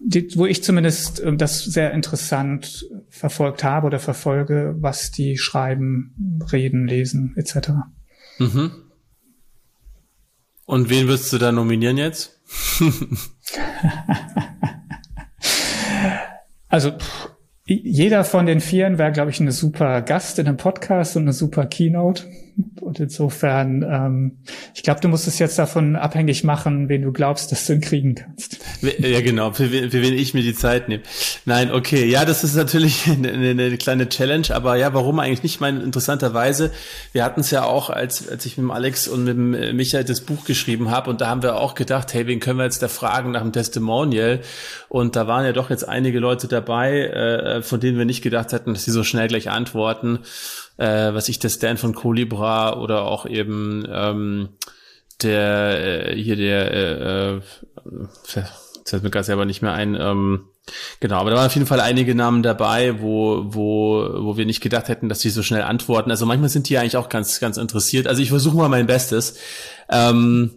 die, 0.00 0.34
wo 0.34 0.46
ich 0.46 0.64
zumindest 0.64 1.20
äh, 1.20 1.36
das 1.36 1.62
sehr 1.62 1.92
interessant 1.92 2.88
verfolgt 3.10 3.62
habe 3.62 3.86
oder 3.86 3.98
verfolge, 4.00 4.74
was 4.78 5.10
die 5.10 5.36
schreiben, 5.36 6.40
reden, 6.50 6.86
lesen 6.86 7.34
etc. 7.36 7.72
Mhm. 8.38 8.72
Und 10.64 10.88
wen 10.88 11.06
wirst 11.06 11.34
du 11.34 11.38
da 11.38 11.52
nominieren 11.52 11.98
jetzt? 11.98 12.40
also 16.68 16.92
jeder 17.66 18.24
von 18.24 18.46
den 18.46 18.60
Vieren 18.62 18.96
wäre, 18.96 19.12
glaube 19.12 19.32
ich, 19.32 19.38
eine 19.38 19.52
super 19.52 20.00
Gast 20.00 20.38
in 20.38 20.48
einem 20.48 20.56
Podcast 20.56 21.14
und 21.18 21.24
eine 21.24 21.34
super 21.34 21.66
Keynote. 21.66 22.24
Und 22.80 23.00
insofern, 23.00 23.82
ähm, 23.82 24.38
ich 24.74 24.84
glaube, 24.84 25.00
du 25.00 25.08
musst 25.08 25.26
es 25.26 25.38
jetzt 25.38 25.58
davon 25.58 25.96
abhängig 25.96 26.44
machen, 26.44 26.88
wen 26.88 27.02
du 27.02 27.12
glaubst, 27.12 27.50
dass 27.50 27.66
du 27.66 27.72
ihn 27.72 27.80
kriegen 27.80 28.14
kannst. 28.14 28.58
Ja, 28.80 29.20
genau, 29.22 29.52
für, 29.52 29.72
wen, 29.72 29.90
für 29.90 30.02
wen 30.02 30.12
ich 30.12 30.34
mir 30.34 30.42
die 30.42 30.54
Zeit 30.54 30.88
nehme. 30.88 31.02
Nein, 31.46 31.72
okay, 31.72 32.04
ja, 32.04 32.24
das 32.24 32.44
ist 32.44 32.54
natürlich 32.54 33.06
eine, 33.10 33.32
eine 33.32 33.76
kleine 33.76 34.08
Challenge, 34.08 34.46
aber 34.50 34.76
ja, 34.76 34.94
warum 34.94 35.18
eigentlich 35.18 35.42
nicht? 35.42 35.60
Mein 35.60 35.80
interessanterweise, 35.80 36.70
wir 37.12 37.24
hatten 37.24 37.40
es 37.40 37.50
ja 37.50 37.64
auch, 37.64 37.90
als, 37.90 38.28
als 38.28 38.46
ich 38.46 38.56
mit 38.56 38.64
dem 38.64 38.70
Alex 38.70 39.08
und 39.08 39.24
mit 39.24 39.36
dem 39.36 39.76
Michael 39.76 40.04
das 40.04 40.20
Buch 40.20 40.44
geschrieben 40.44 40.90
habe, 40.90 41.10
und 41.10 41.20
da 41.20 41.28
haben 41.28 41.42
wir 41.42 41.56
auch 41.56 41.74
gedacht, 41.74 42.14
hey, 42.14 42.26
wen 42.28 42.38
können 42.38 42.58
wir 42.58 42.64
jetzt 42.64 42.82
da 42.82 42.88
fragen 42.88 43.32
nach 43.32 43.42
dem 43.42 43.52
Testimonial? 43.52 44.40
Und 44.88 45.16
da 45.16 45.26
waren 45.26 45.44
ja 45.44 45.52
doch 45.52 45.70
jetzt 45.70 45.88
einige 45.88 46.20
Leute 46.20 46.46
dabei, 46.46 47.06
äh, 47.06 47.62
von 47.62 47.80
denen 47.80 47.98
wir 47.98 48.04
nicht 48.04 48.22
gedacht 48.22 48.52
hätten, 48.52 48.74
dass 48.74 48.84
sie 48.84 48.92
so 48.92 49.02
schnell 49.02 49.26
gleich 49.26 49.50
antworten 49.50 50.20
äh, 50.76 51.14
was 51.14 51.28
ich 51.28 51.38
der 51.38 51.48
Stan 51.48 51.76
von 51.76 51.94
Colibra 51.94 52.78
oder 52.78 53.02
auch 53.02 53.26
eben 53.26 53.86
ähm, 53.90 54.48
der 55.22 56.10
äh, 56.10 56.16
hier 56.16 56.36
der 56.36 56.70
äh, 56.72 57.36
äh, 57.36 57.40
fällt 58.84 59.02
mir 59.02 59.10
gerade 59.10 59.24
selber 59.24 59.44
nicht 59.44 59.62
mehr 59.62 59.72
ein. 59.72 59.94
Ähm, 59.94 60.44
genau, 61.00 61.16
aber 61.16 61.30
da 61.30 61.36
waren 61.36 61.46
auf 61.46 61.54
jeden 61.54 61.66
Fall 61.66 61.80
einige 61.80 62.14
Namen 62.14 62.42
dabei, 62.42 63.00
wo 63.00 63.44
wo 63.46 64.08
wo 64.18 64.36
wir 64.36 64.46
nicht 64.46 64.60
gedacht 64.60 64.88
hätten, 64.88 65.08
dass 65.08 65.20
die 65.20 65.30
so 65.30 65.42
schnell 65.42 65.62
antworten. 65.62 66.10
Also 66.10 66.26
manchmal 66.26 66.50
sind 66.50 66.68
die 66.68 66.76
eigentlich 66.78 66.96
auch 66.96 67.08
ganz 67.08 67.40
ganz 67.40 67.56
interessiert. 67.56 68.06
Also 68.06 68.22
ich 68.22 68.28
versuche 68.28 68.56
mal 68.56 68.68
mein 68.68 68.86
Bestes. 68.86 69.38
Ähm, 69.88 70.52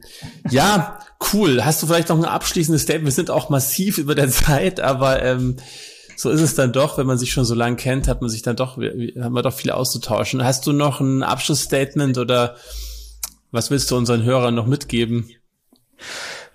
ja, 0.50 1.00
cool. 1.34 1.64
Hast 1.64 1.82
du 1.82 1.88
vielleicht 1.88 2.10
noch 2.10 2.18
ein 2.18 2.26
abschließendes 2.26 2.84
Statement? 2.84 3.06
Wir 3.06 3.12
sind 3.12 3.30
auch 3.30 3.50
massiv 3.50 3.98
über 3.98 4.16
der 4.16 4.30
Zeit, 4.30 4.80
aber 4.80 5.22
ähm, 5.24 5.58
so 6.18 6.32
ist 6.32 6.42
es 6.42 6.56
dann 6.56 6.74
doch, 6.74 6.98
wenn 6.98 7.06
man 7.06 7.20
sich 7.20 7.32
schon 7.32 7.46
so 7.46 7.54
lange 7.54 7.76
kennt, 7.76 8.08
hat 8.08 8.22
man 8.22 8.30
sich 8.30 8.42
dann 8.42 8.56
doch, 8.56 8.78
hat 8.78 9.32
man 9.32 9.44
doch 9.44 9.54
viel 9.54 9.70
auszutauschen. 9.70 10.44
Hast 10.44 10.66
du 10.66 10.74
noch 10.74 11.00
ein 11.00 11.22
Abschlussstatement 11.22 12.18
oder 12.18 12.56
was 13.52 13.70
willst 13.70 13.92
du 13.92 13.98
unseren 13.98 14.24
Hörern 14.24 14.56
noch 14.56 14.66
mitgeben? 14.66 15.30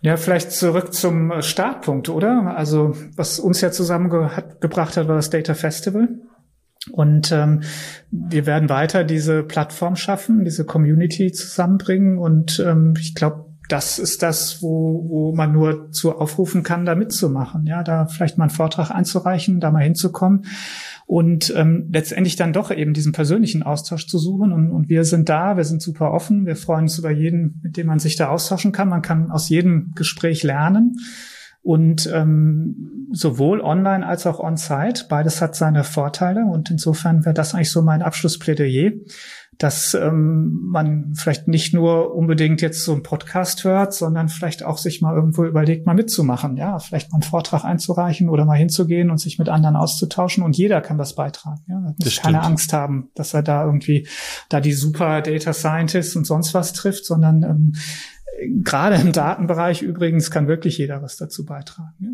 Ja, 0.01 0.16
vielleicht 0.16 0.51
zurück 0.51 0.93
zum 0.93 1.40
Startpunkt, 1.43 2.09
oder? 2.09 2.56
Also, 2.56 2.97
was 3.14 3.39
uns 3.39 3.60
ja 3.60 3.70
zusammengebracht 3.70 4.97
hat, 4.97 5.06
war 5.06 5.14
das 5.14 5.30
Data 5.30 5.55
Festival. 5.55 6.09
Und 6.90 7.30
ähm, 7.30 7.62
wir 8.10 8.44
werden 8.47 8.68
weiter 8.68 9.05
diese 9.05 9.44
Plattform 9.44 9.94
schaffen, 9.94 10.44
diese 10.44 10.64
Community 10.64 11.30
zusammenbringen. 11.30 12.18
Und 12.18 12.59
ähm, 12.59 12.94
ich 12.98 13.14
glaube, 13.14 13.51
das 13.73 13.99
ist 13.99 14.23
das, 14.23 14.62
wo, 14.62 15.09
wo 15.09 15.35
man 15.35 15.51
nur 15.51 15.90
zu 15.93 16.19
aufrufen 16.19 16.62
kann, 16.62 16.85
da 16.85 16.94
mitzumachen. 16.94 17.65
Ja, 17.65 17.82
da 17.82 18.05
vielleicht 18.05 18.36
mal 18.36 18.44
einen 18.44 18.51
Vortrag 18.51 18.90
einzureichen, 18.90 19.61
da 19.61 19.70
mal 19.70 19.82
hinzukommen 19.82 20.44
und 21.07 21.53
ähm, 21.57 21.89
letztendlich 21.90 22.36
dann 22.36 22.53
doch 22.53 22.70
eben 22.70 22.93
diesen 22.93 23.12
persönlichen 23.12 23.62
Austausch 23.62 24.07
zu 24.07 24.19
suchen. 24.19 24.53
Und, 24.53 24.70
und 24.70 24.90
wir 24.90 25.05
sind 25.05 25.31
da, 25.31 25.57
wir 25.57 25.65
sind 25.65 25.81
super 25.81 26.12
offen, 26.12 26.44
wir 26.44 26.57
freuen 26.57 26.82
uns 26.82 26.99
über 26.99 27.11
jeden, 27.11 27.61
mit 27.62 27.78
dem 27.78 27.86
man 27.86 27.99
sich 27.99 28.16
da 28.16 28.28
austauschen 28.28 28.73
kann. 28.73 28.90
Man 28.90 29.01
kann 29.01 29.31
aus 29.31 29.49
jedem 29.49 29.93
Gespräch 29.94 30.43
lernen. 30.43 30.97
Und 31.62 32.11
ähm, 32.12 33.09
sowohl 33.12 33.61
online 33.61 34.05
als 34.05 34.27
auch 34.27 34.40
on-site, 34.40 35.07
beides 35.09 35.40
hat 35.40 35.55
seine 35.55 35.85
Vorteile. 35.85 36.44
Und 36.44 36.70
insofern 36.70 37.24
wäre 37.24 37.35
das 37.35 37.55
eigentlich 37.55 37.70
so 37.70 37.81
mein 37.81 38.03
Abschlussplädoyer 38.03 38.90
dass 39.62 39.94
ähm, 39.94 40.60
man 40.64 41.14
vielleicht 41.14 41.47
nicht 41.47 41.72
nur 41.72 42.14
unbedingt 42.14 42.60
jetzt 42.62 42.84
so 42.84 42.93
einen 42.93 43.05
Podcast 43.05 43.62
hört, 43.62 43.94
sondern 43.94 44.28
vielleicht 44.28 44.64
auch 44.64 44.76
sich 44.76 45.01
mal 45.01 45.14
irgendwo 45.14 45.44
überlegt, 45.44 45.86
mal 45.86 45.94
mitzumachen, 45.94 46.56
ja, 46.56 46.80
vielleicht 46.80 47.12
mal 47.12 47.16
einen 47.16 47.22
Vortrag 47.22 47.64
einzureichen 47.64 48.28
oder 48.28 48.44
mal 48.44 48.59
hinzugehen 48.59 49.10
und 49.10 49.18
sich 49.18 49.39
mit 49.39 49.48
anderen 49.48 49.76
auszutauschen 49.76 50.43
und 50.43 50.56
jeder 50.56 50.80
kann 50.80 50.98
das 50.98 51.14
beitragen. 51.14 51.62
Ja, 51.68 51.78
man 51.78 51.94
muss 51.97 52.16
keine 52.16 52.43
Angst 52.43 52.72
haben, 52.72 53.10
dass 53.14 53.34
er 53.34 53.43
da 53.43 53.64
irgendwie 53.64 54.09
da 54.48 54.60
die 54.60 54.72
super 54.72 55.22
Data 55.22 55.52
Scientists 55.52 56.16
und 56.16 56.26
sonst 56.26 56.55
was 56.55 56.72
trifft, 56.72 57.05
sondern 57.05 57.44
ähm, 57.44 57.72
gerade 58.64 58.97
im 58.97 59.12
Datenbereich 59.12 59.82
übrigens 59.82 60.32
kann 60.32 60.48
wirklich 60.48 60.78
jeder 60.78 61.02
was 61.02 61.16
dazu 61.16 61.44
beitragen. 61.44 61.94
Ja? 62.01 62.10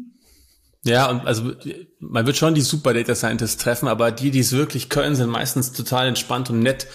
Ja, 0.85 1.11
und 1.11 1.27
also 1.27 1.53
man 1.99 2.27
wird 2.27 2.37
schon 2.37 2.55
die 2.55 2.61
Super 2.61 2.95
Data 2.95 3.15
Scientists 3.15 3.57
treffen, 3.57 3.89
aber 3.89 4.13
die, 4.13 4.31
die 4.31 4.39
es 4.39 4.53
wirklich 4.53 4.89
können, 4.89 5.17
sind 5.17 5.29
meistens 5.29 5.73
total 5.73 6.07
entspannt 6.07 6.51
und 6.51 6.61
nett, 6.61 6.87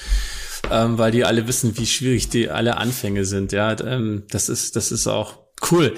ähm, 0.74 0.98
weil 0.98 1.12
die 1.12 1.24
alle 1.24 1.48
wissen, 1.48 1.78
wie 1.78 1.86
schwierig 1.86 2.30
die 2.30 2.50
alle 2.50 2.78
Anfänge 2.78 3.26
sind. 3.26 3.52
Ja, 3.52 3.80
ähm, 3.80 4.24
das 4.30 4.50
ist 4.50 4.76
das 4.76 4.92
ist 4.92 5.08
auch 5.08 5.40
cool. 5.72 5.94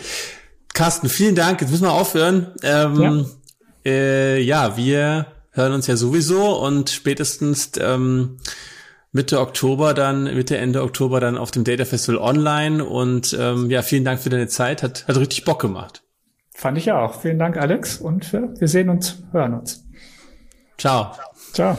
Carsten, 0.74 1.08
vielen 1.08 1.36
Dank. 1.36 1.62
Jetzt 1.62 1.72
müssen 1.72 1.86
wir 1.86 1.94
aufhören. 1.94 2.52
Ähm, 2.62 3.02
ja. 3.02 3.26
Äh, 3.86 4.42
ja, 4.42 4.76
wir 4.78 5.28
hören 5.52 5.74
uns 5.74 5.88
ja 5.88 5.96
sowieso 5.96 6.60
und 6.60 6.90
spätestens 6.90 7.72
ähm, 7.80 8.38
Mitte 9.14 9.40
Oktober 9.40 9.94
dann, 9.94 10.26
Mitte, 10.26 10.58
Ende 10.58 10.84
Oktober 10.84 11.22
dann 11.22 11.38
auf 11.38 11.52
dem 11.52 11.64
Data 11.64 11.86
Festival 11.86 12.20
online. 12.20 12.84
Und 12.84 13.36
ähm, 13.40 13.70
ja, 13.70 13.82
vielen 13.82 14.04
Dank 14.04 14.20
für 14.20 14.30
deine 14.30 14.48
Zeit. 14.48 14.84
Hat, 14.84 15.08
hat 15.08 15.16
richtig 15.16 15.46
Bock 15.46 15.62
gemacht. 15.62 16.04
Fand 16.54 16.78
ich 16.78 16.92
auch. 16.92 17.22
Vielen 17.22 17.40
Dank, 17.40 17.56
Alex. 17.58 17.98
Und 17.98 18.34
wir 18.34 18.68
sehen 18.68 18.90
uns, 18.90 19.24
hören 19.32 19.54
uns. 19.54 19.86
Ciao. 20.78 21.14
Ciao. 21.54 21.78